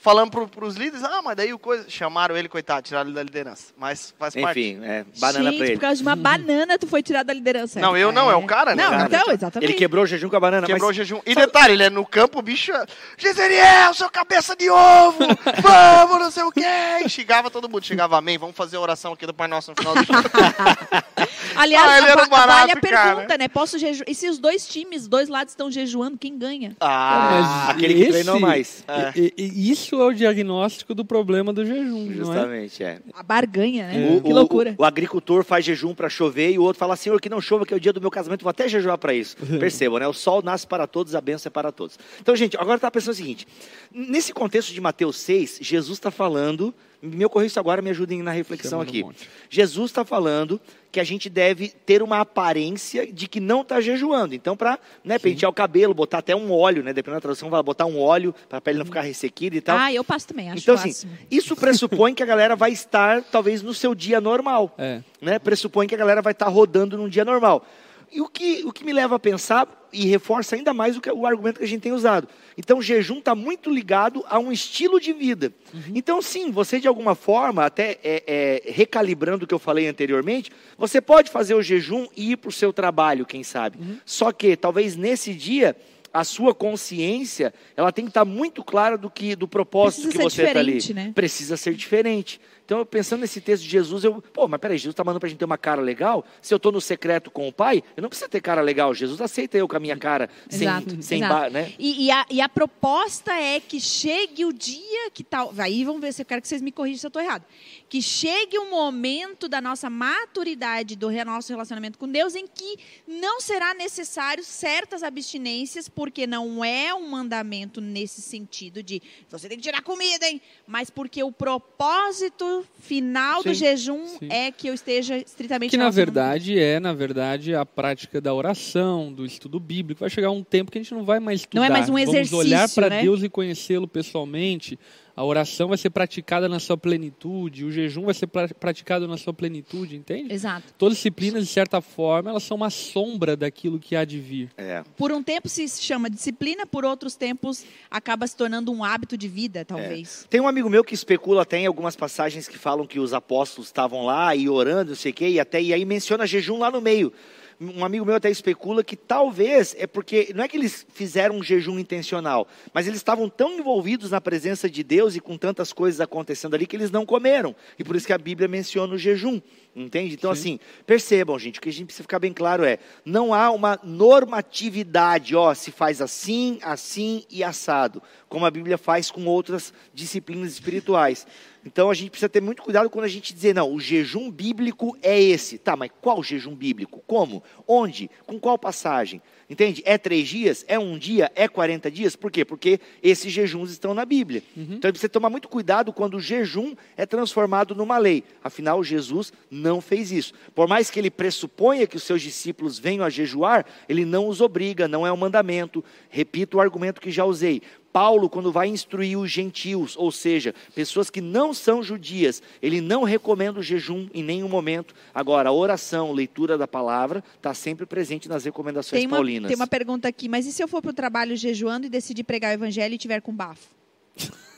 falando 0.04 0.30
pro, 0.30 0.46
pros 0.46 0.76
líderes, 0.76 1.02
ah, 1.02 1.22
mas 1.24 1.34
daí 1.34 1.54
o 1.54 1.58
coisa... 1.58 1.86
Chamaram 1.88 2.36
ele, 2.36 2.46
coitado, 2.46 2.82
tiraram 2.86 3.08
ele 3.08 3.14
da 3.16 3.22
liderança. 3.22 3.72
Mas 3.74 4.12
faz 4.18 4.34
parte. 4.34 4.60
Enfim, 4.60 4.84
é, 4.84 5.02
banana 5.18 5.44
Gente, 5.50 5.56
pra 5.56 5.66
ele. 5.66 5.74
por 5.76 5.80
causa 5.80 5.96
de 5.96 6.02
uma 6.02 6.14
banana, 6.14 6.78
tu 6.78 6.86
foi 6.86 7.02
tirado 7.02 7.26
da 7.28 7.32
liderança. 7.32 7.80
Não, 7.80 7.96
eu 7.96 8.12
não, 8.12 8.30
é 8.30 8.36
o 8.36 8.42
cara, 8.44 8.74
né? 8.74 8.82
Não, 8.84 8.90
Cara, 8.90 9.04
então, 9.06 9.32
exatamente. 9.32 9.70
Ele 9.70 9.78
quebrou 9.78 10.04
o 10.04 10.06
jejum 10.06 10.28
com 10.28 10.36
a 10.36 10.40
banana, 10.40 10.66
Quebrou 10.66 10.88
mas 10.88 10.94
o 10.94 10.98
jejum. 10.98 11.20
E 11.24 11.34
detalhe, 11.34 11.72
ele 11.72 11.84
é 11.84 11.88
no 11.90 12.04
campo, 12.04 12.38
o 12.38 12.42
bicho. 12.42 12.70
Giseriel, 13.16 13.94
seu 13.94 14.10
cabeça 14.10 14.54
de 14.54 14.68
ovo! 14.68 15.18
Vamos, 15.62 16.18
não 16.18 16.30
sei 16.30 16.42
o 16.42 16.52
quê! 16.52 16.60
E 17.04 17.08
xingava 17.08 17.50
todo 17.50 17.66
mundo. 17.66 17.82
Xingava 17.86 18.18
amém. 18.18 18.36
Vamos 18.36 18.54
fazer 18.54 18.76
a 18.76 18.80
oração 18.80 19.14
aqui 19.14 19.24
do 19.26 19.32
Pai 19.32 19.48
Nosso 19.48 19.70
no 19.70 19.76
final 19.76 19.94
do 19.94 20.04
jogo. 20.04 20.28
Aliás, 21.56 21.88
Ah, 21.88 21.98
ele 21.98 22.06
era 22.08 22.24
um 22.24 22.28
barato, 22.28 22.58
vale 22.68 22.72
a 22.72 22.80
cara. 22.80 23.14
pergunta, 23.14 23.38
né? 23.38 23.48
Posso 23.48 23.78
jejuar? 23.78 24.04
E 24.08 24.14
se 24.14 24.28
os 24.28 24.38
dois 24.38 24.66
times, 24.66 25.02
os 25.02 25.08
dois 25.08 25.28
lados 25.28 25.52
estão 25.52 25.70
jejuando, 25.70 26.18
quem 26.18 26.36
ganha? 26.36 26.76
Ah, 26.80 27.28
Mas 27.68 27.70
aquele 27.76 27.94
que 27.94 28.10
treinou 28.10 28.40
mais. 28.40 28.84
É. 28.88 29.12
e- 29.14 29.32
e- 29.36 29.70
isso 29.70 29.93
é 30.00 30.04
o 30.06 30.12
diagnóstico 30.12 30.94
do 30.94 31.04
problema 31.04 31.52
do 31.52 31.64
jejum, 31.64 32.04
não 32.06 32.10
é? 32.12 32.14
justamente, 32.14 32.82
é. 32.84 33.00
A 33.12 33.22
barganha, 33.22 33.86
né? 33.88 34.16
O, 34.16 34.20
que 34.22 34.30
o- 34.32 34.34
loucura. 34.34 34.74
O, 34.78 34.82
o 34.82 34.84
agricultor 34.84 35.44
faz 35.44 35.64
jejum 35.64 35.94
para 35.94 36.08
chover 36.08 36.50
e 36.52 36.58
o 36.58 36.62
outro 36.62 36.78
fala, 36.78 36.96
Senhor, 36.96 37.20
que 37.20 37.28
não 37.28 37.40
chova, 37.40 37.64
que 37.66 37.72
é 37.74 37.76
o 37.76 37.80
dia 37.80 37.92
do 37.92 38.00
meu 38.00 38.10
casamento, 38.10 38.42
vou 38.42 38.50
até 38.50 38.68
jejuar 38.68 38.98
para 38.98 39.14
isso. 39.14 39.36
Percebam, 39.60 39.98
né? 39.98 40.06
O 40.08 40.12
sol 40.12 40.42
nasce 40.42 40.66
para 40.66 40.86
todos, 40.86 41.14
a 41.14 41.20
bênção 41.20 41.48
é 41.48 41.52
para 41.52 41.70
todos. 41.72 41.98
Então, 42.20 42.34
gente, 42.36 42.56
agora 42.56 42.78
tá 42.78 42.90
pensando 42.90 43.12
o 43.12 43.16
seguinte: 43.16 43.46
nesse 43.92 44.32
contexto 44.32 44.72
de 44.72 44.80
Mateus 44.80 45.16
6, 45.18 45.58
Jesus 45.62 45.98
está 45.98 46.10
falando, 46.10 46.74
me 47.04 47.24
ocorreu 47.24 47.46
isso 47.46 47.60
agora, 47.60 47.82
me 47.82 47.90
ajudem 47.90 48.22
na 48.22 48.30
reflexão 48.30 48.80
aqui. 48.80 49.02
Monte. 49.02 49.28
Jesus 49.50 49.90
está 49.90 50.04
falando 50.04 50.60
que 50.90 51.00
a 51.00 51.04
gente 51.04 51.28
deve 51.28 51.68
ter 51.68 52.02
uma 52.02 52.20
aparência 52.20 53.06
de 53.12 53.26
que 53.26 53.40
não 53.40 53.62
está 53.62 53.80
jejuando. 53.80 54.34
Então, 54.34 54.56
para 54.56 54.78
né, 55.04 55.18
pentear 55.18 55.50
o 55.50 55.52
cabelo, 55.52 55.92
botar 55.92 56.18
até 56.18 56.34
um 56.34 56.52
óleo, 56.52 56.82
né, 56.82 56.92
dependendo 56.92 57.16
da 57.16 57.20
tradução, 57.20 57.50
vai 57.50 57.62
botar 57.62 57.84
um 57.84 57.98
óleo 57.98 58.34
para 58.48 58.58
a 58.58 58.60
pele 58.60 58.78
não 58.78 58.86
ficar 58.86 59.02
ressequida 59.02 59.56
e 59.56 59.60
tal. 59.60 59.76
Ah, 59.76 59.92
eu 59.92 60.04
passo 60.04 60.28
também, 60.28 60.50
acho 60.50 60.62
então, 60.62 60.74
assim, 60.76 61.08
isso 61.30 61.56
pressupõe 61.56 62.14
que 62.14 62.22
a 62.22 62.26
galera 62.26 62.54
vai 62.54 62.70
estar, 62.70 63.22
talvez, 63.24 63.60
no 63.60 63.74
seu 63.74 63.94
dia 63.94 64.20
normal. 64.20 64.72
É. 64.78 65.02
Né? 65.20 65.38
Pressupõe 65.38 65.86
que 65.86 65.94
a 65.94 65.98
galera 65.98 66.22
vai 66.22 66.32
estar 66.32 66.48
rodando 66.48 66.96
num 66.96 67.08
dia 67.08 67.24
normal. 67.24 67.66
E 68.14 68.20
o 68.20 68.28
que, 68.28 68.62
o 68.64 68.72
que 68.72 68.84
me 68.84 68.92
leva 68.92 69.16
a 69.16 69.18
pensar, 69.18 69.66
e 69.92 70.06
reforça 70.06 70.54
ainda 70.54 70.72
mais 70.72 70.96
o, 70.96 71.00
que- 71.00 71.10
o 71.10 71.26
argumento 71.26 71.58
que 71.58 71.64
a 71.64 71.68
gente 71.68 71.80
tem 71.80 71.90
usado. 71.92 72.28
Então, 72.56 72.78
o 72.78 72.82
jejum 72.82 73.18
está 73.18 73.34
muito 73.34 73.68
ligado 73.68 74.24
a 74.28 74.38
um 74.38 74.52
estilo 74.52 75.00
de 75.00 75.12
vida. 75.12 75.52
Então, 75.92 76.22
sim, 76.22 76.52
você 76.52 76.78
de 76.78 76.86
alguma 76.86 77.16
forma, 77.16 77.64
até 77.64 77.98
é, 78.04 78.22
é, 78.64 78.70
recalibrando 78.70 79.44
o 79.44 79.48
que 79.48 79.54
eu 79.54 79.58
falei 79.58 79.88
anteriormente, 79.88 80.52
você 80.78 81.00
pode 81.00 81.28
fazer 81.28 81.54
o 81.54 81.62
jejum 81.62 82.06
e 82.16 82.30
ir 82.32 82.36
para 82.36 82.50
o 82.50 82.52
seu 82.52 82.72
trabalho, 82.72 83.26
quem 83.26 83.42
sabe. 83.42 83.78
Só 84.06 84.30
que, 84.30 84.56
talvez 84.56 84.94
nesse 84.94 85.34
dia, 85.34 85.76
a 86.12 86.22
sua 86.22 86.54
consciência, 86.54 87.52
ela 87.76 87.90
tem 87.90 88.04
que 88.04 88.10
estar 88.12 88.24
muito 88.24 88.62
clara 88.62 88.96
do 88.96 89.10
que 89.10 89.34
do 89.34 89.48
propósito 89.48 90.02
Precisa 90.08 90.18
que 90.24 90.30
você 90.30 90.42
está 90.44 90.60
ali. 90.60 90.74
diferente, 90.74 90.94
né? 90.94 91.12
Precisa 91.12 91.56
ser 91.56 91.74
diferente. 91.74 92.40
Então, 92.64 92.78
eu 92.78 92.86
pensando 92.86 93.20
nesse 93.20 93.40
texto 93.42 93.62
de 93.64 93.68
Jesus, 93.68 94.04
eu, 94.04 94.22
pô, 94.22 94.48
mas 94.48 94.58
peraí, 94.58 94.78
Jesus 94.78 94.92
está 94.94 95.04
mandando 95.04 95.20
para 95.20 95.26
a 95.26 95.30
gente 95.30 95.38
ter 95.38 95.44
uma 95.44 95.58
cara 95.58 95.82
legal? 95.82 96.24
Se 96.40 96.54
eu 96.54 96.56
estou 96.56 96.72
no 96.72 96.80
secreto 96.80 97.30
com 97.30 97.46
o 97.46 97.52
Pai, 97.52 97.82
eu 97.96 98.00
não 98.02 98.08
preciso 98.08 98.30
ter 98.30 98.40
cara 98.40 98.62
legal. 98.62 98.94
Jesus 98.94 99.20
aceita 99.20 99.58
eu 99.58 99.68
com 99.68 99.76
a 99.76 99.80
minha 99.80 99.96
cara, 99.98 100.30
sem, 100.48 100.66
Exato, 100.66 101.02
sem 101.02 101.18
exato. 101.18 101.34
ba- 101.34 101.50
né? 101.50 101.74
E, 101.78 102.06
e 102.06 102.10
a, 102.10 102.24
e 102.30 102.40
a 102.40 102.48
proposta 102.48 103.32
é 103.34 103.60
que 103.60 103.78
chegue 103.78 104.44
o 104.46 104.52
dia 104.52 105.10
que 105.12 105.22
tal. 105.22 105.52
Aí 105.58 105.84
vamos 105.84 106.00
ver 106.00 106.12
se 106.14 106.22
eu 106.22 106.26
quero 106.26 106.40
que 106.40 106.48
vocês 106.48 106.62
me 106.62 106.72
corrijam 106.72 107.00
se 107.00 107.06
eu 107.06 107.08
estou 107.08 107.20
errado. 107.22 107.44
Que 107.88 108.00
chegue 108.00 108.58
o 108.58 108.70
momento 108.70 109.46
da 109.48 109.60
nossa 109.60 109.90
maturidade, 109.90 110.96
do 110.96 111.10
nosso 111.24 111.52
relacionamento 111.52 111.98
com 111.98 112.08
Deus, 112.08 112.34
em 112.34 112.46
que 112.46 112.78
não 113.06 113.40
será 113.40 113.74
necessário 113.74 114.42
certas 114.42 115.02
abstinências, 115.02 115.88
porque 115.88 116.26
não 116.26 116.64
é 116.64 116.94
um 116.94 117.08
mandamento 117.10 117.80
nesse 117.80 118.22
sentido 118.22 118.82
de 118.82 119.02
você 119.28 119.48
tem 119.48 119.58
que 119.58 119.62
tirar 119.64 119.82
comida, 119.82 120.26
hein? 120.26 120.40
Mas 120.66 120.88
porque 120.90 121.22
o 121.22 121.30
propósito 121.30 122.53
final 122.62 123.42
do 123.42 123.54
Sim, 123.54 123.54
jejum 123.54 124.06
sim. 124.06 124.28
é 124.30 124.50
que 124.50 124.68
eu 124.68 124.74
esteja 124.74 125.16
estritamente 125.16 125.70
Que 125.70 125.76
na 125.76 125.90
verdade 125.90 126.58
é, 126.58 126.78
na 126.78 126.92
verdade, 126.92 127.54
a 127.54 127.64
prática 127.64 128.20
da 128.20 128.34
oração, 128.34 129.12
do 129.12 129.24
estudo 129.24 129.58
bíblico. 129.58 130.00
Vai 130.00 130.10
chegar 130.10 130.30
um 130.30 130.42
tempo 130.42 130.70
que 130.70 130.78
a 130.78 130.82
gente 130.82 130.92
não 130.94 131.04
vai 131.04 131.18
mais 131.18 131.40
estudar. 131.40 131.60
Não 131.60 131.66
é 131.66 131.70
mais 131.70 131.88
um 131.88 131.94
Vamos 131.94 132.08
exercício, 132.08 132.38
olhar 132.38 132.68
para 132.68 132.90
né? 132.90 133.02
Deus 133.02 133.22
e 133.22 133.28
conhecê-lo 133.28 133.88
pessoalmente. 133.88 134.78
A 135.16 135.22
oração 135.24 135.68
vai 135.68 135.78
ser 135.78 135.90
praticada 135.90 136.48
na 136.48 136.58
sua 136.58 136.76
plenitude, 136.76 137.64
o 137.64 137.70
jejum 137.70 138.04
vai 138.06 138.14
ser 138.14 138.26
pra- 138.26 138.48
praticado 138.48 139.06
na 139.06 139.16
sua 139.16 139.32
plenitude, 139.32 139.94
entende? 139.94 140.32
Exato. 140.32 140.74
Todas 140.76 140.94
as 140.94 140.98
disciplinas, 140.98 141.44
de 141.46 141.50
certa 141.52 141.80
forma, 141.80 142.30
elas 142.30 142.42
são 142.42 142.56
uma 142.56 142.68
sombra 142.70 143.36
daquilo 143.36 143.78
que 143.78 143.94
há 143.94 144.04
de 144.04 144.18
vir. 144.18 144.50
É. 144.56 144.82
Por 144.96 145.12
um 145.12 145.22
tempo 145.22 145.48
se 145.48 145.68
chama 145.68 146.10
disciplina, 146.10 146.66
por 146.66 146.84
outros 146.84 147.14
tempos 147.14 147.64
acaba 147.90 148.26
se 148.26 148.36
tornando 148.36 148.72
um 148.72 148.82
hábito 148.82 149.16
de 149.16 149.28
vida, 149.28 149.64
talvez. 149.64 150.26
Tem 150.28 150.40
um 150.40 150.48
amigo 150.48 150.68
meu 150.68 150.82
que 150.82 150.94
especula 150.94 151.42
até 151.42 151.58
em 151.58 151.66
algumas 151.66 151.94
passagens 151.94 152.48
que 152.48 152.58
falam 152.58 152.86
que 152.86 152.98
os 152.98 153.14
apóstolos 153.14 153.68
estavam 153.68 154.04
lá 154.04 154.34
e 154.34 154.48
orando, 154.48 154.90
não 154.90 154.96
sei 154.96 155.12
o 155.12 155.14
quê, 155.14 155.28
e 155.28 155.38
até 155.38 155.62
e 155.62 155.72
aí 155.72 155.84
menciona 155.84 156.26
jejum 156.26 156.58
lá 156.58 156.70
no 156.72 156.80
meio. 156.80 157.12
Um 157.60 157.84
amigo 157.84 158.04
meu 158.04 158.14
até 158.14 158.30
especula 158.30 158.82
que 158.82 158.96
talvez 158.96 159.74
é 159.78 159.86
porque 159.86 160.32
não 160.34 160.44
é 160.44 160.48
que 160.48 160.56
eles 160.56 160.86
fizeram 160.94 161.36
um 161.36 161.42
jejum 161.42 161.78
intencional, 161.78 162.48
mas 162.72 162.86
eles 162.86 162.98
estavam 162.98 163.28
tão 163.28 163.52
envolvidos 163.58 164.10
na 164.10 164.20
presença 164.20 164.68
de 164.68 164.82
Deus 164.82 165.14
e 165.14 165.20
com 165.20 165.36
tantas 165.36 165.72
coisas 165.72 166.00
acontecendo 166.00 166.54
ali 166.54 166.66
que 166.66 166.76
eles 166.76 166.90
não 166.90 167.06
comeram. 167.06 167.54
E 167.78 167.84
por 167.84 167.96
isso 167.96 168.06
que 168.06 168.12
a 168.12 168.18
Bíblia 168.18 168.48
menciona 168.48 168.94
o 168.94 168.98
jejum. 168.98 169.40
Entende? 169.76 170.14
Então, 170.14 170.30
assim, 170.30 170.60
percebam, 170.86 171.36
gente, 171.36 171.58
o 171.58 171.62
que 171.62 171.68
a 171.68 171.72
gente 171.72 171.86
precisa 171.86 172.04
ficar 172.04 172.20
bem 172.20 172.32
claro 172.32 172.64
é: 172.64 172.78
não 173.04 173.34
há 173.34 173.50
uma 173.50 173.78
normatividade, 173.82 175.34
ó, 175.34 175.52
se 175.52 175.72
faz 175.72 176.00
assim, 176.00 176.60
assim 176.62 177.24
e 177.28 177.42
assado, 177.42 178.00
como 178.28 178.46
a 178.46 178.50
Bíblia 178.52 178.78
faz 178.78 179.10
com 179.10 179.26
outras 179.26 179.72
disciplinas 179.92 180.52
espirituais. 180.52 181.26
Então, 181.64 181.90
a 181.90 181.94
gente 181.94 182.10
precisa 182.10 182.28
ter 182.28 182.42
muito 182.42 182.62
cuidado 182.62 182.90
quando 182.90 183.06
a 183.06 183.08
gente 183.08 183.32
dizer, 183.32 183.54
não, 183.54 183.72
o 183.72 183.80
jejum 183.80 184.30
bíblico 184.30 184.96
é 185.02 185.20
esse. 185.20 185.58
Tá, 185.58 185.74
mas 185.74 185.90
qual 186.00 186.22
jejum 186.22 186.54
bíblico? 186.54 187.02
Como? 187.06 187.42
Onde? 187.66 188.10
Com 188.26 188.38
qual 188.38 188.58
passagem? 188.58 189.22
Entende? 189.48 189.82
É 189.84 189.96
três 189.96 190.28
dias? 190.28 190.64
É 190.68 190.78
um 190.78 190.98
dia? 190.98 191.30
É 191.34 191.48
40 191.48 191.90
dias? 191.90 192.16
Por 192.16 192.30
quê? 192.30 192.44
Porque 192.44 192.80
esses 193.02 193.32
jejuns 193.32 193.70
estão 193.70 193.94
na 193.94 194.04
Bíblia. 194.04 194.42
Então, 194.74 194.90
precisa 194.90 195.08
tomar 195.08 195.30
muito 195.30 195.48
cuidado 195.48 195.92
quando 195.92 196.14
o 196.14 196.20
jejum 196.20 196.74
é 196.96 197.06
transformado 197.06 197.74
numa 197.74 197.98
lei. 197.98 198.24
Afinal, 198.42 198.82
Jesus 198.84 199.32
não 199.50 199.80
fez 199.80 200.12
isso. 200.12 200.34
Por 200.54 200.68
mais 200.68 200.90
que 200.90 200.98
ele 200.98 201.10
pressuponha 201.10 201.86
que 201.86 201.96
os 201.96 202.02
seus 202.02 202.20
discípulos 202.20 202.78
venham 202.78 203.04
a 203.04 203.10
jejuar, 203.10 203.64
ele 203.88 204.04
não 204.04 204.28
os 204.28 204.40
obriga, 204.40 204.86
não 204.86 205.06
é 205.06 205.12
um 205.12 205.16
mandamento. 205.16 205.84
Repito 206.10 206.58
o 206.58 206.60
argumento 206.60 207.00
que 207.00 207.10
já 207.10 207.24
usei. 207.24 207.62
Paulo, 207.94 208.28
quando 208.28 208.50
vai 208.50 208.66
instruir 208.66 209.16
os 209.16 209.30
gentios, 209.30 209.96
ou 209.96 210.10
seja, 210.10 210.52
pessoas 210.74 211.08
que 211.10 211.20
não 211.20 211.54
são 211.54 211.80
judias, 211.80 212.42
ele 212.60 212.80
não 212.80 213.04
recomenda 213.04 213.60
o 213.60 213.62
jejum 213.62 214.08
em 214.12 214.20
nenhum 214.20 214.48
momento. 214.48 214.92
Agora, 215.14 215.50
a 215.50 215.52
oração, 215.52 216.10
leitura 216.10 216.58
da 216.58 216.66
palavra, 216.66 217.22
está 217.36 217.54
sempre 217.54 217.86
presente 217.86 218.28
nas 218.28 218.44
recomendações 218.44 218.98
Tem 218.98 219.06
uma, 219.06 219.18
paulinas. 219.18 219.46
tem 219.46 219.54
uma 219.54 219.68
pergunta 219.68 220.08
aqui, 220.08 220.28
mas 220.28 220.44
e 220.44 220.50
se 220.50 220.60
eu 220.60 220.66
for 220.66 220.82
para 220.82 220.90
o 220.90 220.92
trabalho 220.92 221.36
jejuando 221.36 221.86
e 221.86 221.88
decidir 221.88 222.24
pregar 222.24 222.50
o 222.50 222.54
evangelho 222.54 222.94
e 222.94 222.98
tiver 222.98 223.20
com 223.20 223.32
bafo? 223.32 223.68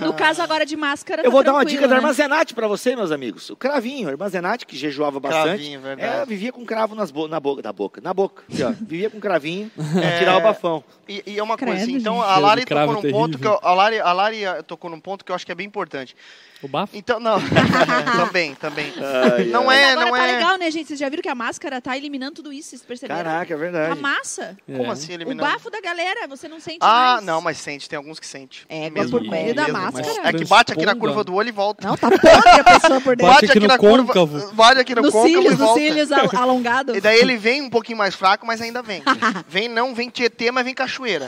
No 0.00 0.12
caso 0.14 0.40
agora 0.42 0.64
de 0.64 0.76
máscara, 0.76 1.20
Eu 1.22 1.24
tá 1.24 1.30
vou 1.30 1.42
dar 1.44 1.52
uma 1.52 1.64
dica 1.64 1.82
da 1.82 1.88
né? 1.88 1.96
Armazenate 1.96 2.54
para 2.54 2.66
você, 2.66 2.96
meus 2.96 3.10
amigos. 3.10 3.50
O 3.50 3.56
cravinho, 3.56 4.08
a 4.08 4.12
Armazenate, 4.12 4.64
que 4.66 4.76
jejuava 4.76 5.20
bastante. 5.20 5.44
Cravinho, 5.48 5.80
verdade. 5.80 6.22
É, 6.22 6.26
vivia 6.26 6.52
com 6.52 6.64
cravo 6.64 6.94
nas 6.94 7.10
bo 7.10 7.28
na 7.28 7.38
boca, 7.38 7.60
da 7.62 7.72
boca, 7.72 8.00
na 8.00 8.14
boca. 8.14 8.42
Aqui, 8.50 8.62
ó. 8.62 8.70
Vivia 8.80 9.10
com 9.10 9.20
cravinho 9.20 9.70
pra 9.74 10.18
tirar 10.18 10.36
o 10.38 10.40
bafão. 10.40 10.82
E, 11.08 11.22
e 11.26 11.38
é 11.38 11.42
uma 11.42 11.56
Credo, 11.56 11.70
coisa, 11.70 11.84
assim, 11.84 11.96
então 11.96 12.22
a 12.22 12.38
Lari 12.38 12.64
tocou 12.64 12.92
num 13.02 13.10
ponto 13.10 13.38
que 13.38 13.46
eu, 13.46 13.58
a 13.62 13.74
Lari, 13.74 14.00
a 14.00 14.12
Lari 14.12 14.44
eh, 14.44 14.62
tocou 14.62 14.90
num 14.90 15.00
ponto 15.00 15.24
que 15.24 15.30
eu 15.32 15.36
acho 15.36 15.44
que 15.44 15.52
é 15.52 15.54
bem 15.54 15.66
importante. 15.66 16.16
O 16.62 16.68
bafo? 16.68 16.96
Então, 16.96 17.18
não, 17.18 17.38
também, 18.16 18.54
também. 18.54 18.92
Ai, 19.36 19.44
não 19.46 19.68
ai. 19.68 19.78
é, 19.82 19.90
Agora 19.92 20.06
não 20.06 20.12
tá 20.16 20.26
é. 20.28 20.32
legal, 20.36 20.58
né, 20.58 20.70
gente? 20.70 20.86
Vocês 20.86 20.98
já 21.00 21.08
viram 21.08 21.22
que 21.22 21.28
a 21.28 21.34
máscara 21.34 21.80
tá 21.80 21.96
eliminando 21.96 22.36
tudo 22.36 22.52
isso, 22.52 22.70
vocês 22.70 22.82
perceberam? 22.82 23.24
Caraca, 23.24 23.52
é 23.52 23.56
A 23.56 23.58
verdade. 23.58 24.00
massa. 24.00 24.56
Como 24.66 24.84
É. 24.84 24.90
assim 24.90 25.10
O 25.12 25.14
eliminando? 25.14 25.50
bafo 25.50 25.70
da 25.70 25.80
galera, 25.80 26.26
você 26.28 26.46
não 26.48 26.60
sente 26.60 26.78
Ah, 26.80 27.14
mais. 27.14 27.24
não, 27.24 27.40
mas 27.40 27.58
sente, 27.58 27.88
tem 27.88 27.96
alguns 27.96 28.20
que 28.20 28.26
sente. 28.26 28.64
É, 28.68 28.88
mesmo, 28.90 29.18
por 29.18 29.28
meio 29.42 29.54
da 29.54 29.68
máscara. 29.68 30.28
É 30.28 30.32
que 30.32 30.44
bate 30.44 30.72
aqui 30.72 30.84
na 30.86 30.94
curva 30.94 31.22
do 31.24 31.34
olho 31.34 31.48
e 31.48 31.52
volta. 31.52 31.86
Não, 31.86 31.96
tá 31.96 32.10
podre 32.10 32.30
a 32.30 32.64
pessoa 32.80 33.00
por 33.02 33.16
dentro. 33.16 33.32
Bate 33.34 33.44
aqui 33.46 33.60
no 33.60 33.78
côncavo. 33.78 34.52
bate 34.54 34.80
aqui 34.80 34.94
no 34.94 35.02
Nos 35.02 35.12
côncavo 35.12 35.28
cílios, 35.28 35.44
e 35.46 35.48
nos 35.50 35.58
volta. 35.58 35.80
cílios 35.80 36.12
al- 36.12 36.30
alongados. 36.42 36.96
E 36.96 37.00
daí 37.00 37.18
ele 37.20 37.36
vem 37.36 37.62
um 37.62 37.70
pouquinho 37.70 37.98
mais 37.98 38.14
fraco, 38.14 38.46
mas 38.46 38.60
ainda 38.60 38.82
vem. 38.82 39.02
Vem 39.48 39.68
não, 39.68 39.94
vem 39.94 40.08
Tietê, 40.08 40.50
mas 40.50 40.64
vem 40.64 40.74
Cachoeira. 40.74 41.26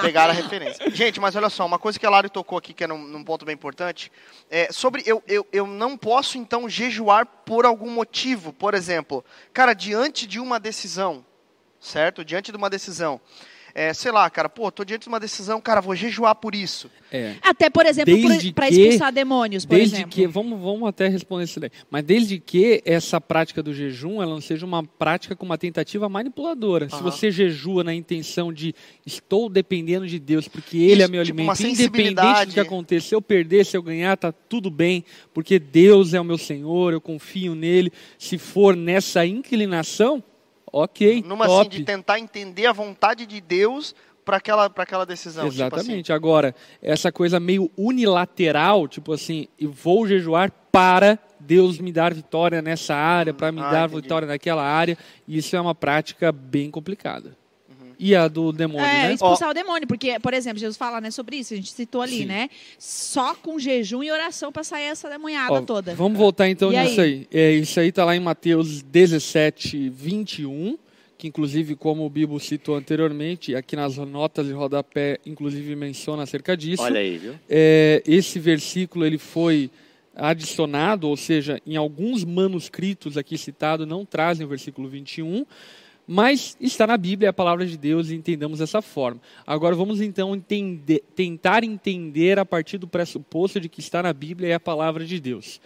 Pegar 0.00 0.28
a 0.28 0.32
referência. 0.32 0.90
Gente, 0.90 1.20
mas 1.20 1.34
olha 1.36 1.48
só, 1.50 1.64
uma 1.66 1.78
coisa 1.78 1.98
que 1.98 2.06
a 2.06 2.10
Lari 2.10 2.28
tocou 2.28 2.58
aqui, 2.58 2.72
que 2.72 2.84
é 2.84 2.86
num, 2.86 2.98
num 2.98 3.24
ponto 3.24 3.44
bem 3.44 3.54
importante, 3.54 4.10
é 4.50 4.70
sobre 4.72 5.02
eu, 5.06 5.22
eu, 5.26 5.46
eu 5.52 5.66
não 5.66 5.96
posso, 5.96 6.38
então, 6.38 6.68
jejuar 6.68 7.26
por 7.26 7.64
algum 7.64 7.90
motivo. 7.90 8.52
Por 8.52 8.74
exemplo, 8.74 9.24
cara, 9.52 9.74
diante 9.74 10.26
de 10.26 10.38
uma 10.40 10.58
decisão, 10.60 11.24
certo? 11.80 12.24
Diante 12.24 12.50
de 12.50 12.56
uma 12.56 12.68
decisão. 12.70 13.20
É, 13.74 13.94
sei 13.94 14.12
lá, 14.12 14.28
cara, 14.28 14.48
pô, 14.48 14.70
tô 14.70 14.84
diante 14.84 15.02
de 15.02 15.08
uma 15.08 15.18
decisão, 15.18 15.60
cara, 15.60 15.80
vou 15.80 15.94
jejuar 15.96 16.34
por 16.34 16.54
isso. 16.54 16.90
É. 17.10 17.34
Até, 17.42 17.70
por 17.70 17.86
exemplo, 17.86 18.14
para 18.54 18.68
expulsar 18.68 19.12
demônios, 19.12 19.64
por 19.64 19.76
Desde 19.76 19.96
exemplo. 19.96 20.12
que, 20.12 20.26
vamos, 20.26 20.60
vamos 20.60 20.88
até 20.88 21.08
responder 21.08 21.44
isso 21.44 21.60
daí. 21.60 21.70
Mas 21.90 22.04
desde 22.04 22.38
que 22.38 22.82
essa 22.84 23.20
prática 23.20 23.62
do 23.62 23.72
jejum, 23.72 24.22
ela 24.22 24.32
não 24.32 24.40
seja 24.40 24.64
uma 24.64 24.82
prática 24.82 25.36
com 25.36 25.44
uma 25.44 25.58
tentativa 25.58 26.08
manipuladora. 26.08 26.88
Se 26.88 26.94
Aham. 26.96 27.04
você 27.04 27.30
jejua 27.30 27.84
na 27.84 27.94
intenção 27.94 28.52
de 28.52 28.74
estou 29.04 29.48
dependendo 29.48 30.06
de 30.06 30.18
Deus, 30.18 30.48
porque 30.48 30.76
Ele 30.76 31.02
é 31.02 31.04
Isso, 31.04 31.12
meu 31.12 31.24
tipo, 31.24 31.40
alimento, 31.40 31.60
uma 31.60 31.68
independente 31.70 32.46
do 32.46 32.52
que 32.52 32.60
aconteça, 32.60 33.08
se 33.08 33.14
eu 33.14 33.22
perder, 33.22 33.64
se 33.64 33.76
eu 33.76 33.82
ganhar, 33.82 34.16
tá 34.16 34.32
tudo 34.32 34.70
bem, 34.70 35.04
porque 35.32 35.58
Deus 35.58 36.14
é 36.14 36.20
o 36.20 36.24
meu 36.24 36.38
Senhor, 36.38 36.92
eu 36.92 37.00
confio 37.00 37.54
nele. 37.54 37.92
Se 38.18 38.38
for 38.38 38.76
nessa 38.76 39.24
inclinação, 39.26 40.22
ok, 40.72 41.22
Numa 41.26 41.46
top. 41.46 41.60
assim, 41.68 41.78
de 41.78 41.84
tentar 41.84 42.18
entender 42.18 42.66
a 42.66 42.72
vontade 42.72 43.26
de 43.26 43.40
Deus 43.40 43.94
para 44.24 44.36
aquela, 44.36 44.70
pra 44.70 44.84
aquela 44.84 45.04
decisão. 45.04 45.48
tipo 45.50 45.62
assim. 45.62 45.74
Exatamente. 45.76 46.12
Agora, 46.12 46.54
essa 46.80 47.12
coisa 47.12 47.38
meio 47.38 47.70
unilateral, 47.76 48.88
tipo 48.88 49.12
assim, 49.12 49.48
eu 49.58 49.70
vou 49.70 50.06
jejuar 50.06 50.50
para 50.70 51.18
Deus 51.38 51.78
me 51.78 51.92
dar 51.92 52.14
vitória 52.14 52.62
nessa 52.62 52.94
área, 52.94 53.34
para 53.34 53.52
me 53.52 53.60
ah, 53.60 53.70
dar 53.70 53.88
entendi. 53.88 54.02
vitória 54.02 54.26
naquela 54.28 54.62
área, 54.62 54.96
isso 55.26 55.54
é 55.54 55.60
uma 55.60 55.74
prática 55.74 56.32
bem 56.32 56.70
complicada. 56.70 57.36
E 58.04 58.16
a 58.16 58.26
do 58.26 58.50
demônio, 58.50 58.84
É, 58.84 59.06
né? 59.06 59.12
expulsar 59.14 59.48
o 59.48 59.54
demônio, 59.54 59.86
porque, 59.86 60.18
por 60.18 60.34
exemplo, 60.34 60.58
Jesus 60.58 60.76
fala 60.76 61.00
né, 61.00 61.12
sobre 61.12 61.36
isso, 61.36 61.54
a 61.54 61.56
gente 61.56 61.70
citou 61.72 62.02
ali, 62.02 62.18
Sim. 62.18 62.24
né? 62.26 62.50
Só 62.76 63.32
com 63.32 63.60
jejum 63.60 64.02
e 64.02 64.10
oração 64.10 64.50
para 64.50 64.64
sair 64.64 64.86
essa 64.86 65.08
demonhada 65.08 65.52
Ó, 65.52 65.60
toda. 65.62 65.94
Vamos 65.94 66.18
voltar 66.18 66.48
então 66.48 66.72
E 66.72 66.76
nisso 66.76 67.00
aí. 67.00 67.28
É, 67.32 67.52
isso 67.52 67.78
aí 67.78 67.90
está 67.90 68.04
lá 68.04 68.16
em 68.16 68.18
Mateus 68.18 68.82
17, 68.82 69.88
21, 69.88 70.76
que 71.16 71.28
inclusive, 71.28 71.76
como 71.76 72.04
o 72.04 72.10
Bibo 72.10 72.40
citou 72.40 72.74
anteriormente, 72.74 73.54
aqui 73.54 73.76
nas 73.76 73.96
notas 73.98 74.48
de 74.48 74.52
rodapé, 74.52 75.20
inclusive 75.24 75.76
menciona 75.76 76.24
acerca 76.24 76.56
disso. 76.56 76.82
Olha 76.82 76.98
aí, 76.98 77.18
viu? 77.18 77.34
É, 77.48 78.02
esse 78.04 78.40
versículo 78.40 79.06
ele 79.06 79.18
foi 79.18 79.70
adicionado, 80.16 81.08
ou 81.08 81.16
seja, 81.16 81.60
em 81.64 81.76
alguns 81.76 82.24
manuscritos 82.24 83.16
aqui 83.16 83.38
citados 83.38 83.86
não 83.86 84.04
trazem 84.04 84.44
o 84.44 84.48
versículo 84.48 84.88
21, 84.88 85.46
mas 86.06 86.56
está 86.60 86.86
na 86.86 86.96
Bíblia, 86.96 87.28
é 87.28 87.30
a 87.30 87.32
palavra 87.32 87.64
de 87.64 87.76
Deus 87.76 88.10
e 88.10 88.14
entendamos 88.14 88.58
dessa 88.58 88.82
forma. 88.82 89.20
Agora 89.46 89.74
vamos 89.74 90.00
então 90.00 90.34
entender, 90.34 91.02
tentar 91.14 91.64
entender 91.64 92.38
a 92.38 92.44
partir 92.44 92.78
do 92.78 92.88
pressuposto 92.88 93.60
de 93.60 93.68
que 93.68 93.80
está 93.80 94.02
na 94.02 94.12
Bíblia 94.12 94.48
é 94.50 94.54
a 94.54 94.60
palavra 94.60 95.04
de 95.04 95.20
Deus. 95.20 95.60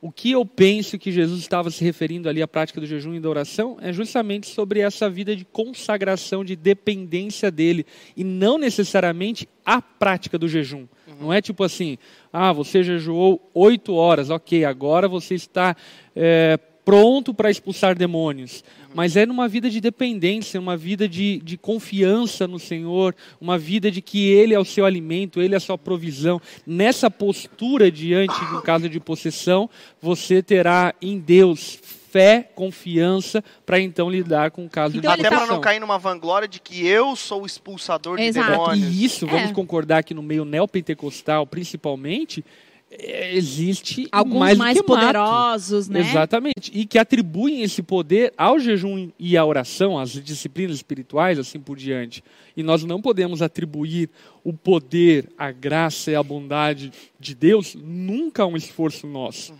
O 0.00 0.12
que 0.12 0.30
eu 0.30 0.46
penso 0.46 0.96
que 0.96 1.10
Jesus 1.10 1.40
estava 1.40 1.72
se 1.72 1.82
referindo 1.82 2.28
ali 2.28 2.40
à 2.40 2.46
prática 2.46 2.80
do 2.80 2.86
jejum 2.86 3.14
e 3.14 3.20
da 3.20 3.28
oração 3.28 3.78
é 3.80 3.92
justamente 3.92 4.46
sobre 4.46 4.78
essa 4.78 5.10
vida 5.10 5.34
de 5.34 5.44
consagração, 5.44 6.44
de 6.44 6.54
dependência 6.54 7.50
dele, 7.50 7.84
e 8.16 8.22
não 8.22 8.58
necessariamente 8.58 9.48
a 9.66 9.82
prática 9.82 10.38
do 10.38 10.46
jejum. 10.46 10.86
Uhum. 11.04 11.16
Não 11.22 11.32
é 11.32 11.42
tipo 11.42 11.64
assim, 11.64 11.98
ah, 12.32 12.52
você 12.52 12.84
jejuou 12.84 13.50
oito 13.52 13.92
horas, 13.92 14.30
ok, 14.30 14.64
agora 14.64 15.08
você 15.08 15.34
está 15.34 15.74
é, 16.14 16.56
pronto 16.88 17.34
para 17.34 17.50
expulsar 17.50 17.94
demônios. 17.94 18.64
Mas 18.94 19.14
é 19.14 19.26
numa 19.26 19.46
vida 19.46 19.68
de 19.68 19.78
dependência, 19.78 20.58
uma 20.58 20.74
vida 20.74 21.06
de, 21.06 21.36
de 21.44 21.58
confiança 21.58 22.48
no 22.48 22.58
Senhor, 22.58 23.14
uma 23.38 23.58
vida 23.58 23.90
de 23.90 24.00
que 24.00 24.26
Ele 24.30 24.54
é 24.54 24.58
o 24.58 24.64
seu 24.64 24.86
alimento, 24.86 25.42
Ele 25.42 25.52
é 25.52 25.58
a 25.58 25.60
sua 25.60 25.76
provisão. 25.76 26.40
Nessa 26.66 27.10
postura 27.10 27.90
diante 27.90 28.42
do 28.46 28.62
caso 28.62 28.88
de 28.88 28.98
possessão, 28.98 29.68
você 30.00 30.42
terá 30.42 30.94
em 31.02 31.18
Deus 31.18 31.78
fé, 32.10 32.48
confiança, 32.54 33.44
para 33.66 33.78
então 33.78 34.08
lidar 34.08 34.50
com 34.50 34.64
o 34.64 34.68
caso 34.70 34.96
Então, 34.96 35.14
de 35.14 35.20
Até 35.20 35.28
tá- 35.28 35.36
para 35.36 35.46
não 35.46 35.60
cair 35.60 35.78
numa 35.78 35.98
vanglória 35.98 36.48
de 36.48 36.58
que 36.58 36.86
eu 36.86 37.14
sou 37.14 37.42
o 37.42 37.46
expulsador 37.46 38.16
de 38.16 38.22
Exato. 38.22 38.50
demônios. 38.50 38.88
E 38.94 39.04
isso, 39.04 39.26
vamos 39.26 39.50
É. 39.50 39.52
concordar 39.52 40.02
que 40.02 40.14
no 40.14 40.22
meio 40.22 40.46
neopentecostal, 40.46 41.46
principalmente, 41.46 42.42
existe 42.90 44.08
Alguns 44.10 44.38
mais, 44.38 44.58
mais, 44.58 44.80
que 44.80 44.86
mato. 44.86 45.00
poderosos, 45.00 45.88
né? 45.88 46.00
Exatamente. 46.00 46.70
E 46.72 46.86
que 46.86 46.98
atribuem 46.98 47.62
esse 47.62 47.82
poder 47.82 48.32
ao 48.36 48.58
jejum 48.58 49.10
e 49.18 49.36
à 49.36 49.44
oração, 49.44 49.98
às 49.98 50.10
disciplinas 50.10 50.76
espirituais, 50.76 51.38
assim 51.38 51.60
por 51.60 51.76
diante. 51.76 52.22
E 52.56 52.62
nós 52.62 52.84
não 52.84 53.00
podemos 53.00 53.42
atribuir 53.42 54.08
o 54.42 54.52
poder, 54.52 55.28
a 55.36 55.50
graça 55.50 56.10
e 56.10 56.14
a 56.14 56.22
bondade 56.22 56.90
de 57.20 57.34
Deus 57.34 57.74
nunca 57.74 58.42
a 58.42 58.46
um 58.46 58.56
esforço 58.56 59.06
nosso. 59.06 59.52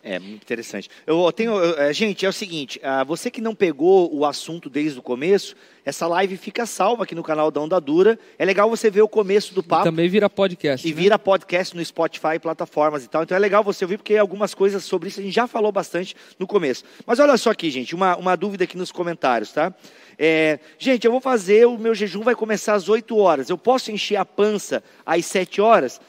É, 0.00 0.18
muito 0.18 0.42
interessante. 0.42 0.88
Eu 1.06 1.30
tenho, 1.32 1.52
eu- 1.56 1.76
é, 1.78 1.92
gente, 1.92 2.24
é 2.24 2.28
o 2.28 2.32
seguinte, 2.32 2.80
ah, 2.84 3.02
você 3.02 3.30
que 3.30 3.40
não 3.40 3.54
pegou 3.54 4.14
o 4.14 4.24
assunto 4.24 4.70
desde 4.70 4.98
o 4.98 5.02
começo, 5.02 5.56
essa 5.84 6.06
live 6.06 6.36
fica 6.36 6.64
salva 6.66 7.02
aqui 7.02 7.14
no 7.16 7.22
canal 7.22 7.50
da 7.50 7.60
Onda 7.60 7.80
Dura. 7.80 8.16
É 8.38 8.44
legal 8.44 8.70
você 8.70 8.90
ver 8.90 9.02
o 9.02 9.08
começo 9.08 9.52
do 9.52 9.60
E 9.60 9.64
papo. 9.64 9.84
também 9.84 10.08
vira 10.08 10.30
podcast. 10.30 10.86
E 10.86 10.90
né? 10.90 10.96
vira 10.96 11.18
podcast 11.18 11.76
no 11.76 11.84
Spotify, 11.84 12.38
plataformas 12.40 13.04
e 13.04 13.08
tal. 13.08 13.24
Então 13.24 13.36
é 13.36 13.40
legal 13.40 13.64
você 13.64 13.84
ouvir, 13.84 13.96
porque 13.98 14.16
algumas 14.16 14.54
coisas 14.54 14.84
sobre 14.84 15.08
isso 15.08 15.18
a 15.18 15.22
gente 15.22 15.34
já 15.34 15.48
falou 15.48 15.72
bastante 15.72 16.14
no 16.38 16.46
começo. 16.46 16.84
Mas 17.04 17.18
olha 17.18 17.36
só 17.36 17.50
aqui, 17.50 17.68
gente, 17.70 17.94
uma, 17.94 18.16
uma 18.16 18.36
dúvida 18.36 18.64
aqui 18.64 18.78
nos 18.78 18.92
comentários, 18.92 19.52
tá? 19.52 19.74
É, 20.16 20.60
gente, 20.78 21.04
eu 21.04 21.10
vou 21.10 21.20
fazer, 21.20 21.66
o 21.66 21.76
meu 21.76 21.94
jejum 21.94 22.22
vai 22.22 22.34
começar 22.36 22.74
às 22.74 22.88
8 22.88 23.16
horas. 23.16 23.50
Eu 23.50 23.58
posso 23.58 23.90
encher 23.90 24.16
a 24.16 24.24
pança 24.24 24.82
às 25.04 25.26
7 25.26 25.60
horas? 25.60 26.00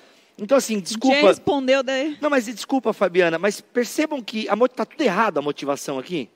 Então, 0.41 0.57
assim, 0.57 0.75
Já 0.75 0.81
desculpa. 0.81 1.27
respondeu 1.27 1.83
daí. 1.83 2.17
Não, 2.21 2.29
mas 2.29 2.45
desculpa, 2.45 2.93
Fabiana, 2.93 3.37
mas 3.37 3.59
percebam 3.61 4.21
que 4.21 4.47
a, 4.49 4.55
mo- 4.55 4.67
tá 4.67 4.85
tudo 4.85 5.01
errado 5.01 5.37
a 5.37 5.41
motivação 5.41 5.99
aqui. 5.99 6.29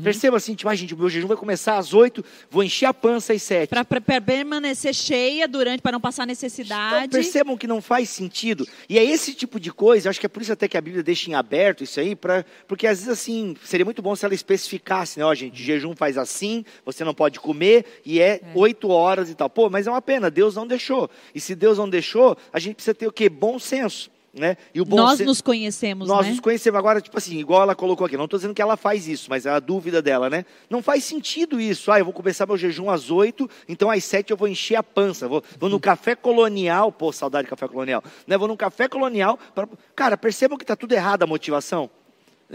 Percebam 0.00 0.36
assim, 0.36 0.54
tipo, 0.54 0.68
ah, 0.70 0.74
gente, 0.74 0.94
o 0.94 0.96
meu 0.96 1.08
jejum 1.10 1.26
vai 1.26 1.36
começar 1.36 1.76
às 1.76 1.92
8, 1.92 2.24
vou 2.50 2.62
encher 2.62 2.86
a 2.86 2.94
pança 2.94 3.32
às 3.32 3.42
7. 3.42 3.68
Para 3.68 3.84
permanecer 4.20 4.94
cheia 4.94 5.46
durante, 5.46 5.82
para 5.82 5.92
não 5.92 6.00
passar 6.00 6.22
Então, 6.22 6.28
necessidade. 6.28 7.08
percebam 7.12 7.56
que 7.56 7.66
não 7.66 7.82
faz 7.82 8.08
sentido. 8.08 8.66
E 8.88 8.98
é 8.98 9.04
esse 9.04 9.34
tipo 9.34 9.60
de 9.60 9.72
coisa, 9.72 10.08
acho 10.08 10.18
que 10.20 10.26
é 10.26 10.28
por 10.28 10.40
isso 10.40 10.52
até 10.52 10.66
que 10.68 10.76
a 10.76 10.80
Bíblia 10.80 11.02
deixa 11.02 11.30
em 11.30 11.34
aberto 11.34 11.84
isso 11.84 12.00
aí, 12.00 12.14
pra, 12.14 12.44
porque 12.66 12.86
às 12.86 12.98
vezes 12.98 13.12
assim, 13.12 13.54
seria 13.64 13.84
muito 13.84 14.00
bom 14.00 14.14
se 14.16 14.24
ela 14.24 14.34
especificasse, 14.34 15.18
né? 15.18 15.24
Ó, 15.24 15.34
gente, 15.34 15.62
jejum 15.62 15.94
faz 15.94 16.16
assim, 16.16 16.64
você 16.84 17.04
não 17.04 17.12
pode 17.14 17.40
comer, 17.40 17.84
e 18.04 18.20
é 18.20 18.40
oito 18.54 18.88
horas 18.88 19.28
e 19.28 19.34
tal. 19.34 19.50
Pô, 19.50 19.68
mas 19.68 19.86
é 19.86 19.90
uma 19.90 20.02
pena, 20.02 20.30
Deus 20.30 20.54
não 20.54 20.66
deixou. 20.66 21.10
E 21.34 21.40
se 21.40 21.54
Deus 21.54 21.76
não 21.78 21.88
deixou, 21.88 22.36
a 22.52 22.58
gente 22.58 22.76
precisa 22.76 22.94
ter 22.94 23.06
o 23.06 23.12
quê? 23.12 23.28
Bom 23.28 23.58
senso. 23.58 24.10
Né? 24.34 24.56
Nós 24.88 25.20
nos 25.20 25.42
conhecemos, 25.42 26.08
nós 26.08 26.24
né? 26.24 26.30
nos 26.30 26.40
conhecemos 26.40 26.78
agora, 26.78 27.02
tipo 27.02 27.18
assim, 27.18 27.38
igual 27.38 27.62
ela 27.62 27.74
colocou 27.74 28.06
aqui. 28.06 28.16
Não 28.16 28.24
estou 28.24 28.38
dizendo 28.38 28.54
que 28.54 28.62
ela 28.62 28.78
faz 28.78 29.06
isso, 29.06 29.28
mas 29.28 29.44
é 29.44 29.50
a 29.50 29.60
dúvida 29.60 30.00
dela, 30.00 30.30
né? 30.30 30.46
Não 30.70 30.82
faz 30.82 31.04
sentido 31.04 31.60
isso. 31.60 31.92
Ah, 31.92 31.98
eu 31.98 32.04
vou 32.06 32.14
começar 32.14 32.46
meu 32.46 32.56
jejum 32.56 32.88
às 32.88 33.10
8, 33.10 33.48
então 33.68 33.90
às 33.90 34.02
7 34.04 34.30
eu 34.30 34.36
vou 34.36 34.48
encher 34.48 34.76
a 34.76 34.82
pança. 34.82 35.28
Vou, 35.28 35.44
vou 35.58 35.68
no 35.68 35.78
café 35.78 36.14
colonial, 36.14 36.90
pô, 36.90 37.12
saudade 37.12 37.44
de 37.44 37.50
café 37.50 37.68
colonial. 37.68 38.02
Né? 38.26 38.38
Vou 38.38 38.48
no 38.48 38.56
café 38.56 38.88
colonial. 38.88 39.38
Pra... 39.54 39.68
Cara, 39.94 40.16
percebam 40.16 40.56
que 40.56 40.64
está 40.64 40.76
tudo 40.76 40.92
errado 40.92 41.24
a 41.24 41.26
motivação. 41.26 41.90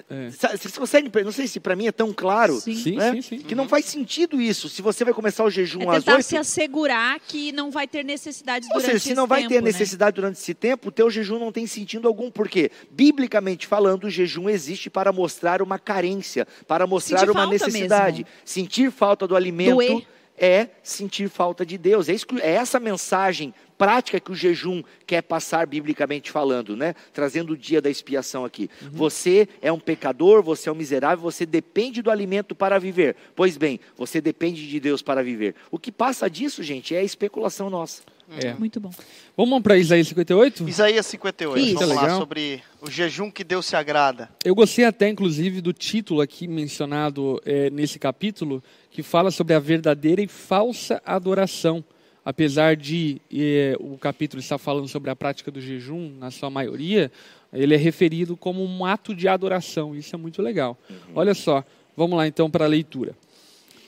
É. 0.10 0.30
Vocês 0.30 0.78
conseguem, 0.78 1.12
não 1.24 1.32
sei 1.32 1.48
se 1.48 1.60
para 1.60 1.76
mim 1.76 1.88
é 1.88 1.91
tão 1.91 2.14
claro, 2.14 2.60
Sim. 2.60 2.95
Né? 2.95 3.14
sim, 3.14 3.22
sim. 3.22 3.39
que 3.39 3.56
não 3.56 3.68
faz 3.68 3.86
sentido 3.86 4.39
isso. 4.41 4.70
Se 4.70 4.82
você 4.82 5.04
vai 5.04 5.14
começar 5.14 5.43
o 5.43 5.50
jejum 5.50 5.82
É 5.91 5.98
às 5.98 6.04
tentar 6.04 6.18
8, 6.18 6.24
se 6.26 6.38
assegurar 6.38 7.20
que 7.20 7.52
não 7.52 7.72
vai 7.72 7.88
ter 7.88 8.04
necessidades 8.04 8.70
ou 8.70 8.76
durante 8.76 8.91
seja, 8.91 9.04
se 9.04 9.14
não 9.16 9.28
vai 9.28 9.41
tempo, 9.41 9.54
ter 9.54 9.62
né? 9.62 9.68
necessidade 9.68 10.16
durante 10.16 10.38
esse 10.38 10.54
tempo, 10.54 10.89
o 10.89 10.91
teu 10.91 11.10
jejum 11.10 11.39
não 11.39 11.52
tem 11.52 11.66
sentido 11.66 12.08
algum. 12.08 12.30
Porque, 12.30 12.72
biblicamente 12.91 13.66
falando, 13.68 14.06
o 14.06 14.10
jejum 14.10 14.50
existe 14.50 14.89
para 14.89 15.12
mostrar 15.12 15.62
uma 15.62 15.80
carência, 15.80 16.48
para 16.68 16.86
mostrar 16.86 17.20
Sentir 17.20 17.32
uma 17.32 17.48
necessidade. 17.48 18.18
mesmo. 18.18 18.32
Sentir 18.45 18.91
falta 18.91 19.28
do 19.28 19.36
alimento 19.36 19.76
Doer. 19.76 20.06
É 20.38 20.70
sentir 20.84 21.30
falta 21.30 21.66
de 21.66 21.78
Deus. 21.78 22.08
É, 22.08 22.14
isso 22.14 22.26
é 22.42 22.52
essa 22.52 22.80
mensagem 22.80 23.54
prática 23.78 24.20
que 24.20 24.32
o 24.32 24.36
jejum 24.36 24.84
quer 25.06 25.22
passar 25.22 25.68
biblicamente 25.68 26.32
falando, 26.32 26.76
né? 26.76 26.96
Trazendo 27.14 27.54
o 27.54 27.58
dia 27.58 27.82
da 27.82 27.90
expiação 27.90 28.44
aqui. 28.44 28.70
Uhum. 28.82 28.90
Você 28.92 29.48
é 29.62 29.72
um 29.72 29.80
pecador, 29.80 30.42
você 30.42 30.70
é 30.70 30.72
um 30.72 30.76
miserável, 30.76 31.24
você 31.24 31.46
depende 31.46 32.02
do 32.02 32.12
alimento 32.12 32.56
para 32.56 32.80
viver. 32.80 33.16
Pois 33.36 33.58
bem, 33.58 33.80
você 33.96 34.20
depende 34.20 34.68
de 34.68 34.80
Deus 34.80 35.02
para 35.02 35.24
viver. 35.24 35.56
O 35.72 35.78
que 35.80 35.92
passa 35.92 36.30
disso, 36.30 36.64
gente, 36.64 36.96
é 36.96 37.04
especulação 37.04 37.70
nossa. 37.70 38.02
É. 38.30 38.54
Muito 38.54 38.80
bom. 38.80 38.92
Vamos 39.36 39.62
para 39.62 39.78
Isaías 39.78 40.08
58? 40.10 40.68
Isaías 40.68 41.06
58, 41.06 41.66
Isso. 41.66 41.74
vamos 41.76 41.96
lá, 41.96 42.02
Legal. 42.02 42.20
sobre 42.20 42.62
o 42.82 42.92
jejum 42.92 43.32
que 43.32 43.44
Deus 43.44 43.66
se 43.66 43.76
agrada. 43.76 44.30
Eu 44.44 44.54
gostei 44.54 44.84
até, 44.84 45.08
inclusive, 45.08 45.62
do 45.62 45.72
título 45.72 46.20
aqui 46.20 46.48
mencionado 46.48 47.42
eh, 47.46 47.70
nesse 47.70 47.98
capítulo, 47.98 48.62
que 48.92 49.02
fala 49.02 49.32
sobre 49.32 49.54
a 49.54 49.60
verdadeira 49.60 50.22
e 50.22 50.28
falsa 50.28 51.02
adoração. 51.06 51.84
Apesar 52.26 52.76
de 52.76 53.22
eh, 53.34 53.78
o 53.80 53.98
capítulo 53.98 54.42
estar 54.42 54.58
falando 54.58 54.90
sobre 54.90 55.10
a 55.10 55.16
prática 55.16 55.50
do 55.50 55.62
jejum, 55.62 56.12
na 56.20 56.30
sua 56.30 56.50
maioria, 56.50 57.10
ele 57.54 57.74
é 57.74 57.78
referido 57.78 58.36
como 58.36 58.62
um 58.62 58.86
ato 58.86 59.16
de 59.16 59.30
adoração. 59.30 59.96
Isso 59.96 60.14
é 60.14 60.18
muito 60.18 60.42
legal. 60.42 60.78
Olha 61.16 61.34
só, 61.34 61.64
vamos 61.96 62.18
lá 62.18 62.28
então 62.28 62.52
para 62.52 62.66
a 62.66 62.68
leitura. 62.68 63.16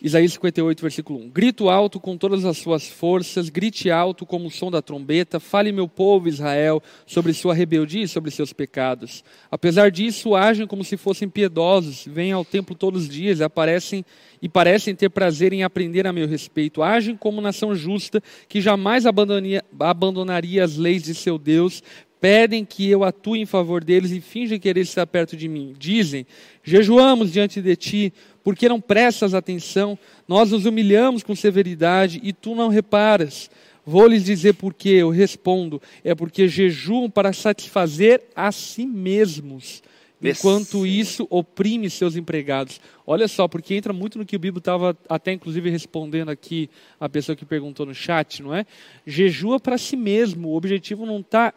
Isaías 0.01 0.31
58, 0.33 0.81
versículo 0.81 1.19
1. 1.19 1.29
Grito 1.29 1.67
alto 1.67 1.99
com 1.99 2.17
todas 2.17 2.45
as 2.45 2.57
suas 2.57 2.87
forças, 2.87 3.49
grite 3.49 3.91
alto 3.91 4.25
como 4.25 4.47
o 4.47 4.51
som 4.51 4.71
da 4.71 4.81
trombeta, 4.81 5.41
fale 5.41 5.73
meu 5.73 5.89
povo 5.89 6.29
Israel 6.29 6.81
sobre 7.05 7.33
sua 7.33 7.53
rebeldia 7.53 8.03
e 8.03 8.07
sobre 8.07 8.31
seus 8.31 8.53
pecados. 8.53 9.25
Apesar 9.51 9.91
disso, 9.91 10.35
agem 10.35 10.65
como 10.65 10.85
se 10.85 10.95
fossem 10.95 11.27
piedosos, 11.27 12.05
vêm 12.07 12.31
ao 12.31 12.45
templo 12.45 12.75
todos 12.75 13.03
os 13.03 13.09
dias 13.09 13.41
aparecem 13.41 14.05
e 14.41 14.47
parecem 14.47 14.95
ter 14.95 15.09
prazer 15.09 15.51
em 15.51 15.63
aprender 15.63 16.07
a 16.07 16.13
meu 16.13 16.27
respeito. 16.27 16.81
Agem 16.81 17.17
como 17.17 17.41
nação 17.41 17.75
justa, 17.75 18.23
que 18.47 18.61
jamais 18.61 19.05
abandonaria 19.05 20.63
as 20.63 20.77
leis 20.77 21.03
de 21.03 21.13
seu 21.13 21.37
Deus, 21.37 21.83
pedem 22.19 22.65
que 22.65 22.89
eu 22.89 23.03
atue 23.03 23.39
em 23.39 23.45
favor 23.45 23.83
deles 23.83 24.11
e 24.11 24.19
fingem 24.19 24.59
querer 24.59 24.81
estar 24.81 25.07
perto 25.07 25.37
de 25.37 25.47
mim. 25.47 25.73
Dizem: 25.77 26.25
Jejuamos 26.63 27.31
diante 27.31 27.61
de 27.61 27.75
ti, 27.75 28.13
porque 28.43 28.69
não 28.69 28.79
prestas 28.79 29.33
atenção, 29.33 29.97
nós 30.27 30.51
nos 30.51 30.65
humilhamos 30.65 31.23
com 31.23 31.35
severidade 31.35 32.19
e 32.23 32.33
tu 32.33 32.55
não 32.55 32.69
reparas. 32.69 33.49
Vou 33.85 34.07
lhes 34.07 34.23
dizer 34.23 34.53
por 34.53 34.73
quê, 34.73 34.89
eu 34.89 35.09
respondo: 35.09 35.81
é 36.03 36.13
porque 36.13 36.47
jejuam 36.47 37.09
para 37.09 37.33
satisfazer 37.33 38.21
a 38.35 38.51
si 38.51 38.85
mesmos. 38.85 39.81
Enquanto 40.21 40.85
isso 40.85 41.25
oprime 41.29 41.89
seus 41.89 42.17
empregados. 42.17 42.81
Olha 43.07 43.25
só, 43.27 43.47
porque 43.47 43.73
entra 43.73 43.93
muito 43.93 44.17
no 44.17 44.25
que 44.25 44.35
o 44.35 44.39
Bíblia 44.39 44.59
estava 44.59 44.97
até 45.07 45.31
inclusive 45.31 45.69
respondendo 45.69 46.29
aqui 46.29 46.69
a 46.99 47.07
pessoa 47.07 47.37
que 47.37 47.45
perguntou 47.45 47.85
no 47.85 47.95
chat, 47.95 48.43
não 48.43 48.53
é? 48.53 48.65
Jejua 49.07 49.61
para 49.61 49.77
si 49.77 49.95
mesmo. 49.95 50.49
O 50.49 50.57
objetivo 50.57 51.05
não 51.05 51.21
está 51.21 51.53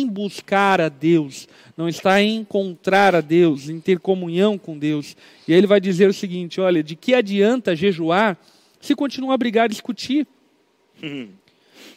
em 0.00 0.06
buscar 0.06 0.80
a 0.80 0.88
Deus, 0.88 1.48
não 1.76 1.88
está 1.88 2.20
em 2.20 2.36
encontrar 2.36 3.14
a 3.14 3.20
Deus, 3.20 3.68
em 3.68 3.80
ter 3.80 3.98
comunhão 3.98 4.56
com 4.58 4.78
Deus. 4.78 5.16
E 5.46 5.52
aí 5.52 5.58
ele 5.58 5.66
vai 5.66 5.80
dizer 5.80 6.08
o 6.08 6.12
seguinte: 6.14 6.60
olha, 6.60 6.82
de 6.82 6.94
que 6.96 7.14
adianta 7.14 7.74
jejuar 7.76 8.38
se 8.80 8.94
continuar 8.94 9.34
a 9.34 9.38
brigar 9.38 9.66
e 9.66 9.70
discutir? 9.70 10.26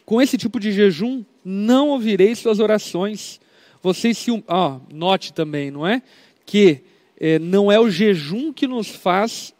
Com 0.06 0.22
esse 0.22 0.38
tipo 0.38 0.60
de 0.60 0.72
jejum, 0.72 1.24
não 1.44 1.90
ouvirei 1.90 2.34
suas 2.36 2.60
orações. 2.60 3.40
Vocês 3.82 4.18
se. 4.18 4.32
hum- 4.32 4.44
Ó, 4.48 4.80
note 4.94 5.34
também, 5.34 5.70
não 5.72 5.86
é? 5.86 6.02
Que 6.46 6.82
eh, 7.20 7.40
não 7.40 7.72
é 7.72 7.80
o 7.80 7.90
jejum 7.90 8.52
que 8.54 8.68
nos 8.68 8.88
faz 8.90 9.54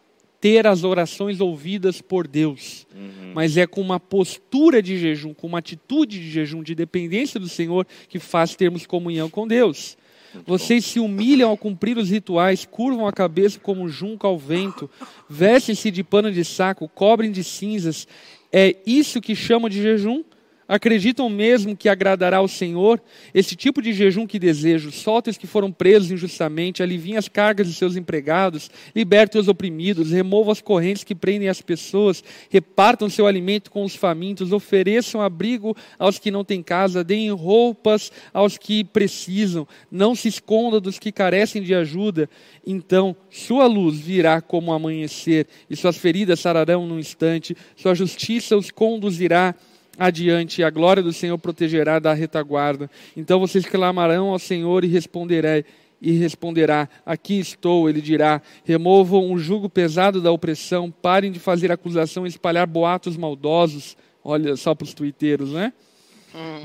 ter 0.46 0.68
as 0.68 0.84
orações 0.84 1.42
ouvidas 1.42 2.04
por 2.04 2.28
Deus, 2.28 2.86
mas 3.34 3.58
é 3.58 3.66
com 3.66 3.82
uma 3.82 4.00
postura 4.00 4.80
de 4.80 4.96
jejum, 4.96 5.34
com 5.34 5.48
uma 5.48 5.58
atitude 5.58 6.20
de 6.20 6.30
jejum, 6.30 6.62
de 6.62 6.76
dependência 6.76 7.40
do 7.40 7.50
Senhor, 7.50 7.88
que 8.08 8.20
faz 8.20 8.54
termos 8.54 8.86
comunhão 8.86 9.28
com 9.28 9.48
Deus. 9.48 9.98
Vocês 10.46 10.86
se 10.86 11.00
humilham 11.00 11.50
ao 11.50 11.58
cumprir 11.58 11.98
os 11.98 12.12
rituais, 12.12 12.64
curvam 12.64 13.08
a 13.08 13.12
cabeça 13.12 13.60
como 13.60 13.90
junco 13.90 14.28
ao 14.28 14.38
vento, 14.38 14.88
vestem-se 15.28 15.90
de 15.90 16.04
pano 16.04 16.32
de 16.32 16.46
saco, 16.46 16.88
cobrem 16.88 17.32
de 17.32 17.44
cinzas. 17.44 18.08
É 18.54 18.76
isso 18.86 19.20
que 19.20 19.36
chamam 19.36 19.68
de 19.68 19.82
jejum? 19.82 20.24
Acreditam 20.68 21.30
mesmo 21.30 21.78
que 21.78 21.88
agradará 21.88 22.38
ao 22.38 22.48
Senhor? 22.48 23.00
Esse 23.34 23.56
tipo 23.56 23.84
de 23.84 23.94
jejum 23.94 24.26
que 24.26 24.40
desejo, 24.40 24.92
solta 24.92 25.30
os 25.30 25.38
que 25.38 25.46
foram 25.46 25.72
presos 25.72 26.10
injustamente, 26.10 26.82
aliviem 26.82 27.18
as 27.18 27.28
cargas 27.28 27.68
de 27.68 27.74
seus 27.74 27.96
empregados, 27.96 28.72
liberte 28.96 29.38
os 29.38 29.48
oprimidos, 29.48 30.10
remova 30.10 30.52
as 30.52 30.62
correntes 30.62 31.04
que 31.04 31.14
prendem 31.14 31.50
as 31.50 31.62
pessoas, 31.62 32.24
repartam 32.50 33.10
seu 33.10 33.28
alimento 33.28 33.70
com 33.70 33.84
os 33.84 33.96
famintos, 33.96 34.52
ofereçam 34.52 35.22
abrigo 35.22 35.78
aos 36.00 36.18
que 36.18 36.32
não 36.32 36.44
têm 36.44 36.64
casa, 36.64 37.04
deem 37.04 37.30
roupas 37.32 38.12
aos 38.34 38.58
que 38.58 38.84
precisam, 38.84 39.68
não 39.92 40.16
se 40.16 40.28
esconda 40.30 40.80
dos 40.80 40.98
que 40.98 41.12
carecem 41.12 41.62
de 41.62 41.76
ajuda. 41.76 42.28
Então 42.66 43.16
sua 43.30 43.68
luz 43.68 44.00
virá 44.00 44.42
como 44.42 44.74
amanhecer, 44.74 45.46
e 45.70 45.76
suas 45.76 45.98
feridas 45.98 46.40
sararão 46.40 46.88
num 46.88 46.98
instante, 46.98 47.56
sua 47.76 47.94
justiça 47.94 48.58
os 48.58 48.72
conduzirá 48.72 49.54
adiante, 49.98 50.62
e 50.62 50.64
a 50.64 50.70
glória 50.70 51.02
do 51.02 51.14
Senhor 51.14 51.38
protegerá 51.38 52.00
da 52.00 52.14
retaguarda. 52.14 52.90
Então 53.16 53.40
vocês 53.40 53.66
clamarão 53.66 54.30
ao 54.30 54.40
Senhor 54.40 54.84
e 54.84 54.88
responderá, 54.88 55.64
e 56.02 56.12
responderá: 56.12 56.90
Aqui 57.06 57.40
estou, 57.40 57.90
ele 57.90 58.02
dirá. 58.02 58.42
Removam 58.64 59.32
o 59.32 59.38
jugo 59.38 59.70
pesado 59.70 60.22
da 60.22 60.32
opressão, 60.32 60.92
parem 60.92 61.32
de 61.32 61.40
fazer 61.40 61.72
acusação 61.72 62.26
e 62.26 62.30
espalhar 62.30 62.68
boatos 62.68 63.18
maldosos. 63.18 63.98
Olha 64.24 64.56
só 64.56 64.74
para 64.74 64.86
os 64.86 64.94
tuiteiros, 64.94 65.52
né? 65.52 65.72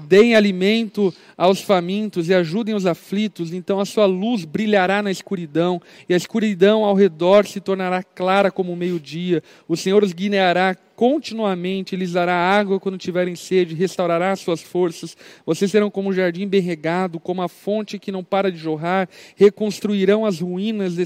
Deem 0.07 0.35
alimento 0.35 1.15
aos 1.37 1.61
famintos 1.61 2.29
e 2.29 2.35
ajudem 2.35 2.75
os 2.75 2.87
aflitos, 2.87 3.53
então 3.53 3.79
a 3.79 3.85
sua 3.85 4.07
luz 4.07 4.45
brilhará 4.45 5.03
na 5.03 5.11
escuridão, 5.11 5.81
e 6.09 6.15
a 6.15 6.17
escuridão 6.17 6.85
ao 6.85 6.95
redor 6.95 7.47
se 7.47 7.61
tornará 7.61 8.03
clara 8.03 8.51
como 8.51 8.73
o 8.73 8.77
meio-dia. 8.77 9.43
O 9.69 9.77
Senhor 9.77 10.03
os 10.03 10.13
guiará 10.13 10.77
continuamente, 10.97 11.97
lhes 11.97 12.13
dará 12.13 12.35
água 12.35 12.79
quando 12.79 12.99
tiverem 12.99 13.35
sede, 13.35 13.75
restaurará 13.75 14.33
as 14.33 14.41
suas 14.41 14.61
forças. 14.63 15.17
Vocês 15.47 15.71
serão 15.71 15.91
como 15.91 16.11
um 16.11 16.13
jardim 16.13 16.47
bem 16.47 16.61
regado, 16.61 17.19
como 17.19 17.41
a 17.41 17.49
fonte 17.49 17.99
que 17.99 18.13
não 18.13 18.23
para 18.23 18.53
de 18.53 18.59
jorrar, 18.59 19.09
reconstruirão 19.37 20.27
as 20.27 20.41
ruínas 20.41 20.97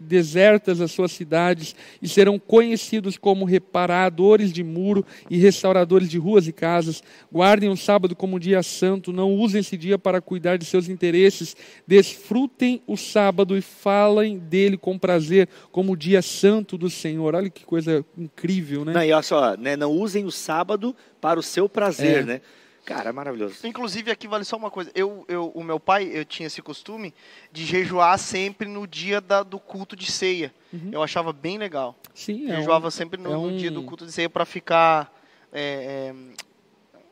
desertas 0.00 0.80
as 0.80 0.90
suas 0.90 1.12
cidades 1.12 1.74
e 2.02 2.08
serão 2.08 2.38
conhecidos 2.38 3.16
como 3.16 3.44
reparadores 3.44 4.52
de 4.52 4.64
muro 4.64 5.04
e 5.30 5.38
restauradores 5.38 6.08
de 6.08 6.18
ruas 6.18 6.46
e 6.48 6.52
casas. 6.52 7.02
Guardem 7.32 7.68
o 7.68 7.76
sábado 7.76 8.16
como 8.16 8.36
um 8.36 8.38
dia 8.38 8.62
santo, 8.62 9.12
não 9.12 9.34
usem 9.34 9.60
esse 9.60 9.76
dia 9.76 9.98
para 9.98 10.20
cuidar 10.20 10.56
de 10.56 10.64
seus 10.64 10.88
interesses. 10.88 11.56
Desfrutem 11.86 12.82
o 12.86 12.96
sábado 12.96 13.56
e 13.56 13.60
falem 13.60 14.38
dele 14.38 14.76
com 14.76 14.98
prazer 14.98 15.48
como 15.70 15.92
o 15.92 15.96
dia 15.96 16.22
santo 16.22 16.76
do 16.78 16.90
Senhor. 16.90 17.34
Olha 17.34 17.50
que 17.50 17.64
coisa 17.64 18.04
incrível, 18.16 18.84
né? 18.84 18.92
Não, 18.92 19.02
e 19.04 19.12
olha 19.12 19.22
só, 19.22 19.56
né, 19.56 19.76
não 19.76 19.90
usem 19.92 20.24
o 20.24 20.30
sábado 20.30 20.94
para 21.20 21.38
o 21.38 21.42
seu 21.42 21.68
prazer, 21.68 22.22
É. 22.22 22.24
né? 22.24 22.40
Cara, 22.88 23.12
maravilhoso. 23.12 23.66
Inclusive, 23.66 24.10
aqui 24.10 24.26
vale 24.26 24.44
só 24.44 24.56
uma 24.56 24.70
coisa. 24.70 24.90
Eu, 24.94 25.24
eu, 25.28 25.50
o 25.54 25.62
meu 25.62 25.78
pai, 25.78 26.10
eu 26.12 26.24
tinha 26.24 26.46
esse 26.46 26.62
costume 26.62 27.12
de 27.52 27.64
jejuar 27.66 28.18
sempre 28.18 28.66
no 28.66 28.86
dia 28.86 29.20
da- 29.20 29.42
do 29.42 29.60
culto 29.60 29.94
de 29.94 30.10
ceia. 30.10 30.54
Eu 30.92 31.02
achava 31.02 31.32
bem 31.32 31.58
legal. 31.58 31.94
Sim, 32.14 32.44
Uhum. 32.46 32.50
é 32.50 32.52
um- 32.52 32.56
jejuava 32.56 32.90
sempre 32.90 33.20
no, 33.20 33.28
é 33.30 33.32
no 33.34 33.42
um- 33.48 33.56
dia 33.56 33.70
do 33.70 33.82
culto 33.82 34.06
de 34.06 34.12
ceia 34.12 34.30
para 34.30 34.44
ficar... 34.46 35.12
é, 35.52 36.12
é, 36.12 36.14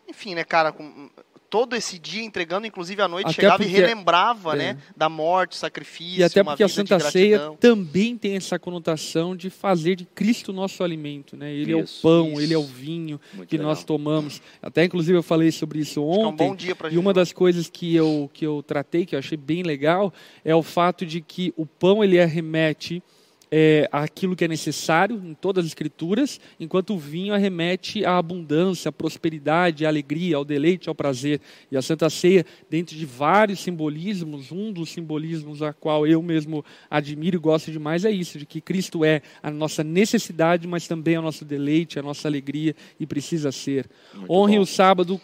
enfim, 0.08 0.34
né, 0.34 0.44
cara, 0.44 0.72
com, 0.72 1.10
todo 1.48 1.74
esse 1.76 1.98
dia 1.98 2.22
entregando, 2.22 2.66
inclusive 2.66 3.00
à 3.00 3.08
noite, 3.08 3.26
Até 3.26 3.34
chegava 3.34 3.62
e 3.62 3.66
porque- 3.66 3.80
relembrava, 3.80 4.54
é. 4.54 4.56
né, 4.56 4.78
da 4.96 5.08
morte, 5.08 5.56
sacrifício, 5.56 6.20
E 6.20 6.24
até 6.24 6.42
uma 6.42 6.52
porque 6.52 6.64
a 6.64 6.68
Santa 6.68 6.98
Ceia 6.98 7.52
também 7.60 8.16
tem 8.16 8.36
essa 8.36 8.58
conotação 8.58 9.34
de 9.36 9.48
fazer 9.50 9.96
de 9.96 10.04
Cristo 10.04 10.52
nosso 10.52 10.82
alimento, 10.82 11.36
né? 11.36 11.52
Ele 11.54 11.72
é 11.74 11.80
Isso, 11.82 11.98
o 11.98 12.02
pão, 12.02 12.32
isso. 12.32 12.40
ele 12.40 12.54
é 12.54 12.58
o 12.58 12.62
vinho 12.64 13.20
Muito 13.34 13.48
que 13.48 13.56
legal. 13.56 13.70
nós 13.70 13.84
tomamos. 13.84 14.40
Até 14.60 14.84
inclusive 14.84 15.16
eu 15.16 15.22
falei 15.22 15.50
sobre 15.52 15.78
isso 15.78 15.94
que 15.94 15.98
é 16.00 16.02
um 16.02 16.26
ontem. 16.28 16.48
bom 16.48 16.54
dia 16.56 16.74
para 16.74 16.90
E 16.90 16.98
uma 16.98 17.12
das 17.12 17.32
coisas 17.32 17.68
que 17.68 17.94
eu, 17.94 18.30
que 18.32 18.46
eu 18.46 18.62
tratei, 18.62 19.06
que 19.06 19.14
eu 19.14 19.18
achei 19.18 19.36
bem 19.38 19.62
legal, 19.62 20.12
é 20.44 20.54
o 20.54 20.62
fato 20.62 21.06
de 21.06 21.20
que 21.20 21.52
o 21.56 21.64
pão 21.64 22.02
ele 22.02 22.20
arremete 22.20 23.02
é, 23.50 23.88
àquilo 23.92 24.34
que 24.34 24.44
é 24.44 24.48
necessário 24.48 25.16
em 25.24 25.34
todas 25.34 25.64
as 25.64 25.70
escrituras, 25.70 26.40
enquanto 26.58 26.94
o 26.94 26.98
vinho 26.98 27.34
arremete 27.34 28.04
à 28.04 28.18
abundância, 28.18 28.88
à 28.88 28.92
prosperidade, 28.92 29.86
à 29.86 29.88
alegria, 29.88 30.36
ao 30.36 30.44
deleite, 30.44 30.88
ao 30.88 30.94
prazer. 30.94 31.40
E 31.70 31.76
a 31.76 31.82
Santa 31.82 32.10
Ceia, 32.10 32.44
dentro 32.68 32.96
de 32.96 33.06
vários 33.06 33.60
simbolismos, 33.60 34.50
um 34.50 34.72
dos 34.72 34.90
simbolismos 34.90 35.62
a 35.62 35.72
qual 35.72 36.06
eu 36.06 36.22
mesmo 36.22 36.64
admiro 36.90 37.36
e 37.36 37.40
gosto 37.40 37.70
demais 37.70 38.04
é 38.04 38.10
isso, 38.10 38.38
de 38.38 38.46
que 38.46 38.60
Cristo 38.60 39.04
é 39.04 39.22
a 39.42 39.50
nossa 39.50 39.84
necessidade, 39.84 40.66
mas 40.66 40.88
também 40.88 41.14
é 41.14 41.18
o 41.18 41.22
nosso 41.22 41.44
deleite, 41.44 41.98
a 41.98 42.02
nossa 42.02 42.28
alegria 42.28 42.74
e 42.98 43.06
precisa 43.06 43.52
ser. 43.52 43.88
Honrem 44.28 44.56
bom. 44.56 44.62
o 44.62 44.66
sábado 44.66 45.20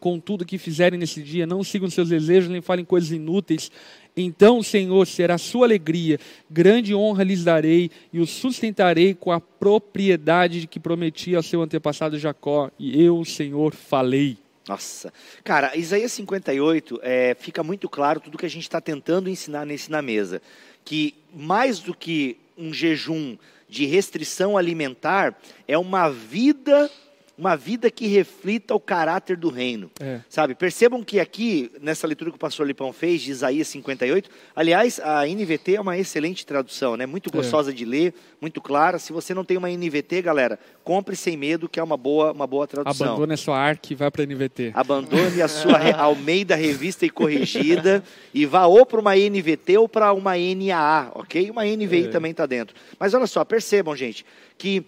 com 0.00 0.18
tudo 0.18 0.44
que 0.44 0.56
fizerem 0.58 0.98
nesse 0.98 1.22
dia, 1.22 1.46
não 1.46 1.62
sigam 1.62 1.90
seus 1.90 2.08
desejos, 2.08 2.48
nem 2.48 2.62
falem 2.62 2.84
coisas 2.84 3.10
inúteis. 3.10 3.70
Então 4.16 4.62
Senhor 4.62 5.06
será 5.06 5.36
sua 5.36 5.66
alegria, 5.66 6.18
grande 6.50 6.94
honra 6.94 7.22
lhes 7.22 7.44
darei 7.44 7.90
e 8.12 8.18
o 8.18 8.26
sustentarei 8.26 9.14
com 9.14 9.30
a 9.30 9.40
propriedade 9.40 10.62
de 10.62 10.66
que 10.66 10.80
prometi 10.80 11.36
ao 11.36 11.42
seu 11.42 11.60
antepassado 11.60 12.18
Jacó, 12.18 12.70
e 12.78 13.02
eu, 13.02 13.24
Senhor, 13.24 13.74
falei. 13.74 14.38
Nossa. 14.66 15.12
Cara, 15.44 15.76
Isaías 15.76 16.12
58 16.12 16.98
é, 17.02 17.36
fica 17.38 17.62
muito 17.62 17.88
claro 17.88 18.18
tudo 18.18 18.38
que 18.38 18.46
a 18.46 18.50
gente 18.50 18.62
está 18.62 18.80
tentando 18.80 19.28
ensinar 19.28 19.64
nesse 19.64 19.90
na 19.90 20.02
mesa. 20.02 20.42
Que 20.84 21.14
mais 21.32 21.78
do 21.78 21.94
que 21.94 22.36
um 22.58 22.72
jejum 22.72 23.36
de 23.68 23.84
restrição 23.84 24.56
alimentar, 24.56 25.38
é 25.68 25.76
uma 25.76 26.08
vida, 26.08 26.90
uma 27.38 27.54
vida 27.56 27.90
que 27.90 28.06
reflita 28.06 28.74
o 28.74 28.80
caráter 28.80 29.36
do 29.36 29.50
reino. 29.50 29.90
É. 30.00 30.20
Sabe? 30.28 30.54
Percebam 30.54 31.02
que 31.04 31.20
aqui, 31.20 31.70
nessa 31.80 32.06
leitura 32.06 32.30
que 32.30 32.36
o 32.36 32.40
pastor 32.40 32.66
Lipão 32.66 32.92
fez, 32.92 33.20
de 33.22 33.30
Isaías 33.30 33.68
58, 33.68 34.30
aliás, 34.54 34.98
a 35.00 35.26
NVT 35.26 35.74
é 35.74 35.80
uma 35.80 35.98
excelente 35.98 36.46
tradução, 36.46 36.96
né? 36.96 37.04
Muito 37.04 37.30
gostosa 37.30 37.72
de 37.72 37.84
ler, 37.84 38.14
muito 38.40 38.60
clara. 38.60 38.98
Se 38.98 39.12
você 39.12 39.34
não 39.34 39.44
tem 39.44 39.56
uma 39.56 39.68
NVT, 39.70 40.22
galera, 40.22 40.58
compre 40.82 41.14
sem 41.14 41.36
medo, 41.36 41.68
que 41.68 41.78
é 41.78 41.82
uma 41.82 41.96
boa, 41.96 42.32
uma 42.32 42.46
boa 42.46 42.66
tradução. 42.66 43.06
Abandone 43.08 43.34
a 43.34 43.36
sua 43.36 43.58
arca 43.58 43.92
e 43.92 43.96
vá 43.96 44.10
para 44.10 44.22
a 44.22 44.26
NVT. 44.26 44.72
Abandone 44.74 45.42
a 45.42 45.48
sua 45.48 45.78
Almeida 46.00 46.54
Revista 46.56 47.04
e 47.04 47.10
Corrigida 47.10 48.02
e 48.32 48.46
vá 48.46 48.66
ou 48.66 48.86
para 48.86 49.00
uma 49.00 49.14
NVT 49.14 49.76
ou 49.78 49.88
para 49.88 50.12
uma 50.12 50.32
NAA, 50.36 51.10
ok? 51.14 51.50
Uma 51.50 51.64
NVI 51.64 52.04
É. 52.04 52.08
também 52.08 52.30
está 52.30 52.46
dentro. 52.46 52.74
Mas 52.98 53.12
olha 53.14 53.26
só, 53.26 53.44
percebam, 53.44 53.94
gente, 53.94 54.24
que 54.56 54.84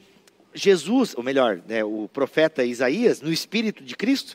Jesus, 0.54 1.14
ou 1.16 1.22
melhor, 1.22 1.60
né, 1.68 1.84
o 1.84 2.08
profeta 2.12 2.64
Isaías, 2.64 3.20
no 3.20 3.32
espírito 3.32 3.84
de 3.84 3.94
Cristo, 3.96 4.34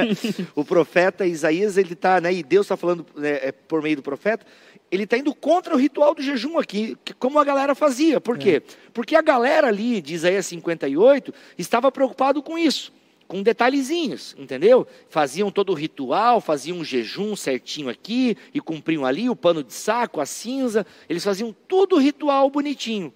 o 0.54 0.64
profeta 0.64 1.26
Isaías, 1.26 1.76
ele 1.76 1.94
está, 1.94 2.20
né, 2.20 2.32
e 2.32 2.42
Deus 2.42 2.66
está 2.66 2.76
falando 2.76 3.04
né, 3.16 3.38
é, 3.42 3.52
por 3.52 3.82
meio 3.82 3.96
do 3.96 4.02
profeta, 4.02 4.46
ele 4.90 5.04
está 5.04 5.16
indo 5.18 5.34
contra 5.34 5.74
o 5.74 5.78
ritual 5.78 6.14
do 6.14 6.22
jejum 6.22 6.58
aqui, 6.58 6.96
que- 7.04 7.14
como 7.14 7.38
a 7.38 7.44
galera 7.44 7.74
fazia. 7.74 8.20
Por 8.20 8.38
quê? 8.38 8.62
Porque 8.92 9.16
a 9.16 9.22
galera 9.22 9.66
ali 9.68 10.00
de 10.00 10.14
Isaías 10.14 10.46
58 10.46 11.34
estava 11.58 11.90
preocupado 11.90 12.42
com 12.42 12.56
isso 12.58 12.92
com 13.28 13.42
detalhezinhos, 13.42 14.36
entendeu? 14.38 14.86
Faziam 15.08 15.50
todo 15.50 15.70
o 15.70 15.74
ritual, 15.74 16.40
faziam 16.40 16.78
um 16.78 16.84
jejum 16.84 17.34
certinho 17.34 17.88
aqui 17.88 18.36
e 18.54 18.60
cumpriam 18.60 19.04
ali 19.04 19.28
o 19.28 19.34
pano 19.34 19.64
de 19.64 19.72
saco, 19.74 20.20
a 20.20 20.26
cinza, 20.26 20.86
eles 21.08 21.24
faziam 21.24 21.52
tudo 21.66 21.96
o 21.96 21.98
ritual 21.98 22.48
bonitinho. 22.48 23.12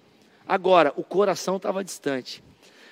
Agora, 0.47 0.93
o 0.95 1.03
coração 1.03 1.57
estava 1.57 1.83
distante. 1.83 2.43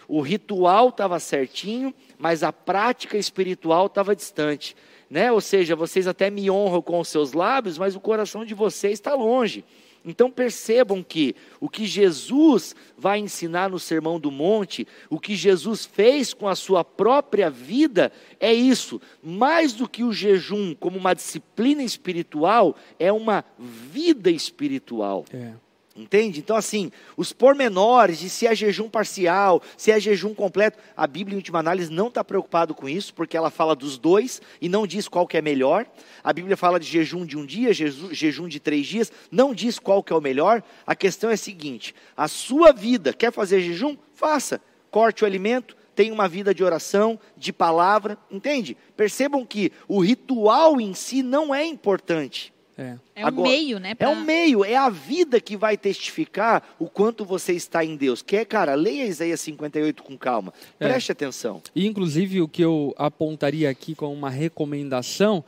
O 0.07 0.21
ritual 0.21 0.89
estava 0.89 1.19
certinho, 1.19 1.93
mas 2.17 2.41
a 2.41 2.51
prática 2.51 3.17
espiritual 3.17 3.85
estava 3.85 4.15
distante. 4.15 4.75
Né? 5.09 5.31
Ou 5.31 5.41
seja, 5.41 5.75
vocês 5.75 6.07
até 6.07 6.29
me 6.29 6.49
honram 6.49 6.81
com 6.81 6.99
os 6.99 7.07
seus 7.07 7.33
lábios, 7.33 7.77
mas 7.77 7.95
o 7.95 7.99
coração 7.99 8.45
de 8.45 8.53
vocês 8.53 8.93
está 8.93 9.13
longe. 9.13 9.63
Então 10.03 10.31
percebam 10.31 11.03
que 11.03 11.35
o 11.59 11.69
que 11.69 11.85
Jesus 11.85 12.75
vai 12.97 13.19
ensinar 13.19 13.69
no 13.69 13.79
Sermão 13.79 14.19
do 14.19 14.31
Monte, 14.31 14.87
o 15.09 15.19
que 15.19 15.35
Jesus 15.35 15.85
fez 15.85 16.33
com 16.33 16.47
a 16.47 16.55
sua 16.55 16.83
própria 16.83 17.49
vida, 17.49 18.11
é 18.39 18.53
isso. 18.53 19.01
Mais 19.21 19.73
do 19.73 19.87
que 19.89 20.03
o 20.03 20.13
jejum 20.13 20.73
como 20.73 20.97
uma 20.97 21.13
disciplina 21.13 21.83
espiritual, 21.83 22.75
é 22.97 23.11
uma 23.11 23.43
vida 23.57 24.31
espiritual. 24.31 25.25
É. 25.33 25.53
Entende? 25.99 26.39
Então, 26.39 26.55
assim, 26.55 26.93
os 27.17 27.33
pormenores 27.33 28.19
de 28.19 28.29
se 28.29 28.47
é 28.47 28.55
jejum 28.55 28.87
parcial, 28.87 29.61
se 29.75 29.91
é 29.91 29.99
jejum 29.99 30.33
completo, 30.33 30.79
a 30.95 31.05
Bíblia, 31.05 31.35
em 31.35 31.37
última 31.37 31.59
análise, 31.59 31.91
não 31.91 32.07
está 32.07 32.23
preocupado 32.23 32.73
com 32.73 32.87
isso, 32.87 33.13
porque 33.13 33.35
ela 33.35 33.49
fala 33.49 33.75
dos 33.75 33.97
dois 33.97 34.41
e 34.61 34.69
não 34.69 34.87
diz 34.87 35.09
qual 35.09 35.27
que 35.27 35.35
é 35.35 35.41
melhor. 35.41 35.85
A 36.23 36.31
Bíblia 36.31 36.55
fala 36.55 36.79
de 36.79 36.87
jejum 36.87 37.25
de 37.25 37.37
um 37.37 37.45
dia, 37.45 37.73
jejum 37.73 38.47
de 38.47 38.61
três 38.61 38.87
dias, 38.87 39.11
não 39.29 39.53
diz 39.53 39.77
qual 39.77 40.01
que 40.01 40.13
é 40.13 40.15
o 40.15 40.21
melhor. 40.21 40.63
A 40.87 40.95
questão 40.95 41.29
é 41.29 41.33
a 41.33 41.37
seguinte: 41.37 41.93
a 42.15 42.29
sua 42.29 42.71
vida, 42.71 43.11
quer 43.11 43.33
fazer 43.33 43.59
jejum? 43.59 43.97
Faça. 44.13 44.61
Corte 44.89 45.23
o 45.23 45.27
alimento, 45.27 45.75
tenha 45.93 46.13
uma 46.13 46.29
vida 46.29 46.53
de 46.53 46.63
oração, 46.63 47.19
de 47.35 47.51
palavra, 47.51 48.17
entende? 48.31 48.77
Percebam 48.95 49.45
que 49.45 49.73
o 49.85 49.99
ritual 49.99 50.79
em 50.79 50.93
si 50.93 51.21
não 51.21 51.53
é 51.53 51.65
importante. 51.65 52.53
É, 52.79 52.95
é 53.13 53.23
Agora, 53.23 53.49
um 53.49 53.51
meio, 53.51 53.77
né? 53.77 53.93
Pra... 53.93 54.07
É 54.07 54.09
um 54.09 54.23
meio, 54.23 54.63
é 54.63 54.77
a 54.77 54.89
vida 54.89 55.41
que 55.41 55.57
vai 55.57 55.75
testificar 55.75 56.63
o 56.79 56.87
quanto 56.87 57.25
você 57.25 57.51
está 57.51 57.83
em 57.83 57.97
Deus. 57.97 58.21
Que 58.21 58.37
é, 58.37 58.45
cara, 58.45 58.73
leia 58.73 59.05
Isaías 59.05 59.41
58 59.41 60.01
com 60.01 60.17
calma. 60.17 60.53
É. 60.79 60.87
Preste 60.87 61.09
é. 61.09 61.11
atenção. 61.11 61.61
E, 61.75 61.85
inclusive, 61.85 62.41
o 62.41 62.47
que 62.47 62.63
eu 62.63 62.95
apontaria 62.97 63.69
aqui 63.69 63.93
como 63.93 64.13
uma 64.13 64.29
recomendação 64.29 65.43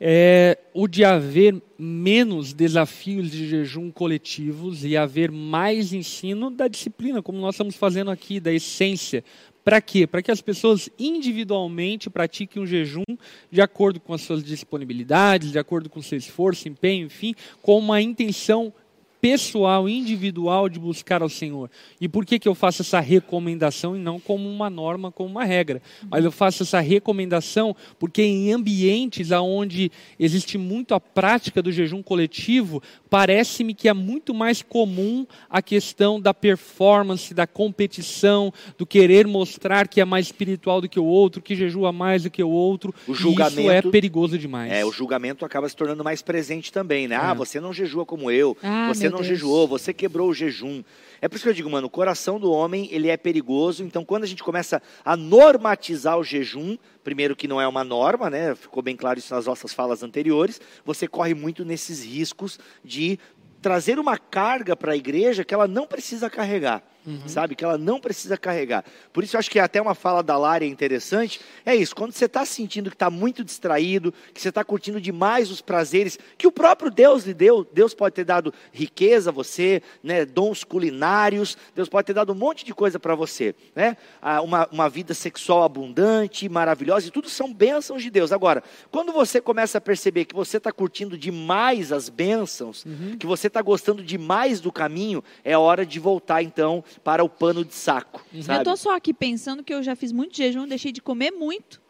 é 0.00 0.56
o 0.72 0.86
de 0.86 1.04
haver 1.04 1.60
menos 1.76 2.52
desafios 2.52 3.32
de 3.32 3.48
jejum 3.48 3.90
coletivos 3.90 4.84
e 4.84 4.96
haver 4.96 5.32
mais 5.32 5.92
ensino 5.92 6.48
da 6.48 6.68
disciplina, 6.68 7.20
como 7.20 7.40
nós 7.40 7.56
estamos 7.56 7.74
fazendo 7.74 8.12
aqui, 8.12 8.38
da 8.38 8.52
essência. 8.52 9.24
Para 9.68 9.82
quê? 9.82 10.06
Para 10.06 10.22
que 10.22 10.30
as 10.30 10.40
pessoas 10.40 10.88
individualmente 10.98 12.08
pratiquem 12.08 12.62
um 12.62 12.66
jejum 12.66 13.04
de 13.50 13.60
acordo 13.60 14.00
com 14.00 14.14
as 14.14 14.22
suas 14.22 14.42
disponibilidades, 14.42 15.52
de 15.52 15.58
acordo 15.58 15.90
com 15.90 16.00
o 16.00 16.02
seu 16.02 16.16
esforço, 16.16 16.66
empenho, 16.66 17.04
enfim, 17.04 17.34
com 17.60 17.78
uma 17.78 18.00
intenção 18.00 18.72
pessoal, 19.20 19.88
individual 19.88 20.68
de 20.68 20.78
buscar 20.78 21.22
ao 21.22 21.28
Senhor. 21.28 21.70
E 22.00 22.08
por 22.08 22.24
que, 22.24 22.38
que 22.38 22.48
eu 22.48 22.54
faço 22.54 22.82
essa 22.82 23.00
recomendação 23.00 23.96
e 23.96 23.98
não 23.98 24.20
como 24.20 24.48
uma 24.48 24.70
norma, 24.70 25.10
como 25.10 25.28
uma 25.28 25.44
regra? 25.44 25.82
Mas 26.08 26.24
eu 26.24 26.32
faço 26.32 26.62
essa 26.62 26.80
recomendação 26.80 27.74
porque 27.98 28.22
em 28.22 28.52
ambientes 28.52 29.30
onde 29.30 29.90
existe 30.18 30.56
muito 30.56 30.94
a 30.94 31.00
prática 31.00 31.62
do 31.62 31.72
jejum 31.72 32.02
coletivo, 32.02 32.82
parece-me 33.10 33.74
que 33.74 33.88
é 33.88 33.92
muito 33.92 34.32
mais 34.32 34.62
comum 34.62 35.26
a 35.48 35.60
questão 35.60 36.20
da 36.20 36.32
performance, 36.32 37.34
da 37.34 37.46
competição, 37.46 38.52
do 38.76 38.86
querer 38.86 39.26
mostrar 39.26 39.88
que 39.88 40.00
é 40.00 40.04
mais 40.04 40.26
espiritual 40.26 40.80
do 40.80 40.88
que 40.88 41.00
o 41.00 41.04
outro, 41.04 41.42
que 41.42 41.54
jejua 41.54 41.92
mais 41.92 42.22
do 42.22 42.30
que 42.30 42.42
o 42.42 42.50
outro. 42.50 42.94
O 43.06 43.14
julgamento, 43.14 43.60
isso 43.60 43.70
é 43.70 43.82
perigoso 43.82 44.38
demais. 44.38 44.72
É, 44.72 44.84
o 44.84 44.92
julgamento 44.92 45.44
acaba 45.44 45.68
se 45.68 45.76
tornando 45.76 46.04
mais 46.04 46.22
presente 46.22 46.72
também, 46.72 47.08
né? 47.08 47.14
É. 47.14 47.18
Ah, 47.18 47.34
você 47.34 47.60
não 47.60 47.72
jejua 47.72 48.06
como 48.06 48.30
eu, 48.30 48.56
ah, 48.62 48.88
você 48.88 49.07
não 49.10 49.18
Deus. 49.18 49.28
jejuou, 49.28 49.66
você 49.66 49.92
quebrou 49.92 50.28
o 50.28 50.34
jejum. 50.34 50.82
É 51.20 51.28
por 51.28 51.36
isso 51.36 51.44
que 51.44 51.48
eu 51.48 51.54
digo, 51.54 51.70
mano, 51.70 51.86
o 51.86 51.90
coração 51.90 52.38
do 52.38 52.50
homem, 52.50 52.88
ele 52.92 53.08
é 53.08 53.16
perigoso. 53.16 53.82
Então, 53.82 54.04
quando 54.04 54.24
a 54.24 54.26
gente 54.26 54.42
começa 54.42 54.80
a 55.04 55.16
normatizar 55.16 56.18
o 56.18 56.24
jejum, 56.24 56.76
primeiro 57.02 57.34
que 57.34 57.48
não 57.48 57.60
é 57.60 57.66
uma 57.66 57.82
norma, 57.82 58.30
né? 58.30 58.54
Ficou 58.54 58.82
bem 58.82 58.96
claro 58.96 59.18
isso 59.18 59.34
nas 59.34 59.46
nossas 59.46 59.72
falas 59.72 60.02
anteriores. 60.02 60.60
Você 60.84 61.08
corre 61.08 61.34
muito 61.34 61.64
nesses 61.64 62.04
riscos 62.04 62.58
de 62.84 63.18
trazer 63.60 63.98
uma 63.98 64.16
carga 64.16 64.76
para 64.76 64.92
a 64.92 64.96
igreja 64.96 65.44
que 65.44 65.52
ela 65.52 65.66
não 65.66 65.86
precisa 65.86 66.30
carregar 66.30 66.82
uhum. 67.08 67.26
sabe? 67.26 67.54
Que 67.54 67.64
ela 67.64 67.78
não 67.78 67.98
precisa 67.98 68.36
carregar. 68.36 68.84
Por 69.12 69.24
isso 69.24 69.36
eu 69.36 69.38
acho 69.38 69.50
que 69.50 69.58
até 69.58 69.80
uma 69.80 69.94
fala 69.94 70.22
da 70.22 70.36
Lara 70.36 70.64
é 70.64 70.68
interessante. 70.68 71.40
É 71.64 71.74
isso, 71.74 71.94
quando 71.96 72.12
você 72.12 72.26
está 72.26 72.44
sentindo 72.44 72.90
que 72.90 72.96
está 72.96 73.10
muito 73.10 73.42
distraído, 73.42 74.12
que 74.34 74.40
você 74.40 74.50
está 74.50 74.62
curtindo 74.62 75.00
demais 75.00 75.50
os 75.50 75.60
prazeres 75.60 76.18
que 76.36 76.46
o 76.46 76.52
próprio 76.52 76.90
Deus 76.90 77.24
lhe 77.24 77.34
deu, 77.34 77.66
Deus 77.72 77.94
pode 77.94 78.14
ter 78.14 78.24
dado 78.24 78.52
riqueza 78.72 79.30
a 79.30 79.32
você, 79.32 79.82
né, 80.02 80.24
dons 80.24 80.64
culinários, 80.64 81.56
Deus 81.74 81.88
pode 81.88 82.06
ter 82.06 82.14
dado 82.14 82.32
um 82.32 82.36
monte 82.36 82.64
de 82.64 82.74
coisa 82.74 82.98
para 82.98 83.14
você, 83.14 83.54
né? 83.74 83.96
Ah, 84.20 84.40
uma, 84.40 84.68
uma 84.70 84.88
vida 84.88 85.14
sexual 85.14 85.62
abundante, 85.62 86.48
maravilhosa, 86.48 87.08
e 87.08 87.10
tudo 87.10 87.28
são 87.28 87.52
bênçãos 87.52 88.02
de 88.02 88.10
Deus. 88.10 88.32
Agora, 88.32 88.62
quando 88.90 89.12
você 89.12 89.40
começa 89.40 89.78
a 89.78 89.80
perceber 89.80 90.24
que 90.24 90.34
você 90.34 90.58
está 90.58 90.72
curtindo 90.72 91.16
demais 91.16 91.92
as 91.92 92.08
bênçãos, 92.08 92.84
uhum. 92.84 93.16
que 93.18 93.26
você 93.26 93.46
está 93.46 93.62
gostando 93.62 94.02
demais 94.02 94.60
do 94.60 94.70
caminho, 94.70 95.22
é 95.44 95.56
hora 95.56 95.84
de 95.86 95.98
voltar 95.98 96.42
então 96.42 96.84
para 96.98 97.24
o 97.24 97.28
pano 97.28 97.64
de 97.64 97.74
saco. 97.74 98.24
Uhum. 98.32 98.42
Eu 98.48 98.58
estou 98.58 98.76
só 98.76 98.96
aqui 98.96 99.14
pensando 99.14 99.62
que 99.62 99.72
eu 99.72 99.82
já 99.82 99.94
fiz 99.96 100.12
muito 100.12 100.36
jejum, 100.36 100.66
deixei 100.66 100.92
de 100.92 101.00
comer 101.00 101.30
muito 101.30 101.80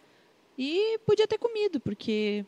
e 0.56 0.98
podia 1.06 1.26
ter 1.26 1.38
comido, 1.38 1.80
porque 1.80 2.44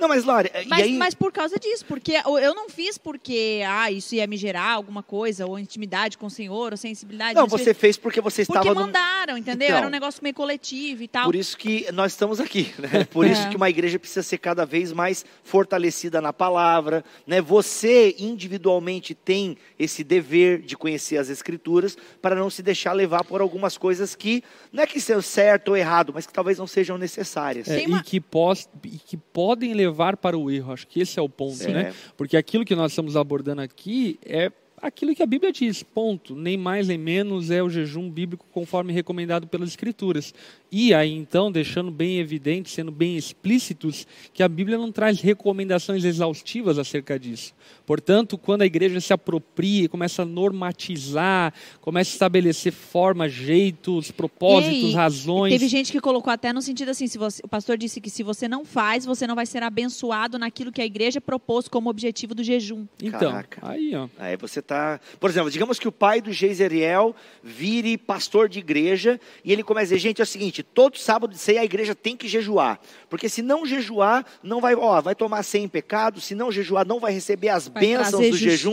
não, 0.00 0.08
mas 0.08 0.24
Lore, 0.24 0.50
mas, 0.66 0.82
aí... 0.82 0.96
mas 0.96 1.14
por 1.14 1.30
causa 1.30 1.58
disso, 1.58 1.84
porque 1.86 2.12
eu 2.12 2.54
não 2.54 2.70
fiz 2.70 2.96
porque 2.96 3.62
ah, 3.66 3.90
isso 3.90 4.14
ia 4.14 4.26
me 4.26 4.36
gerar 4.36 4.72
alguma 4.72 5.02
coisa, 5.02 5.46
ou 5.46 5.58
intimidade 5.58 6.16
com 6.16 6.26
o 6.26 6.30
Senhor, 6.30 6.72
ou 6.72 6.76
sensibilidade. 6.76 7.34
Não, 7.34 7.46
você 7.46 7.74
fez 7.74 7.98
porque 7.98 8.20
você 8.20 8.42
estava. 8.42 8.64
Porque 8.64 8.74
mandaram, 8.74 9.36
entendeu? 9.36 9.66
Então, 9.66 9.78
Era 9.78 9.86
um 9.86 9.90
negócio 9.90 10.22
meio 10.22 10.34
coletivo 10.34 11.02
e 11.02 11.08
tal. 11.08 11.26
Por 11.26 11.34
isso 11.34 11.56
que 11.56 11.86
nós 11.92 12.12
estamos 12.12 12.40
aqui, 12.40 12.72
né? 12.78 13.04
Por 13.04 13.26
é. 13.26 13.32
isso 13.32 13.48
que 13.50 13.56
uma 13.56 13.68
igreja 13.68 13.98
precisa 13.98 14.22
ser 14.22 14.38
cada 14.38 14.64
vez 14.64 14.90
mais 14.90 15.24
fortalecida 15.44 16.20
na 16.20 16.32
palavra, 16.32 17.04
né? 17.26 17.42
Você 17.42 18.16
individualmente 18.18 19.14
tem 19.14 19.58
esse 19.78 20.02
dever 20.02 20.62
de 20.62 20.76
conhecer 20.76 21.18
as 21.18 21.28
escrituras 21.28 21.96
para 22.22 22.34
não 22.34 22.48
se 22.48 22.62
deixar 22.62 22.94
levar 22.94 23.22
por 23.22 23.42
algumas 23.42 23.76
coisas 23.76 24.14
que 24.14 24.42
não 24.72 24.82
é 24.82 24.86
que 24.86 24.98
sejam 24.98 25.20
certo 25.20 25.68
ou 25.68 25.76
errado, 25.76 26.12
mas 26.14 26.26
que 26.26 26.32
talvez 26.32 26.56
não 26.56 26.66
sejam 26.66 26.96
necessárias. 26.96 27.68
É, 27.68 27.86
uma... 27.86 27.98
e, 27.98 28.02
que 28.02 28.18
pos... 28.18 28.66
e 28.84 28.98
que 28.98 29.16
podem 29.16 29.74
levar 29.74 29.89
levar 29.90 30.16
para 30.16 30.38
o 30.38 30.50
erro. 30.50 30.72
Acho 30.72 30.86
que 30.86 31.00
esse 31.00 31.18
é 31.18 31.22
o 31.22 31.28
ponto, 31.28 31.62
é. 31.64 31.72
né? 31.72 31.94
Porque 32.16 32.36
aquilo 32.36 32.64
que 32.64 32.74
nós 32.74 32.92
estamos 32.92 33.16
abordando 33.16 33.60
aqui 33.60 34.18
é 34.24 34.50
aquilo 34.80 35.14
que 35.14 35.22
a 35.22 35.26
Bíblia 35.26 35.52
diz, 35.52 35.82
ponto. 35.82 36.34
Nem 36.34 36.56
mais 36.56 36.88
nem 36.88 36.98
menos 36.98 37.50
é 37.50 37.62
o 37.62 37.68
jejum 37.68 38.10
bíblico 38.10 38.46
conforme 38.50 38.92
recomendado 38.92 39.46
pelas 39.46 39.68
Escrituras. 39.68 40.32
E 40.72 40.94
aí, 40.94 41.12
então, 41.12 41.50
deixando 41.50 41.90
bem 41.90 42.18
evidente, 42.18 42.70
sendo 42.70 42.92
bem 42.92 43.16
explícitos, 43.16 44.06
que 44.32 44.42
a 44.42 44.48
Bíblia 44.48 44.78
não 44.78 44.92
traz 44.92 45.20
recomendações 45.20 46.04
exaustivas 46.04 46.78
acerca 46.78 47.18
disso. 47.18 47.52
Portanto, 47.84 48.38
quando 48.38 48.62
a 48.62 48.66
igreja 48.66 49.00
se 49.00 49.12
apropria, 49.12 49.88
começa 49.88 50.22
a 50.22 50.24
normatizar, 50.24 51.52
começa 51.80 52.10
a 52.10 52.12
estabelecer 52.12 52.72
formas, 52.72 53.32
jeitos, 53.32 54.12
propósitos, 54.12 54.94
razões. 54.94 55.52
Teve 55.52 55.66
gente 55.66 55.90
que 55.90 56.00
colocou 56.00 56.32
até 56.32 56.52
no 56.52 56.62
sentido 56.62 56.90
assim: 56.90 57.08
se 57.08 57.18
você, 57.18 57.42
o 57.44 57.48
pastor 57.48 57.76
disse 57.76 58.00
que 58.00 58.08
se 58.08 58.22
você 58.22 58.46
não 58.46 58.64
faz, 58.64 59.04
você 59.04 59.26
não 59.26 59.34
vai 59.34 59.46
ser 59.46 59.64
abençoado 59.64 60.38
naquilo 60.38 60.70
que 60.70 60.80
a 60.80 60.86
igreja 60.86 61.20
propôs 61.20 61.66
como 61.66 61.90
objetivo 61.90 62.32
do 62.32 62.44
jejum. 62.44 62.86
Então, 63.02 63.32
Caraca. 63.32 63.58
aí, 63.62 63.92
ó. 63.96 64.08
Aí 64.18 64.36
você 64.36 64.62
tá. 64.62 65.00
Por 65.18 65.28
exemplo, 65.28 65.50
digamos 65.50 65.78
que 65.78 65.88
o 65.88 65.92
pai 65.92 66.20
do 66.20 66.32
Geiseriel 66.32 67.14
vire 67.42 67.98
pastor 67.98 68.48
de 68.48 68.60
igreja 68.60 69.20
e 69.44 69.52
ele 69.52 69.64
começa 69.64 69.94
a 69.94 69.96
dizer: 69.96 69.98
gente, 69.98 70.20
é 70.20 70.24
o 70.24 70.26
seguinte, 70.26 70.59
todo 70.62 70.98
sábado 70.98 71.32
de 71.32 71.38
ceia 71.38 71.60
a 71.60 71.64
igreja 71.64 71.94
tem 71.94 72.16
que 72.16 72.28
jejuar. 72.28 72.80
Porque 73.08 73.28
se 73.28 73.42
não 73.42 73.64
jejuar, 73.66 74.24
não 74.42 74.60
vai, 74.60 74.74
ó, 74.74 75.00
vai 75.00 75.14
tomar 75.14 75.42
sem 75.42 75.68
pecado, 75.68 76.20
se 76.20 76.34
não 76.34 76.50
jejuar, 76.50 76.86
não 76.86 77.00
vai 77.00 77.12
receber 77.12 77.48
as 77.48 77.68
vai 77.68 77.80
bênçãos 77.80 78.30
do 78.30 78.36
jejum. 78.36 78.72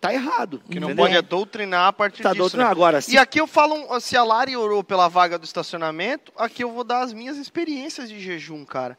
Tá 0.00 0.14
errado. 0.14 0.62
Que 0.70 0.80
não 0.80 0.96
pode 0.96 1.14
é 1.14 1.20
doutrinar 1.20 1.88
a 1.88 1.92
partir 1.92 2.22
tá 2.22 2.32
disso. 2.32 2.56
Né? 2.56 2.64
Agora, 2.64 3.02
se... 3.02 3.12
E 3.12 3.18
aqui 3.18 3.38
eu 3.38 3.46
falo, 3.46 4.00
se 4.00 4.16
a 4.16 4.24
Lari 4.24 4.56
orou 4.56 4.82
pela 4.82 5.08
vaga 5.08 5.38
do 5.38 5.44
estacionamento, 5.44 6.32
aqui 6.36 6.64
eu 6.64 6.72
vou 6.72 6.82
dar 6.82 7.02
as 7.02 7.12
minhas 7.12 7.36
experiências 7.36 8.08
de 8.08 8.18
jejum, 8.18 8.64
cara. 8.64 8.96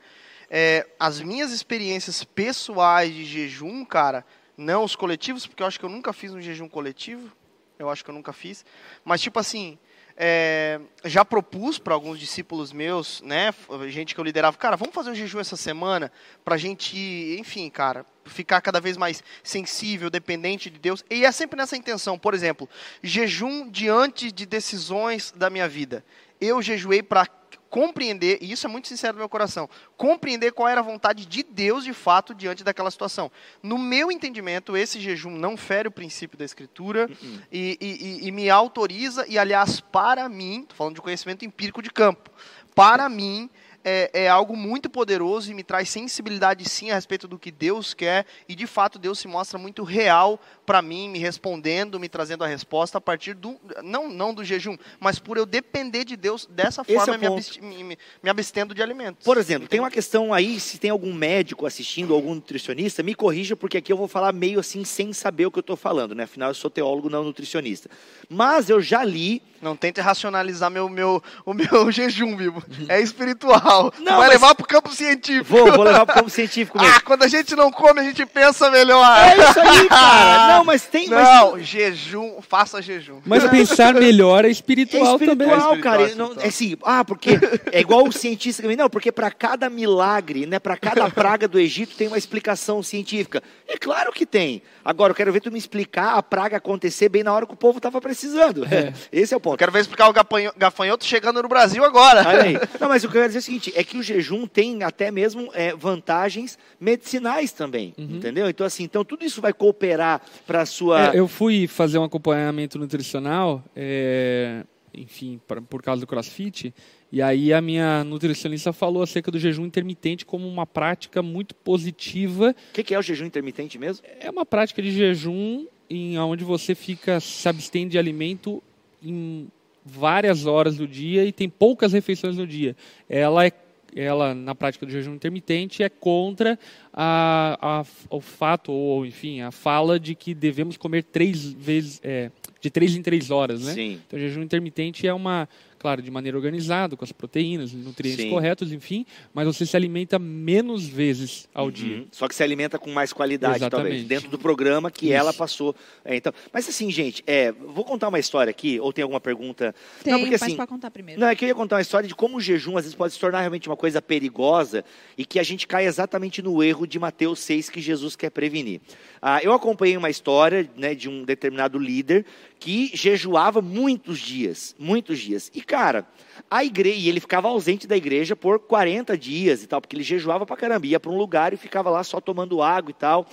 É, 0.48 0.86
as 1.00 1.20
minhas 1.20 1.52
experiências 1.52 2.24
pessoais 2.24 3.12
de 3.14 3.26
jejum, 3.26 3.84
cara, 3.84 4.24
não 4.56 4.84
os 4.84 4.96
coletivos, 4.96 5.48
porque 5.48 5.64
eu 5.64 5.68
acho 5.68 5.80
que 5.80 5.86
eu 5.86 5.90
nunca 5.90 6.14
fiz 6.14 6.34
um 6.34 6.42
jejum 6.42 6.70
coletivo. 6.70 7.36
Eu 7.80 7.90
acho 7.90 8.04
que 8.04 8.12
eu 8.12 8.14
nunca 8.14 8.32
fiz. 8.32 8.64
Mas, 9.04 9.22
tipo 9.22 9.40
assim, 9.40 9.80
é, 10.24 10.80
já 11.04 11.26
propus 11.26 11.80
para 11.80 11.96
alguns 11.96 12.20
discípulos 12.20 12.72
meus, 12.72 13.22
né, 13.22 13.52
gente 13.88 14.14
que 14.14 14.22
eu 14.22 14.24
liderava, 14.24 14.56
cara, 14.56 14.76
vamos 14.76 14.94
fazer 14.94 15.10
um 15.10 15.16
jejum 15.16 15.40
essa 15.40 15.58
semana 15.58 16.12
para 16.46 16.54
a 16.54 16.58
gente, 16.60 16.96
enfim, 17.40 17.68
cara, 17.72 18.06
ficar 18.26 18.62
cada 18.62 18.80
vez 18.80 18.98
mais 18.98 19.24
sensível, 19.44 20.12
dependente 20.12 20.70
de 20.70 20.78
Deus. 20.78 21.04
E 21.10 21.26
é 21.26 21.32
sempre 21.32 21.58
nessa 21.58 21.76
intenção. 21.76 22.20
Por 22.20 22.36
exemplo, 22.36 22.70
jejum 23.02 23.68
diante 23.68 24.32
de 24.32 24.46
decisões 24.46 25.34
da 25.36 25.50
minha 25.50 25.68
vida. 25.68 26.06
Eu 26.40 26.62
jejuei 26.62 27.02
para 27.02 27.26
compreender, 27.72 28.38
e 28.42 28.52
isso 28.52 28.68
é 28.68 28.70
muito 28.70 28.90
sincero 28.90 29.14
no 29.14 29.20
meu 29.20 29.30
coração, 29.30 29.70
compreender 29.96 30.52
qual 30.52 30.68
era 30.68 30.82
a 30.82 30.84
vontade 30.84 31.26
de 31.26 31.42
Deus 31.42 31.86
de 31.86 31.94
fato 31.94 32.36
diante 32.36 32.66
daquela 32.66 32.92
situação. 32.92 33.32
No 33.64 33.78
meu 33.78 34.12
entendimento, 34.12 34.76
esse 34.76 35.00
jejum 35.00 35.32
não 35.32 35.56
fere 35.56 35.88
o 35.88 35.92
princípio 35.92 36.38
da 36.38 36.44
Escritura 36.44 37.08
uh 37.10 37.26
-uh. 37.26 37.42
E, 37.50 37.78
e, 37.80 38.28
e, 38.28 38.32
me 38.32 38.50
autoriza, 38.50 39.26
e 39.28 39.40
aliás, 39.40 39.80
para 39.80 40.28
mim, 40.28 40.64
estou 40.64 40.76
falando 40.76 40.96
de 40.96 41.02
conhecimento 41.02 41.46
empírico 41.46 41.82
de 41.82 41.90
campo, 41.90 42.30
para 42.76 43.08
mim, 43.08 43.50
é, 43.84 44.10
é 44.24 44.30
algo 44.30 44.56
muito 44.56 44.90
poderoso 44.90 45.52
e 45.52 45.54
me 45.54 45.64
traz 45.64 45.90
sensibilidade 45.90 46.68
sim 46.70 46.92
a 46.92 46.96
respeito 46.96 47.28
do 47.28 47.38
que 47.40 47.52
Deus 47.52 47.94
quer 47.94 48.26
e 48.48 48.56
de 48.56 48.68
fato 48.68 48.98
Deus 49.00 49.20
se 49.20 49.28
mostra 49.28 49.58
muito 49.58 49.84
real 49.84 50.40
para 50.66 50.82
mim, 50.82 51.10
me 51.10 51.20
respondendo, 51.20 52.00
me 52.00 52.08
trazendo 52.08 52.44
a 52.44 52.48
resposta 52.48 52.98
a 52.98 53.02
partir 53.02 53.34
do 53.34 53.60
não 53.84 54.10
não 54.10 54.34
do 54.34 54.44
jejum, 54.44 54.78
mas 55.00 55.20
por 55.20 55.38
eu 55.38 55.46
depender 55.46 56.06
de 56.06 56.16
Deus 56.16 56.46
dessa 56.46 56.82
Esse 56.82 56.94
forma 56.94 57.16
é 57.16 57.18
me, 57.18 57.26
abst- 57.28 57.60
me, 57.62 57.84
me- 57.84 57.98
abstendo 58.30 58.74
de 58.74 58.82
alimentos. 58.82 59.26
Por 59.26 59.38
exemplo, 59.38 59.68
tem 59.68 59.80
uma 59.80 59.92
questão 59.92 60.34
aí, 60.34 60.60
se 60.60 60.78
tem 60.78 60.90
algum 60.92 61.14
médico 61.14 61.66
assistindo, 61.66 62.14
algum 62.14 62.36
nutricionista, 62.36 63.04
me 63.04 63.14
corrija, 63.16 63.56
porque 63.56 63.78
aqui 63.78 63.92
eu 63.92 63.98
vou 63.98 64.08
falar 64.08 64.32
meio 64.34 64.60
assim, 64.60 64.84
sem 64.86 65.12
saber 65.14 65.46
o 65.46 65.52
que 65.52 65.60
eu 65.60 65.62
estou 65.62 65.76
falando, 65.76 66.16
né? 66.16 66.24
Afinal, 66.24 66.50
eu 66.50 66.56
sou 66.56 66.70
teólogo, 66.70 67.10
não 67.10 67.24
nutricionista. 67.24 67.90
Mas 68.30 68.70
eu 68.70 68.82
já 68.82 69.04
li. 69.04 69.42
Não 69.62 69.76
tente 69.76 70.02
racionalizar 70.02 70.72
meu, 70.72 70.90
meu, 70.90 71.22
o 71.46 71.54
meu 71.54 71.92
jejum, 71.92 72.36
vivo. 72.36 72.64
É 72.88 73.00
espiritual. 73.00 73.71
Não, 73.72 73.92
Não, 74.00 74.12
vai 74.18 74.18
mas- 74.20 74.30
levar 74.30 74.56
pro 74.56 74.66
campo 74.68 74.92
científico. 74.94 75.46
Vou, 75.46 75.72
vou 75.72 75.84
levar 75.84 76.06
para 76.06 76.14
o 76.14 76.16
campo 76.20 76.30
científico 76.30 76.78
mesmo. 76.80 76.94
Ah, 76.96 77.02
quando 77.02 77.24
a 77.24 77.28
gente 77.28 77.56
não 77.56 77.72
come, 77.72 78.00
a 78.00 78.04
gente 78.04 78.26
pensa 78.26 78.70
melhor. 78.70 79.06
É 79.18 79.38
isso 79.38 79.60
aí, 79.60 79.88
cara. 79.90 80.58
Não, 80.58 80.66
mas 80.66 80.84
tem. 80.84 81.08
mas- 81.10 81.28
Não, 81.28 81.60
jejum, 81.60 82.42
faça 82.42 82.82
jejum. 82.82 83.20
Mas 83.26 83.44
pensar 83.50 83.94
melhor 83.94 84.46
é 84.46 84.48
É 84.48 84.52
espiritual, 84.52 85.14
espiritual, 85.16 85.36
também. 85.38 85.48
É 85.50 85.58
espiritual, 85.58 85.80
cara. 85.82 86.02
é 86.04 86.16
Não- 86.16 86.26
espiritual. 86.34 86.46
é 86.46 86.48
assim, 86.48 86.78
ah, 86.84 87.06
porque 87.06 87.40
é 87.72 87.80
igual 87.80 88.06
o 88.08 88.12
cientista 88.12 88.62
que 88.62 88.68
vem, 88.68 88.78
não, 88.78 88.90
porque 88.90 89.12
para 89.12 89.32
cada 89.32 89.70
milagre, 89.70 90.46
né, 90.46 90.60
para 90.60 90.78
cada 90.78 91.10
praga 91.10 91.48
do 91.48 91.60
Egito 91.60 91.96
tem 91.96 92.08
uma 92.08 92.18
explicação 92.18 92.82
científica. 92.84 93.42
É 93.68 93.78
claro 93.78 94.12
que 94.12 94.26
tem. 94.26 94.62
Agora 94.84 95.12
eu 95.12 95.16
quero 95.16 95.32
ver 95.32 95.42
tu 95.42 95.52
me 95.52 95.58
explicar 95.60 96.16
a 96.16 96.24
praga 96.24 96.58
acontecer 96.58 97.08
bem 97.10 97.24
na 97.24 97.34
hora 97.34 97.46
que 97.46 97.54
o 97.54 97.58
povo 97.58 97.78
estava 97.78 98.02
precisando. 98.02 98.66
É. 98.66 98.92
Esse 99.12 99.34
é 99.34 99.36
o 99.36 99.38
Eu 99.38 99.42
ponto. 99.42 99.58
quero 99.58 99.72
ver 99.72 99.80
explicar 99.82 100.10
o 100.10 100.14
gafanho- 100.14 100.52
gafanhoto 100.58 101.06
chegando 101.06 101.42
no 101.42 101.48
Brasil 101.48 101.84
agora. 101.86 102.28
Olha 102.28 102.44
aí. 102.44 102.58
Não, 102.80 102.88
mas 102.90 103.04
o 103.04 103.08
que 103.10 103.18
eu 103.18 103.22
quero 103.22 103.28
dizer 103.28 103.40
é 103.40 103.42
o 103.42 103.44
seguinte, 103.44 103.61
é 103.76 103.84
que 103.84 103.98
o 103.98 104.02
jejum 104.04 104.48
tem 104.48 104.82
até 104.84 105.12
mesmo 105.12 105.50
é, 105.54 105.76
vantagens 105.76 106.58
medicinais 106.80 107.52
também, 107.52 107.94
entendeu? 107.98 108.50
Então 108.50 108.66
assim, 108.66 108.84
então 108.84 109.06
tudo 109.06 109.24
isso 109.24 109.40
vai 109.42 109.54
cooperar 109.54 110.22
para 110.48 110.62
a 110.62 110.66
sua 110.66 111.14
É, 111.14 111.20
eu 111.20 111.28
fui 111.28 111.68
fazer 111.68 111.98
um 112.00 112.04
acompanhamento 112.04 112.80
nutricional, 112.80 113.64
é, 113.76 114.64
enfim, 114.94 115.40
pra- 115.48 115.62
por 115.62 115.82
causa 115.84 116.02
do 116.02 116.08
CrossFit, 116.08 116.74
e 117.12 117.22
aí 117.22 117.54
a 117.54 117.62
minha 117.62 118.04
nutricionista 118.04 118.72
falou 118.74 119.04
acerca 119.04 119.30
do 119.30 119.38
jejum 119.38 119.66
intermitente 119.66 120.26
como 120.26 120.48
uma 120.48 120.66
prática 120.66 121.22
muito 121.22 121.54
positiva. 121.54 122.56
O 122.70 122.74
que, 122.74 122.84
que 122.84 122.94
é 122.96 123.00
o 123.00 123.02
jejum 123.02 123.26
intermitente 123.26 123.78
mesmo? 123.78 124.06
É 124.20 124.30
uma 124.30 124.46
prática 124.46 124.82
de 124.82 124.92
jejum 124.92 125.66
em 125.90 126.18
onde 126.18 126.44
você 126.44 126.74
fica 126.74 127.20
se 127.20 127.48
abstém 127.50 127.88
de 127.88 127.98
alimento 127.98 128.64
em 129.04 129.48
várias 129.86 130.46
horas 130.46 130.78
do 130.78 130.88
dia 130.88 131.26
e 131.26 131.32
tem 131.32 131.50
poucas 131.50 131.94
refeições 131.94 132.38
no 132.38 132.46
dia. 132.48 132.76
Ela 133.10 133.46
é 133.48 133.52
ela 133.94 134.34
na 134.34 134.56
prática 134.56 134.86
do 134.86 134.92
jejum 134.92 135.16
intermitente 135.16 135.84
é 135.84 135.90
contra 135.90 136.58
a, 136.94 137.58
a- 137.82 137.86
o 138.10 138.22
fato 138.22 138.72
ou 138.72 139.06
enfim 139.06 139.42
a 139.42 139.52
fala 139.52 140.00
de 140.00 140.16
que 140.16 140.34
devemos 140.34 140.78
comer 140.78 141.04
três 141.04 141.52
vezes 141.52 142.00
é, 142.02 142.32
de 142.62 142.70
três 142.70 142.96
em 142.96 143.02
três 143.02 143.30
horas, 143.30 143.66
né? 143.66 143.74
Sim. 143.74 144.00
Então, 144.08 144.18
o 144.18 144.22
jejum 144.22 144.42
intermitente 144.44 145.06
é 145.06 145.14
uma, 145.14 145.50
claro, 145.82 146.00
de 146.00 146.12
maneira 146.12 146.38
organizada, 146.38 146.96
com 146.96 147.04
as 147.04 147.12
proteínas, 147.12 147.74
nutrientes 147.74 148.26
Sim. 148.26 148.30
corretos, 148.30 148.72
enfim, 148.72 149.04
mas 149.34 149.48
você 149.48 149.66
se 149.66 149.76
alimenta 149.76 150.20
menos 150.20 150.88
vezes 150.88 151.50
ao 151.56 151.72
dia. 151.72 151.98
Uhum. 151.98 152.08
Só 152.12 152.28
que 152.28 152.36
se 152.36 152.44
alimenta 152.44 152.78
com 152.78 152.92
mais 152.92 153.12
qualidade, 153.12 153.60
talvez, 153.68 153.96
Exatamente. 153.96 154.08
dentro 154.08 154.30
do 154.30 154.38
programa 154.38 154.92
que 154.92 155.08
Isso. 155.08 155.16
ela 155.16 155.34
passou. 155.34 155.76
É, 156.06 156.16
então, 156.16 156.32
mas 156.54 156.70
assim, 156.70 156.92
gente, 156.92 157.24
é, 157.26 157.52
vou 157.52 157.84
contar 157.84 158.10
uma 158.10 158.20
história 158.20 158.52
aqui, 158.52 158.80
ou 158.80 158.94
tem 158.94 159.02
alguma 159.02 159.20
pergunta? 159.20 159.74
Tem, 160.04 160.14
não, 160.14 160.20
porque 160.20 160.36
assim, 160.36 160.56
pode 160.56 160.70
contar 160.70 160.92
primeiro. 160.92 161.20
não, 161.20 161.28
é 161.28 161.36
que 161.36 161.46
eu 161.46 161.50
ia 161.50 161.56
contar 161.56 161.78
uma 161.78 161.82
história 161.82 162.08
de 162.08 162.14
como 162.14 162.38
o 162.38 162.42
jejum 162.42 162.78
às 162.78 162.84
vezes 162.84 162.96
pode 162.96 163.14
se 163.14 163.20
tornar 163.20 163.40
realmente 163.40 163.68
uma 163.68 163.78
coisa 163.78 164.00
perigosa 164.00 164.86
e 165.18 165.26
que 165.26 165.40
a 165.40 165.44
gente 165.44 165.66
cai 165.66 165.88
exatamente 165.88 166.44
no 166.44 166.64
erro 166.64 166.86
de 166.86 167.00
Mateus 167.00 167.40
6 167.40 167.72
que 167.72 167.82
Jesus 167.82 168.16
quer 168.16 168.30
prevenir. 168.30 168.82
Ah, 169.20 169.40
eu 169.42 169.52
acompanhei 169.52 169.98
uma 169.98 170.12
história 170.12 170.70
né, 170.78 170.94
de 170.94 171.10
um 171.10 171.24
determinado 171.24 171.80
líder 171.80 172.24
que 172.62 172.92
jejuava 172.94 173.60
muitos 173.60 174.20
dias, 174.20 174.76
muitos 174.78 175.18
dias. 175.18 175.52
E 175.54 175.64
cara, 175.64 176.08
a 176.50 176.64
igreja, 176.64 176.96
e 176.96 177.10
ele 177.10 177.20
ficava 177.20 177.48
ausente 177.48 177.88
da 177.88 177.98
igreja 177.98 178.36
por 178.36 178.60
40 178.60 179.18
dias 179.18 179.64
e 179.64 179.68
tal, 179.68 179.82
porque 179.82 179.96
ele 179.96 180.04
jejuava 180.04 180.46
pra 180.46 180.56
caramba, 180.56 180.86
ia 180.86 181.00
para 181.00 181.12
um 181.12 181.18
lugar 181.18 181.54
e 181.54 181.58
ficava 181.58 181.90
lá 181.90 182.04
só 182.04 182.22
tomando 182.22 182.62
água 182.62 182.92
e 182.92 182.94
tal. 182.94 183.26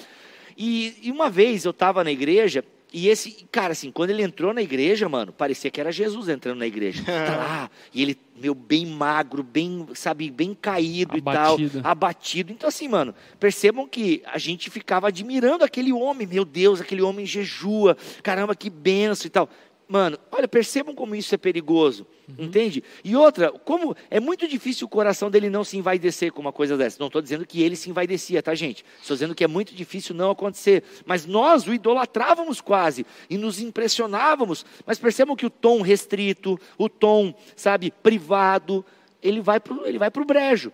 E, 0.57 0.97
e 1.03 1.13
uma 1.13 1.29
vez 1.29 1.67
eu 1.67 1.73
estava 1.73 2.03
na 2.03 2.11
igreja 2.11 2.65
e 2.93 3.09
esse, 3.09 3.47
cara, 3.53 3.73
assim, 3.73 3.91
quando 3.91 4.11
ele 4.11 4.23
entrou 4.23 4.55
na 4.55 4.63
igreja, 4.63 5.09
mano, 5.09 5.33
parecia 5.33 5.71
que 5.71 5.81
era 5.81 5.93
Jesus 5.93 6.29
entrando 6.29 6.59
na 6.59 6.67
igreja. 6.67 7.05
Tá 7.29 7.37
lá, 7.37 7.71
e 7.93 8.01
ele, 8.01 8.19
meu, 8.41 8.55
bem 8.55 8.87
magro, 8.87 9.43
bem, 9.43 9.87
sabe, 9.95 10.31
bem 10.31 10.55
caído 10.55 11.17
Abatido. 11.19 11.79
e 11.79 11.83
tal, 11.83 11.91
abatido. 11.91 12.53
Então, 12.53 12.69
assim, 12.69 12.89
mano, 12.89 13.15
percebam 13.39 13.87
que 13.87 14.23
a 14.25 14.39
gente 14.39 14.71
ficava 14.71 15.09
admirando 15.09 15.65
aquele 15.65 15.93
homem, 15.93 16.27
meu 16.27 16.45
Deus, 16.45 16.81
aquele 16.81 17.03
homem 17.03 17.27
jejua, 17.27 17.97
caramba, 18.23 18.55
que 18.55 18.71
benção 18.71 19.27
e 19.27 19.31
tal. 19.31 19.51
Mano, 19.89 20.19
olha, 20.31 20.47
percebam 20.47 20.95
como 20.95 21.15
isso 21.15 21.35
é 21.35 21.39
perigoso, 21.39 22.07
entende? 22.39 22.85
E 23.03 23.17
outra, 23.17 23.51
como 23.51 23.97
é 24.11 24.21
muito 24.21 24.47
difícil 24.47 24.87
o 24.87 24.91
coração 24.91 25.31
dele 25.31 25.49
não 25.49 25.65
se 25.65 25.79
envaidecer 25.79 26.31
com 26.31 26.43
uma 26.43 26.53
coisa 26.53 26.77
dessa. 26.77 26.99
Não 27.01 27.07
estou 27.07 27.23
dizendo 27.23 27.47
que 27.47 27.63
ele 27.63 27.75
se 27.75 27.89
envaidecia, 27.89 28.43
tá, 28.43 28.55
gente? 28.55 28.85
Estou 29.01 29.17
dizendo 29.17 29.35
que 29.35 29.43
é 29.43 29.47
muito 29.47 29.75
difícil 29.75 30.15
não 30.15 30.31
acontecer. 30.31 30.85
Mas 31.07 31.25
nós 31.25 31.67
o 31.67 31.73
idolatrávamos 31.73 32.61
quase 32.61 33.07
e 33.31 33.39
nos 33.39 33.61
impressionávamos. 33.61 34.67
Mas 34.85 34.99
percebam 34.99 35.35
que 35.35 35.47
o 35.47 35.51
tom 35.51 35.81
restrito, 35.81 36.61
o 36.77 36.87
tom, 36.91 37.35
sabe, 37.57 37.91
privado, 38.03 38.85
ele 39.23 39.41
vai 39.41 39.59
vai 39.99 40.11
pro 40.11 40.25
brejo. 40.27 40.71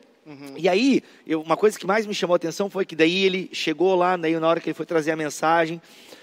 E 0.57 0.69
aí, 0.69 1.03
eu- 1.27 1.41
uma 1.43 1.57
coisa 1.57 1.79
que 1.79 1.87
mais 1.87 2.05
me 2.05 2.15
chamou 2.15 2.35
a 2.35 2.37
atenção 2.37 2.69
foi 2.69 2.85
que 2.85 2.97
daí 2.97 3.25
ele 3.25 3.49
chegou 3.53 3.95
lá, 3.95 4.17
daí 4.17 4.37
na 4.41 4.49
hora 4.49 4.59
que 4.59 4.71
ele 4.71 4.75
foi 4.75 4.87
trazer 4.87 5.13
a 5.13 5.17
mensagem, 5.17 5.81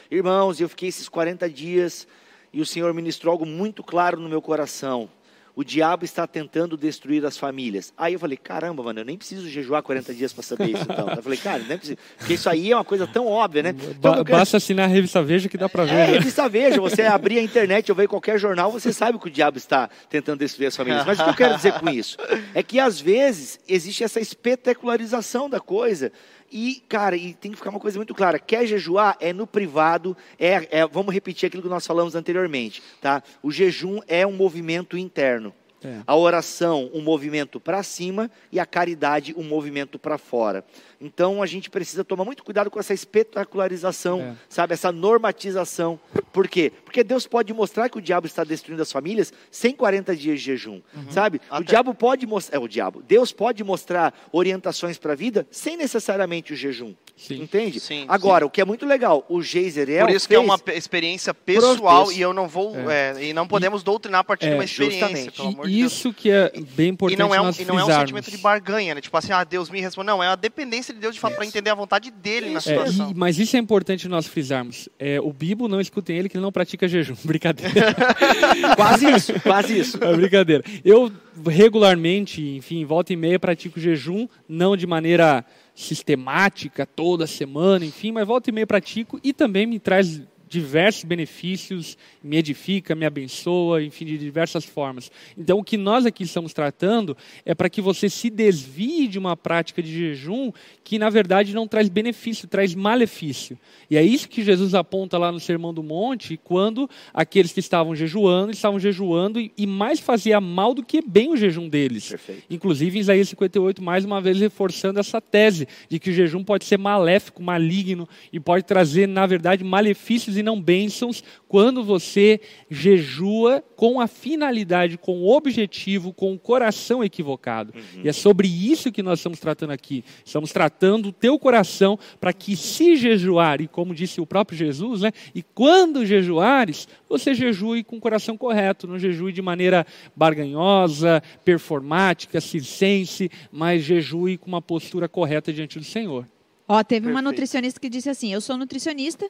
irmãos, 0.09 0.59
eu 0.59 0.67
fiquei 0.67 0.89
esses 0.89 1.07
40 1.07 1.47
dias 1.49 2.05
e 2.53 2.61
o 2.61 2.65
Senhor 2.65 2.93
ministrou 2.93 3.31
algo 3.31 3.45
muito 3.45 3.83
claro 3.83 4.19
no 4.19 4.27
meu 4.29 4.41
coração. 4.41 5.09
O 5.53 5.65
diabo 5.65 6.05
está 6.05 6.25
tentando 6.25 6.77
destruir 6.77 7.25
as 7.25 7.37
famílias. 7.37 7.91
Aí 7.97 8.13
eu 8.13 8.19
falei, 8.19 8.37
caramba, 8.37 8.81
mano, 8.83 9.01
eu 9.01 9.05
nem 9.05 9.17
preciso 9.17 9.49
jejuar 9.49 9.83
40 9.83 10.13
dias 10.13 10.31
para 10.31 10.41
saber 10.43 10.69
isso. 10.69 10.83
Então. 10.89 11.09
Eu 11.09 11.21
falei, 11.21 11.37
cara, 11.37 11.61
nem 11.67 11.77
preciso. 11.77 11.97
Porque 12.17 12.35
isso 12.35 12.49
aí 12.49 12.71
é 12.71 12.75
uma 12.75 12.85
coisa 12.85 13.05
tão 13.05 13.27
óbvia, 13.27 13.61
né? 13.63 13.69
Então, 13.71 13.93
Ba- 14.13 14.23
quero- 14.23 14.37
Basta 14.37 14.55
assinar 14.55 14.85
a 14.85 14.87
revista 14.87 15.21
Veja 15.21 15.49
que 15.49 15.57
dá 15.57 15.67
para 15.67 15.83
ver. 15.83 15.91
é, 15.91 15.95
né? 15.97 16.05
revista 16.13 16.47
Veja, 16.47 16.79
você 16.79 17.01
abrir 17.01 17.37
a 17.37 17.43
internet 17.43 17.91
ou 17.91 17.95
ver 17.97 18.07
qualquer 18.07 18.39
jornal, 18.39 18.71
você 18.71 18.93
sabe 18.93 19.19
que 19.19 19.27
o 19.27 19.29
diabo 19.29 19.57
está 19.57 19.89
tentando 20.09 20.39
destruir 20.39 20.67
as 20.67 20.75
famílias. 20.75 21.05
Mas 21.05 21.19
o 21.19 21.23
que 21.25 21.29
eu 21.31 21.35
quero 21.35 21.55
dizer 21.57 21.73
com 21.73 21.89
isso? 21.89 22.15
É 22.55 22.63
que 22.63 22.79
às 22.79 23.01
vezes 23.01 23.59
existe 23.67 24.05
essa 24.05 24.21
espetacularização 24.21 25.49
da 25.49 25.59
coisa. 25.59 26.13
E, 26.51 26.83
cara, 26.89 27.15
e 27.15 27.33
tem 27.33 27.51
que 27.51 27.57
ficar 27.57 27.69
uma 27.69 27.79
coisa 27.79 27.97
muito 27.97 28.13
clara: 28.13 28.37
quer 28.37 28.65
jejuar 28.65 29.15
é 29.19 29.31
no 29.31 29.47
privado, 29.47 30.17
é, 30.37 30.79
é- 30.79 30.87
vamos 30.87 31.13
repetir 31.13 31.47
aquilo 31.47 31.63
que 31.63 31.69
nós 31.69 31.87
falamos 31.87 32.13
anteriormente, 32.15 32.83
tá? 32.99 33.23
O 33.41 33.51
jejum 33.51 33.99
é 34.07 34.27
um 34.27 34.33
movimento 34.33 34.97
interno. 34.97 35.53
É. 35.83 36.01
A 36.05 36.15
oração, 36.15 36.91
um 36.93 37.01
movimento 37.01 37.59
para 37.59 37.81
cima 37.81 38.29
e 38.51 38.59
a 38.59 38.65
caridade, 38.67 39.33
um 39.35 39.43
movimento 39.43 39.97
para 39.97 40.17
fora. 40.17 40.63
Então 41.01 41.41
a 41.41 41.45
gente 41.47 41.69
precisa 41.69 42.03
tomar 42.03 42.23
muito 42.23 42.43
cuidado 42.43 42.69
com 42.69 42.79
essa 42.79 42.93
espetacularização, 42.93 44.21
É. 44.21 44.33
sabe, 44.47 44.73
essa 44.73 44.91
normatização. 44.91 45.99
Por 46.31 46.47
quê? 46.47 46.71
Porque 46.85 47.03
Deus 47.03 47.25
pode 47.27 47.53
mostrar 47.53 47.89
que 47.89 47.97
o 47.97 48.01
diabo 48.01 48.27
está 48.27 48.43
destruindo 48.43 48.81
as 48.81 48.91
famílias 48.91 49.33
sem 49.49 49.73
40 49.73 50.15
dias 50.15 50.39
de 50.39 50.45
jejum, 50.45 50.81
sabe? 51.09 51.41
O 51.49 51.55
Até- 51.55 51.63
diabo 51.65 51.93
pode 51.93 52.25
mostrar, 52.27 52.57
é 52.57 52.59
o 52.59 52.67
diabo. 52.67 53.01
Deus 53.05 53.31
pode 53.31 53.63
mostrar 53.63 54.13
orientações 54.31 54.97
para 54.97 55.13
a 55.13 55.15
vida 55.15 55.45
sem 55.51 55.75
necessariamente 55.75 56.53
o 56.53 56.55
jejum. 56.55 56.93
Sim. 57.17 57.41
Entende? 57.43 57.79
Sim, 57.79 58.05
Agora, 58.07 58.45
o 58.45 58.49
que 58.49 58.61
é 58.61 58.65
muito 58.65 58.83
legal, 58.85 59.23
o 59.29 59.41
Geiseriel 59.43 60.07
Por 60.07 60.15
isso 60.15 60.27
que 60.27 60.33
é 60.33 60.39
uma 60.39 60.57
pe- 60.57 60.73
experiência 60.73 61.33
pessoal 61.33 62.11
e 62.11 62.19
eu 62.19 62.33
não 62.33 62.47
vou. 62.47 62.75
é, 62.89 63.23
e 63.25 63.33
não 63.33 63.47
podemos 63.47 63.83
doutrinar 63.83 64.21
a 64.21 64.23
partir 64.23 64.47
de 64.47 64.53
É, 64.53 64.55
uma 64.55 64.63
experiência, 64.63 65.07
justamente. 65.07 65.31
pelo 65.37 65.47
amor 65.49 65.67
E 65.67 65.71
de 65.71 65.79
Deus. 65.81 65.91
isso 65.93 66.13
que 66.13 66.31
é 66.31 66.49
bem 66.75 66.87
E 66.87 66.89
importante 66.89 67.19
não, 67.19 67.33
é 67.35 67.39
um, 67.39 67.45
nós 67.45 67.59
e 67.59 67.65
não 67.65 67.79
é 67.79 67.83
um 67.85 67.99
sentimento 67.99 68.31
de 68.31 68.37
barganha, 68.37 68.95
né? 68.95 69.01
Tipo 69.01 69.15
assim, 69.17 69.31
ah, 69.33 69.43
Deus 69.43 69.69
me 69.69 69.79
responde. 69.79 70.07
Não, 70.07 70.23
é 70.23 70.27
a 70.29 70.35
dependência 70.35 70.90
de 70.91 70.99
Deus 70.99 71.15
de 71.15 71.19
fato 71.21 71.35
para 71.35 71.45
entender 71.45 71.69
a 71.69 71.75
vontade 71.75 72.11
dele 72.11 72.49
na 72.51 72.57
É, 72.57 72.61
situação. 72.61 73.11
e- 73.11 73.13
mas 73.15 73.37
isso 73.39 73.55
é 73.55 73.59
importante 73.59 74.07
nós 74.07 74.27
frisarmos. 74.27 74.87
É, 74.99 75.19
o 75.19 75.31
Bibo, 75.33 75.67
não 75.67 75.79
escutem 75.81 76.17
ele, 76.17 76.29
que 76.29 76.37
ele 76.37 76.43
não 76.43 76.51
pratica 76.51 76.87
jejum. 76.87 77.15
Brincadeira. 77.23 77.95
Quase 78.75 79.09
isso, 79.11 79.33
quase 79.41 79.79
isso. 79.79 79.97
É 80.03 80.15
brincadeira. 80.15 80.63
Eu 80.83 81.11
regularmente, 81.47 82.41
enfim, 82.57 82.83
volta 82.85 83.13
e 83.13 83.15
meia 83.15 83.39
pratico 83.39 83.79
jejum, 83.79 84.27
não 84.47 84.75
de 84.75 84.85
maneira 84.85 85.43
sistemática, 85.73 86.85
toda 86.85 87.25
semana, 87.27 87.85
enfim, 87.85 88.11
mas 88.11 88.27
volta 88.27 88.49
e 88.49 88.53
meia 88.53 88.67
pratico 88.67 89.19
e 89.23 89.31
também 89.33 89.65
me 89.65 89.79
traz 89.79 90.21
diversos 90.51 91.05
benefícios, 91.05 91.97
me 92.21 92.35
edifica, 92.35 92.93
me 92.93 93.05
abençoa, 93.05 93.81
enfim, 93.81 94.03
de 94.03 94.17
diversas 94.17 94.65
formas. 94.65 95.09
Então, 95.37 95.57
o 95.59 95.63
que 95.63 95.77
nós 95.77 96.05
aqui 96.05 96.23
estamos 96.23 96.51
tratando 96.51 97.15
é 97.45 97.55
para 97.55 97.69
que 97.69 97.81
você 97.81 98.09
se 98.09 98.29
desvie 98.29 99.07
de 99.07 99.17
uma 99.17 99.37
prática 99.37 99.81
de 99.81 99.89
jejum 99.89 100.51
que, 100.83 100.99
na 100.99 101.09
verdade, 101.09 101.55
não 101.55 101.67
traz 101.67 101.87
benefício, 101.87 102.49
traz 102.49 102.75
malefício. 102.75 103.57
E 103.89 103.95
é 103.95 104.03
isso 104.03 104.27
que 104.27 104.43
Jesus 104.43 104.75
aponta 104.75 105.17
lá 105.17 105.31
no 105.31 105.39
Sermão 105.39 105.73
do 105.73 105.81
Monte, 105.81 106.37
quando 106.43 106.89
aqueles 107.13 107.53
que 107.53 107.61
estavam 107.61 107.95
jejuando, 107.95 108.51
estavam 108.51 108.77
jejuando 108.77 109.39
e, 109.39 109.53
e 109.57 109.65
mais 109.65 110.01
fazia 110.01 110.41
mal 110.41 110.73
do 110.73 110.83
que 110.83 111.01
bem 111.01 111.31
o 111.31 111.37
jejum 111.37 111.69
deles. 111.69 112.09
Perfeito. 112.09 112.43
Inclusive, 112.49 112.97
em 112.97 113.01
Isaías 113.01 113.29
58, 113.29 113.81
mais 113.81 114.03
uma 114.03 114.19
vez 114.19 114.37
reforçando 114.37 114.99
essa 114.99 115.21
tese 115.21 115.65
de 115.89 115.97
que 115.97 116.09
o 116.09 116.13
jejum 116.13 116.43
pode 116.43 116.65
ser 116.65 116.77
maléfico, 116.77 117.41
maligno 117.41 118.07
e 118.33 118.39
pode 118.39 118.65
trazer, 118.65 119.07
na 119.07 119.25
verdade, 119.25 119.63
malefícios 119.63 120.40
e 120.41 120.43
não 120.43 120.61
bênçãos 120.61 121.23
quando 121.47 121.83
você 121.83 122.41
jejua 122.69 123.63
com 123.75 123.99
a 123.99 124.07
finalidade, 124.07 124.97
com 124.97 125.21
o 125.21 125.35
objetivo, 125.35 126.13
com 126.13 126.33
o 126.33 126.39
coração 126.39 127.03
equivocado. 127.03 127.73
E 128.03 128.09
é 128.09 128.13
sobre 128.13 128.47
isso 128.47 128.91
que 128.91 129.01
nós 129.01 129.19
estamos 129.19 129.39
tratando 129.39 129.71
aqui. 129.71 130.03
Estamos 130.25 130.51
tratando 130.51 131.09
o 131.09 131.11
teu 131.11 131.39
coração 131.39 131.97
para 132.19 132.33
que, 132.33 132.55
se 132.55 132.95
jejuar, 132.95 133.61
e 133.61 133.67
como 133.67 133.95
disse 133.95 134.19
o 134.21 134.25
próprio 134.25 134.57
Jesus, 134.57 135.01
né, 135.01 135.11
e 135.33 135.41
quando 135.41 136.05
jejuares, 136.05 136.87
você 137.07 137.33
jejue 137.33 137.83
com 137.83 137.97
o 137.97 138.01
coração 138.01 138.37
correto, 138.37 138.87
não 138.87 138.99
jejue 138.99 139.31
de 139.31 139.41
maneira 139.41 139.85
barganhosa, 140.15 141.21
performática, 141.45 142.41
circense, 142.41 143.29
mas 143.51 143.83
jejue 143.83 144.37
com 144.37 144.47
uma 144.47 144.61
postura 144.61 145.07
correta 145.07 145.51
diante 145.51 145.79
do 145.79 145.85
Senhor. 145.85 146.25
Ó, 146.67 146.81
teve 146.83 147.07
uma 147.07 147.15
Perfeito. 147.15 147.31
nutricionista 147.31 147.79
que 147.79 147.89
disse 147.89 148.09
assim: 148.09 148.33
Eu 148.33 148.39
sou 148.39 148.55
nutricionista. 148.55 149.29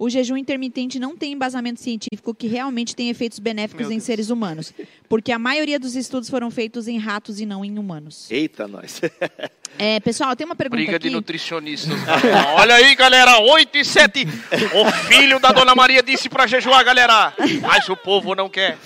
O 0.00 0.08
jejum 0.08 0.38
intermitente 0.38 0.98
não 0.98 1.14
tem 1.14 1.34
embasamento 1.34 1.78
científico 1.78 2.34
que 2.34 2.46
realmente 2.46 2.96
tem 2.96 3.10
efeitos 3.10 3.38
benéficos 3.38 3.82
Meu 3.82 3.92
em 3.92 3.96
Deus. 3.96 4.04
seres 4.04 4.30
humanos, 4.30 4.72
porque 5.10 5.30
a 5.30 5.38
maioria 5.38 5.78
dos 5.78 5.94
estudos 5.94 6.30
foram 6.30 6.50
feitos 6.50 6.88
em 6.88 6.96
ratos 6.96 7.38
e 7.38 7.44
não 7.44 7.62
em 7.62 7.78
humanos. 7.78 8.30
Eita, 8.30 8.66
nós. 8.66 9.02
É, 9.78 9.98
pessoal, 10.00 10.36
tem 10.36 10.44
uma 10.44 10.54
pergunta 10.54 10.76
Briga 10.76 10.96
aqui. 10.96 11.08
de 11.08 11.14
nutricionistas. 11.14 11.94
Olha 12.56 12.74
aí, 12.74 12.94
galera, 12.94 13.38
8 13.40 13.78
e 13.78 13.84
7. 13.84 14.26
O 14.74 14.90
filho 15.08 15.40
da 15.40 15.52
Dona 15.52 15.74
Maria 15.74 16.02
disse 16.02 16.28
pra 16.28 16.46
jejuar, 16.46 16.84
galera. 16.84 17.32
Mas 17.62 17.88
o 17.88 17.96
povo 17.96 18.34
não 18.34 18.48
quer. 18.48 18.76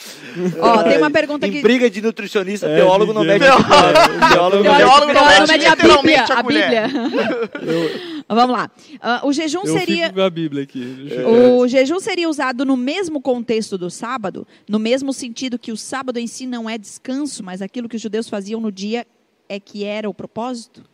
Ó, 0.61 0.83
tem 0.85 0.99
uma 0.99 1.11
pergunta 1.11 1.47
em 1.47 1.51
aqui. 1.51 1.63
briga 1.63 1.91
de 1.91 2.01
nutricionista, 2.01 2.69
É, 2.69 2.77
teólogo 2.77 3.13
não 3.13 3.23
ninguém- 3.25 3.41
mete 3.41 3.51
a. 3.51 3.57
Teólogo 3.57 4.15
não 4.23 4.29
Teólogo 4.29 4.63
mete 4.63 4.67
não 4.69 4.77
Teólogo 4.79 5.13
mete 5.13 5.49
mede 5.51 5.67
a 5.67 5.71
literalmente 5.75 6.03
Bíblia. 6.03 6.23
a 6.37 6.39
A 6.39 6.43
colher. 6.45 6.89
Bíblia. 6.89 8.25
Vamos 8.29 8.57
lá. 8.57 8.71
Ah, 9.01 9.21
o 9.25 9.33
jejum 9.33 9.63
Eu 9.65 9.79
seria. 9.79 10.05
fico 10.07 10.15
com 10.17 10.23
a 10.23 10.31
Bíblia 10.31 10.63
aqui. 10.63 10.79
Deixa 10.81 11.15
eu- 11.23 11.59
O 11.59 11.69
jejum 11.69 11.99
seria 12.01 12.29
usado 12.29 12.65
no 12.65 12.77
mesmo 12.77 13.21
contexto 13.21 13.77
do 13.77 13.91
sábado, 13.91 14.47
no 14.69 14.79
mesmo 14.79 15.13
sentido 15.13 15.59
que 15.59 15.73
o 15.73 15.77
sábado 15.77 16.19
em 16.19 16.27
si 16.27 16.47
não 16.47 16.71
é 16.71 16.79
descanso, 16.79 17.43
mas 17.43 17.61
aquilo 17.61 17.89
que 17.89 17.97
os 17.97 18.03
judeus 18.03 18.29
faziam 18.29 18.61
no 18.61 18.71
dia 18.73 19.05
é 19.49 19.59
que 19.61 19.85
era 19.85 20.09
o 20.09 20.15
propósito? 20.15 20.85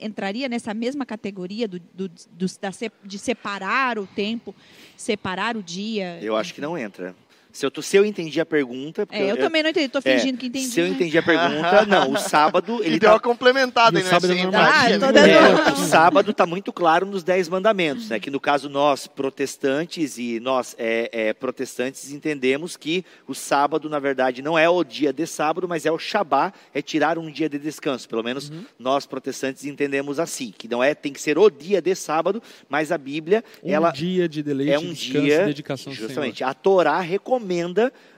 Entraria 0.00 0.48
nessa 0.48 0.74
mesma 0.74 1.06
categoria 1.06 1.66
do, 1.68 1.78
do- 1.78 2.08
do- 2.08 2.58
da 2.60 2.70
de 3.04 3.18
separar 3.18 3.98
o 3.98 4.06
tempo, 4.06 4.54
separar 4.96 5.56
o 5.56 5.62
dia? 5.62 6.18
Eu 6.20 6.36
acho 6.36 6.52
que 6.52 6.60
não 6.60 6.76
entra. 6.76 7.14
Se 7.58 7.66
eu, 7.66 7.72
tô- 7.72 7.82
se 7.82 7.96
eu 7.96 8.04
entendi 8.04 8.40
a 8.40 8.46
pergunta. 8.46 9.04
É, 9.10 9.32
eu, 9.32 9.36
também 9.36 9.64
não 9.64 9.70
entendi, 9.70 9.86
estou 9.86 10.00
é, 10.04 10.16
fingindo 10.16 10.38
que 10.38 10.46
entendi. 10.46 10.66
Se 10.66 10.78
eu 10.78 10.84
né? 10.84 10.90
entendi 10.90 11.18
a 11.18 11.22
pergunta, 11.24 11.84
não. 11.90 12.12
O 12.12 12.16
sábado, 12.16 12.80
Ele 12.84 13.00
deu 13.00 13.08
tá 13.08 13.14
uma 13.14 13.20
complementada 13.20 13.98
né? 13.98 14.04
sábado 14.04 14.32
é 14.32 14.36
Assim, 14.36 14.46
entraria 14.46 14.72
Ah, 14.80 14.90
eu 14.92 15.68
É, 15.68 15.72
o 15.72 15.76
sábado 15.76 16.30
está 16.30 16.46
muito 16.46 16.72
claro 16.72 17.04
nos 17.04 17.24
dez 17.24 17.48
mandamentos, 17.48 18.10
né? 18.10 18.20
Que 18.20 18.30
no 18.30 18.38
caso 18.38 18.68
nós 18.68 19.08
protestantes 19.08 20.18
e 20.18 20.38
nós 20.38 20.76
é, 20.78 21.10
é, 21.12 21.32
protestantes 21.32 22.12
entendemos 22.12 22.76
que 22.76 23.04
o 23.26 23.34
sábado 23.34 23.90
na 23.90 23.98
verdade 23.98 24.40
não 24.40 24.56
é 24.56 24.68
o 24.68 24.84
dia 24.84 25.12
de 25.12 25.26
sábado, 25.26 25.66
mas 25.66 25.84
é 25.84 25.90
o 25.90 25.98
Shabá, 25.98 26.52
é 26.72 26.80
tirar 26.80 27.18
um 27.18 27.28
dia 27.28 27.48
de 27.48 27.58
descanso. 27.58 28.08
Pelo 28.08 28.22
menos 28.22 28.50
Uhum. 28.50 28.62
nós 28.78 29.04
protestantes 29.04 29.64
entendemos 29.64 30.20
assim, 30.20 30.54
que 30.56 30.68
não 30.68 30.80
é 30.80 30.94
tem 30.94 31.12
que 31.12 31.20
ser 31.20 31.36
o 31.36 31.50
dia 31.50 31.82
de 31.82 31.92
sábado, 31.96 32.40
mas 32.68 32.92
a 32.92 32.98
Bíblia 32.98 33.42
Um 33.64 33.68
ela 33.72 33.90
dia 33.90 34.28
de 34.28 34.44
deleite, 34.44 34.72
é 34.72 34.78
um 34.78 34.92
descanso 34.92 35.24
dia 35.24 35.42
e 35.42 35.46
dedicação 35.46 35.92
justamente 35.92 36.44
a 36.44 36.54
Torá 36.54 37.00
recomenda 37.00 37.47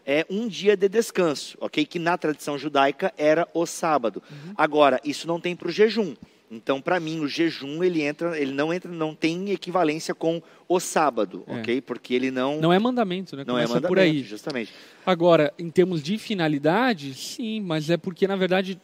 é 0.07 0.27
um 0.31 0.47
dia 0.49 0.77
de 0.77 0.89
descanso, 0.89 1.57
ok? 1.61 1.85
Que 1.85 1.99
na 1.99 2.17
tradição 2.19 2.59
judaica 2.59 3.13
era 3.17 3.47
o 3.55 3.65
sábado. 3.67 4.23
Uhum. 4.31 4.53
Agora 4.57 5.01
isso 5.05 5.27
não 5.27 5.41
tem 5.41 5.55
para 5.57 5.69
o 5.69 5.73
jejum. 5.73 6.15
Então, 6.53 6.81
para 6.81 6.99
mim, 6.99 7.21
o 7.21 7.29
jejum 7.29 7.81
ele 7.85 8.03
entra, 8.03 8.37
ele 8.37 8.51
não 8.53 8.75
entra, 8.75 8.91
não 8.91 9.15
tem 9.15 9.51
equivalência 9.53 10.13
com 10.13 10.43
o 10.69 10.81
sábado, 10.81 11.45
É. 11.47 11.61
ok? 11.61 11.81
Porque 11.81 12.13
ele 12.13 12.29
não 12.33 12.61
Não 12.61 12.73
é 12.73 12.79
mandamento, 12.81 13.37
né? 13.37 13.45
não 13.47 13.55
é 13.57 13.63
Começa 13.63 13.75
mandamento, 13.75 13.89
por 13.89 13.99
aí. 14.01 14.23
justamente. 14.25 14.73
Agora, 15.07 15.55
em 15.57 15.71
termos 15.71 16.03
de 16.03 16.19
finalidade, 16.19 17.15
sim, 17.15 17.61
mas 17.61 17.89
é 17.89 17.97
porque, 17.97 18.27
na 18.27 18.35
verdade, 18.35 18.81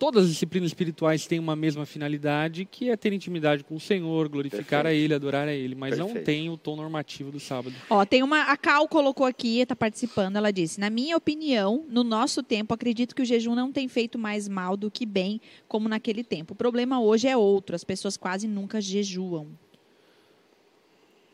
todas 0.00 0.24
as 0.24 0.30
disciplinas 0.30 0.70
espirituais 0.70 1.26
têm 1.26 1.38
uma 1.38 1.54
mesma 1.54 1.84
finalidade, 1.84 2.64
que 2.64 2.88
é 2.88 2.96
ter 2.96 3.12
intimidade 3.12 3.62
com 3.62 3.76
o 3.76 3.80
Senhor, 3.80 4.28
glorificar 4.30 4.80
a 4.80 4.84
Perfeito. 4.84 5.04
Ele, 5.04 5.14
adorar 5.14 5.46
a 5.46 5.52
Ele, 5.52 5.74
mas 5.74 5.98
não 5.98 6.06
Perfeito. 6.06 6.24
tem 6.24 6.48
o 6.48 6.56
tom 6.56 6.74
normativo 6.74 7.30
do 7.30 7.38
sábado. 7.38 7.74
Ó, 7.90 8.04
tem 8.06 8.22
uma. 8.22 8.44
A 8.44 8.56
Cal 8.56 8.88
colocou 8.88 9.26
aqui, 9.26 9.60
está 9.60 9.76
participando. 9.76 10.36
Ela 10.36 10.50
disse: 10.50 10.80
Na 10.80 10.88
minha 10.88 11.16
opinião, 11.16 11.84
no 11.88 12.02
nosso 12.02 12.42
tempo, 12.42 12.72
acredito 12.72 13.14
que 13.14 13.20
o 13.20 13.24
jejum 13.26 13.54
não 13.54 13.70
tem 13.70 13.86
feito 13.88 14.18
mais 14.18 14.48
mal 14.48 14.74
do 14.76 14.90
que 14.90 15.04
bem, 15.04 15.38
como 15.68 15.86
naquele 15.88 16.24
tempo. 16.24 16.54
O 16.54 16.56
problema 16.56 16.98
hoje 17.00 17.28
é 17.28 17.36
outro. 17.36 17.76
As 17.76 17.84
pessoas 17.84 18.16
quase 18.16 18.48
nunca 18.48 18.80
jejuam. 18.80 19.46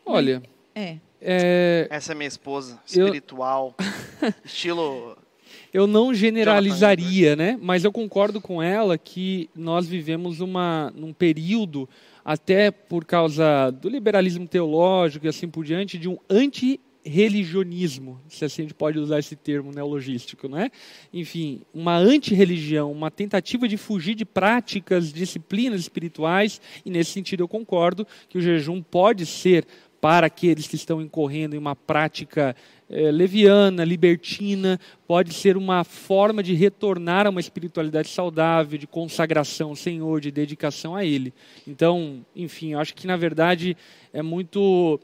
Olha, 0.05 0.43
É. 0.75 0.99
é, 1.21 1.87
Essa 1.91 2.13
é 2.13 2.15
minha 2.15 2.29
esposa, 2.29 2.81
Eu- 2.95 3.07
espiritual, 3.07 3.75
estilo... 4.45 5.17
eu 5.77 5.87
não 5.87 6.15
generalizaria, 6.15 7.37
né? 7.37 7.59
Mas 7.61 7.85
eu 7.85 7.93
concordo 7.93 8.41
com 8.41 8.63
ela 8.63 8.97
que 8.97 9.51
nós 9.55 9.87
vivemos 9.87 10.41
uma, 10.41 10.91
num 10.97 11.13
período, 11.13 11.87
até 12.25 12.71
por 12.71 13.05
causa 13.05 13.71
do 13.71 13.87
liberalismo 13.87 14.49
teológico 14.49 15.27
e 15.27 15.29
assim 15.29 15.47
por 15.51 15.67
diante, 15.67 15.99
de 15.99 16.09
um 16.09 16.17
anti-religionismo, 16.31 18.19
se 18.27 18.43
assim 18.43 18.63
a 18.63 18.65
gente 18.65 18.75
pode 18.75 18.99
usar 18.99 19.19
esse 19.19 19.37
termo 19.37 19.71
neologístico, 19.71 20.49
né? 20.49 20.71
Enfim, 21.13 21.61
uma 21.75 21.99
anti-religião, 21.99 22.91
uma 22.91 23.11
tentativa 23.11 23.69
de 23.69 23.77
fugir 23.77 24.15
de 24.15 24.25
práticas, 24.25 25.13
disciplinas 25.13 25.83
espirituais, 25.83 26.59
e 26.87 26.91
nesse 26.91 27.11
sentido 27.11 27.43
eu 27.43 27.49
concordo 27.49 28.07
que 28.31 28.39
o 28.39 28.41
jejum 28.41 28.81
pode 28.81 29.27
ser 29.27 29.67
para 30.07 30.29
aqueles 30.29 30.69
que 30.69 30.77
estão 30.77 31.03
incorrendo 31.03 31.57
em 31.57 31.59
uma 31.59 31.75
prática 31.75 32.55
eh, 32.89 33.11
leviana, 33.11 33.85
libertina, 33.85 34.79
pode 35.05 35.35
ser 35.35 35.57
uma 35.57 35.83
forma 35.83 36.45
de 36.45 36.55
retornar 36.55 37.27
a 37.27 37.31
uma 37.31 37.41
espiritualidade 37.41 38.07
saudável, 38.11 38.79
de 38.79 38.87
consagração 38.87 39.71
ao 39.71 39.75
Senhor, 39.75 40.21
de 40.21 40.31
dedicação 40.31 40.95
a 40.95 41.05
Ele. 41.05 41.35
Então, 41.67 42.25
enfim, 42.37 42.75
acho 42.75 42.95
que 42.95 43.05
na 43.05 43.17
verdade 43.17 43.77
é 44.13 44.23
muito 44.23 45.01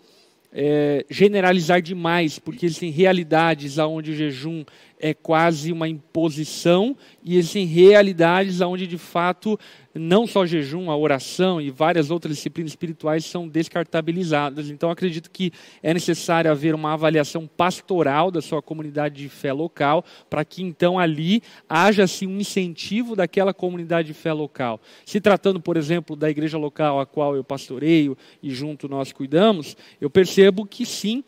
é, 0.53 1.05
generalizar 1.11 1.83
demais, 1.83 2.39
porque 2.39 2.65
existem 2.65 2.93
realidades 2.93 3.79
onde 3.79 4.13
o 4.13 4.15
jejum 4.15 4.65
é 5.01 5.13
quase 5.13 5.73
uma 5.73 5.89
imposição 5.89 6.97
e 7.25 7.37
existem 7.37 7.67
realidades 7.67 8.61
onde 8.61 8.87
de 8.87 8.99
fato 8.99 9.59
não 9.95 10.27
só 10.27 10.47
jejum, 10.47 10.91
a 10.91 10.97
oração 10.97 11.61
e 11.61 11.71
várias 11.71 12.11
outras 12.11 12.37
disciplinas 12.37 12.73
espirituais 12.73 13.25
são 13.25 13.49
descartabilizadas. 13.49 14.71
Então 14.71 14.91
acredito 14.91 15.31
que 15.31 15.53
é 15.83 15.93
necessário 15.93 16.51
haver 16.51 16.75
uma 16.75 16.93
avaliação 16.93 17.47
pastoral 17.47 18.31
da 18.31 18.41
sua 18.41 18.63
comunidade 18.63 19.17
de 19.17 19.29
fé 19.29 19.53
local, 19.53 20.05
para 20.31 20.45
que 20.45 20.63
então 20.63 20.99
ali 20.99 21.43
haja 21.69 22.05
assim 22.05 22.27
um 22.27 22.39
incentivo 22.39 23.15
daquela 23.15 23.53
comunidade 23.53 24.09
de 24.09 24.15
fé 24.15 24.33
local. 24.33 24.81
Se 25.05 25.21
tratando, 25.21 25.61
por 25.61 25.77
exemplo, 25.77 26.17
da 26.17 26.31
igreja 26.31 26.59
local 26.59 27.01
a 27.01 27.07
qual 27.07 27.37
eu 27.37 27.45
pastoreio 27.45 28.17
e 28.43 28.51
junto 28.51 28.89
nós 28.89 29.13
cuidamos, 29.13 29.77
eu 30.01 30.09
percebo 30.09 30.67
que 30.67 30.87
sim, 30.87 31.23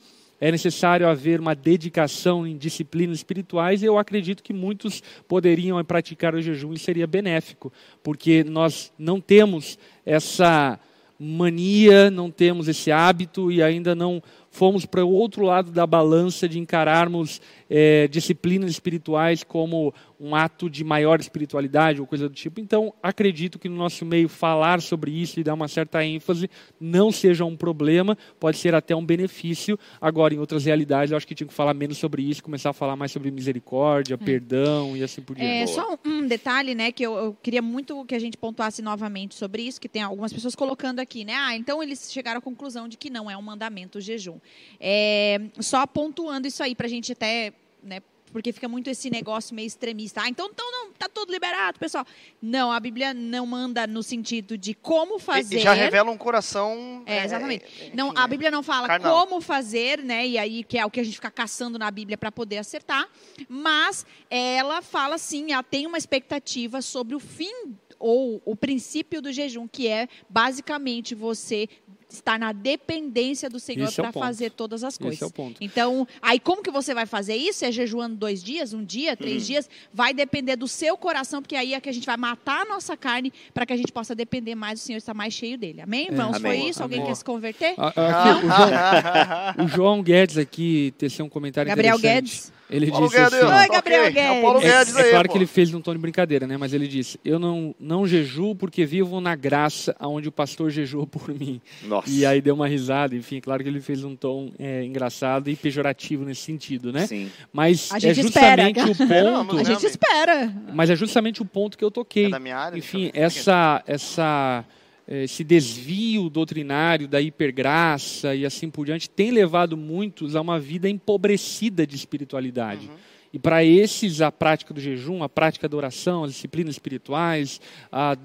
é 0.45 0.53
necessário 0.53 1.09
haver 1.09 1.41
uma 1.41 1.55
dedicação 1.55 2.47
em 2.47 2.55
disciplinas 2.55 3.17
espirituais 3.17 3.83
e 3.83 3.87
eu 3.87 3.97
acredito 3.97 4.43
que 4.43 4.53
muitos 4.53 5.03
poderiam 5.27 5.83
praticar 5.83 6.35
o 6.35 6.43
jejum 6.43 6.75
e 6.75 6.79
seria 6.79 7.07
benéfico, 7.07 7.73
porque 8.03 8.45
nós 8.45 8.93
não 8.99 9.23
temos 9.23 9.79
essa 10.05 10.79
mania, 11.19 12.11
não 12.11 12.31
temos 12.31 12.69
esse 12.69 12.93
hábito 12.93 13.51
e 13.51 13.63
ainda 13.63 13.95
não 13.95 14.23
fomos 14.51 14.85
para 14.85 15.03
o 15.03 15.11
outro 15.11 15.45
lado 15.45 15.73
da 15.73 15.87
balança 15.87 16.47
de 16.47 16.59
encararmos 16.59 17.41
eh, 17.71 18.07
disciplinas 18.09 18.71
espirituais 18.71 19.43
como 19.43 19.95
um 20.25 20.35
ato 20.35 20.71
de 20.71 20.83
maior 20.83 21.21
espiritualidade 21.21 22.01
ou 22.01 22.07
coisa 22.07 22.29
do 22.29 22.35
tipo. 22.35 22.59
Então, 22.59 22.95
acredito 23.03 23.59
que 23.59 23.69
no 23.69 23.77
nosso 23.77 24.07
meio 24.07 24.27
falar 24.27 24.81
sobre 24.81 25.11
isso 25.11 25.39
e 25.39 25.45
dar 25.45 25.53
uma 25.53 25.69
certa 25.69 26.03
ênfase 26.03 26.49
não 26.81 27.13
seja 27.13 27.45
um 27.45 27.55
problema, 27.55 28.17
pode 28.41 28.57
ser 28.57 28.75
até 28.75 28.97
um 28.97 29.05
benefício. 29.05 29.79
Agora, 30.01 30.33
em 30.33 30.39
outras 30.39 30.65
realidades, 30.65 31.11
eu 31.11 31.17
acho 31.17 31.27
que 31.27 31.35
tinha 31.35 31.47
que 31.47 31.53
falar 31.53 31.75
menos 31.75 31.99
sobre 31.99 32.23
isso, 32.23 32.43
começar 32.43 32.71
a 32.71 32.73
falar 32.73 32.97
mais 32.97 33.13
sobre 33.13 33.31
misericórdia, 33.31 34.17
perdão 34.17 34.97
e 34.97 35.03
assim 35.03 35.21
por 35.21 35.37
diante. 35.37 35.63
É, 35.63 35.67
só 35.67 35.99
um, 36.05 36.11
um 36.11 36.27
detalhe, 36.27 36.75
né, 36.75 36.91
que 36.91 37.03
eu, 37.03 37.15
eu 37.17 37.37
queria 37.43 37.61
muito 37.61 38.03
que 38.07 38.15
a 38.15 38.19
gente 38.19 38.39
pontuasse 38.39 38.81
novamente 38.81 39.35
sobre 39.35 39.63
isso, 39.63 39.79
que 39.79 39.89
tem 39.89 40.01
algumas 40.01 40.33
pessoas 40.33 40.55
colocando 40.55 41.01
aqui, 41.01 41.25
né? 41.25 41.35
Ah, 41.35 41.55
então 41.55 41.83
eles 41.83 42.11
chegaram 42.11 42.39
à 42.39 42.41
conclusão 42.41 42.89
de 42.89 42.97
que 42.97 43.11
não 43.11 43.31
é 43.31 43.37
um 43.37 43.43
mandamento 43.43 43.99
o 43.99 44.01
jejum. 44.01 44.39
É, 44.81 45.41
só 45.61 45.87
pontuando 45.87 46.49
isso 46.49 46.63
aí, 46.63 46.75
para 46.75 46.87
a 46.87 46.91
gente 46.91 47.13
até, 47.13 47.53
né, 47.83 48.01
porque 48.35 48.53
fica 48.53 48.69
muito 48.69 48.91
esse 48.91 49.09
negócio 49.11 49.55
meio 49.55 49.69
extremista. 49.69 50.21
Ah, 50.21 50.29
então, 50.29 50.49
então 50.53 50.69
não, 50.73 50.91
tá 50.91 51.09
tudo 51.09 51.31
liberado, 51.33 51.79
pessoal. 51.79 52.05
Não, 52.43 52.73
a 52.73 52.81
Bíblia 52.81 53.15
não 53.15 53.47
manda 53.47 53.87
no 53.87 54.03
sentido 54.03 54.59
de 54.59 54.75
como 54.75 55.21
fazer. 55.21 55.59
E 55.59 55.61
já 55.61 55.73
revela 55.73 56.11
um 56.11 56.19
coração. 56.19 57.05
É, 57.07 57.25
exatamente. 57.25 57.65
é, 57.81 57.95
Não, 57.95 58.13
a 58.17 58.25
é. 58.25 58.27
Bíblia 58.27 58.51
não 58.51 58.61
fala 58.61 58.89
carnal. 58.89 59.21
como 59.29 59.41
fazer, 59.41 60.03
né? 60.03 60.27
E 60.27 60.37
aí 60.37 60.65
que 60.65 60.77
é 60.77 60.85
o 60.85 60.91
que 60.91 60.99
a 60.99 61.05
gente 61.05 61.15
fica 61.15 61.31
caçando 61.31 61.79
na 61.79 61.89
Bíblia 61.93 62.19
para 62.19 62.33
poder 62.33 62.59
acertar, 62.59 63.09
mas 63.49 64.05
ela 64.29 64.83
fala 64.83 65.17
sim, 65.17 65.53
ela 65.53 65.63
tem 65.63 65.87
uma 65.87 65.97
expectativa 65.97 66.83
sobre 66.83 67.15
o 67.15 67.21
fim 67.21 67.55
ou 68.01 68.43
o 68.45 68.57
princípio 68.57 69.23
do 69.23 69.33
jejum, 69.33 69.69
que 69.69 69.87
é 69.87 70.09
basicamente 70.29 71.15
você 71.15 71.69
estar 72.17 72.39
na 72.39 72.53
dependência 72.53 73.49
do 73.51 73.59
Senhor 73.61 73.89
é 73.89 73.93
para 73.93 74.13
ponto. 74.13 74.23
fazer 74.25 74.51
todas 74.51 74.85
as 74.85 74.97
coisas. 74.99 75.15
Esse 75.17 75.25
é 75.25 75.27
o 75.27 75.31
ponto. 75.31 75.57
Então, 75.61 76.07
aí 76.21 76.39
como 76.39 76.63
que 76.63 76.71
você 76.71 76.95
vai 76.95 77.07
fazer 77.07 77.37
isso? 77.37 77.65
É 77.65 77.73
jejuando 77.73 78.17
dois 78.17 78.43
dias, 78.43 78.73
um 78.73 78.85
dia, 78.85 79.17
três 79.17 79.43
Uhum. 79.43 79.47
dias? 79.47 79.71
Vai 79.93 80.13
depender 80.15 80.57
do 80.57 80.69
seu 80.69 80.97
coração, 80.97 81.41
porque 81.43 81.57
aí 81.57 81.75
é 81.75 81.81
que 81.81 81.89
a 81.89 81.93
gente 81.93 82.07
vai 82.07 82.17
matar 82.17 82.63
a 82.63 82.65
nossa 82.65 82.97
carne 82.97 83.33
para 83.53 83.65
que 83.67 83.73
a 83.73 83.77
gente 83.77 83.93
possa 83.93 84.15
depender 84.15 84.55
mais 84.55 84.81
do 84.81 84.83
Senhor, 84.83 84.99
estar 84.99 85.15
mais 85.15 85.35
cheio 85.35 85.57
dele. 85.59 85.81
Amém, 85.81 86.07
irmãos? 86.07 86.37
Amém. 86.37 86.41
Foi 86.61 86.69
isso? 86.71 86.83
Alguém 86.83 86.99
Amém. 86.99 87.11
quer 87.11 87.17
se 87.17 87.25
converter? 87.25 87.75
A- 87.77 87.89
aqui, 87.89 88.47
o, 88.47 88.51
João, 88.51 89.67
o 89.67 89.69
João 89.69 90.03
Guedes 90.03 90.39
aqui 90.39 90.93
teceu 90.99 91.25
um 91.25 91.29
comentário 91.29 91.69
Gabriel 91.69 91.97
interessante. 91.97 92.25
Guedes. 92.25 92.54
Ele 92.71 92.91
Paulo 92.91 93.07
disse 93.09 93.19
Guedes. 93.21 93.35
assim, 93.35 93.45
Oi, 93.47 93.69
Gabriel 93.69 94.05
ok, 94.09 94.23
É 94.23 94.33
o 94.33 94.43
Paulo 94.43 94.61
Guedes. 94.61 94.75
Guedes 94.77 94.97
É, 94.97 95.01
aí, 95.03 95.07
é 95.09 95.11
claro 95.11 95.29
pô. 95.29 95.33
que 95.33 95.39
ele 95.39 95.47
fez 95.47 95.71
num 95.71 95.81
tom 95.81 95.93
de 95.93 95.99
brincadeira, 95.99 96.47
né? 96.47 96.57
Mas 96.57 96.73
ele 96.73 96.89
disse: 96.89 97.21
Eu 97.25 97.39
não, 97.39 97.75
não 97.79 98.07
jejuo 98.07 98.55
porque 98.55 98.85
vivo 98.87 99.21
na 99.21 99.35
graça 99.35 99.95
onde 100.01 100.29
o 100.29 100.33
pastor 100.33 100.71
jejuou 100.71 101.07
por 101.07 101.29
mim. 101.29 101.61
Nossa. 101.83 102.09
E 102.11 102.25
aí 102.25 102.41
deu 102.41 102.55
uma 102.55 102.67
risada, 102.67 103.15
enfim, 103.15 103.41
claro 103.41 103.63
que 103.63 103.69
ele 103.69 103.81
fez 103.81 104.03
um 104.03 104.17
tom 104.17 104.51
é, 104.59 104.83
engraçado 104.85 105.51
e 105.51 105.57
pejorativo 105.57 106.25
nesse 106.25 106.41
sentido, 106.43 106.93
né? 106.93 107.07
Sim. 107.07 107.31
Mas 107.53 107.91
A 107.93 107.97
é 107.99 108.01
gente 108.01 108.21
espera. 108.27 108.63
justamente 108.67 108.81
o 108.81 108.97
ponto. 109.45 109.59
A 109.59 109.63
gente 109.65 109.87
espera. 109.87 110.53
Mas 110.73 110.91
é 110.91 110.97
justamente 110.97 111.43
o 111.43 111.45
ponto 111.45 111.77
que 111.77 111.85
eu 111.85 111.91
toquei. 111.91 112.27
É 112.27 112.31
da 112.31 112.39
minha 112.39 112.57
área, 112.57 112.79
Enfim, 112.79 113.11
essa, 113.15 113.83
essa, 113.87 114.65
esse 115.07 115.45
desvio 115.45 116.31
doutrinário 116.31 117.07
da 117.07 117.21
hipergraça 117.21 118.35
e 118.35 118.45
assim 118.47 118.71
por 118.71 118.87
diante 118.87 119.09
tem 119.09 119.31
levado 119.31 119.77
muitos 119.77 120.35
a 120.35 120.41
uma 120.41 120.59
vida 120.59 120.89
empobrecida 120.89 121.87
de 121.87 121.95
espiritualidade. 121.95 122.87
Uhum. 122.89 122.95
E 123.33 123.39
para 123.39 123.65
esses, 123.65 124.21
a 124.21 124.31
prática 124.31 124.73
do 124.73 124.81
jejum, 124.81 125.23
a 125.25 125.29
prática 125.29 125.69
da 125.69 125.77
oração, 125.77 126.23
as 126.23 126.33
disciplinas 126.33 126.77
espirituais, 126.77 127.61
a, 127.91 128.13
a- 128.13 128.17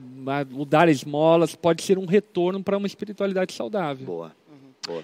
o 0.53 0.63
dar 0.65 0.87
esmolas, 0.87 1.55
pode 1.55 1.81
ser 1.81 1.97
um 1.97 2.05
retorno 2.05 2.63
para 2.63 2.77
uma 2.77 2.85
espiritualidade 2.85 3.51
saudável. 3.53 4.05
Boa. 4.05 4.38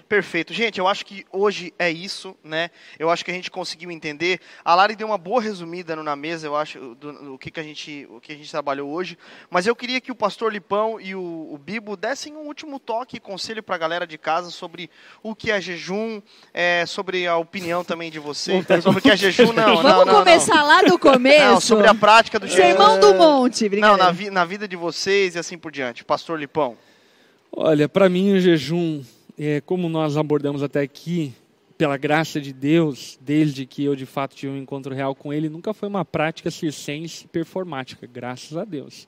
Perfeito. 0.08 0.52
Gente, 0.52 0.78
eu 0.78 0.86
acho 0.88 1.04
que 1.06 1.24
hoje 1.32 1.72
é 1.78 1.90
isso, 1.90 2.36
né? 2.42 2.70
Eu 2.98 3.10
acho 3.10 3.24
que 3.24 3.30
a 3.30 3.34
gente 3.34 3.50
conseguiu 3.50 3.90
entender. 3.90 4.40
A 4.64 4.74
Lari 4.74 4.96
deu 4.96 5.06
uma 5.06 5.18
boa 5.18 5.40
resumida 5.40 5.94
no 5.96 6.02
Na 6.02 6.16
Mesa, 6.16 6.46
eu 6.46 6.56
acho, 6.56 6.78
do, 6.78 6.94
do- 6.94 7.34
o, 7.34 7.38
que, 7.38 7.50
que, 7.50 7.60
a 7.60 7.62
gente, 7.62 8.06
o 8.10 8.20
que 8.20 8.32
a 8.32 8.36
gente 8.36 8.50
trabalhou 8.50 8.90
hoje. 8.90 9.16
Mas 9.50 9.66
eu 9.66 9.74
queria 9.76 10.00
que 10.00 10.10
o 10.10 10.14
pastor 10.14 10.52
Lipão 10.52 11.00
e 11.00 11.14
o, 11.14 11.48
o 11.52 11.58
Bibo 11.58 11.96
dessem 11.96 12.34
um 12.36 12.46
último 12.46 12.78
toque 12.78 13.16
e 13.16 13.20
conselho 13.20 13.62
para 13.62 13.74
a 13.74 13.78
galera 13.78 14.06
de 14.06 14.18
casa 14.18 14.50
sobre 14.50 14.90
o 15.22 15.34
que 15.34 15.50
é 15.50 15.60
jejum, 15.60 16.20
é, 16.52 16.84
sobre 16.86 17.26
a 17.26 17.36
opinião 17.36 17.84
também 17.84 18.10
de 18.10 18.18
vocês, 18.18 18.64
sobre 18.82 18.98
o 18.98 19.02
que 19.02 19.10
é 19.10 19.16
jejum. 19.16 19.52
Não, 19.52 19.74
não, 19.76 19.82
Vamos 19.82 20.06
não, 20.06 20.14
começar 20.20 20.62
lá 20.62 20.82
do 20.82 20.88
não. 20.90 20.98
começo. 20.98 21.44
Não, 21.44 21.60
sobre 21.60 21.86
a 21.86 21.94
prática 21.94 22.38
do 22.38 22.46
jejum. 22.46 22.62
Sermão 22.62 22.98
do 23.00 23.14
Monte, 23.14 23.68
Não, 23.68 23.96
na, 23.96 24.10
vi- 24.10 24.30
na 24.30 24.44
vida 24.44 24.66
de 24.68 24.76
vocês 24.76 25.34
e 25.34 25.38
assim 25.38 25.56
por 25.56 25.70
diante. 25.70 26.04
Pastor 26.04 26.38
Lipão. 26.38 26.76
Olha, 27.58 27.88
para 27.88 28.08
mim 28.08 28.32
o 28.34 28.40
jejum, 28.40 29.02
é, 29.38 29.60
como 29.60 29.88
nós 29.88 30.16
abordamos 30.16 30.62
até 30.62 30.80
aqui, 30.80 31.32
pela 31.76 31.96
graça 31.96 32.40
de 32.40 32.52
Deus, 32.52 33.18
desde 33.20 33.66
que 33.66 33.84
eu 33.84 33.94
de 33.94 34.06
fato 34.06 34.34
tive 34.34 34.52
um 34.52 34.56
encontro 34.56 34.94
real 34.94 35.14
com 35.14 35.32
Ele, 35.32 35.48
nunca 35.48 35.74
foi 35.74 35.88
uma 35.88 36.04
prática 36.04 36.50
circense 36.50 37.26
performática, 37.28 38.06
graças 38.06 38.56
a 38.56 38.64
Deus. 38.64 39.06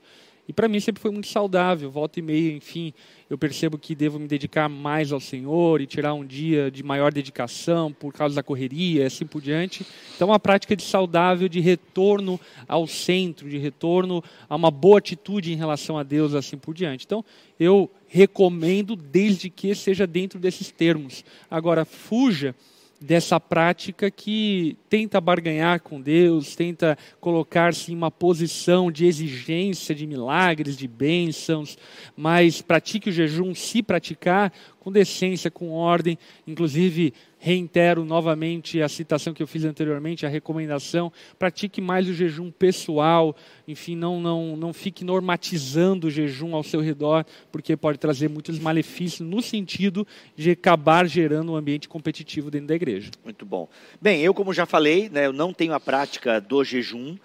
E 0.48 0.52
para 0.52 0.66
mim 0.66 0.80
sempre 0.80 1.02
foi 1.02 1.10
muito 1.10 1.28
saudável, 1.28 1.90
volta 1.90 2.18
e 2.18 2.22
meia, 2.22 2.56
enfim, 2.56 2.94
eu 3.28 3.36
percebo 3.36 3.76
que 3.76 3.94
devo 3.94 4.18
me 4.18 4.26
dedicar 4.26 4.66
mais 4.66 5.12
ao 5.12 5.20
Senhor 5.20 5.82
e 5.82 5.86
tirar 5.86 6.14
um 6.14 6.24
dia 6.24 6.70
de 6.70 6.82
maior 6.82 7.12
dedicação 7.12 7.92
por 7.92 8.14
causa 8.14 8.34
da 8.34 8.42
correria 8.42 9.06
assim 9.06 9.26
por 9.26 9.42
diante. 9.42 9.84
Então, 10.16 10.28
uma 10.28 10.40
prática 10.40 10.74
de 10.74 10.82
saudável, 10.82 11.50
de 11.50 11.60
retorno 11.60 12.40
ao 12.66 12.86
centro, 12.86 13.46
de 13.46 13.58
retorno 13.58 14.24
a 14.48 14.56
uma 14.56 14.70
boa 14.70 14.98
atitude 14.98 15.52
em 15.52 15.56
relação 15.56 15.98
a 15.98 16.02
Deus, 16.02 16.34
assim 16.34 16.56
por 16.56 16.72
diante. 16.74 17.04
Então, 17.04 17.22
eu 17.60 17.90
recomendo 18.06 18.96
desde 18.96 19.50
que 19.50 19.74
seja 19.74 20.06
dentro 20.06 20.40
desses 20.40 20.70
termos. 20.70 21.26
Agora, 21.50 21.84
fuja 21.84 22.54
dessa 23.00 23.38
prática 23.38 24.10
que 24.10 24.76
tenta 24.88 25.20
barganhar 25.20 25.80
com 25.80 26.00
Deus, 26.00 26.56
tenta 26.56 26.98
colocar-se 27.20 27.92
em 27.92 27.96
uma 27.96 28.10
posição 28.10 28.90
de 28.90 29.06
exigência 29.06 29.94
de 29.94 30.06
milagres, 30.06 30.76
de 30.76 30.88
bênçãos, 30.88 31.78
mas 32.16 32.60
pratique 32.60 33.10
o 33.10 33.12
jejum, 33.12 33.54
se 33.54 33.82
praticar, 33.82 34.52
com 34.88 34.92
decência, 34.92 35.50
com 35.50 35.70
ordem. 35.70 36.18
Inclusive, 36.46 37.12
reitero 37.38 38.04
novamente 38.04 38.80
a 38.80 38.88
citação 38.88 39.34
que 39.34 39.42
eu 39.42 39.46
fiz 39.46 39.64
anteriormente, 39.64 40.24
a 40.24 40.28
recomendação, 40.30 41.12
pratique 41.38 41.80
mais 41.80 42.08
o 42.08 42.14
jejum 42.14 42.50
pessoal, 42.50 43.36
enfim, 43.66 43.94
não, 43.94 44.18
não, 44.18 44.56
não 44.56 44.72
fique 44.72 45.04
normatizando 45.04 46.06
o 46.06 46.10
jejum 46.10 46.54
ao 46.54 46.62
seu 46.62 46.80
redor, 46.80 47.24
porque 47.52 47.76
pode 47.76 47.98
trazer 47.98 48.28
muitos 48.28 48.58
malefícios 48.58 49.28
no 49.28 49.42
sentido 49.42 50.06
de 50.34 50.50
acabar 50.52 51.06
gerando 51.06 51.52
um 51.52 51.56
ambiente 51.56 51.86
competitivo 51.86 52.50
dentro 52.50 52.68
da 52.68 52.74
igreja. 52.74 53.10
Muito 53.22 53.44
bom. 53.44 53.68
Bem, 54.00 54.22
eu 54.22 54.32
como 54.32 54.54
já 54.54 54.64
falei, 54.64 55.10
né, 55.10 55.26
eu 55.26 55.32
não 55.34 55.52
tenho 55.52 55.74
a 55.74 55.80
prática 55.80 56.40
do 56.40 56.64
jejum 56.64 57.16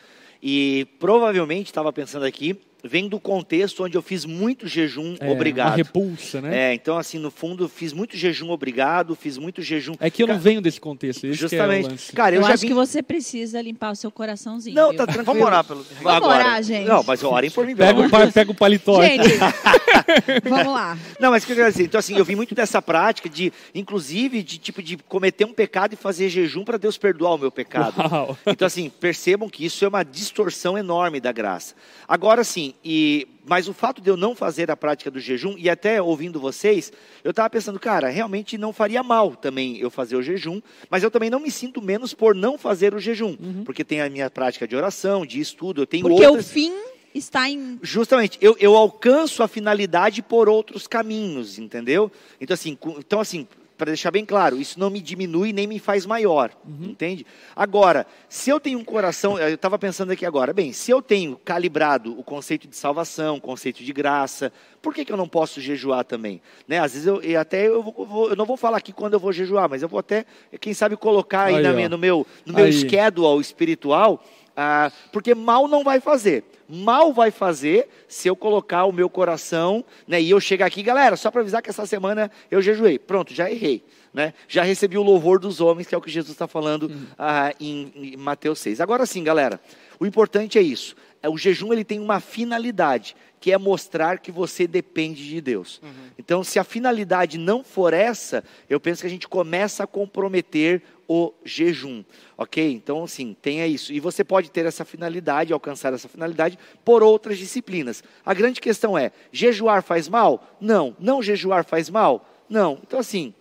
e 0.42 0.86
provavelmente 1.00 1.68
estava 1.68 1.94
pensando 1.94 2.26
aqui, 2.26 2.60
vem 2.84 3.08
do 3.08 3.20
contexto 3.20 3.84
onde 3.84 3.96
eu 3.98 4.02
fiz 4.02 4.26
muito 4.26 4.68
jejum 4.68 5.16
É, 5.20 5.26
Uma 5.26 5.34
obrigado. 5.34 5.76
repulsa, 5.76 6.42
né? 6.42 6.72
É, 6.72 6.74
então 6.74 6.98
assim, 6.98 7.18
no 7.18 7.32
fundo, 7.32 7.70
fiz 7.70 7.94
muito 7.94 8.18
jejum 8.18 8.50
obrigado, 8.50 9.16
fiz 9.16 9.38
muito 9.38 9.62
jejum. 9.62 9.94
É 10.00 10.10
que 10.10 10.22
eu 10.22 10.28
não 10.28 10.36
Ca- 10.36 10.42
venho 10.42 10.62
desse 10.62 10.80
contexto, 10.82 11.26
esse 11.26 11.38
que 11.38 11.44
é 11.44 11.48
o 11.48 11.50
Justamente. 11.50 11.90
lance. 11.90 12.12
Cara, 12.14 12.36
eu, 12.36 12.42
Eu, 12.42 12.48
já 12.48 12.54
acho 12.56 12.62
vim... 12.62 12.68
que 12.68 12.74
você 12.74 13.02
precisa 13.02 13.62
limpar 13.62 13.92
o 13.92 13.96
seu 13.96 14.12
coraçãozinho. 14.12 14.76
Não, 14.76 14.90
viu? 14.90 14.98
tá 14.98 15.06
tranquilo. 15.06 15.26
Vamos 15.34 15.44
orar 15.48 15.64
pelo. 15.64 15.84
Vamos 16.02 16.12
Agora, 16.18 16.44
orar, 16.46 16.64
gente. 16.64 16.88
Não, 16.88 17.04
mas 17.04 17.24
orem 17.24 17.50
por 17.50 17.66
mim. 17.66 17.76
pelo 17.76 18.10
Pega 18.10 18.28
o, 18.28 18.32
pega 18.34 18.52
o 18.52 18.56
paletó. 18.56 19.02
Gente, 19.02 19.30
vamos 20.44 20.74
lá. 20.74 20.98
Não, 21.20 21.32
mas 21.32 21.44
o 21.44 21.46
que 21.46 21.54
eu 21.54 21.56
quero 21.58 21.72
dizer? 21.72 21.84
Então, 21.84 22.00
assim, 22.00 22.18
eu 22.18 22.26
vi 22.26 22.36
muito 22.36 22.54
dessa 22.56 22.82
prática 22.82 23.30
de, 23.30 23.52
inclusive, 23.74 24.44
de 24.44 24.58
tipo 24.58 24.82
de 24.82 24.98
cometer 24.98 25.46
um 25.46 25.54
pecado 25.54 25.94
e 25.94 25.96
fazer 25.96 26.30
jejum 26.30 26.64
para 26.64 26.78
Deus 26.78 26.98
perdoar 26.98 27.36
o 27.36 27.38
meu 27.38 27.52
pecado. 27.52 27.96
Uau. 28.00 28.38
Então, 28.46 28.66
assim, 28.66 28.90
percebam 28.90 29.50
que 29.50 29.66
isso 29.66 29.84
é 29.86 29.88
uma 29.88 30.04
distorção 30.04 30.78
enorme 30.78 31.20
da 31.20 31.32
graça. 31.32 31.76
Agora, 32.08 32.44
sim, 32.44 32.73
e, 32.84 33.28
mas 33.46 33.68
o 33.68 33.74
fato 33.74 34.02
de 34.02 34.10
eu 34.10 34.16
não 34.16 34.36
fazer 34.36 34.70
a 34.72 34.78
prática 34.78 35.12
do 35.12 35.20
jejum, 35.20 35.56
e 35.58 35.70
até 35.70 36.02
ouvindo 36.02 36.40
vocês, 36.40 36.92
eu 37.24 37.32
estava 37.32 37.50
pensando, 37.50 37.80
cara, 37.80 38.10
realmente 38.10 38.58
não 38.58 38.72
faria 38.72 39.04
mal 39.04 39.36
também 39.36 39.78
eu 39.78 39.90
fazer 39.90 40.16
o 40.16 40.22
jejum, 40.22 40.62
mas 40.90 41.04
eu 41.04 41.12
também 41.12 41.30
não 41.30 41.40
me 41.40 41.52
sinto 41.52 41.82
menos 41.82 42.14
por 42.14 42.36
não 42.36 42.58
fazer 42.58 42.94
o 42.94 43.00
jejum, 43.00 43.36
porque 43.64 43.84
tem 43.84 44.02
a 44.02 44.10
minha 44.10 44.30
prática 44.30 44.68
de 44.68 44.76
oração, 44.76 45.26
de 45.26 45.40
estudo, 45.40 45.82
eu 45.82 45.88
tenho 45.88 46.08
Porque 46.08 46.26
outras. 46.26 46.46
o 46.46 46.50
fim 46.50 46.74
está 47.14 47.50
em. 47.50 47.80
Justamente, 47.82 48.38
eu, 48.42 48.56
eu 48.60 48.76
alcanço 48.76 49.44
a 49.44 49.48
finalidade 49.48 50.22
por 50.22 50.50
outros 50.50 50.88
caminhos, 50.88 51.60
entendeu? 51.60 52.12
Então, 52.40 52.54
assim, 52.54 52.78
então, 52.98 53.20
assim 53.20 53.48
para 53.84 53.92
deixar 53.92 54.12
bem 54.12 54.24
claro, 54.24 54.56
isso 54.62 54.80
não 54.80 54.90
me 54.90 55.02
diminui 55.02 55.52
nem 55.52 55.68
me 55.68 55.78
faz 55.78 56.06
maior, 56.06 56.52
entende? 56.82 57.26
Agora, 57.54 58.08
se 58.30 58.50
eu 58.50 58.58
tenho 58.58 58.80
um 58.80 58.84
coração, 58.84 59.38
eu 59.38 59.56
estava 59.56 59.78
pensando 59.78 60.12
aqui 60.12 60.26
agora, 60.26 60.54
bem, 60.54 60.72
se 60.72 60.90
eu 60.90 61.02
tenho 61.02 61.36
calibrado 61.44 62.18
o 62.18 62.24
conceito 62.24 62.66
de 62.66 62.78
salvação, 62.78 63.36
o 63.36 63.42
conceito 63.42 63.84
de 63.84 63.92
graça, 63.92 64.54
por 64.82 64.94
que, 64.94 65.04
que 65.04 65.12
eu 65.12 65.18
não 65.18 65.28
posso 65.28 65.60
jejuar 65.60 66.06
também? 66.06 66.42
Né? 66.66 66.80
Às 66.80 66.94
vezes 66.94 67.06
eu 67.08 67.22
e 67.22 67.36
até 67.36 67.68
eu, 67.68 67.84
vou- 67.84 68.30
eu 68.30 68.38
não 68.38 68.46
vou 68.46 68.56
falar 68.56 68.78
aqui 68.78 68.94
quando 68.94 69.16
eu 69.16 69.20
vou 69.20 69.34
jejuar, 69.34 69.68
mas 69.70 69.82
eu 69.82 69.90
vou 69.90 70.00
até, 70.00 70.26
quem 70.62 70.74
sabe, 70.74 70.96
colocar 70.96 71.44
aí, 71.44 71.56
Aí, 71.56 71.62
na 71.64 71.90
no 71.90 71.98
meu, 71.98 72.26
no 72.46 72.54
meu 72.54 72.64
Aí. 72.66 72.72
schedule 72.72 73.42
espiritual, 73.42 74.24
ah, 74.56 74.90
porque 75.12 75.36
mal 75.36 75.68
não 75.68 75.84
vai 75.84 76.00
fazer. 76.00 76.46
Mal 76.68 77.14
vai 77.14 77.32
fazer 77.32 77.88
se 78.08 78.28
eu 78.28 78.36
colocar 78.36 78.86
o 78.86 78.92
meu 78.92 79.10
coração, 79.10 79.84
né? 80.08 80.22
E 80.22 80.30
eu 80.30 80.40
chegar 80.40 80.66
aqui, 80.66 80.82
galera, 80.82 81.16
só 81.16 81.30
para 81.30 81.42
avisar 81.42 81.62
que 81.62 81.70
essa 81.70 81.86
semana 81.86 82.32
eu 82.50 82.62
jejuei. 82.62 82.98
Pronto, 82.98 83.34
já 83.34 83.50
errei. 83.50 83.84
né? 84.14 84.34
Já 84.48 84.64
recebi 84.64 84.98
o 84.98 85.04
louvor 85.04 85.40
dos 85.40 85.60
homens, 85.60 85.88
que 85.88 85.96
é 85.96 85.98
o 85.98 86.02
que 86.02 86.12
Jesus 86.12 86.34
está 86.34 86.48
falando 86.48 86.92
ah, 87.18 87.54
em, 87.60 87.92
em 87.96 88.18
Mateus 88.18 88.60
6. 88.60 88.80
Agora 88.80 89.06
sim, 89.06 89.24
galera, 89.24 89.60
o 90.00 90.06
importante 90.06 90.58
é 90.58 90.62
isso. 90.62 90.96
É, 91.24 91.30
O 91.30 91.38
jejum 91.38 91.72
ele 91.72 91.86
tem 91.86 92.00
uma 92.00 92.20
finalidade, 92.20 93.16
que 93.40 93.52
é 93.52 93.58
mostrar 93.58 94.20
que 94.20 94.32
você 94.32 94.68
depende 94.68 95.28
de 95.28 95.40
Deus. 95.40 95.82
Então, 96.20 96.44
se 96.44 96.60
a 96.60 96.64
finalidade 96.64 97.38
não 97.38 97.64
for 97.64 97.94
essa, 97.94 98.44
eu 98.70 98.80
penso 98.80 99.02
que 99.02 99.08
a 99.08 99.10
gente 99.10 99.28
começa 99.28 99.86
a 99.86 99.88
comprometer 99.88 100.82
o 101.08 101.34
jejum, 101.44 102.04
ok? 102.38 102.72
Então, 102.72 103.04
assim, 103.04 103.36
tenha 103.42 103.68
isso. 103.68 103.92
E 103.92 104.00
você 104.00 104.24
pode 104.24 104.50
ter 104.52 104.66
essa 104.66 104.86
finalidade, 104.86 105.52
alcançar 105.54 105.94
essa 105.94 106.08
finalidade 106.08 106.58
por 106.84 107.04
outras 107.04 107.38
disciplinas. 107.38 108.04
A 108.26 108.34
grande 108.34 108.62
questão 108.62 108.98
é: 108.98 109.12
jejuar 109.32 109.84
faz 109.84 110.08
mal? 110.08 110.56
Não. 110.60 110.96
Não 111.00 111.22
jejuar 111.22 111.66
faz 111.66 111.90
mal? 111.90 112.28
Não. 112.50 112.80
Então, 112.82 113.00
assim, 113.00 113.34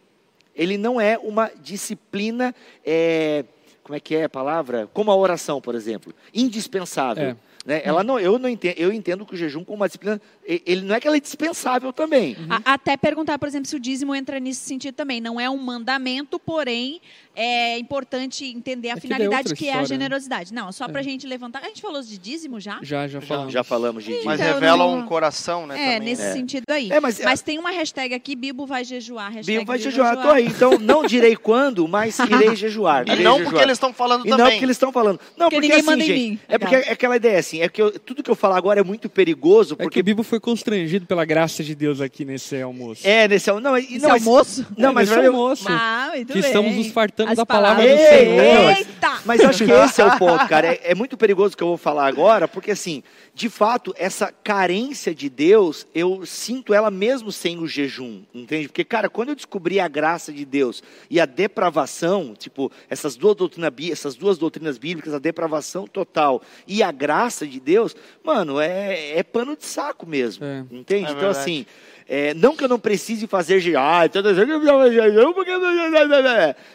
ele 0.55 0.77
não 0.77 1.01
é 1.01 1.17
uma 1.17 1.51
disciplina, 1.63 2.55
é, 2.85 3.45
como 3.83 3.97
é 3.97 4.01
que 4.01 4.15
é 4.17 4.25
a 4.25 4.29
palavra? 4.29 4.89
Como 4.93 5.11
a 5.11 5.17
oração, 5.17 5.61
por 5.61 5.75
exemplo, 5.75 6.15
indispensável. 6.35 7.31
É. 7.31 7.37
né? 7.65 7.81
Ela 7.85 8.03
não, 8.03 8.19
eu 8.19 8.39
não 8.39 8.49
entendo, 8.49 8.75
eu 8.79 8.93
entendo 8.93 9.25
que 9.27 9.35
o 9.35 9.37
jejum 9.37 9.65
como 9.65 9.77
uma 9.77 9.87
disciplina, 9.87 10.21
ele 10.47 10.83
não 10.83 10.95
é 10.95 11.01
que 11.01 11.07
ela 11.07 11.17
é 11.17 11.21
dispensável 11.21 11.93
também. 11.93 12.37
A- 12.51 12.75
Até 12.75 12.97
perguntar, 12.97 13.39
por 13.39 13.47
exemplo, 13.49 13.69
se 13.69 13.77
o 13.77 13.81
dízimo 13.81 14.15
entra 14.15 14.41
nesse 14.41 14.61
sentido 14.61 14.95
também. 14.95 15.21
Não 15.21 15.41
é 15.41 15.49
um 15.49 15.57
mandamento, 15.59 16.39
porém 16.39 17.01
é 17.35 17.79
importante 17.79 18.45
entender 18.45 18.91
a 18.91 18.93
É 18.93 18.95
que 18.95 18.99
é 18.99 19.01
finalidade 19.03 19.37
outra 19.49 19.55
que 19.57 19.65
é 19.67 19.69
a 19.69 19.83
história, 19.83 19.89
né? 19.89 19.95
generosidade. 20.05 20.53
Não, 20.53 20.71
só 20.73 20.89
pra 20.89 21.03
gente 21.03 21.27
levantar. 21.27 21.61
A 21.63 21.69
gente 21.69 21.81
falou 21.81 22.03
de 22.03 22.19
dízimo 22.19 22.61
já? 22.61 22.79
Já, 22.83 23.07
já 23.09 23.21
falamos. 23.21 23.53
Já 23.53 23.65
falamos 23.65 24.05
de 24.05 24.11
Mas 24.25 24.41
Então, 24.41 24.55
revela 24.55 24.79
não- 24.79 24.99
um 24.99 25.07
coração, 25.07 25.67
né? 25.67 25.75
É, 25.81 25.95
também, 25.95 26.11
nesse 26.11 26.23
né? 26.23 26.33
sentido 26.33 26.65
aí. 26.69 26.91
É, 26.91 27.01
mas- 27.01 27.21
mas, 27.21 27.41
tem 27.43 27.59
uma 27.59 27.71
hashtag 27.71 28.15
aqui, 28.15 28.35
Bibo 28.37 28.67
vai 28.67 28.85
jejuar. 28.85 29.33
Hashtag 29.33 29.59
Bibo 29.59 29.67
vai 29.67 29.79
Bibo 29.79 29.91
jejuar, 29.91 30.21
tô 30.21 30.29
aí. 30.31 30.47
Então, 30.47 30.79
não 30.79 31.05
direi 31.07 31.37
quando, 31.37 31.87
mas 31.89 32.19
irei 32.53 32.55
jejuar. 32.57 33.07
E 33.09 33.13
irei 33.13 33.25
não 33.25 33.35
jejuar. 33.37 33.51
porque 33.51 33.65
eles 33.65 33.77
estão 33.77 33.93
falando 33.93 34.27
E 34.27 34.31
não 34.31 34.37
também. 34.37 34.53
porque 34.55 34.65
eles 34.65 34.77
estão 34.77 34.93
falando. 34.93 35.19
Não, 35.37 35.49
Porque 35.49 35.57
porque, 35.57 35.61
ninguém 35.61 35.79
assim, 35.79 35.87
manda 35.87 36.05
em 36.05 36.07
gente, 36.07 36.31
mim. 36.33 36.41
é 36.49 36.59
porque 36.59 36.75
é 36.77 36.93
aquela 36.93 37.17
ideia 37.17 37.39
assim, 37.39 37.52
é 37.61 37.69
que 37.69 37.83
eu- 37.83 37.99
tudo 37.99 38.23
que 38.23 38.31
eu 38.31 38.35
falar 38.35 38.57
agora 38.57 38.81
é 38.81 38.83
muito 38.85 39.09
perigoso, 39.09 39.75
É 39.75 39.77
que 39.79 39.83
porque 39.83 40.01
o 40.01 40.05
Bibo 40.05 40.23
foi 40.23 40.41
constrangido 40.41 41.05
pela 41.07 41.25
graça 41.25 41.63
de 41.63 41.75
Deus 41.75 42.01
aqui 42.01 42.25
nesse 42.25 42.61
almoço. 42.63 43.03
é 43.07 43.27
nesse 43.29 43.51
al- 43.51 43.61
não, 43.61 43.77
e- 43.77 43.83
Esse 43.83 43.99
não, 43.99 44.09
mas- 44.11 44.27
almoço? 44.27 44.67
Não, 44.79 44.93
mas 44.93 45.11
nesse 45.11 45.27
almoço. 45.27 45.65
Ah, 45.69 46.13
que 46.15 46.25
bem. 46.25 46.39
estamos 46.39 46.75
nos 46.77 46.87
fartando 46.89 47.31
As 47.31 47.37
da 47.37 47.45
palavra 47.45 47.85
palavras- 47.85 48.01
do 48.01 48.17
Senhor. 48.19 48.43
ei, 48.43 48.77
Eita! 48.79 49.21
Mas 49.25 49.41
eu 49.41 49.49
acho 49.49 49.65
que 49.65 49.71
esse 49.71 50.01
é 50.01 50.07
o 50.07 50.19
ponto, 50.19 50.47
cara. 50.49 50.69
É, 50.69 50.81
é 50.85 50.95
muito 50.95 51.17
perigoso 51.17 51.55
o 51.55 51.57
que 51.57 51.63
eu 51.63 51.69
vou 51.69 51.77
falar 51.77 52.07
agora, 52.07 52.47
porque 52.49 52.71
assim, 52.71 53.03
de 53.35 53.49
fato, 53.49 53.95
essa 53.99 54.33
carência 54.45 55.15
de 55.15 55.29
Deus, 55.29 55.87
eu 55.95 56.25
sinto 56.27 56.73
ela 56.75 56.91
mesmo 56.91 57.33
sem 57.33 57.59
o 57.59 57.67
jejum, 57.67 58.23
entende? 58.35 58.69
Porque, 58.69 58.85
cara, 58.85 59.09
quando 59.09 59.31
eu 59.31 59.35
descobri 59.35 59.81
a 59.81 59.89
graça 59.89 60.33
de 60.33 60.45
Deus 60.45 60.83
e 61.11 61.19
a 61.21 61.27
depravação, 61.27 62.35
tipo, 62.39 62.71
essas 62.91 63.17
duas, 63.17 63.37
doutrina, 63.37 63.71
bí- 63.71 63.91
essas 63.91 64.15
duas 64.15 64.37
doutrinas 64.39 64.77
bíblicas, 64.79 65.15
a 65.15 65.19
depravação 65.19 65.87
total 65.87 66.43
e 66.67 66.83
a 66.83 66.91
graça 66.93 67.42
de 67.47 67.61
Deus, 67.61 67.95
mano, 68.25 68.61
é, 68.61 69.19
é 69.19 69.23
pano 69.23 69.57
de 69.57 69.65
saco 69.65 70.07
mesmo, 70.07 70.45
É. 70.45 70.61
entende? 70.71 71.07
É 71.07 71.11
então, 71.11 71.15
verdade. 71.21 71.39
assim, 71.39 71.67
é, 72.09 72.35
não 72.35 72.55
que 72.57 72.65
eu 72.65 72.69
não 72.69 72.79
precise 72.79 73.27
fazer 73.27 73.61
jejum. 73.61 73.79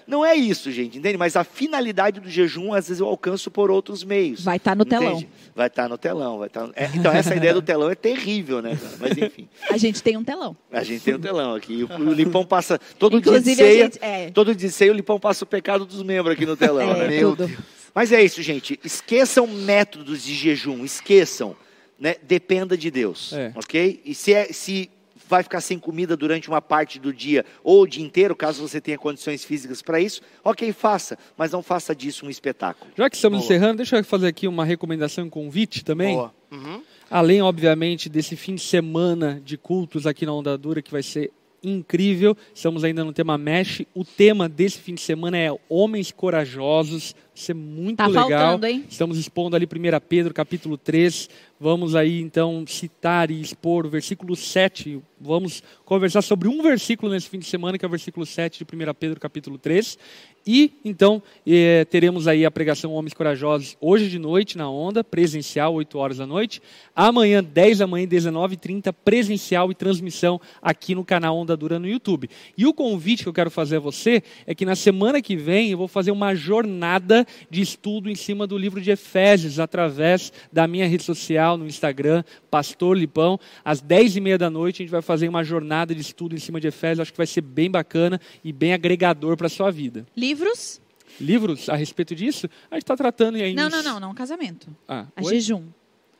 Não 0.07 0.26
é 0.26 0.35
isso, 0.35 0.72
gente, 0.72 0.98
entende? 0.98 1.18
Mas 1.18 1.35
a 1.35 1.44
finalidade 1.44 2.19
do 2.19 2.30
jejum, 2.30 2.73
às 2.73 2.88
vezes 2.88 3.02
eu 3.02 3.07
alcanço 3.07 3.52
por 3.52 3.69
outros 3.69 4.03
meios. 4.03 4.44
Vai 4.44 4.57
estar 4.57 4.76
no 4.76 4.85
telão. 4.85 5.23
Vai 5.56 5.68
estar 5.68 5.89
no 5.89 5.98
telão. 5.98 6.39
Vai 6.39 6.49
tá... 6.49 6.69
é, 6.76 6.89
então, 6.95 7.11
essa 7.11 7.35
ideia 7.35 7.53
do 7.53 7.61
telão 7.61 7.89
é 7.89 7.95
terrível, 7.95 8.61
né? 8.61 8.77
cara? 8.81 8.95
Mas, 8.99 9.18
enfim, 9.18 9.48
A 9.69 9.77
gente 9.77 10.02
tem 10.02 10.18
um 10.18 10.23
telão. 10.23 10.56
a 10.72 10.84
gente 10.84 11.03
tem 11.03 11.15
um 11.15 11.19
telão 11.19 11.56
aqui. 11.56 11.84
O, 11.84 12.10
o 12.10 12.14
Lipão 12.14 12.45
passa 12.45 12.80
todo 12.98 13.18
Inclusive, 13.18 13.56
dia 13.56 13.56
de 13.56 13.72
ceia. 13.72 13.81
a 13.81 13.85
gente. 13.85 13.99
É, 14.02 14.31
Todo 14.31 14.56
dia 14.56 14.68
de 14.69 14.73
ceia, 14.73 14.91
o 14.91 14.95
Lipão 14.95 15.19
passa 15.19 15.44
o 15.44 15.48
pecado 15.48 15.85
dos 15.85 16.03
membros 16.03 16.34
aqui 16.34 16.45
no 16.45 16.56
telão. 16.56 16.91
é 16.94 17.07
né? 17.07 17.19
tudo. 17.19 17.49
Mas 17.97 18.11
é 18.11 18.23
isso, 18.23 18.43
gente. 18.43 18.79
Esqueçam 18.83 19.47
métodos 19.47 20.21
de 20.23 20.35
jejum. 20.35 20.85
Esqueçam. 20.85 21.55
Né? 21.99 22.13
Dependa 22.21 22.77
de 22.77 22.91
Deus. 22.91 23.33
É. 23.33 23.51
Ok? 23.55 24.03
E 24.05 24.13
se, 24.13 24.35
é- 24.35 24.53
se 24.53 24.87
vai 25.27 25.41
ficar 25.41 25.61
sem 25.61 25.79
comida 25.79 26.15
durante 26.15 26.47
uma 26.47 26.61
parte 26.61 26.99
do 26.99 27.11
dia 27.11 27.43
ou 27.63 27.81
o 27.81 27.87
dia 27.87 28.05
inteiro, 28.05 28.35
caso 28.35 28.61
você 28.61 28.79
tenha 28.79 28.99
condições 28.99 29.43
físicas 29.43 29.81
para 29.81 29.99
isso, 29.99 30.21
ok, 30.43 30.71
faça. 30.73 31.17
Mas 31.35 31.51
não 31.51 31.63
faça 31.63 31.95
disso 31.95 32.23
um 32.23 32.29
espetáculo. 32.29 32.91
Já 32.95 33.09
que 33.09 33.15
estamos 33.15 33.39
Boa. 33.39 33.45
encerrando, 33.45 33.77
deixa 33.77 33.97
eu 33.97 34.03
fazer 34.03 34.27
aqui 34.27 34.47
uma 34.47 34.63
recomendação 34.63 35.23
e 35.23 35.27
um 35.27 35.31
convite 35.31 35.83
também. 35.83 36.13
Boa. 36.13 36.31
Uhum. 36.51 36.83
Além, 37.09 37.41
obviamente, 37.41 38.09
desse 38.09 38.35
fim 38.35 38.53
de 38.53 38.61
semana 38.61 39.41
de 39.43 39.57
cultos 39.57 40.05
aqui 40.05 40.23
na 40.23 40.33
Onda 40.33 40.55
Dura, 40.55 40.83
que 40.83 40.91
vai 40.91 41.01
ser 41.01 41.31
incrível. 41.63 42.35
Estamos 42.53 42.84
ainda 42.84 43.03
no 43.03 43.11
tema 43.13 43.38
Mesh. 43.38 43.84
O 43.93 44.03
tema 44.05 44.47
desse 44.47 44.79
fim 44.79 44.93
de 44.95 45.01
semana 45.01 45.38
é 45.38 45.49
Homens 45.69 46.11
Corajosos. 46.11 47.13
Vai 47.13 47.43
ser 47.43 47.53
muito 47.53 47.97
Tá 47.97 48.07
legal. 48.07 48.29
faltando, 48.29 48.65
hein? 48.67 48.85
Estamos 48.89 49.17
expondo 49.17 49.55
ali 49.55 49.65
1 49.65 49.99
Pedro, 50.07 50.34
capítulo 50.34 50.77
3. 50.77 51.29
Vamos 51.59 51.95
aí, 51.95 52.21
então, 52.21 52.63
citar 52.67 53.31
e 53.31 53.41
expor 53.41 53.85
o 53.85 53.89
versículo 53.89 54.35
7. 54.35 55.01
Vamos 55.19 55.63
conversar 55.88 56.22
sobre 56.22 56.49
um 56.49 56.61
versículo 56.61 57.14
nesse 57.14 57.30
fim 57.30 57.39
de 57.39 57.45
semana, 57.45 57.77
que 57.77 57.85
é 57.85 57.88
o 57.88 57.89
versículo 57.89 58.26
7 58.26 58.59
de 58.59 58.65
1 58.65 58.93
Pedro, 58.93 59.22
capítulo 59.22 59.57
3. 59.57 59.97
E, 60.45 60.73
então, 60.84 61.23
eh, 61.45 61.85
teremos 61.89 62.27
aí 62.27 62.45
a 62.45 62.51
pregação 62.51 62.93
Homens 62.93 63.14
Corajosos 63.14 63.77
hoje 63.80 64.09
de 64.09 64.19
noite 64.19 64.57
na 64.57 64.69
Onda, 64.69 65.01
presencial, 65.01 65.73
8 65.73 65.97
horas 65.97 66.18
da 66.18 66.27
noite. 66.27 66.61
Amanhã, 66.95 67.43
10 67.43 67.80
da 67.80 67.88
manhã, 67.88 68.05
19h30, 68.05 68.93
presencial 68.93 69.72
e 69.72 69.76
transmissão 69.76 70.39
aqui 70.61 70.93
no 70.93 71.05
canal 71.05 71.38
Onda 71.38 71.55
Dura 71.55 71.80
no 71.80 71.88
YouTube. 71.88 72.30
E 72.57 72.65
o 72.65 72.73
convite 72.73 73.23
que 73.23 73.30
eu 73.30 73.34
quero 73.34 73.51
fazer 73.51 73.77
a 73.77 73.81
você 73.81 74.23
é 74.45 74.53
que 74.53 74.65
na 74.65 74.76
semana 74.76 75.22
que 75.22 75.35
vem 75.35 75.72
eu 75.72 75.77
vou 75.77 75.88
fazer 75.88 76.11
uma 76.11 76.35
jornada 76.35 77.26
de 77.49 77.61
estudo 77.61 78.09
em 78.09 78.15
cima 78.15 78.45
do 78.45 78.57
livro 78.57 78.81
de 78.81 78.91
Efésios, 78.91 79.59
através 79.59 80.31
da 80.51 80.68
minha 80.68 80.88
rede 80.88 81.03
social, 81.03 81.57
no 81.57 81.65
Instagram, 81.65 82.23
Pastor 82.49 82.97
Lipão. 82.97 83.38
Às 83.65 83.81
10h30 83.81 84.38
da 84.38 84.49
noite 84.49 84.81
a 84.81 84.84
gente 84.85 84.91
vai 84.91 85.01
fazer 85.01 85.27
uma 85.27 85.43
jornada 85.43 85.76
de 85.85 86.01
estudo 86.01 86.35
em 86.35 86.39
cima 86.39 86.59
de 86.59 86.67
Efésios. 86.67 86.99
Acho 87.01 87.11
que 87.11 87.17
vai 87.17 87.27
ser 87.27 87.41
bem 87.41 87.69
bacana 87.69 88.19
e 88.43 88.51
bem 88.51 88.73
agregador 88.73 89.35
para 89.37 89.47
a 89.47 89.49
sua 89.49 89.71
vida. 89.71 90.05
Livros? 90.15 90.81
Livros 91.19 91.67
a 91.69 91.75
respeito 91.75 92.13
disso, 92.13 92.49
a 92.69 92.75
gente 92.75 92.83
está 92.83 92.95
tratando 92.95 93.35
aí. 93.37 93.53
Não, 93.53 93.69
não, 93.69 93.81
não, 93.81 93.99
não. 93.99 94.13
Casamento. 94.13 94.67
Ah, 94.87 95.05
A 95.15 95.23
oi? 95.23 95.33
jejum. 95.35 95.63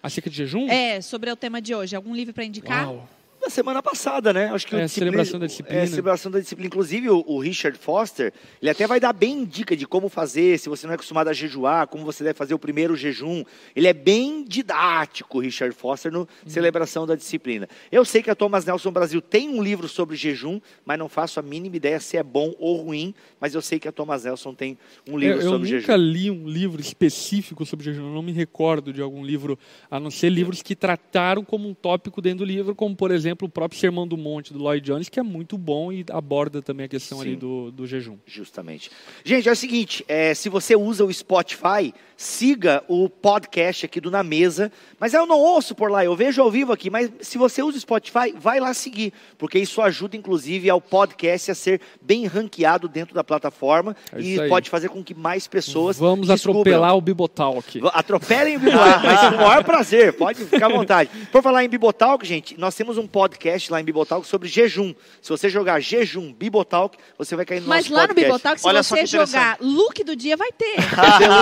Acerca 0.02 0.30
de 0.30 0.36
jejum? 0.38 0.68
É, 0.70 1.02
sobre 1.02 1.30
o 1.32 1.36
tema 1.36 1.62
de 1.62 1.76
hoje. 1.76 1.96
Algum 1.96 2.16
livro 2.16 2.34
para 2.34 2.46
indicar? 2.46 2.88
Uau. 2.88 3.10
Na 3.48 3.52
semana 3.52 3.82
passada, 3.82 4.34
né? 4.34 4.50
Acho 4.54 4.68
que 4.68 4.76
É, 4.76 4.84
o 4.84 4.90
celebração 4.90 5.40
da 5.40 5.46
disciplina. 5.48 5.82
É, 5.82 5.86
celebração 5.88 6.30
da 6.30 6.40
disciplina. 6.42 6.68
Inclusive, 6.68 7.10
o, 7.10 7.24
o 7.26 7.40
Richard 7.40 7.78
Foster, 7.78 8.34
ele 8.62 8.70
até 8.70 8.86
vai 8.86 9.00
dar 9.00 9.14
bem 9.14 9.46
dica 9.46 9.74
de 9.74 9.88
como 9.88 10.10
fazer, 10.10 10.60
se 10.60 10.68
você 10.68 10.86
não 10.86 10.92
é 10.92 10.96
acostumado 10.96 11.30
a 11.30 11.34
jejuar, 11.34 11.88
como 11.88 12.04
você 12.04 12.26
deve 12.26 12.34
fazer 12.38 12.54
o 12.54 12.60
primeiro 12.60 12.94
jejum. 12.98 13.46
Ele 13.74 13.88
é 13.88 13.94
bem 13.94 14.44
didático, 14.44 15.38
o 15.38 15.42
Richard 15.42 15.74
Foster, 15.74 16.12
no 16.12 16.20
Uhum. 16.20 16.28
celebração 16.46 17.08
da 17.08 17.16
disciplina. 17.16 17.70
Eu 17.90 18.04
sei 18.04 18.22
que 18.22 18.30
a 18.30 18.36
Thomas 18.36 18.66
Nelson 18.66 18.92
Brasil 18.92 19.22
tem 19.22 19.48
um 19.48 19.64
livro 19.64 19.88
sobre 19.88 20.18
jejum, 20.18 20.60
mas 20.86 21.00
não 21.00 21.08
faço 21.08 21.40
a 21.40 21.44
mínima 21.44 21.78
ideia 21.78 22.02
se 22.02 22.18
é 22.18 22.24
bom 22.24 22.54
ou 22.60 22.76
ruim, 22.82 23.14
mas 23.40 23.56
eu 23.56 23.62
sei 23.62 23.80
que 23.80 23.88
a 23.88 23.94
Thomas 23.94 24.26
Nelson 24.26 24.54
tem 24.54 24.78
um 25.10 25.18
livro 25.18 25.38
Eu, 25.38 25.42
eu 25.42 25.50
sobre 25.52 25.72
nunca 25.72 25.94
jejum. 25.94 26.04
li 26.04 26.30
um 26.32 26.48
livro 26.50 26.82
específico 26.82 27.66
sobre 27.66 27.86
jejum, 27.86 28.08
eu 28.08 28.14
não 28.14 28.22
me 28.22 28.34
recordo 28.34 28.92
de 28.92 29.02
algum 29.02 29.24
livro, 29.24 29.58
a 29.90 30.00
não 30.02 30.12
ser 30.12 30.30
livros 30.30 30.62
que 30.62 30.76
trataram 30.76 31.46
como 31.46 31.70
um 31.70 31.74
tópico 31.74 32.22
dentro 32.22 32.40
do 32.40 32.46
livro, 32.46 32.76
como 32.76 32.94
por 32.96 33.10
exemplo 33.12 33.37
o 33.46 33.50
próprio 33.50 33.80
Sermão 33.80 34.08
do 34.08 34.18
Monte 34.18 34.52
do 34.54 34.60
Lloyd 34.60 34.86
Jones, 34.86 35.10
que 35.10 35.20
é 35.20 35.24
muito 35.24 35.58
bom 35.58 35.92
e 35.92 36.04
aborda 36.12 36.62
também 36.62 36.86
a 36.86 36.90
questão 36.90 37.22
ali 37.22 37.32
Sim. 37.32 37.38
do, 37.38 37.72
do 37.72 37.86
jejum. 37.86 38.18
Justamente. 38.26 38.90
Gente, 39.24 39.48
é 39.48 39.52
o 39.52 39.56
seguinte: 39.56 40.04
é, 40.08 40.34
se 40.34 40.50
você 40.50 40.76
usa 40.76 41.04
o 41.06 41.14
Spotify, 41.14 41.94
siga 42.16 42.84
o 42.88 43.08
podcast 43.10 43.86
aqui 43.86 44.02
do 44.02 44.10
Na 44.10 44.24
Mesa. 44.24 44.72
Mas 45.00 45.14
eu 45.14 45.26
não 45.26 45.40
ouço 45.40 45.76
por 45.76 45.92
lá, 45.92 46.04
eu 46.04 46.16
vejo 46.16 46.42
ao 46.42 46.50
vivo 46.50 46.74
aqui. 46.74 46.90
Mas 46.90 47.12
se 47.22 47.38
você 47.38 47.62
usa 47.62 47.78
o 47.78 47.82
Spotify, 47.82 48.34
vai 48.38 48.60
lá 48.60 48.74
seguir, 48.74 49.14
porque 49.38 49.60
isso 49.60 49.82
ajuda, 49.82 50.18
inclusive, 50.18 50.70
ao 50.70 50.82
podcast 50.82 51.52
a 51.52 51.56
ser 51.56 51.80
bem 52.02 52.26
ranqueado 52.26 52.88
dentro 52.88 53.14
da 53.14 53.24
plataforma 53.24 53.96
É 54.12 54.20
e 54.20 54.40
aí. 54.40 54.50
pode 54.50 54.70
fazer 54.70 54.90
com 54.90 55.04
que 55.04 55.14
mais 55.14 55.48
pessoas 55.48 55.98
Vamos 55.98 56.28
descubram. 56.28 56.62
atropelar 56.62 56.96
o 56.96 57.02
Bibotalk. 57.02 57.80
Va- 57.80 57.90
Atropelem 57.90 58.56
o 58.58 58.60
Bibotalk, 58.60 59.04
mas 59.06 59.20
com 59.30 59.36
o 59.36 59.48
maior 59.48 59.64
prazer, 59.64 60.14
pode 60.14 60.44
ficar 60.46 60.66
à 60.68 60.70
vontade. 60.70 61.10
Por 61.32 61.44
falar 61.44 61.64
em 61.64 61.70
Bibotalk, 61.70 62.26
gente, 62.26 62.58
nós 62.60 62.74
temos 62.76 62.98
um 62.98 63.06
podcast 63.06 63.27
lá 63.70 63.82
em 63.82 63.84
Bibotalk 63.84 64.26
sobre 64.28 64.48
jejum. 64.48 64.94
Se 65.22 65.30
você 65.30 65.50
jogar 65.50 65.80
jejum 65.80 66.34
Bibotalk, 66.34 66.98
você 67.18 67.36
vai 67.36 67.46
cair 67.46 67.62
no 67.62 67.68
Mas 67.68 67.86
nosso 67.86 67.94
lá 67.96 68.02
no 68.04 68.08
podcast. 68.10 68.32
Bibotalk, 68.32 68.62
se 68.62 68.68
Olha 68.68 68.84
você 68.84 69.06
jogar 69.06 69.58
look 69.60 70.04
do 70.04 70.16
dia, 70.16 70.38
vai 70.38 70.52
ter. 70.52 70.76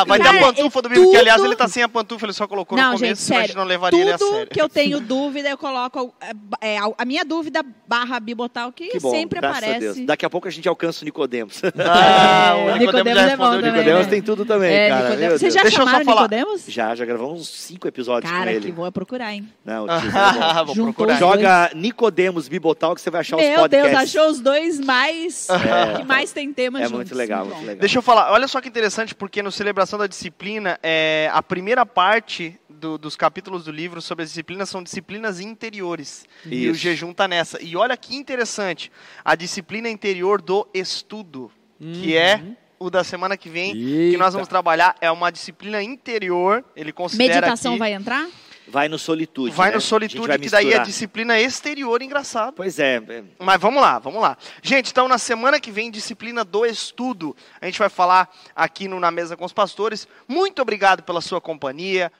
vai 0.07 0.19
ter 0.19 0.27
a 0.27 0.31
Cara, 0.33 0.39
pantufa 0.39 0.79
é 0.79 0.81
do 0.81 0.89
Bibo, 0.89 1.11
que 1.11 1.17
aliás 1.17 1.37
tudo- 1.37 1.47
ele 1.47 1.55
tá 1.55 1.67
sem 1.67 1.83
a 1.83 1.89
pantufa, 1.89 2.25
ele 2.25 2.33
só 2.33 2.47
colocou 2.47 2.77
Não, 2.77 2.91
no 2.93 2.97
gente, 2.97 3.07
começo, 3.07 3.21
senão 3.23 3.37
a 3.37 3.41
gente 3.41 3.47
sério. 3.49 3.61
não 3.61 3.67
levaria 3.67 4.01
ele 4.01 4.11
a 4.11 4.17
Tudo 4.17 4.31
sério. 4.31 4.47
que 4.51 4.61
eu 4.61 4.69
tenho 4.69 4.99
dúvida, 5.05 5.49
eu 5.49 5.57
coloco 5.57 6.13
é, 6.61 6.77
a- 6.77 6.91
a 6.97 7.05
minha 7.05 7.23
dúvida 7.25 7.63
barra 7.87 8.19
Bibotalk, 8.19 8.75
que, 8.89 8.99
bom, 8.99 9.11
sempre 9.11 9.39
a 9.45 9.49
aparece. 9.49 9.79
Deus. 9.79 9.99
Daqui 10.05 10.25
a 10.25 10.29
pouco 10.29 10.47
a 10.47 10.51
gente 10.51 10.67
alcança 10.67 11.01
o 11.01 11.05
Nicodemos. 11.05 11.61
Ah, 11.77 12.55
É, 12.57 12.73
o 12.75 12.77
Nicodemos 12.77 12.79
Nicodemos 12.79 13.13
já 13.15 13.21
é 13.31 13.37
bom 13.37 13.43
respondeu 13.43 13.59
o 13.59 13.73
Nicodemos 13.73 14.05
né? 14.05 14.09
tem 14.09 14.21
tudo 14.21 14.45
também, 14.45 14.73
É, 14.73 14.89
cara. 14.89 15.03
Nicodemos. 15.09 15.39
Vocês 15.39 15.53
já. 15.53 15.61
Deixa 15.61 15.77
chamaram 15.77 16.05
falar. 16.05 16.21
Nicodemos? 16.23 16.63
já, 16.67 16.95
já 16.95 17.05
gravamos 17.05 17.41
uns 17.41 17.49
cinco 17.49 17.87
episódios 17.87 18.31
Cara, 18.31 18.45
com 18.45 18.49
ele. 18.57 18.65
que 18.67 18.71
vou 18.71 18.85
é 18.87 18.91
procurar, 18.91 19.33
hein? 19.33 19.47
Não, 19.63 19.85
o 19.85 19.89
é 19.91 20.65
bom. 20.65 20.73
Vou 20.73 20.85
procurar. 20.85 21.17
Joga, 21.19 21.71
Nicodemos 21.75 22.47
Bibotal 22.47 22.95
que 22.95 23.01
você 23.01 23.09
vai 23.11 23.21
achar 23.21 23.35
os 23.37 23.43
Meu 23.43 23.59
podcasts. 23.59 23.91
Deus, 23.91 24.03
achou 24.03 24.31
os 24.31 24.39
dois 24.39 24.79
mais. 24.79 25.47
que 25.97 26.03
mais 26.03 26.31
tem 26.31 26.51
temas 26.53 26.81
É 26.81 26.85
juntos. 26.85 26.97
muito 26.97 27.15
legal, 27.15 27.45
muito 27.45 27.59
legal. 27.61 27.75
Deixa 27.75 27.97
eu 27.97 28.01
falar, 28.01 28.31
olha 28.31 28.47
só 28.47 28.61
que 28.61 28.67
interessante, 28.69 29.13
porque 29.13 29.43
no 29.43 29.51
Celebração 29.51 29.99
da 29.99 30.07
Disciplina, 30.07 30.79
é, 30.81 31.29
a 31.33 31.43
primeira 31.43 31.85
parte 31.85 32.59
do- 32.69 32.97
dos 32.97 33.15
capítulos 33.15 33.65
do 33.65 33.71
livro 33.71 34.01
sobre 34.01 34.23
as 34.23 34.29
disciplinas 34.29 34.69
são 34.69 34.81
disciplinas 34.81 35.39
interiores. 35.39 36.25
E 36.45 36.67
o 36.67 36.71
Isso. 36.71 36.79
jejum 36.81 37.13
tá 37.13 37.27
nessa. 37.27 37.61
E 37.61 37.75
olha 37.75 37.95
que 37.97 38.15
interessante, 38.15 38.91
a 39.23 39.35
disciplina 39.35 39.89
interior 39.89 40.41
do 40.41 40.67
estudo, 40.73 41.51
que 41.79 42.15
é 42.15 42.41
o 42.77 42.89
da 42.89 43.03
semana 43.03 43.37
que 43.37 43.49
vem, 43.49 43.73
que 43.73 44.17
nós 44.17 44.27
Eita. 44.27 44.31
vamos 44.31 44.47
trabalhar, 44.47 44.95
é 44.99 45.09
uma 45.09 45.31
disciplina 45.31 45.81
interior, 45.81 46.63
ele 46.75 46.91
considera 46.91 47.35
Meditação 47.35 47.71
aqui, 47.73 47.79
vai 47.79 47.93
entrar? 47.93 48.27
Vai 48.67 48.89
no 48.89 48.97
Solitude. 48.97 49.53
vai 49.53 49.67
né? 49.67 49.73
no 49.73 49.77
A 49.77 49.81
solitude, 49.81 50.27
vai 50.27 50.39
que 50.39 50.49
daí 50.49 50.65
é 50.65 50.67
misturar. 50.67 50.85
disciplina 50.85 51.39
exterior, 51.39 52.01
engraçado. 52.01 52.53
Pois 52.53 52.79
é, 52.79 52.95
é. 53.07 53.23
Mas 53.39 53.59
vamos 53.61 53.81
lá, 53.81 53.99
vamos 53.99 54.21
lá. 54.21 54.37
Gente, 54.61 54.91
então 54.91 55.07
na 55.07 55.17
semana 55.17 55.59
que 55.59 55.71
vem, 55.71 55.91
disciplina 55.91 56.43
do 56.43 56.65
estudo, 56.65 57.35
a 57.61 57.65
gente 57.65 57.79
vai 57.79 57.89
falar 57.89 58.29
aqui 58.55 58.87
no 58.87 58.99
Na 58.99 59.11
Mesa 59.11 59.37
com 59.37 59.45
os 59.45 59.53
Pastores. 59.53 60.07
Muito 60.27 60.61
obrigado 60.61 61.03
pela 61.03 61.21
sua 61.21 61.39
companhia. 61.39 62.11